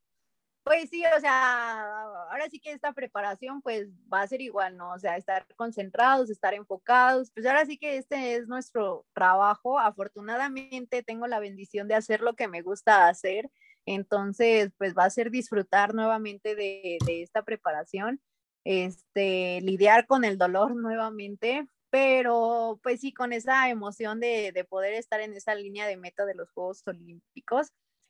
pues 0.63 0.89
sí, 0.89 1.03
o 1.15 1.19
sea, 1.19 2.01
ahora 2.29 2.49
sí 2.49 2.59
que 2.59 2.71
esta 2.71 2.93
preparación 2.93 3.61
pues 3.61 3.87
va 4.11 4.21
a 4.21 4.27
ser 4.27 4.41
igual, 4.41 4.77
¿no? 4.77 4.91
O 4.93 4.99
sea, 4.99 5.17
estar 5.17 5.45
concentrados, 5.55 6.29
estar 6.29 6.53
enfocados, 6.53 7.31
pues 7.31 7.45
ahora 7.45 7.65
sí 7.65 7.77
que 7.77 7.97
este 7.97 8.35
es 8.35 8.47
nuestro 8.47 9.05
trabajo. 9.13 9.79
Afortunadamente 9.79 11.03
tengo 11.03 11.27
la 11.27 11.39
bendición 11.39 11.87
de 11.87 11.95
hacer 11.95 12.21
lo 12.21 12.35
que 12.35 12.47
me 12.47 12.61
gusta 12.61 13.07
hacer, 13.07 13.49
entonces 13.85 14.71
pues 14.77 14.93
va 14.93 15.05
a 15.05 15.09
ser 15.09 15.31
disfrutar 15.31 15.93
nuevamente 15.93 16.55
de, 16.55 16.97
de 17.05 17.23
esta 17.23 17.43
preparación, 17.43 18.21
este, 18.65 19.61
lidiar 19.61 20.05
con 20.05 20.25
el 20.25 20.37
dolor 20.37 20.75
nuevamente, 20.75 21.67
pero 21.89 22.79
pues 22.83 23.01
sí, 23.01 23.13
con 23.13 23.33
esa 23.33 23.69
emoción 23.69 24.19
de, 24.19 24.51
de, 24.53 24.63
poder 24.65 24.93
estar 24.93 25.21
en 25.21 25.33
esa 25.33 25.55
línea 25.55 25.87
de 25.87 25.97
meta 25.97 26.25
de 26.25 26.35
los 26.35 26.49
Juegos 26.51 26.83
Olímpicos. 26.87 27.67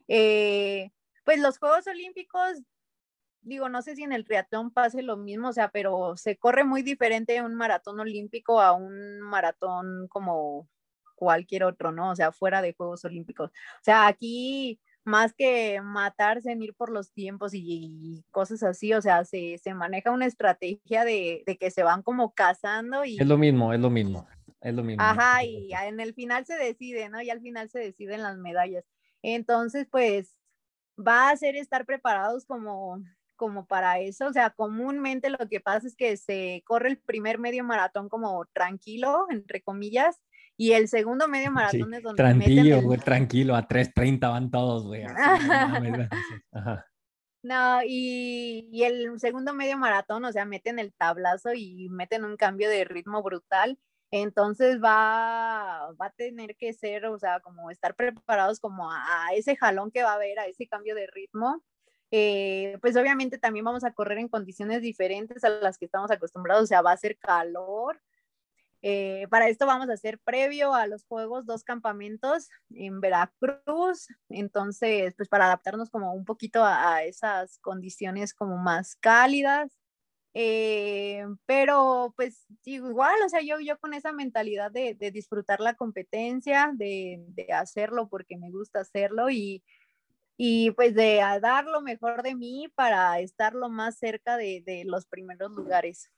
Eh, 0.08 0.92
pues 1.24 1.40
los 1.40 1.60
Juegos 1.60 1.88
Olímpicos, 1.88 2.62
digo, 3.42 3.70
no 3.70 3.82
sé 3.82 3.96
si 3.96 4.04
en 4.04 4.14
el 4.14 4.26
triatlón 4.26 4.72
pase 4.72 5.02
lo 5.04 5.18
mismo, 5.18 5.50
o 5.50 5.54
sea, 5.54 5.70
pero 5.70 6.18
se 6.18 6.38
corre 6.38 6.64
muy 6.64 6.84
diferente 6.84 7.42
un 7.42 7.56
maratón 7.56 8.00
olímpico 8.00 8.62
a 8.62 8.74
un 8.74 9.20
maratón 9.22 10.08
como 10.10 10.68
cualquier 11.16 11.64
otro, 11.66 11.92
¿no? 11.92 12.12
O 12.12 12.16
sea, 12.16 12.32
fuera 12.32 12.62
de 12.62 12.74
Juegos 12.74 13.04
Olímpicos. 13.06 13.50
O 13.50 13.84
sea, 13.84 14.08
aquí 14.08 14.80
más 15.08 15.34
que 15.34 15.80
matarse 15.82 16.52
en 16.52 16.62
ir 16.62 16.74
por 16.76 16.92
los 16.92 17.14
tiempos 17.14 17.54
y, 17.54 17.62
y 17.64 18.24
cosas 18.30 18.62
así, 18.62 18.94
o 18.94 19.02
sea, 19.02 19.24
se, 19.24 19.58
se 19.58 19.74
maneja 19.74 20.12
una 20.12 20.26
estrategia 20.26 21.06
de, 21.06 21.44
de, 21.48 21.58
que 21.58 21.72
se 21.72 21.82
van 21.82 22.04
como 22.04 22.34
cazando 22.34 23.06
y... 23.06 23.18
Es 23.18 23.26
lo 23.26 23.38
mismo, 23.38 23.74
es 23.74 23.80
lo 23.80 23.90
mismo, 23.90 24.28
es 24.60 24.74
lo 24.76 24.84
mismo. 24.84 25.02
Ajá, 25.02 25.46
y 25.46 25.72
en 25.74 26.02
el 26.02 26.14
final 26.14 26.46
se 26.46 26.56
decide, 26.56 27.08
¿no? 27.08 27.22
Y 27.22 27.30
al 27.30 27.40
final 27.40 27.70
se 27.70 27.80
deciden 27.80 28.22
las 28.22 28.38
medallas. 28.38 28.84
Entonces, 29.22 29.88
pues, 29.90 30.38
va 31.00 31.30
a 31.30 31.38
ser 31.38 31.56
estar 31.56 31.86
preparados 31.86 32.46
como, 32.46 33.02
como 33.38 33.66
para 33.66 34.00
eso, 34.00 34.28
o 34.28 34.34
sea, 34.34 34.50
comúnmente 34.50 35.30
lo 35.30 35.48
que 35.50 35.62
pasa 35.62 35.88
es 35.88 35.96
que 35.96 36.18
se 36.18 36.64
corre 36.66 36.90
el 36.90 36.98
primer 36.98 37.40
medio 37.40 37.64
maratón 37.64 38.10
como 38.10 38.46
tranquilo, 38.48 39.26
entre 39.30 39.62
comillas, 39.62 40.20
y 40.58 40.74
el 40.74 40.88
segundo 40.88 41.28
medio 41.28 41.52
maratón 41.52 41.92
Sí, 41.92 41.98
es 41.98 42.04
donde 42.04 42.22
tranquilo, 42.22 42.64
meten 42.64 42.84
güey, 42.84 42.98
el... 42.98 43.04
tranquilo, 43.04 43.56
a 43.56 43.68
3.30 43.68 44.30
van 44.30 44.52
todos, 44.52 44.86
güey. 44.86 45.04
No, 47.44 47.82
y, 47.86 48.68
y 48.74 48.84
el 48.84 49.18
segundo 49.22 49.54
medio 49.54 49.78
maratón, 49.78 50.26
o 50.26 50.32
sea, 50.34 50.44
meten 50.44 50.80
el 50.80 50.92
tablazo 50.94 51.54
y 51.54 51.88
meten 51.90 52.26
un 52.26 52.36
cambio 52.36 52.70
de 52.70 52.84
ritmo 52.84 53.24
brutal. 53.24 53.80
Entonces 54.12 54.82
va, 54.84 55.94
va 56.02 56.06
a 56.08 56.14
tener 56.18 56.58
que 56.58 56.74
ser, 56.74 57.06
o 57.06 57.18
sea, 57.20 57.40
como 57.40 57.72
estar 57.72 57.96
preparados 57.96 58.60
como 58.60 58.92
a, 58.92 59.28
a 59.28 59.34
ese 59.34 59.56
jalón 59.56 59.92
que 59.92 60.04
va 60.04 60.12
a 60.12 60.16
haber, 60.16 60.40
a 60.40 60.48
ese 60.48 60.68
cambio 60.68 60.94
de 60.96 61.08
ritmo. 61.08 61.64
Eh, 62.12 62.78
pues 62.82 62.96
obviamente 62.96 63.38
también 63.38 63.66
vamos 63.66 63.84
a 63.84 63.92
correr 63.94 64.18
en 64.18 64.30
condiciones 64.30 64.82
diferentes 64.82 65.44
a 65.44 65.50
las 65.50 65.78
que 65.78 65.86
estamos 65.86 66.10
acostumbrados, 66.10 66.64
o 66.64 66.68
sea, 66.68 66.82
va 66.82 66.92
a 66.92 66.98
ser 66.98 67.18
calor. 67.18 68.02
Eh, 68.82 69.28
para 69.30 69.50
esto 69.50 69.66
vamos 69.66 69.90
a 69.90 69.94
hacer 69.94 70.20
previo 70.20 70.74
a 70.74 70.86
los 70.86 71.04
juegos 71.06 71.46
dos 71.46 71.64
campamentos 71.64 72.50
en 72.70 73.02
Veracruz, 73.02 74.08
entonces 74.30 75.14
pues 75.18 75.30
para 75.30 75.46
adaptarnos 75.46 75.90
como 75.90 76.14
un 76.14 76.26
poquito 76.26 76.64
a, 76.64 77.04
esas 77.04 77.58
condiciones 77.60 78.34
como 78.34 78.58
más 78.58 78.96
cálidas, 78.96 79.76
eh, 80.34 81.26
pero 81.48 82.14
pues 82.16 82.46
igual, 82.66 83.16
o 83.26 83.30
sea, 83.30 83.42
yo, 83.42 83.60
yo 83.60 83.80
con 83.80 83.94
esa 83.96 84.12
mentalidad 84.12 84.72
de, 84.72 84.94
de 84.94 85.12
disfrutar 85.12 85.60
la 85.60 85.74
competencia, 85.74 86.72
de, 86.76 87.24
de, 87.30 87.52
hacerlo 87.54 88.08
porque 88.10 88.38
me 88.38 88.52
gusta 88.52 88.82
hacerlo 88.82 89.32
y, 89.32 89.64
y 90.38 90.72
pues 90.72 90.94
de 90.96 91.18
dar 91.42 91.66
lo 91.66 91.82
mejor 91.82 92.24
de 92.24 92.36
mí 92.36 92.68
para 92.76 93.20
estar 93.20 93.56
lo 93.56 93.70
más 93.70 93.98
cerca 93.98 94.38
de, 94.38 94.62
de 94.66 94.84
los 94.86 95.08
primeros 95.08 95.52
lugares. 95.52 96.12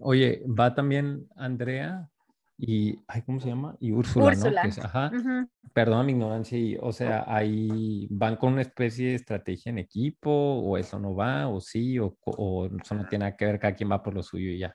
Oye, 0.00 0.42
va 0.46 0.74
también 0.74 1.28
Andrea 1.36 2.08
y, 2.56 2.98
ay, 3.06 3.22
¿cómo 3.22 3.40
se 3.40 3.48
llama? 3.48 3.76
Y 3.80 3.92
Úrsula, 3.92 4.26
Úrsula. 4.30 4.62
¿no? 4.62 4.68
Es- 4.68 4.78
ajá. 4.78 5.10
Uh 5.12 5.16
-huh. 5.16 5.50
Perdona 5.74 6.02
mi 6.02 6.12
ignorancia, 6.12 6.58
y, 6.58 6.76
o 6.80 6.92
sea, 6.92 7.24
ahí 7.28 8.08
van 8.10 8.36
con 8.36 8.54
una 8.54 8.62
especie 8.62 9.08
de 9.10 9.14
estrategia 9.16 9.70
en 9.70 9.78
equipo, 9.78 10.30
o 10.30 10.78
eso 10.78 10.98
no 10.98 11.14
va, 11.14 11.46
o 11.48 11.60
sí, 11.60 11.98
o, 11.98 12.16
o 12.24 12.66
eso 12.66 12.94
no 12.94 13.06
tiene 13.06 13.24
nada 13.26 13.36
que 13.36 13.44
ver, 13.44 13.58
cada 13.60 13.74
quien 13.74 13.90
va 13.90 14.02
por 14.02 14.14
lo 14.14 14.22
suyo 14.22 14.50
y 14.50 14.58
ya. 14.58 14.74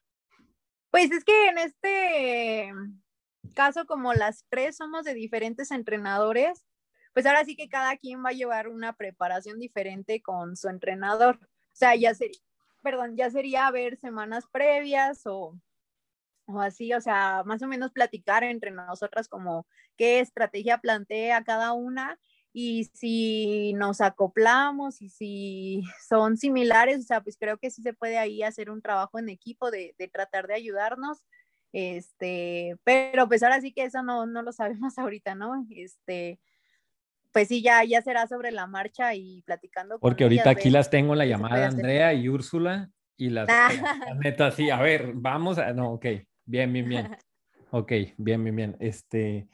Pues 0.92 1.12
es 1.12 1.24
que 1.24 1.48
en 1.50 1.58
este 1.58 2.72
caso, 3.56 3.86
como 3.88 4.14
las 4.14 4.46
tres 4.50 4.78
somos 4.78 5.04
de 5.04 5.16
diferentes 5.16 5.72
entrenadores, 5.72 6.64
pues 7.14 7.26
ahora 7.26 7.44
sí 7.44 7.56
que 7.56 7.70
cada 7.70 7.98
quien 7.98 8.24
va 8.24 8.30
a 8.30 8.34
llevar 8.34 8.68
una 8.68 8.94
preparación 8.94 9.60
diferente 9.60 10.22
con 10.22 10.56
su 10.56 10.70
entrenador. 10.70 11.40
O 11.42 11.76
sea, 11.76 11.96
ya 11.96 12.14
sería, 12.14 12.40
perdón, 12.84 13.16
ya 13.18 13.32
sería 13.32 13.72
ver 13.72 13.98
semanas 13.98 14.46
previas 14.52 15.22
o, 15.26 15.58
o 16.46 16.62
así, 16.62 16.94
o 16.94 17.02
sea, 17.02 17.44
más 17.46 17.64
o 17.64 17.68
menos 17.68 17.92
platicar 17.92 18.44
entre 18.44 18.72
nosotras 18.72 19.28
como 19.28 19.66
qué 19.98 20.20
estrategia 20.20 20.78
plantea 20.80 21.44
cada 21.44 21.74
una 21.74 22.20
y 22.54 22.86
si 22.94 23.74
nos 23.74 24.00
acoplamos 24.02 25.02
y 25.02 25.10
si 25.10 25.84
son 26.08 26.38
similares, 26.38 27.00
o 27.00 27.04
sea, 27.04 27.22
pues 27.22 27.38
creo 27.40 27.58
que 27.58 27.72
sí 27.72 27.82
se 27.82 27.94
puede 27.94 28.18
ahí 28.20 28.44
hacer 28.44 28.70
un 28.70 28.82
trabajo 28.82 29.18
en 29.18 29.30
equipo 29.30 29.72
de, 29.72 29.96
de 29.98 30.08
tratar 30.08 30.48
de 30.48 30.54
ayudarnos. 30.56 31.26
Este, 31.72 32.78
pero 32.84 33.28
pues 33.28 33.42
ahora 33.42 33.60
sí 33.60 33.74
que 33.74 33.86
eso 33.86 34.04
no, 34.04 34.28
no 34.28 34.44
lo 34.44 34.52
sabemos 34.52 34.98
ahorita, 35.00 35.34
¿no? 35.36 35.66
Este, 35.72 36.40
pues 37.34 37.48
sí, 37.48 37.62
ya, 37.62 37.84
ya 37.84 38.02
será 38.02 38.28
sobre 38.28 38.52
la 38.52 38.68
marcha 38.68 39.16
y 39.16 39.42
platicando. 39.42 40.00
Porque 40.00 40.24
ahorita 40.24 40.52
ellas, 40.52 40.58
aquí 40.58 40.70
las 40.70 40.90
tengo 40.90 41.16
la 41.16 41.26
llamada. 41.26 41.68
Andrea 41.68 42.14
y 42.14 42.30
Úrsula 42.30 42.92
y 43.18 43.30
las, 43.30 43.48
las 44.08 44.18
neta 44.20 44.52
sí, 44.52 44.70
a 44.70 44.80
ver, 44.80 45.12
vamos 45.16 45.58
a, 45.58 45.74
no, 45.74 45.94
ok, 45.94 46.06
bien, 46.46 46.72
bien, 46.72 46.88
bien, 46.88 47.18
ok, 47.72 47.92
bien, 48.18 48.44
bien, 48.44 48.56
bien, 48.56 48.78
este, 48.80 49.48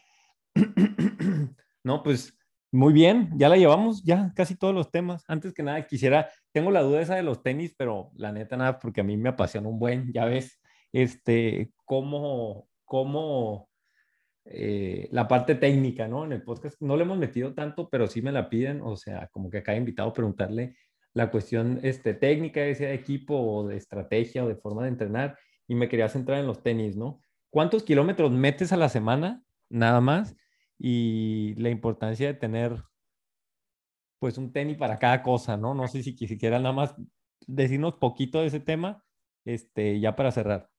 no, 1.84 2.04
pues 2.04 2.38
muy 2.72 2.94
bien, 2.94 3.32
ya 3.36 3.50
la 3.50 3.58
llevamos, 3.58 4.04
ya 4.04 4.32
casi 4.36 4.56
todos 4.56 4.76
los 4.76 4.92
temas. 4.92 5.24
Antes 5.28 5.54
que 5.54 5.64
nada, 5.64 5.88
quisiera, 5.88 6.30
tengo 6.52 6.70
la 6.70 6.82
duda 6.82 7.02
esa 7.02 7.16
de 7.16 7.24
los 7.24 7.42
tenis, 7.42 7.74
pero 7.78 8.12
la 8.16 8.32
neta 8.32 8.58
nada, 8.58 8.78
porque 8.78 9.02
a 9.02 9.04
mí 9.04 9.18
me 9.18 9.30
apasiona 9.30 9.70
un 9.70 9.80
buen, 9.80 10.12
ya 10.14 10.26
ves, 10.26 10.62
este, 10.92 11.72
cómo, 11.86 12.68
cómo, 12.86 13.69
eh, 14.52 15.08
la 15.12 15.28
parte 15.28 15.54
técnica, 15.54 16.08
¿no? 16.08 16.26
En 16.26 16.34
el 16.34 16.42
podcast 16.42 16.82
no 16.82 16.98
le 16.98 17.04
hemos 17.04 17.20
metido 17.20 17.54
tanto, 17.54 17.88
pero 17.88 18.08
sí 18.08 18.24
me 18.24 18.32
la 18.32 18.50
piden, 18.50 18.82
o 18.82 18.96
sea, 18.98 19.28
como 19.28 19.50
que 19.50 19.62
cada 19.62 19.78
invitado 19.78 20.12
preguntarle 20.12 20.76
la 21.14 21.30
cuestión 21.30 21.80
este, 21.84 22.16
técnica 22.16 22.62
de 22.62 22.72
ese 22.72 22.94
equipo 22.94 23.36
o 23.36 23.68
de 23.68 23.78
estrategia 23.78 24.44
o 24.44 24.48
de 24.48 24.56
forma 24.56 24.84
de 24.84 24.90
entrenar 24.90 25.38
y 25.68 25.76
me 25.76 25.88
quería 25.88 26.10
centrar 26.10 26.40
en 26.40 26.48
los 26.48 26.64
tenis, 26.64 26.96
¿no? 26.96 27.22
¿Cuántos 27.52 27.84
kilómetros 27.84 28.32
metes 28.32 28.72
a 28.72 28.78
la 28.78 28.90
semana? 28.90 29.44
Nada 29.70 30.02
más. 30.02 30.36
Y 30.80 31.54
la 31.58 31.70
importancia 31.70 32.28
de 32.28 32.34
tener 32.34 32.84
pues 34.18 34.38
un 34.38 34.52
tenis 34.52 34.78
para 34.78 34.98
cada 34.98 35.22
cosa, 35.22 35.58
¿no? 35.58 35.76
No 35.76 35.88
sé 35.88 36.02
si 36.02 36.16
quisiera 36.16 36.58
nada 36.58 36.74
más 36.74 36.96
decirnos 37.46 37.96
poquito 37.96 38.42
de 38.42 38.48
ese 38.48 38.60
tema, 38.60 39.04
este, 39.46 40.00
ya 40.00 40.16
para 40.16 40.32
cerrar. 40.32 40.70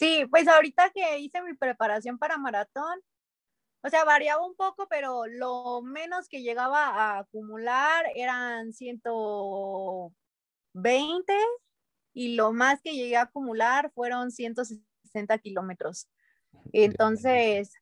Sí, 0.00 0.24
pues 0.30 0.48
ahorita 0.48 0.90
que 0.94 1.18
hice 1.18 1.42
mi 1.42 1.52
preparación 1.54 2.16
para 2.16 2.38
maratón, 2.38 3.00
o 3.82 3.90
sea, 3.90 4.04
variaba 4.04 4.46
un 4.46 4.54
poco, 4.56 4.86
pero 4.88 5.26
lo 5.26 5.82
menos 5.82 6.26
que 6.26 6.40
llegaba 6.42 6.86
a 6.86 7.18
acumular 7.18 8.06
eran 8.14 8.72
120 8.72 11.34
y 12.14 12.34
lo 12.34 12.54
más 12.54 12.80
que 12.80 12.94
llegué 12.94 13.18
a 13.18 13.24
acumular 13.24 13.92
fueron 13.92 14.30
160 14.30 15.36
kilómetros. 15.38 16.08
Entonces, 16.72 17.74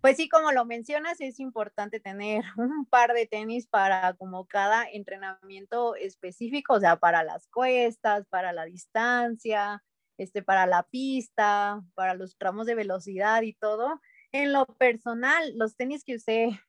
pues 0.00 0.16
sí, 0.16 0.30
como 0.30 0.52
lo 0.52 0.64
mencionas, 0.64 1.20
es 1.20 1.40
importante 1.40 2.00
tener 2.00 2.42
un 2.56 2.86
par 2.86 3.12
de 3.12 3.26
tenis 3.26 3.66
para 3.66 4.14
como 4.14 4.46
cada 4.46 4.88
entrenamiento 4.90 5.94
específico, 5.94 6.72
o 6.72 6.80
sea, 6.80 6.96
para 6.96 7.22
las 7.22 7.48
cuestas, 7.48 8.26
para 8.28 8.54
la 8.54 8.64
distancia, 8.64 9.84
este, 10.20 10.42
para 10.42 10.66
la 10.66 10.82
pista, 10.82 11.82
para 11.94 12.12
los 12.12 12.36
tramos 12.36 12.66
de 12.66 12.74
velocidad 12.74 13.40
y 13.40 13.54
todo. 13.54 14.00
En 14.32 14.52
lo 14.52 14.66
personal, 14.66 15.56
los 15.56 15.76
tenis 15.76 16.04
que 16.04 16.16
usé 16.16 16.60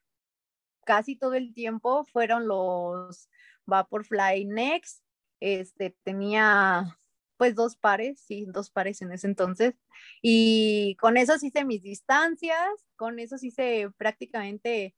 casi 0.86 1.18
todo 1.18 1.34
el 1.34 1.54
tiempo 1.54 2.06
fueron 2.06 2.48
los 2.48 3.30
Vaporfly 3.66 4.46
Next. 4.46 5.04
Este, 5.42 5.94
tenía 6.04 6.98
pues 7.36 7.54
dos 7.54 7.76
pares, 7.76 8.22
sí, 8.22 8.46
dos 8.48 8.70
pares 8.70 9.02
en 9.02 9.12
ese 9.12 9.28
entonces. 9.28 9.76
Y 10.22 10.96
con 11.02 11.18
esos 11.18 11.44
hice 11.44 11.66
mis 11.66 11.84
distancias, 11.84 12.70
con 12.96 13.20
esos 13.20 13.44
hice 13.44 13.90
prácticamente 13.98 14.96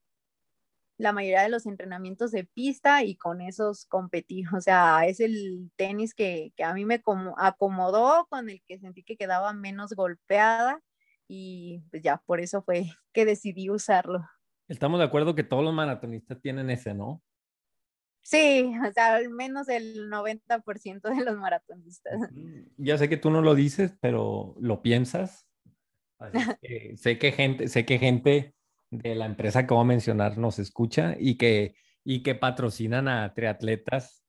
la 0.96 1.12
mayoría 1.12 1.42
de 1.42 1.48
los 1.48 1.66
entrenamientos 1.66 2.30
de 2.30 2.44
pista 2.44 3.02
y 3.02 3.16
con 3.16 3.40
esos 3.40 3.86
competí. 3.86 4.44
O 4.56 4.60
sea, 4.60 5.06
es 5.06 5.20
el 5.20 5.70
tenis 5.76 6.14
que, 6.14 6.52
que 6.56 6.64
a 6.64 6.74
mí 6.74 6.84
me 6.84 7.02
acomodó, 7.36 8.26
con 8.28 8.48
el 8.48 8.62
que 8.66 8.78
sentí 8.78 9.02
que 9.02 9.16
quedaba 9.16 9.52
menos 9.52 9.92
golpeada 9.92 10.80
y 11.28 11.82
pues 11.90 12.02
ya 12.02 12.22
por 12.26 12.40
eso 12.40 12.62
fue 12.62 12.84
que 13.12 13.24
decidí 13.24 13.70
usarlo. 13.70 14.24
Estamos 14.68 14.98
de 14.98 15.04
acuerdo 15.04 15.34
que 15.34 15.44
todos 15.44 15.62
los 15.62 15.74
maratonistas 15.74 16.40
tienen 16.40 16.70
ese, 16.70 16.94
¿no? 16.94 17.22
Sí, 18.22 18.72
o 18.88 18.92
sea, 18.92 19.16
al 19.16 19.28
menos 19.28 19.68
el 19.68 20.08
90% 20.08 21.14
de 21.14 21.24
los 21.24 21.36
maratonistas. 21.36 22.14
Ya 22.76 22.98
sé 22.98 23.08
que 23.08 23.16
tú 23.16 23.30
no 23.30 23.40
lo 23.42 23.54
dices, 23.54 23.94
pero 24.00 24.56
lo 24.58 24.82
piensas. 24.82 25.46
Que 26.62 26.96
sé 26.96 27.18
que 27.18 27.32
gente, 27.32 27.68
sé 27.68 27.84
que 27.84 27.98
gente 27.98 28.54
de 28.98 29.14
la 29.14 29.26
empresa 29.26 29.66
que 29.66 29.74
voy 29.74 29.82
a 29.82 29.86
mencionar 29.86 30.38
nos 30.38 30.58
escucha 30.58 31.14
y 31.18 31.36
que, 31.36 31.74
y 32.04 32.22
que 32.22 32.34
patrocinan 32.34 33.08
a 33.08 33.32
triatletas, 33.34 34.24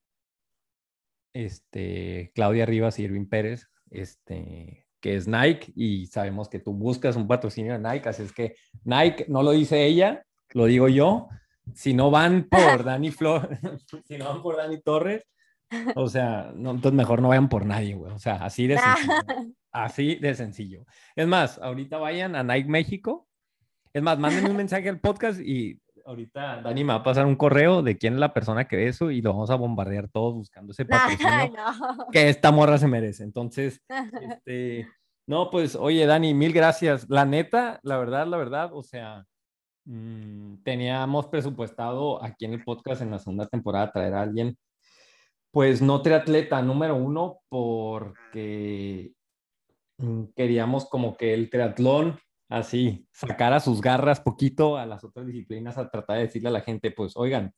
este, 1.34 2.32
Claudia 2.34 2.66
Rivas 2.66 3.00
y 3.00 3.04
Irving 3.04 3.28
Pérez, 3.28 3.68
este, 3.90 4.88
que 5.00 5.16
es 5.16 5.28
Nike, 5.28 5.72
y 5.76 6.08
sabemos 6.08 6.50
que 6.50 6.60
tú 6.60 6.74
buscas 6.74 7.16
un 7.16 7.28
patrocinio 7.28 7.74
de 7.74 7.80
Nike, 7.80 8.10
así 8.10 8.24
es 8.24 8.34
que 8.34 8.56
Nike 8.84 9.26
no 9.28 9.44
lo 9.44 9.52
dice 9.52 9.86
ella, 9.86 10.26
lo 10.52 10.66
digo 10.66 10.88
yo. 10.88 11.28
Si 11.74 11.94
no 11.94 12.12
van 12.12 12.48
por 12.50 12.84
Dani 12.84 13.12
Flor, 13.12 13.50
si 14.06 14.18
no 14.18 14.26
van 14.26 14.42
por 14.42 14.58
Dani 14.58 14.82
Torres, 14.82 15.26
o 15.96 16.08
sea, 16.08 16.52
no, 16.56 16.72
entonces 16.72 16.94
mejor 16.94 17.22
no 17.22 17.30
vayan 17.30 17.50
por 17.50 17.66
nadie, 17.66 17.96
güey. 17.96 18.12
O 18.12 18.20
sea, 18.20 18.36
así 18.36 18.68
de 18.68 18.78
sencillo. 18.78 19.14
Así 19.72 20.16
de 20.16 20.36
sencillo. 20.36 20.86
Es 21.16 21.28
más, 21.28 21.58
ahorita 21.60 21.98
vayan 21.98 22.36
a 22.36 22.44
Nike 22.44 22.70
México. 22.70 23.28
Es 23.96 24.04
más, 24.04 24.20
mándenme 24.20 24.50
un 24.50 24.58
mensaje 24.58 24.90
al 24.90 25.00
podcast 25.00 25.40
y 25.40 25.80
ahorita 26.06 26.62
Dani 26.62 26.84
me 26.84 26.92
va 26.92 27.00
a 27.00 27.04
pasar 27.04 27.26
un 27.26 27.38
correo 27.38 27.82
de 27.82 27.98
quién 27.98 28.16
es 28.16 28.20
la 28.20 28.34
persona 28.34 28.68
que 28.68 28.76
ve 28.76 28.90
eso 28.90 29.10
y 29.10 29.22
lo 29.22 29.32
vamos 29.32 29.50
a 29.52 29.56
bombardear 29.56 30.10
todos 30.10 30.34
buscando 30.34 30.74
ese 30.74 30.84
patrocinio 31.18 31.54
no. 31.56 32.08
que 32.12 32.28
esta 32.28 32.52
morra 32.52 32.78
se 32.78 32.90
merece. 32.90 33.24
Entonces, 33.24 33.82
este, 34.22 34.86
no, 35.26 35.50
pues, 35.50 35.78
oye, 35.78 36.06
Dani, 36.06 36.34
mil 36.34 36.52
gracias. 36.52 37.10
La 37.10 37.24
neta, 37.24 37.80
la 37.84 37.98
verdad, 37.98 38.28
la 38.28 38.36
verdad, 38.36 38.72
o 38.74 38.84
sea, 38.84 39.26
mm, 39.86 40.56
teníamos 40.64 41.28
presupuestado 41.28 42.22
aquí 42.22 42.44
en 42.44 42.52
el 42.52 42.66
podcast 42.66 43.02
en 43.02 43.12
la 43.12 43.20
segunda 43.20 43.48
temporada 43.48 43.94
traer 43.94 44.14
a 44.14 44.24
alguien, 44.24 44.58
pues 45.52 45.82
no 45.82 46.02
triatleta 46.02 46.62
número 46.62 46.98
uno, 46.98 47.40
porque 47.48 49.14
mm, 50.00 50.24
queríamos 50.36 50.84
como 50.90 51.16
que 51.16 51.34
el 51.34 51.50
triatlón 51.50 52.20
así 52.50 53.08
sacara 53.12 53.60
sus 53.60 53.82
garras 53.82 54.22
poquito 54.22 54.78
a 54.78 54.86
las 54.86 55.04
otras 55.04 55.26
disciplinas 55.26 55.78
a 55.78 55.90
tratar 55.90 56.18
de 56.18 56.24
decirle 56.24 56.50
a 56.50 56.54
la 56.54 56.62
gente, 56.62 56.92
pues, 56.92 57.16
oigan, 57.16 57.54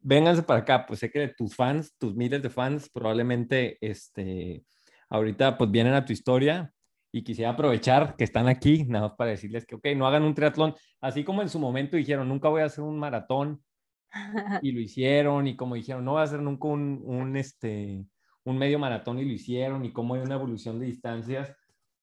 vénganse 0.00 0.42
para 0.42 0.60
acá, 0.60 0.86
pues 0.86 1.00
sé 1.00 1.10
que 1.10 1.28
tus 1.28 1.54
fans, 1.54 1.96
tus 1.98 2.14
miles 2.14 2.42
de 2.42 2.50
fans, 2.50 2.90
probablemente, 2.90 3.78
este, 3.80 4.64
ahorita 5.08 5.56
pues 5.58 5.70
vienen 5.70 5.94
a 5.94 6.04
tu 6.04 6.12
historia 6.12 6.72
y 7.12 7.22
quisiera 7.22 7.50
aprovechar 7.50 8.16
que 8.16 8.24
están 8.24 8.48
aquí, 8.48 8.84
nada 8.84 9.08
más 9.08 9.16
para 9.16 9.30
decirles 9.30 9.66
que, 9.66 9.74
ok, 9.74 9.88
no 9.96 10.06
hagan 10.06 10.22
un 10.22 10.34
triatlón, 10.34 10.74
así 11.00 11.24
como 11.24 11.42
en 11.42 11.48
su 11.48 11.58
momento 11.58 11.96
dijeron, 11.96 12.28
nunca 12.28 12.48
voy 12.48 12.62
a 12.62 12.66
hacer 12.66 12.82
un 12.84 12.98
maratón, 12.98 13.62
y 14.62 14.72
lo 14.72 14.80
hicieron, 14.80 15.46
y 15.46 15.56
como 15.56 15.74
dijeron, 15.74 16.04
no 16.04 16.12
voy 16.12 16.20
a 16.20 16.24
hacer 16.24 16.40
nunca 16.40 16.68
un, 16.68 17.02
un, 17.04 17.36
este, 17.36 18.06
un 18.44 18.58
medio 18.58 18.78
maratón, 18.78 19.18
y 19.18 19.24
lo 19.24 19.32
hicieron, 19.32 19.84
y 19.84 19.92
como 19.92 20.14
hay 20.14 20.22
una 20.22 20.36
evolución 20.36 20.78
de 20.78 20.86
distancias, 20.86 21.54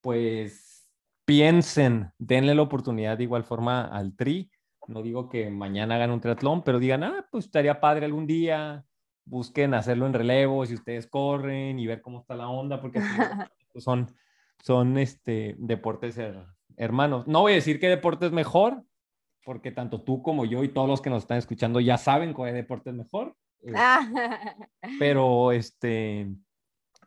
pues 0.02 0.69
piensen, 1.30 2.12
denle 2.18 2.56
la 2.56 2.64
oportunidad 2.64 3.16
de 3.16 3.26
igual 3.26 3.44
forma 3.44 3.84
al 3.86 4.16
tri, 4.16 4.50
no 4.88 5.04
digo 5.04 5.30
que 5.30 5.52
mañana 5.52 5.94
hagan 5.94 6.10
un 6.10 6.22
triatlón, 6.22 6.64
pero 6.64 6.80
digan, 6.80 7.04
ah, 7.04 7.28
pues 7.32 7.46
estaría 7.46 7.80
padre 7.80 8.08
algún 8.08 8.26
día, 8.26 8.84
busquen 9.26 9.76
hacerlo 9.76 10.08
en 10.08 10.14
relevo, 10.14 10.66
si 10.66 10.74
ustedes 10.74 11.06
corren 11.06 11.78
y 11.78 11.86
ver 11.86 12.02
cómo 12.02 12.22
está 12.22 12.34
la 12.34 12.50
onda, 12.50 12.82
porque 12.82 13.00
son, 13.76 14.12
son 14.64 14.98
este, 14.98 15.56
deportes 15.60 16.20
hermanos. 16.78 17.28
No 17.28 17.42
voy 17.42 17.52
a 17.52 17.56
decir 17.56 17.80
qué 17.80 17.90
deporte 17.90 18.26
es 18.26 18.32
mejor, 18.32 18.84
porque 19.46 19.70
tanto 19.70 20.02
tú 20.02 20.24
como 20.24 20.46
yo 20.46 20.64
y 20.64 20.70
todos 20.70 20.90
los 20.90 21.00
que 21.00 21.12
nos 21.12 21.22
están 21.22 21.38
escuchando 21.38 21.80
ya 21.80 22.00
saben 22.00 22.34
cuál 22.34 22.56
deporte 22.56 22.90
es 22.90 22.96
mejor. 22.96 23.36
Eh, 23.62 23.74
pero, 24.98 25.52
este, 25.52 26.28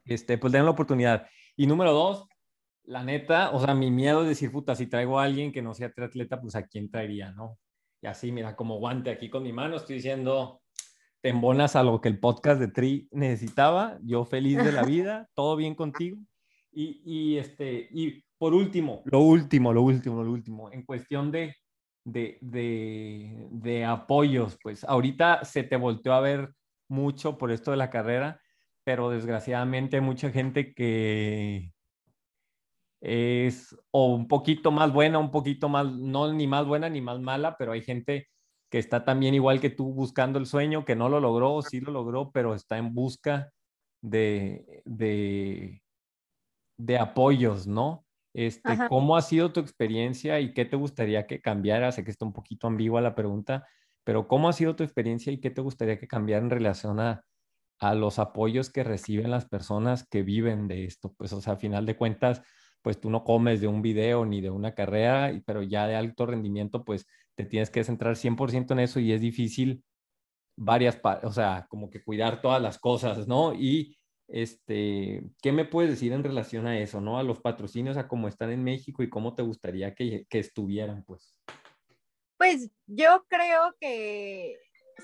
este, 0.04 0.38
pues 0.38 0.52
den 0.52 0.64
la 0.64 0.70
oportunidad. 0.70 1.26
Y 1.56 1.66
número 1.66 1.92
dos, 1.92 2.28
la 2.84 3.04
neta, 3.04 3.50
o 3.52 3.60
sea, 3.64 3.74
mi 3.74 3.90
miedo 3.90 4.22
es 4.22 4.28
decir, 4.28 4.50
puta, 4.50 4.74
si 4.74 4.86
traigo 4.86 5.18
a 5.18 5.24
alguien 5.24 5.52
que 5.52 5.62
no 5.62 5.74
sea 5.74 5.92
triatleta, 5.92 6.40
pues 6.40 6.54
a 6.56 6.66
quién 6.66 6.90
traería, 6.90 7.32
¿no? 7.32 7.58
Y 8.02 8.06
así, 8.06 8.32
mira, 8.32 8.56
como 8.56 8.78
guante 8.78 9.10
aquí 9.10 9.30
con 9.30 9.42
mi 9.44 9.52
mano, 9.52 9.76
estoy 9.76 9.96
diciendo, 9.96 10.60
te 11.20 11.28
embonas 11.28 11.76
a 11.76 11.84
lo 11.84 12.00
que 12.00 12.08
el 12.08 12.18
podcast 12.18 12.60
de 12.60 12.68
Tri 12.68 13.08
necesitaba. 13.12 13.98
Yo 14.02 14.24
feliz 14.24 14.62
de 14.62 14.72
la 14.72 14.82
vida, 14.82 15.28
todo 15.34 15.54
bien 15.54 15.76
contigo. 15.76 16.18
Y, 16.72 17.02
y, 17.04 17.38
este, 17.38 17.88
y 17.92 18.24
por 18.38 18.54
último, 18.54 19.02
lo 19.04 19.20
último, 19.20 19.72
lo 19.72 19.82
último, 19.82 20.24
lo 20.24 20.32
último, 20.32 20.72
en 20.72 20.82
cuestión 20.82 21.30
de, 21.30 21.54
de, 22.04 22.38
de, 22.40 23.46
de 23.52 23.84
apoyos, 23.84 24.58
pues 24.60 24.82
ahorita 24.82 25.44
se 25.44 25.62
te 25.62 25.76
volteó 25.76 26.14
a 26.14 26.20
ver 26.20 26.52
mucho 26.88 27.38
por 27.38 27.52
esto 27.52 27.70
de 27.70 27.76
la 27.76 27.90
carrera, 27.90 28.40
pero 28.82 29.10
desgraciadamente 29.10 29.96
hay 29.96 30.02
mucha 30.02 30.30
gente 30.30 30.74
que 30.74 31.72
es 33.02 33.76
o 33.90 34.14
un 34.14 34.28
poquito 34.28 34.70
más 34.70 34.92
buena, 34.92 35.18
un 35.18 35.32
poquito 35.32 35.68
más, 35.68 35.86
no 35.86 36.32
ni 36.32 36.46
más 36.46 36.66
buena 36.66 36.88
ni 36.88 37.00
más 37.00 37.20
mala, 37.20 37.56
pero 37.58 37.72
hay 37.72 37.82
gente 37.82 38.28
que 38.70 38.78
está 38.78 39.04
también 39.04 39.34
igual 39.34 39.60
que 39.60 39.70
tú 39.70 39.92
buscando 39.92 40.38
el 40.38 40.46
sueño, 40.46 40.84
que 40.84 40.96
no 40.96 41.08
lo 41.08 41.20
logró, 41.20 41.60
sí 41.62 41.80
lo 41.80 41.90
logró, 41.90 42.30
pero 42.30 42.54
está 42.54 42.78
en 42.78 42.94
busca 42.94 43.50
de, 44.00 44.82
de, 44.84 45.82
de 46.78 46.98
apoyos, 46.98 47.66
¿no? 47.66 48.06
Este, 48.34 48.78
¿Cómo 48.88 49.16
ha 49.16 49.22
sido 49.22 49.52
tu 49.52 49.60
experiencia 49.60 50.40
y 50.40 50.54
qué 50.54 50.64
te 50.64 50.76
gustaría 50.76 51.26
que 51.26 51.42
cambiara? 51.42 51.92
Sé 51.92 52.04
que 52.04 52.10
está 52.10 52.24
un 52.24 52.32
poquito 52.32 52.66
ambigua 52.66 53.00
la 53.00 53.14
pregunta, 53.14 53.66
pero 54.04 54.26
¿cómo 54.28 54.48
ha 54.48 54.52
sido 54.52 54.74
tu 54.74 54.84
experiencia 54.84 55.32
y 55.32 55.40
qué 55.40 55.50
te 55.50 55.60
gustaría 55.60 55.98
que 55.98 56.08
cambiara 56.08 56.42
en 56.42 56.50
relación 56.50 56.98
a, 56.98 57.24
a 57.78 57.94
los 57.94 58.18
apoyos 58.18 58.70
que 58.70 58.84
reciben 58.84 59.30
las 59.30 59.44
personas 59.46 60.06
que 60.08 60.22
viven 60.22 60.66
de 60.66 60.84
esto? 60.84 61.12
Pues, 61.18 61.32
o 61.32 61.42
sea, 61.42 61.54
a 61.54 61.56
final 61.58 61.84
de 61.84 61.96
cuentas, 61.96 62.42
pues 62.82 63.00
tú 63.00 63.10
no 63.10 63.24
comes 63.24 63.60
de 63.60 63.68
un 63.68 63.80
video 63.80 64.24
ni 64.26 64.40
de 64.40 64.50
una 64.50 64.74
carrera, 64.74 65.32
pero 65.46 65.62
ya 65.62 65.86
de 65.86 65.96
alto 65.96 66.26
rendimiento, 66.26 66.84
pues 66.84 67.06
te 67.34 67.44
tienes 67.44 67.70
que 67.70 67.84
centrar 67.84 68.16
100% 68.16 68.72
en 68.72 68.80
eso 68.80 69.00
y 69.00 69.12
es 69.12 69.20
difícil 69.20 69.84
varias, 70.56 71.00
o 71.22 71.32
sea, 71.32 71.66
como 71.68 71.88
que 71.88 72.02
cuidar 72.02 72.42
todas 72.42 72.60
las 72.60 72.78
cosas, 72.78 73.26
¿no? 73.26 73.54
Y 73.54 73.96
este, 74.28 75.24
¿qué 75.42 75.52
me 75.52 75.64
puedes 75.64 75.90
decir 75.90 76.12
en 76.12 76.24
relación 76.24 76.66
a 76.66 76.78
eso, 76.78 77.00
¿no? 77.00 77.18
A 77.18 77.22
los 77.22 77.40
patrocinios, 77.40 77.96
a 77.96 78.08
cómo 78.08 78.28
están 78.28 78.50
en 78.50 78.64
México 78.64 79.02
y 79.02 79.10
cómo 79.10 79.34
te 79.34 79.42
gustaría 79.42 79.94
que, 79.94 80.26
que 80.28 80.38
estuvieran, 80.38 81.04
pues. 81.04 81.34
Pues 82.36 82.70
yo 82.86 83.24
creo 83.28 83.74
que 83.80 84.58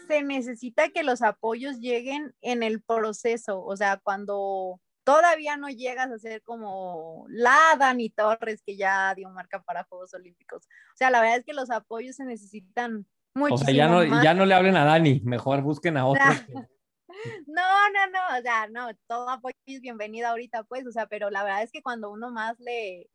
se 0.09 0.23
necesita 0.23 0.89
que 0.91 1.03
los 1.03 1.23
apoyos 1.23 1.79
lleguen 1.79 2.35
en 2.41 2.63
el 2.63 2.83
proceso, 2.83 3.63
o 3.63 3.77
sea, 3.77 3.99
cuando 4.03 4.81
todavía 5.09 5.57
no 5.57 5.71
llegas 5.71 6.11
a 6.11 6.19
ser 6.19 6.43
como 6.43 7.25
la 7.31 7.59
Dani 7.79 8.11
Torres 8.11 8.63
que 8.63 8.77
ya 8.77 9.15
dio 9.15 9.31
marca 9.31 9.63
para 9.63 9.85
Juegos 9.85 10.13
Olímpicos. 10.13 10.67
O 10.67 10.97
sea, 10.97 11.11
la 11.11 11.23
verdad 11.23 11.39
es 11.39 11.45
que 11.47 11.55
los 11.55 11.71
apoyos 11.71 12.17
se 12.17 12.27
necesitan 12.27 13.07
mucho. 13.35 13.55
O 13.55 13.59
sea, 13.59 13.73
ya 13.73 13.89
no, 13.89 14.05
ya 14.23 14.35
no 14.35 14.45
le 14.45 14.53
hablen 14.53 14.77
a 14.77 14.85
Dani, 14.85 15.23
mejor 15.25 15.63
busquen 15.63 15.97
a 15.97 16.07
otros. 16.07 16.27
No, 17.47 17.63
no, 17.93 18.11
no, 18.13 18.39
o 18.39 18.43
sea, 18.43 18.69
no, 18.69 18.91
todo 19.09 19.29
apoyo 19.29 19.57
es 19.67 19.81
bienvenido 19.81 20.29
ahorita, 20.29 20.63
pues, 20.65 20.87
o 20.87 20.93
sea, 20.93 21.07
pero 21.07 21.31
la 21.31 21.43
verdad 21.43 21.65
es 21.65 21.73
que 21.73 21.83
cuando 21.83 22.13
uno 22.13 22.31
más 22.31 22.61
le, 22.61 23.11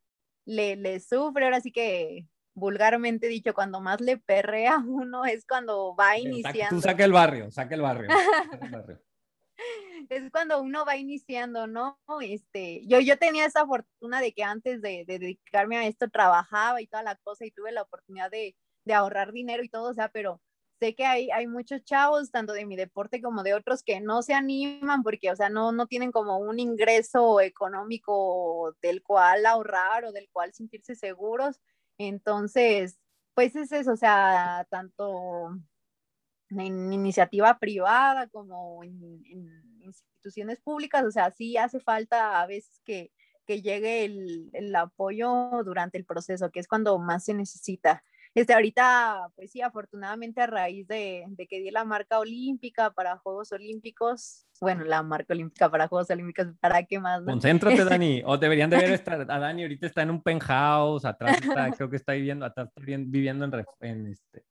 le, 0.46 0.76
le 0.76 1.00
sufre, 1.00 1.46
ahora 1.46 1.62
sí 1.62 1.72
que 1.72 2.28
vulgarmente 2.54 3.28
dicho, 3.28 3.54
cuando 3.54 3.80
más 3.80 4.02
le 4.02 4.18
perrea 4.18 4.84
uno 4.86 5.24
es 5.24 5.46
cuando 5.46 5.96
va 5.96 6.18
iniciando. 6.18 6.76
Tú 6.76 6.82
saca 6.82 7.06
el 7.06 7.14
barrio, 7.14 7.50
saca 7.50 7.76
el 7.76 7.82
barrio. 7.82 8.10
Saca 8.52 8.66
el 8.66 8.72
barrio 8.72 9.02
es 10.10 10.32
cuando 10.32 10.62
uno 10.62 10.86
va 10.86 10.98
iniciando, 10.98 11.68
¿no? 11.68 12.00
Este, 12.22 12.86
yo, 12.88 13.00
yo 13.00 13.18
tenía 13.18 13.46
esa 13.46 13.66
fortuna 13.66 14.22
de 14.22 14.34
que 14.34 14.44
antes 14.44 14.82
de, 14.82 15.06
dedicarme 15.08 15.78
a 15.78 15.88
esto 15.88 16.10
trabajaba 16.10 16.82
y 16.82 16.88
toda 16.88 17.04
la 17.04 17.16
cosa 17.18 17.46
y 17.46 17.52
tuve 17.52 17.72
la 17.72 17.84
oportunidad 17.84 18.32
de, 18.32 18.56
ahorrar 18.94 19.32
dinero 19.32 19.64
y 19.64 19.70
todo, 19.70 19.92
o 19.92 19.94
sea, 19.94 20.10
pero 20.10 20.42
sé 20.80 20.94
que 20.96 21.06
hay, 21.06 21.32
hay 21.32 21.48
muchos 21.48 21.84
chavos, 21.86 22.32
tanto 22.32 22.54
de 22.54 22.66
mi 22.66 22.76
deporte 22.76 23.22
como 23.22 23.44
de 23.44 23.54
otros, 23.54 23.84
que 23.84 24.02
no 24.02 24.22
se 24.24 24.34
animan 24.34 25.04
porque, 25.04 25.32
o 25.32 25.36
sea, 25.36 25.50
no, 25.50 25.72
no 25.72 25.88
tienen 25.88 26.12
como 26.12 26.38
un 26.38 26.60
ingreso 26.60 27.40
económico 27.42 28.76
del 28.82 29.02
cual 29.02 29.46
ahorrar 29.46 30.06
o 30.06 30.12
del 30.12 30.30
cual 30.32 30.54
sentirse 30.54 30.96
seguros. 30.96 31.62
Entonces, 31.98 33.00
pues 33.34 33.56
es 33.56 33.72
eso, 33.72 33.94
o 33.94 33.98
sea, 33.98 34.68
tanto 34.70 35.52
en 36.60 36.94
iniciativa 36.94 37.58
privada 37.60 38.28
como 38.28 38.84
en, 38.84 39.73
instituciones 39.84 40.60
públicas, 40.60 41.04
o 41.06 41.12
sea, 41.12 41.32
sí 41.32 41.58
hace 41.58 41.80
falta 41.80 42.42
a 42.42 42.48
veces 42.48 42.82
que, 42.86 43.12
que 43.46 43.62
llegue 43.62 44.06
el, 44.06 44.50
el, 44.54 44.76
apoyo 44.76 45.50
durante 45.66 45.98
el 45.98 46.06
proceso, 46.06 46.52
que 46.52 46.60
es 46.60 46.68
cuando 46.68 46.98
más 47.00 47.26
se 47.26 47.34
necesita. 47.34 48.04
Este, 48.36 48.54
ahorita, 48.54 49.30
pues 49.36 49.52
sí, 49.52 49.62
afortunadamente 49.62 50.42
a 50.42 50.48
raíz 50.48 50.88
de, 50.88 51.24
de, 51.28 51.48
que 51.48 51.60
di 51.60 51.70
la 51.70 51.86
marca 51.86 52.18
olímpica 52.18 52.90
para 52.90 53.18
Juegos 53.20 53.52
Olímpicos, 53.52 54.48
bueno, 54.60 54.84
la 54.86 55.04
marca 55.04 55.36
olímpica 55.36 55.70
para 55.70 55.88
Juegos 55.88 56.10
Olímpicos, 56.10 56.48
¿para 56.60 56.84
qué 56.84 57.00
más? 57.00 57.22
Concéntrate, 57.24 57.86
Dani, 57.86 58.24
o 58.26 58.38
deberían 58.38 58.72
de 58.72 58.78
ver 58.78 58.92
estar, 58.92 59.22
a 59.22 59.40
Dani 59.40 59.62
ahorita 59.62 59.86
está 59.86 60.02
en 60.02 60.10
un 60.10 60.24
penthouse, 60.24 61.06
atrás 61.06 61.38
está, 61.42 61.70
creo 61.72 61.90
que 61.92 61.98
está 61.98 62.14
viviendo, 62.14 62.44
atrás 62.46 62.70
viviendo 62.76 63.46
en, 63.46 63.66
en 63.82 64.08
este, 64.08 64.44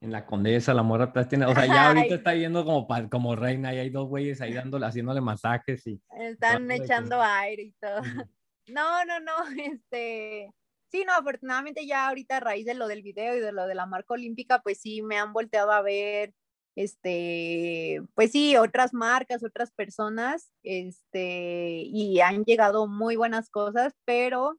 en 0.00 0.12
la 0.12 0.26
condesa, 0.26 0.74
la 0.74 0.82
morra 0.82 1.04
atrás 1.04 1.28
tiene, 1.28 1.46
o 1.46 1.54
sea, 1.54 1.66
ya 1.66 1.88
ahorita 1.88 2.16
está 2.16 2.32
viendo 2.32 2.64
como, 2.64 2.86
como 3.10 3.34
reina 3.34 3.74
y 3.74 3.78
hay 3.78 3.90
dos 3.90 4.08
güeyes 4.08 4.40
ahí 4.40 4.52
dándole, 4.52 4.86
haciéndole 4.86 5.20
masajes 5.20 5.86
y... 5.86 6.00
Están 6.18 6.70
echando 6.70 7.20
aire 7.22 7.62
y 7.62 7.72
todo. 7.72 8.00
No, 8.68 9.04
no, 9.04 9.20
no, 9.20 9.32
este... 9.72 10.52
Sí, 10.90 11.04
no, 11.04 11.14
afortunadamente 11.14 11.86
ya 11.86 12.08
ahorita 12.08 12.36
a 12.36 12.40
raíz 12.40 12.66
de 12.66 12.74
lo 12.74 12.88
del 12.88 13.02
video 13.02 13.36
y 13.36 13.40
de 13.40 13.52
lo 13.52 13.66
de 13.66 13.74
la 13.74 13.86
marca 13.86 14.14
olímpica, 14.14 14.60
pues 14.60 14.80
sí, 14.80 15.02
me 15.02 15.18
han 15.18 15.32
volteado 15.32 15.72
a 15.72 15.82
ver, 15.82 16.32
este, 16.76 18.02
pues 18.14 18.30
sí, 18.32 18.56
otras 18.56 18.92
marcas, 18.92 19.42
otras 19.42 19.72
personas, 19.72 20.52
este, 20.62 21.82
y 21.86 22.20
han 22.20 22.44
llegado 22.44 22.86
muy 22.86 23.16
buenas 23.16 23.50
cosas, 23.50 23.94
pero 24.04 24.58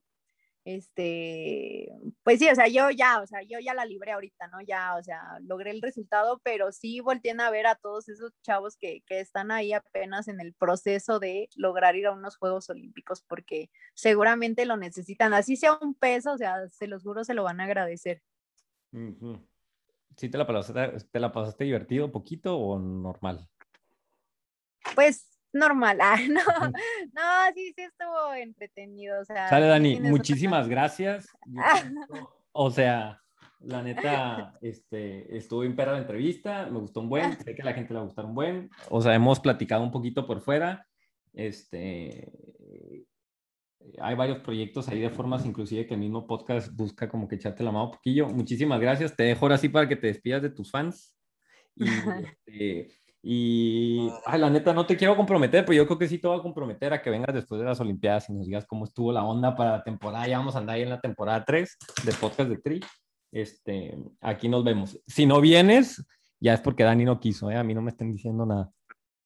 este, 0.67 1.89
pues 2.23 2.39
sí, 2.39 2.49
o 2.49 2.55
sea, 2.55 2.67
yo 2.67 2.89
ya, 2.89 3.21
o 3.21 3.25
sea, 3.25 3.41
yo 3.41 3.57
ya 3.59 3.73
la 3.73 3.85
libré 3.85 4.11
ahorita, 4.11 4.49
¿no? 4.49 4.59
Ya, 4.59 4.97
o 4.97 5.03
sea, 5.03 5.39
logré 5.39 5.71
el 5.71 5.81
resultado, 5.81 6.41
pero 6.43 6.73
sí 6.73 6.99
volteen 6.99 7.39
a 7.39 7.49
ver 7.49 7.67
a 7.67 7.75
todos 7.75 8.09
esos 8.09 8.33
chavos 8.41 8.75
que, 8.75 9.01
que 9.07 9.21
están 9.21 9.49
ahí 9.49 9.71
apenas 9.71 10.27
en 10.27 10.41
el 10.41 10.53
proceso 10.53 11.19
de 11.19 11.47
lograr 11.55 11.95
ir 11.95 12.07
a 12.07 12.11
unos 12.11 12.35
Juegos 12.35 12.69
Olímpicos, 12.69 13.23
porque 13.23 13.69
seguramente 13.93 14.65
lo 14.65 14.75
necesitan, 14.75 15.33
así 15.33 15.55
sea 15.55 15.77
un 15.81 15.93
peso, 15.93 16.33
o 16.33 16.37
sea, 16.37 16.67
se 16.67 16.87
los 16.87 17.01
juro, 17.01 17.23
se 17.23 17.33
lo 17.33 17.43
van 17.43 17.61
a 17.61 17.63
agradecer. 17.63 18.21
¿Sí 20.17 20.27
te 20.27 20.37
la 20.37 20.45
pasaste, 20.45 21.07
te 21.09 21.19
la 21.21 21.31
pasaste 21.31 21.63
divertido, 21.63 22.11
poquito 22.11 22.57
o 22.57 22.77
normal? 22.77 23.47
Pues 24.95 25.36
normal. 25.53 25.97
Ah, 26.01 26.17
no, 26.29 26.69
no, 26.69 27.53
sí, 27.53 27.73
sí 27.75 27.81
estuvo 27.81 28.33
entretenido. 28.33 29.21
O 29.21 29.25
sea, 29.25 29.49
Sale, 29.49 29.67
Dani, 29.67 29.99
muchísimas 29.99 30.67
gracias. 30.67 31.27
O 32.59 32.71
sea, 32.71 33.21
la 33.59 33.83
neta, 33.83 34.57
este, 34.61 35.37
estuvo 35.37 35.59
bien 35.59 35.75
perra 35.75 35.91
la 35.91 35.99
entrevista, 35.99 36.65
me 36.71 36.79
gustó 36.79 37.01
un 37.01 37.09
buen, 37.09 37.37
sé 37.37 37.53
que 37.53 37.61
a 37.61 37.65
la 37.65 37.73
gente 37.73 37.93
le 37.93 37.99
va 37.99 38.01
a 38.01 38.07
gustar 38.07 38.25
un 38.25 38.33
buen. 38.33 38.71
O 38.89 38.99
sea, 38.99 39.13
hemos 39.13 39.39
platicado 39.39 39.83
un 39.83 39.91
poquito 39.91 40.25
por 40.25 40.41
fuera. 40.41 40.87
Este, 41.33 42.31
hay 43.99 44.15
varios 44.15 44.39
proyectos 44.39 44.87
ahí 44.89 44.99
de 44.99 45.09
formas, 45.09 45.45
inclusive 45.45 45.85
que 45.85 45.93
el 45.93 45.99
mismo 45.99 46.25
podcast 46.25 46.73
busca 46.75 47.07
como 47.07 47.27
que 47.27 47.35
echarte 47.35 47.63
la 47.63 47.71
mano 47.71 47.85
un 47.85 47.91
poquillo. 47.91 48.27
Muchísimas 48.27 48.79
gracias. 48.79 49.15
Te 49.15 49.23
dejo 49.23 49.45
ahora 49.45 49.57
sí 49.57 49.69
para 49.69 49.87
que 49.87 49.95
te 49.95 50.07
despidas 50.07 50.41
de 50.41 50.49
tus 50.49 50.71
fans. 50.71 51.15
Y, 51.75 51.85
este, 52.47 52.87
y 53.29 54.09
ay, 54.25 54.39
la 54.39 54.49
neta, 54.49 54.73
no 54.73 54.85
te 54.85 54.95
quiero 54.95 55.17
comprometer, 55.17 55.65
pero 55.65 55.75
yo 55.75 55.85
creo 55.85 55.99
que 55.99 56.07
sí 56.07 56.17
te 56.17 56.29
voy 56.29 56.39
a 56.39 56.41
comprometer 56.41 56.93
a 56.93 57.01
que 57.01 57.09
vengas 57.09 57.35
después 57.35 57.59
de 57.59 57.65
las 57.65 57.77
Olimpiadas 57.81 58.29
y 58.29 58.33
nos 58.33 58.45
digas 58.45 58.65
cómo 58.65 58.85
estuvo 58.85 59.11
la 59.11 59.25
onda 59.25 59.53
para 59.53 59.71
la 59.71 59.83
temporada. 59.83 60.25
Ya 60.29 60.37
vamos 60.37 60.55
a 60.55 60.59
andar 60.59 60.77
ahí 60.77 60.83
en 60.83 60.91
la 60.91 61.01
temporada 61.01 61.43
3 61.43 61.77
de 62.05 62.13
podcast 62.13 62.49
de 62.49 62.57
Tri. 62.59 62.79
Este, 63.33 63.97
aquí 64.21 64.47
nos 64.47 64.63
vemos. 64.63 64.97
Si 65.05 65.25
no 65.25 65.41
vienes, 65.41 66.07
ya 66.39 66.53
es 66.53 66.61
porque 66.61 66.85
Dani 66.85 67.03
no 67.03 67.19
quiso, 67.19 67.51
¿eh? 67.51 67.57
A 67.57 67.65
mí 67.65 67.73
no 67.73 67.81
me 67.81 67.91
estén 67.91 68.13
diciendo 68.13 68.45
nada. 68.45 68.71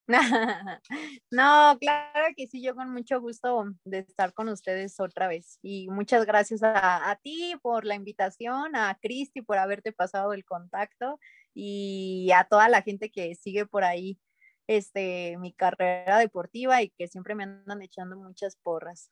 No, 1.30 1.78
claro 1.80 2.34
que 2.36 2.48
sí, 2.48 2.60
yo 2.60 2.74
con 2.74 2.92
mucho 2.92 3.20
gusto 3.20 3.66
de 3.84 3.98
estar 3.98 4.34
con 4.34 4.48
ustedes 4.48 4.98
otra 4.98 5.28
vez. 5.28 5.60
Y 5.62 5.88
muchas 5.90 6.26
gracias 6.26 6.64
a, 6.64 7.08
a 7.08 7.16
ti 7.22 7.54
por 7.62 7.84
la 7.84 7.94
invitación, 7.94 8.74
a 8.74 8.98
Cristi 9.00 9.42
por 9.42 9.58
haberte 9.58 9.92
pasado 9.92 10.32
el 10.32 10.44
contacto 10.44 11.20
y 11.54 12.30
a 12.34 12.44
toda 12.44 12.68
la 12.68 12.82
gente 12.82 13.10
que 13.10 13.34
sigue 13.34 13.66
por 13.66 13.84
ahí 13.84 14.18
este, 14.66 15.36
mi 15.38 15.52
carrera 15.52 16.18
deportiva 16.18 16.82
y 16.82 16.90
que 16.90 17.08
siempre 17.08 17.34
me 17.34 17.44
andan 17.44 17.82
echando 17.82 18.16
muchas 18.16 18.56
porras. 18.56 19.10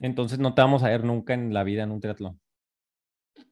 Entonces 0.00 0.38
no 0.38 0.54
te 0.54 0.62
vamos 0.62 0.82
a 0.82 0.88
ver 0.88 1.04
nunca 1.04 1.34
en 1.34 1.52
la 1.52 1.64
vida 1.64 1.82
en 1.82 1.90
un 1.90 2.00
triatlón. 2.00 2.40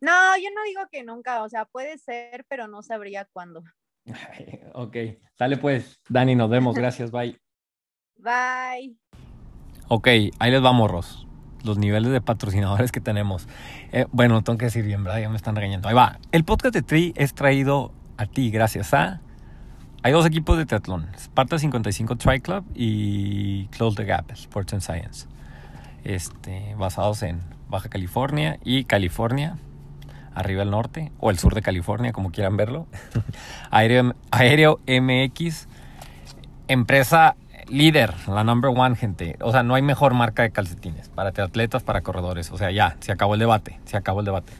No, 0.00 0.36
yo 0.36 0.48
no 0.54 0.64
digo 0.64 0.82
que 0.90 1.04
nunca, 1.04 1.42
o 1.42 1.48
sea, 1.48 1.64
puede 1.64 1.98
ser, 1.98 2.44
pero 2.48 2.68
no 2.68 2.82
sabría 2.82 3.24
cuándo. 3.26 3.62
Ok, 4.74 4.96
dale 5.38 5.56
pues, 5.56 5.98
Dani, 6.08 6.34
nos 6.34 6.50
vemos. 6.50 6.74
Gracias, 6.76 7.10
bye. 7.10 7.36
Bye. 8.16 8.96
Ok, 9.88 10.08
ahí 10.38 10.50
les 10.50 10.64
va, 10.64 10.72
morros. 10.72 11.26
Los 11.66 11.78
niveles 11.78 12.12
de 12.12 12.20
patrocinadores 12.20 12.92
que 12.92 13.00
tenemos. 13.00 13.48
Eh, 13.90 14.06
bueno, 14.12 14.42
tengo 14.42 14.56
que 14.56 14.66
decir 14.66 14.84
bien, 14.84 15.02
¿verdad? 15.02 15.20
Ya 15.20 15.28
me 15.28 15.36
están 15.36 15.56
regañando. 15.56 15.88
Ahí 15.88 15.94
va. 15.94 16.20
El 16.30 16.44
podcast 16.44 16.72
de 16.72 16.82
Tri 16.82 17.12
es 17.16 17.34
traído 17.34 17.92
a 18.16 18.26
ti 18.26 18.50
gracias 18.50 18.94
a... 18.94 19.20
Hay 20.04 20.12
dos 20.12 20.24
equipos 20.24 20.56
de 20.56 20.64
triatlón. 20.64 21.08
Sparta 21.18 21.58
55 21.58 22.14
Tri 22.16 22.40
Club 22.40 22.64
y 22.74 23.66
Close 23.66 23.96
the 23.96 24.04
Gap, 24.04 24.30
Sports 24.30 24.74
and 24.74 24.82
Science. 24.82 25.26
Este, 26.04 26.76
basados 26.78 27.24
en 27.24 27.40
Baja 27.68 27.88
California 27.88 28.60
y 28.64 28.84
California, 28.84 29.58
arriba 30.36 30.62
al 30.62 30.70
norte, 30.70 31.10
o 31.18 31.30
el 31.30 31.38
sur 31.38 31.56
de 31.56 31.62
California, 31.62 32.12
como 32.12 32.30
quieran 32.30 32.56
verlo. 32.56 32.86
Aéreo, 33.72 34.14
Aéreo 34.30 34.78
MX, 34.86 35.66
empresa 36.68 37.34
líder, 37.68 38.14
la 38.28 38.44
number 38.44 38.70
one, 38.74 38.96
gente. 38.96 39.36
O 39.40 39.52
sea, 39.52 39.62
no 39.62 39.74
hay 39.74 39.82
mejor 39.82 40.14
marca 40.14 40.42
de 40.42 40.50
calcetines 40.50 41.08
para 41.08 41.30
atletas, 41.30 41.82
para 41.82 42.02
corredores. 42.02 42.50
O 42.50 42.58
sea, 42.58 42.70
ya, 42.70 42.96
se 43.00 43.12
acabó 43.12 43.34
el 43.34 43.40
debate, 43.40 43.80
se 43.84 43.96
acabó 43.96 44.20
el 44.20 44.26
debate. 44.26 44.52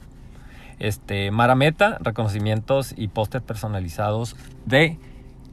Este, 0.79 1.31
Marameta, 1.31 1.97
reconocimientos 2.01 2.93
y 2.95 3.07
pósters 3.07 3.43
personalizados 3.43 4.35
de 4.65 4.97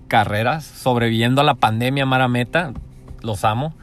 carreras, 0.08 0.64
sobreviviendo 0.64 1.40
a 1.40 1.44
la 1.44 1.54
pandemia 1.54 2.06
Marameta, 2.06 2.72
los 3.22 3.44
amo. 3.44 3.74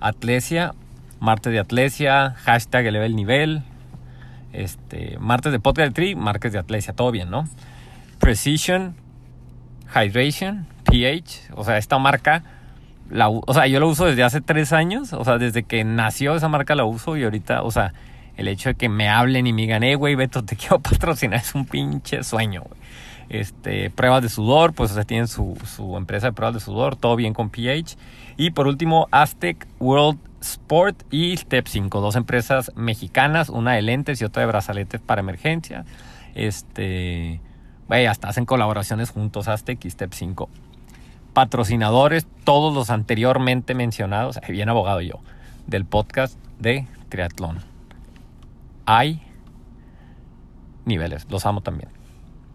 Atlesia, 0.00 0.74
martes 1.20 1.52
de 1.52 1.58
Atlesia, 1.58 2.34
hashtag 2.38 2.86
eleve 2.86 3.06
el 3.06 3.16
nivel, 3.16 3.62
este, 4.52 5.18
martes 5.18 5.52
de 5.52 5.60
podcast 5.60 5.88
de 5.88 5.94
tri, 5.94 6.14
martes 6.14 6.52
de 6.52 6.58
Atlesia, 6.58 6.94
todo 6.94 7.10
bien, 7.10 7.30
¿no? 7.30 7.48
Precision, 8.18 8.94
Hydration, 9.94 10.66
pH, 10.84 11.52
o 11.54 11.64
sea, 11.64 11.78
esta 11.78 11.98
marca, 11.98 12.42
o 13.12 13.54
sea, 13.54 13.66
yo 13.66 13.80
la 13.80 13.86
uso 13.86 14.06
desde 14.06 14.22
hace 14.22 14.40
tres 14.40 14.72
años, 14.72 15.12
o 15.12 15.24
sea, 15.24 15.38
desde 15.38 15.62
que 15.62 15.84
nació 15.84 16.34
esa 16.34 16.48
marca 16.48 16.74
la 16.74 16.84
uso 16.84 17.16
y 17.16 17.24
ahorita, 17.24 17.62
o 17.62 17.70
sea, 17.70 17.92
el 18.36 18.48
hecho 18.48 18.70
de 18.70 18.74
que 18.74 18.88
me 18.88 19.08
hablen 19.08 19.46
y 19.46 19.52
me 19.52 19.62
digan, 19.62 19.82
eh, 19.82 19.94
güey, 19.94 20.14
Beto, 20.14 20.44
te 20.44 20.56
quiero 20.56 20.80
patrocinar, 20.80 21.40
es 21.40 21.54
un 21.54 21.66
pinche 21.66 22.22
sueño, 22.22 22.62
güey. 22.62 22.80
Este, 23.28 23.90
pruebas 23.90 24.22
de 24.22 24.28
sudor, 24.28 24.72
pues, 24.72 24.92
o 24.92 24.94
sea, 24.94 25.02
tienen 25.02 25.26
su, 25.26 25.58
su 25.64 25.96
empresa 25.96 26.28
de 26.28 26.32
pruebas 26.32 26.54
de 26.54 26.60
sudor, 26.60 26.94
todo 26.94 27.16
bien 27.16 27.34
con 27.34 27.50
pH. 27.50 27.96
Y 28.36 28.50
por 28.50 28.68
último, 28.68 29.08
Aztec 29.10 29.66
World 29.80 30.18
Sport 30.40 31.02
y 31.10 31.36
Step 31.36 31.66
5, 31.66 32.00
dos 32.00 32.14
empresas 32.14 32.70
mexicanas, 32.76 33.48
una 33.48 33.72
de 33.72 33.82
lentes 33.82 34.20
y 34.20 34.24
otra 34.24 34.42
de 34.42 34.46
brazaletes 34.46 35.00
para 35.00 35.20
emergencia. 35.20 35.84
Este, 36.36 37.40
güey, 37.88 38.06
hasta 38.06 38.28
hacen 38.28 38.44
colaboraciones 38.44 39.10
juntos, 39.10 39.48
Aztec 39.48 39.84
y 39.84 39.90
Step 39.90 40.12
5. 40.12 40.48
Patrocinadores, 41.36 42.26
todos 42.44 42.72
los 42.72 42.88
anteriormente 42.88 43.74
mencionados, 43.74 44.40
bien 44.48 44.70
abogado 44.70 45.02
yo, 45.02 45.20
del 45.66 45.84
podcast 45.84 46.38
de 46.58 46.86
triatlón. 47.10 47.58
Hay 48.86 49.20
niveles, 50.86 51.26
los 51.28 51.44
amo 51.44 51.60
también. 51.60 51.90